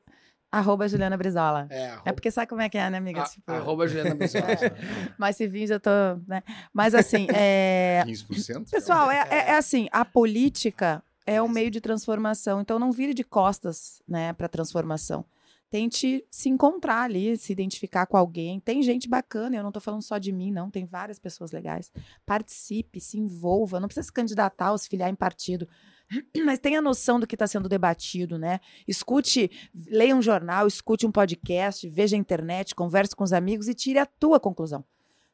arroba 0.51 0.89
Juliana 0.89 1.17
Brizola. 1.17 1.67
É, 1.71 1.81
É 1.83 1.89
arroba, 1.91 2.13
porque 2.15 2.31
sabe 2.31 2.47
como 2.49 2.63
é 2.63 2.69
que 2.69 2.79
é, 2.79 2.89
né, 2.89 2.97
amiga? 2.99 3.23
a- 3.23 3.27
Tipo, 3.27 3.53
arroba 3.53 3.87
Juliana 3.87 4.15
Brizola. 4.15 4.45
mas 5.19 5.37
se 5.37 5.47
vir, 5.47 5.67
já 5.67 5.79
tô, 5.79 5.91
né? 6.27 6.43
Mas 6.73 6.95
assim, 6.95 7.27
é... 7.35 8.03
15%? 8.09 8.71
Pessoal, 8.71 9.11
é, 9.11 9.27
é- 9.31 9.51
é 9.51 9.57
assim, 9.57 9.89
a 9.93 10.05
política 10.05 11.03
é 11.27 11.43
um 11.43 11.49
meio 11.49 11.71
de 11.71 11.79
transformação, 11.81 12.63
então 12.63 12.79
não 12.79 12.91
vire 12.91 13.13
de 13.13 13.23
costas, 13.23 14.01
né, 14.09 14.33
para 14.33 14.49
transformação. 14.49 15.27
Tente 15.71 16.25
se 16.31 16.49
encontrar 16.49 17.03
ali, 17.03 17.37
se 17.37 17.53
identificar 17.53 18.07
com 18.07 18.17
alguém. 18.17 18.59
Tem 18.59 18.83
gente 18.83 19.09
bacana, 19.09 19.57
eu 19.57 19.63
não 19.63 19.71
tô 19.71 19.81
falando 19.81 20.03
só 20.03 20.17
de 20.17 20.33
mim, 20.33 20.51
não, 20.51 20.71
tem 20.71 20.87
várias 20.87 21.19
pessoas 21.19 21.53
legais. 21.53 21.93
Participe, 22.25 23.01
se 23.01 23.19
envolva, 23.19 23.79
não 23.79 23.87
precisa 23.89 24.05
se 24.07 24.13
candidatar 24.13 24.73
ou 24.73 24.79
se 24.79 24.89
filiar 24.89 25.11
em 25.11 25.15
partido. 25.15 25.69
Mas 26.45 26.59
tenha 26.59 26.81
noção 26.81 27.21
do 27.21 27.27
que 27.27 27.35
está 27.35 27.47
sendo 27.47 27.69
debatido, 27.69 28.39
né? 28.39 28.61
Escute, 28.87 29.51
leia 29.89 30.17
um 30.17 30.23
jornal, 30.23 30.67
escute 30.67 31.07
um 31.07 31.13
podcast, 31.13 31.87
veja 31.89 32.17
a 32.17 32.19
internet, 32.19 32.75
converse 32.75 33.15
com 33.15 33.25
os 33.25 33.33
amigos 33.35 33.69
e 33.69 33.75
tire 33.75 33.99
a 33.99 34.07
tua 34.07 34.41
conclusão 34.41 34.85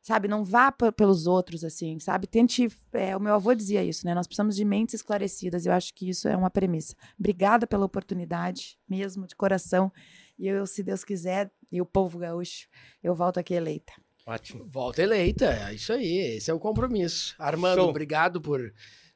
sabe? 0.07 0.29
Não 0.29 0.45
vá 0.45 0.71
pe- 0.71 0.93
pelos 0.93 1.27
outros, 1.27 1.65
assim, 1.65 1.99
sabe? 1.99 2.27
Tente. 2.27 2.71
é, 2.93 3.17
o 3.17 3.21
meu 3.21 3.33
avô 3.33 3.55
dizia 3.55 3.83
isso, 3.83 4.05
né? 4.05 4.15
Nós 4.15 4.27
precisamos 4.27 4.55
de 4.55 4.63
mentes 4.63 4.97
esclarecidas. 4.97 5.65
Eu 5.65 5.73
acho 5.73 5.95
que 5.95 6.11
isso 6.11 6.29
é 6.29 6.37
uma 6.37 6.51
premissa. 6.51 6.95
Obrigada 7.19 7.67
pela 7.67 7.87
oportunidade, 7.87 8.79
mesmo, 8.87 9.27
de 9.27 9.35
coração. 9.35 9.91
E 10.39 10.49
eu, 10.49 10.67
se 10.67 10.83
Deus 10.83 11.05
quiser, 11.05 11.51
e 11.71 11.81
o 11.81 11.87
povo 11.87 12.19
gaúcho, 12.19 12.67
eu 13.03 13.15
volto 13.15 13.39
aqui 13.39 13.55
eleita. 13.55 13.93
Ótimo. 14.27 14.67
Volta 14.69 15.03
eleita, 15.03 15.47
é 15.69 15.75
isso 15.75 15.93
aí. 15.93 16.37
Esse 16.37 16.51
é 16.51 16.55
o 16.55 16.59
compromisso. 16.59 17.35
Armando, 17.39 17.81
Show. 17.81 17.91
obrigado 17.91 18.41
por. 18.41 18.73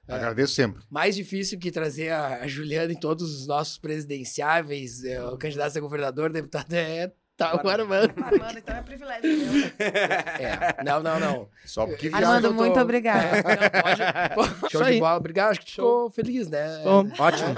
Agradeço 0.07 0.55
sempre. 0.55 0.83
Mais 0.91 1.15
difícil 1.15 1.59
que 1.59 1.71
trazer 1.71 2.11
a 2.11 2.43
a 2.43 2.47
Juliana 2.47 2.93
em 2.93 2.99
todos 2.99 3.41
os 3.41 3.47
nossos 3.47 3.79
presidenciáveis, 3.79 5.05
é, 5.05 5.23
o 5.23 5.37
candidato 5.37 5.77
a 5.77 5.81
governador, 5.81 6.33
deputado, 6.33 6.73
é 6.75 7.13
tá 7.37 7.55
o 7.63 7.69
Armando. 7.69 8.13
Armando, 8.23 8.59
então 8.59 8.77
é 8.77 8.83
privilégio. 8.83 9.29
É, 9.79 10.83
não, 10.85 11.03
não, 11.03 11.19
não. 11.21 11.49
Só 11.65 11.87
porque 11.87 12.09
Armando, 12.13 12.47
eu 12.49 12.51
tô- 12.51 12.57
muito 12.57 12.79
obrigada. 12.81 13.37
Não, 13.43 14.35
pode, 14.35 14.71
show 14.73 14.83
de 14.85 14.99
bola. 14.99 15.17
Obrigado, 15.17 15.51
acho 15.53 15.61
que 15.61 15.71
ficou 15.73 16.11
feliz, 16.11 16.49
né? 16.49 16.81
Bom, 16.85 17.09
ótimo. 17.19 17.55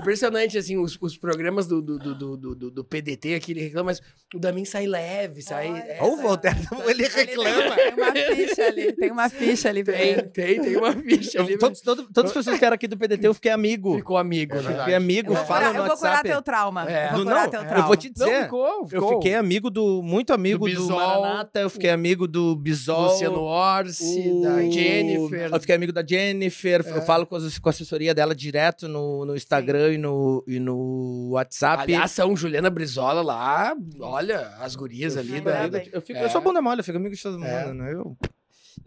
Impressionante, 0.00 0.56
assim, 0.56 0.76
os, 0.78 0.96
os 1.00 1.16
programas 1.16 1.66
do, 1.66 1.82
do, 1.82 1.98
do, 1.98 2.14
do, 2.36 2.54
do- 2.54 2.70
do 2.70 2.84
PDT 2.84 3.34
aqui, 3.34 3.52
ele 3.52 3.60
reclama, 3.62 3.86
mas 3.86 4.00
o 4.34 4.38
da 4.38 4.52
mim 4.52 4.64
sai 4.64 4.86
leve, 4.86 5.42
sai... 5.42 5.70
Olha. 5.70 5.78
é, 5.78 5.98
Ô, 6.02 6.12
o 6.12 6.16
Voltaire, 6.18 6.56
ele 6.86 7.02
reclama. 7.08 7.74
Tem 7.76 7.94
uma 7.94 8.12
ficha 8.36 8.62
ali, 8.66 8.92
tem 8.92 9.10
uma 9.10 9.28
ficha 9.28 9.68
ali. 9.68 9.84
pra 9.84 9.94
Tem, 9.94 10.08
ele. 10.10 10.22
tem, 10.22 10.60
tem 10.62 10.76
uma 10.76 10.92
ficha 10.92 11.40
ali. 11.40 11.52
Eu- 11.54 11.58
todos, 11.58 11.80
todo- 11.80 12.08
todas 12.12 12.30
as 12.30 12.36
pessoas 12.36 12.58
que 12.58 12.64
eram 12.64 12.74
aqui 12.74 12.86
do 12.86 12.96
PDT, 12.96 13.26
eu 13.26 13.34
fiquei 13.34 13.50
amigo. 13.50 13.96
Ficou 13.96 14.16
amigo, 14.16 14.56
né? 14.60 14.78
Fiquei 14.78 14.94
amigo, 14.94 15.32
Eu 15.32 15.36
fala 15.44 15.46
curar, 15.68 15.72
no 15.74 15.78
eu 15.80 15.86
vou 15.88 15.96
curar 15.96 16.10
WhatsApp. 16.10 16.28
teu 16.28 16.42
trauma. 16.42 16.90
É. 16.90 17.06
Eu 17.06 17.10
vou 17.10 17.18
Do- 17.18 17.24
curar 17.24 17.42
não, 17.44 17.50
teu 17.50 17.60
eu 17.62 17.66
trauma. 17.68 17.86
vou 17.86 17.96
te 17.96 18.12
Não, 18.16 18.26
dizer. 18.26 18.42
ficou, 18.44 18.66
Eu 18.82 18.86
ficou. 18.86 19.08
fiquei 19.22 19.34
amigo 19.34 19.70
do. 19.70 20.02
Muito 20.02 20.32
amigo 20.32 20.68
Do 20.68 20.74
do, 20.74 20.80
Bisol, 20.82 20.96
Maranata, 20.96 21.60
eu 21.60 21.70
fiquei 21.70 21.90
amigo 21.90 22.28
do 22.28 22.54
Bisol. 22.56 23.02
Luciano 23.12 23.40
Orsi, 23.40 24.28
o- 24.30 24.42
da 24.42 24.62
Jennifer. 24.62 25.50
Eu 25.52 25.60
fiquei 25.60 25.74
amigo 25.74 25.92
da 25.92 26.04
Jennifer. 26.06 26.84
É. 26.86 26.98
Eu 26.98 27.02
falo 27.02 27.26
com, 27.26 27.36
as- 27.36 27.58
com 27.58 27.68
a 27.68 27.70
assessoria 27.70 28.14
dela 28.14 28.34
direto 28.34 28.86
no, 28.88 29.24
no 29.24 29.34
Instagram 29.36 29.87
e 29.92 29.98
no, 29.98 30.44
e 30.46 30.58
no 30.60 31.30
WhatsApp. 31.32 31.82
Aliás, 31.82 32.10
São 32.10 32.36
Juliana 32.36 32.70
Brizola 32.70 33.22
lá, 33.22 33.74
olha, 34.00 34.48
as 34.60 34.74
gurias 34.76 35.16
ali. 35.16 35.32
fico 35.32 35.44
Da, 35.44 35.66
da- 35.68 35.82
eu, 35.92 36.00
fico, 36.02 36.18
É. 36.18 36.24
eu 36.24 36.30
sou 36.30 36.40
bunda 36.40 36.60
mole, 36.62 36.80
eu 36.80 36.84
fico 36.84 36.98
amigo 36.98 37.14
de 37.14 37.22
todo 37.22 37.38
mundo. 37.38 37.46
É. 37.48 37.72
né? 37.72 37.92
Eu, 37.92 38.16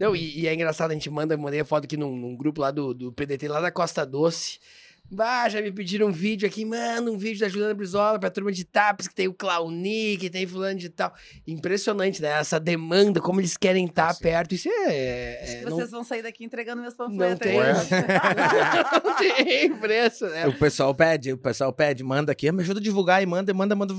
Não, 0.00 0.16
e, 0.16 0.40
e 0.40 0.46
é 0.46 0.54
engraçado, 0.54 0.90
a 0.90 0.94
gente 0.94 1.10
manda, 1.10 1.36
mandei 1.36 1.60
a 1.60 1.64
foto 1.64 1.84
aqui 1.84 1.96
num, 1.96 2.16
num 2.16 2.36
grupo 2.36 2.60
lá 2.60 2.70
do, 2.70 2.94
do 2.94 3.12
PDT, 3.12 3.46
lá 3.48 3.60
da 3.60 3.70
Costa 3.70 4.04
Doce. 4.06 4.58
Bah, 5.14 5.46
já 5.48 5.60
me 5.60 5.70
pediram 5.70 6.06
um 6.08 6.10
vídeo 6.10 6.48
aqui, 6.48 6.64
manda 6.64 7.10
um 7.10 7.18
vídeo 7.18 7.40
da 7.40 7.48
Juliana 7.48 7.74
Brizola 7.74 8.18
pra 8.18 8.30
turma 8.30 8.50
de 8.50 8.64
TAPS, 8.64 9.08
que 9.08 9.14
tem 9.14 9.28
o 9.28 9.34
Clauni, 9.34 10.16
que 10.16 10.30
tem 10.30 10.46
fulano 10.46 10.78
de 10.78 10.88
tal. 10.88 11.12
Impressionante, 11.46 12.22
né? 12.22 12.30
Essa 12.40 12.58
demanda, 12.58 13.20
como 13.20 13.38
eles 13.38 13.56
querem 13.58 13.84
estar 13.84 14.14
sim. 14.14 14.22
perto. 14.22 14.54
Isso 14.54 14.70
é... 14.70 15.40
Acho 15.42 15.52
é 15.52 15.56
que 15.58 15.64
não, 15.66 15.76
vocês 15.76 15.90
vão 15.90 16.02
sair 16.02 16.22
daqui 16.22 16.44
entregando 16.44 16.80
meus 16.80 16.96
não 16.96 17.08
panfletos. 17.10 17.38
tem... 17.40 17.60
aí. 17.60 17.66
não 19.04 19.16
tem 19.16 19.76
preço, 19.76 20.26
né? 20.26 20.46
O 20.48 20.54
pessoal 20.54 20.94
pede, 20.94 21.32
o 21.34 21.36
pessoal 21.36 21.72
pede, 21.74 22.02
manda 22.02 22.32
aqui, 22.32 22.50
me 22.50 22.62
ajuda 22.62 22.80
a 22.80 22.82
divulgar 22.82 23.22
e 23.22 23.26
manda, 23.26 23.52
manda, 23.52 23.74
manda. 23.74 23.94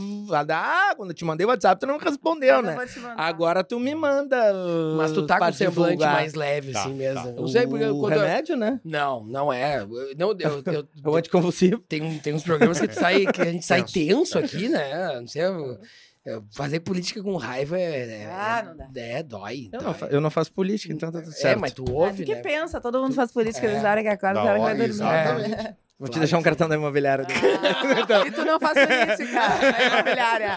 Ah, 0.50 0.94
quando 0.98 1.12
eu 1.12 1.16
te 1.16 1.24
mandei 1.24 1.46
o 1.46 1.50
WhatsApp, 1.50 1.80
tu 1.80 1.86
não 1.86 1.98
respondeu, 2.00 2.56
Eu 2.56 2.62
né? 2.64 2.76
Agora 3.18 3.64
tu 3.64 3.80
me 3.80 3.94
manda. 3.94 4.36
uh, 4.52 4.96
Mas 4.98 5.12
tu 5.12 5.28
tá 5.28 5.38
com 5.38 5.46
o 5.46 5.54
semblante 5.54 5.90
divulgar. 5.92 6.14
mais 6.16 6.34
leve, 6.34 6.72
Tá, 6.72 6.82
assim 6.82 6.94
mesmo. 6.96 7.24
tá. 7.24 7.32
Não 7.40 7.48
sei 7.48 7.68
porque... 7.68 7.86
O 7.86 8.00
quando 8.00 8.14
eu- 8.14 8.22
remédio, 8.22 8.58
né? 8.58 8.80
Não, 8.84 9.24
não 9.26 9.54
é. 9.54 9.80
Eu- 9.82 9.88
Não, 10.18 10.32
eu, 10.40 10.64
eu- 10.74 10.88
É 11.04 11.10
o 11.10 11.16
anticonvulsivo. 11.16 11.80
tem, 11.88 12.18
tem 12.20 12.34
uns 12.34 12.44
programas 12.44 12.80
que, 12.80 12.88
tu 12.88 12.96
sai, 12.96 13.26
que 13.26 13.42
a 13.42 13.46
gente 13.52 13.66
sai 13.66 13.84
Tenso. 13.84 14.38
aqui, 14.40 14.70
né? 14.70 15.20
Não 15.20 15.28
sei, 15.28 15.42
eu- 15.44 16.42
fazer 16.56 16.80
política 16.80 17.22
com 17.22 17.36
raiva 17.36 17.78
é. 17.78 18.22
é 18.22 18.26
Ah, 18.32 18.64
não 18.66 18.78
dá. 18.78 18.90
É, 18.96 19.22
dói. 19.22 19.70
Eu 19.74 19.80
dói. 19.82 19.96
não, 20.02 20.08
eu 20.10 20.22
não 20.22 20.30
faço 20.30 20.54
política, 20.54 20.94
então 20.94 21.12
tá 21.12 21.20
tudo 21.20 21.32
É, 21.34 21.36
certo. 21.36 21.60
mas 21.60 21.74
tu 21.74 21.84
Ah, 21.86 21.92
ouve, 21.92 22.24
que 22.24 22.34
né? 22.34 22.42
pensa, 22.42 22.80
todo 22.80 23.02
mundo 23.02 23.14
faz 23.14 23.30
política, 23.32 23.68
É. 23.68 23.72
eles 23.72 23.84
na 23.84 23.92
hora 23.92 24.02
que 24.02 24.08
acorda, 24.08 24.42
hora 24.42 24.54
que 24.54 24.60
vai 24.64 24.74
dormir. 24.76 24.90
exatamente. 24.90 25.76
Vou 26.00 26.08
te 26.10 26.20
deixar 26.20 26.38
um 26.38 26.42
cartão 26.42 26.68
da 26.70 26.76
imobiliária. 26.76 27.26
Ah, 27.30 28.26
e 28.28 28.32
tu 28.32 28.46
não 28.46 28.58
faz 28.60 28.74
política, 28.74 29.40
é 29.78 29.88
imobiliária. 29.88 30.52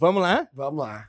Vamos 0.00 0.22
lá? 0.22 0.48
Vamos 0.52 0.80
lá. 0.84 1.06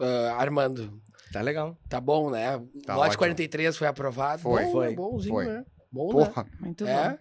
Ah, 0.00 0.36
Armando, 0.38 1.00
Tá 1.32 1.40
legal. 1.40 1.76
tá 1.88 2.00
bom, 2.00 2.30
né? 2.30 2.60
Tá 2.86 2.94
Lote 2.94 3.08
ótimo. 3.08 3.18
43 3.18 3.76
foi 3.76 3.86
aprovado. 3.88 4.42
Foi. 4.42 4.64
Bom, 4.64 4.70
Foi. 4.72 4.88
né? 4.90 4.94
Bonzinho, 4.94 5.34
Foi. 5.34 5.44
né? 5.46 5.64
Bom, 5.90 6.06
né? 6.18 6.26
Porra, 6.26 6.46
Muito 6.60 6.86
É. 6.86 7.08
bom. 7.10 7.18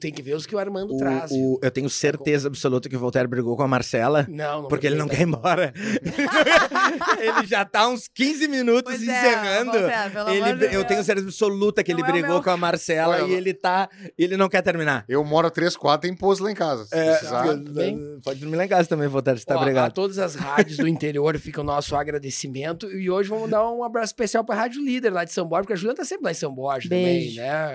Tem 0.00 0.10
que 0.10 0.22
ver 0.22 0.34
os 0.34 0.46
que 0.46 0.54
o 0.54 0.58
Armando 0.58 0.94
O- 0.94 0.96
traz. 0.96 1.30
o- 1.30 1.60
eu 1.62 1.70
tenho 1.70 1.88
certeza 1.90 2.48
absoluta 2.48 2.88
que 2.88 2.96
o 2.96 2.98
Voltaire 2.98 3.28
brigou 3.28 3.54
com 3.56 3.62
a 3.62 3.68
Marcela. 3.68 4.26
Não, 4.28 4.62
não 4.62 4.68
Porque 4.68 4.86
ele 4.86 4.96
não 4.96 5.06
briguei, 5.06 5.26
quer 5.26 5.30
ir 5.30 5.36
embora. 5.36 5.72
ele 7.20 7.46
já 7.46 7.64
tá 7.64 7.88
uns 7.88 8.08
15 8.08 8.48
minutos 8.48 8.94
Pois 8.94 9.06
é, 9.06 9.18
encerrando. 9.18 9.72
Voltaire, 9.72 10.10
pelo 10.10 10.28
Ele- 10.30 10.42
amor 10.42 10.56
de 10.56 10.64
eu 10.64 10.70
Deus. 10.70 10.84
tenho 10.86 11.04
certeza 11.04 11.26
absoluta 11.28 11.82
que 11.84 11.92
Não 11.92 12.00
ele 12.00 12.08
é 12.08 12.12
brigou 12.12 12.30
meu- 12.36 12.42
com 12.42 12.50
a 12.50 12.56
Marcela 12.56 13.16
Olha, 13.22 13.30
e 13.30 13.34
ele 13.34 13.52
tá. 13.54 13.88
Ele 14.18 14.36
não 14.36 14.48
quer 14.48 14.62
terminar. 14.62 15.04
Eu 15.08 15.22
moro 15.24 15.50
três 15.50 15.76
quadras, 15.76 16.08
tem 16.10 16.16
pouso 16.16 16.42
lá 16.42 16.50
em 16.50 16.54
casa. 16.54 16.84
Se 16.86 16.94
É, 16.96 17.10
precisar. 17.12 17.54
bem. 17.56 18.20
Pode 18.24 18.40
dormir 18.40 18.56
lá 18.56 18.64
em 18.64 18.68
casa 18.68 18.88
também, 18.88 19.08
Voltaire, 19.08 19.38
se 19.38 19.46
tá 19.46 19.56
Ó, 19.56 19.60
a 19.60 19.64
brigado. 19.64 19.94
todas 19.94 20.18
as 20.18 20.34
rádios 20.34 20.76
do 20.78 20.88
interior 20.88 21.38
fica 21.38 21.60
o 21.60 21.64
nosso 21.64 21.94
agradecimento. 21.96 22.90
E 22.90 23.10
hoje 23.10 23.28
vamos 23.28 23.50
dar 23.50 23.68
um 23.70 23.84
abraço 23.84 24.06
especial 24.08 24.44
pra 24.44 24.54
Rádio 24.54 24.82
Líder 24.82 25.10
lá 25.10 25.24
de 25.24 25.32
São 25.32 25.46
Borja, 25.46 25.62
porque 25.64 25.74
a 25.74 25.76
Juliana 25.76 25.96
tá 25.98 26.04
sempre 26.04 26.24
lá 26.24 26.30
em 26.30 26.34
São 26.34 26.52
Borja 26.54 26.88
Beijo. 26.88 27.36
também, 27.36 27.36
né? 27.36 27.72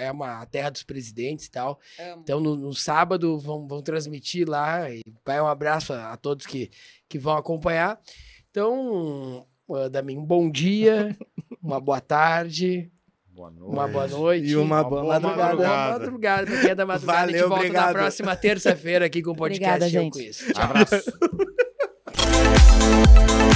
É- 0.00 0.06
É 0.06 0.12
uma 0.12 0.44
terra 0.46 0.70
dos 0.70 0.82
presidentes 0.82 1.48
tal. 1.56 1.80
Então, 2.22 2.40
no, 2.40 2.54
no 2.56 2.74
sábado, 2.74 3.38
vão, 3.38 3.66
vão 3.66 3.80
transmitir 3.82 4.48
lá. 4.48 4.90
E 4.90 5.00
vai 5.24 5.40
um 5.40 5.46
abraço 5.46 5.92
a, 5.92 6.12
a 6.12 6.16
todos 6.16 6.46
que, 6.46 6.70
que 7.08 7.18
vão 7.18 7.36
acompanhar. 7.36 7.98
Então, 8.50 9.46
uh, 9.68 9.88
Damin, 9.90 10.18
um 10.18 10.24
bom 10.24 10.50
dia, 10.50 11.16
uma 11.62 11.80
boa 11.80 12.00
tarde, 12.00 12.90
Boa 13.30 13.50
noite. 13.50 13.72
uma 13.72 13.88
boa 13.88 14.06
noite. 14.08 14.46
E 14.48 14.56
uma 14.56 14.82
boa 14.82 15.04
madrugada. 15.04 15.54
Uma 15.54 15.56
boa 15.56 15.88
madrugada. 15.98 16.46
Pra 16.46 16.60
quem 16.60 16.70
é 16.70 16.74
da 16.74 16.86
madrugada, 16.86 17.18
a 17.18 17.26
gente 17.26 17.32
Valeu, 17.32 17.48
volta 17.48 17.62
na 17.64 17.68
obrigado. 17.68 17.92
próxima 17.92 18.36
terça-feira 18.36 19.04
aqui 19.06 19.22
com 19.22 19.32
o 19.32 19.36
podcast 19.36 19.84
Obrigada, 19.84 19.90
gente. 19.90 20.12
Com 20.12 20.20
Isso. 20.20 20.52
Tchau. 20.52 20.64
Abraço. 20.64 21.12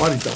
Bora 0.00 0.14
então. 0.14 0.32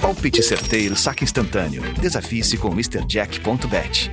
Palpite 0.00 0.42
certeiro, 0.42 0.96
saque 0.96 1.24
instantâneo. 1.24 1.82
Desafie-se 2.00 2.56
com 2.56 2.70
MrJack.bet. 2.70 4.10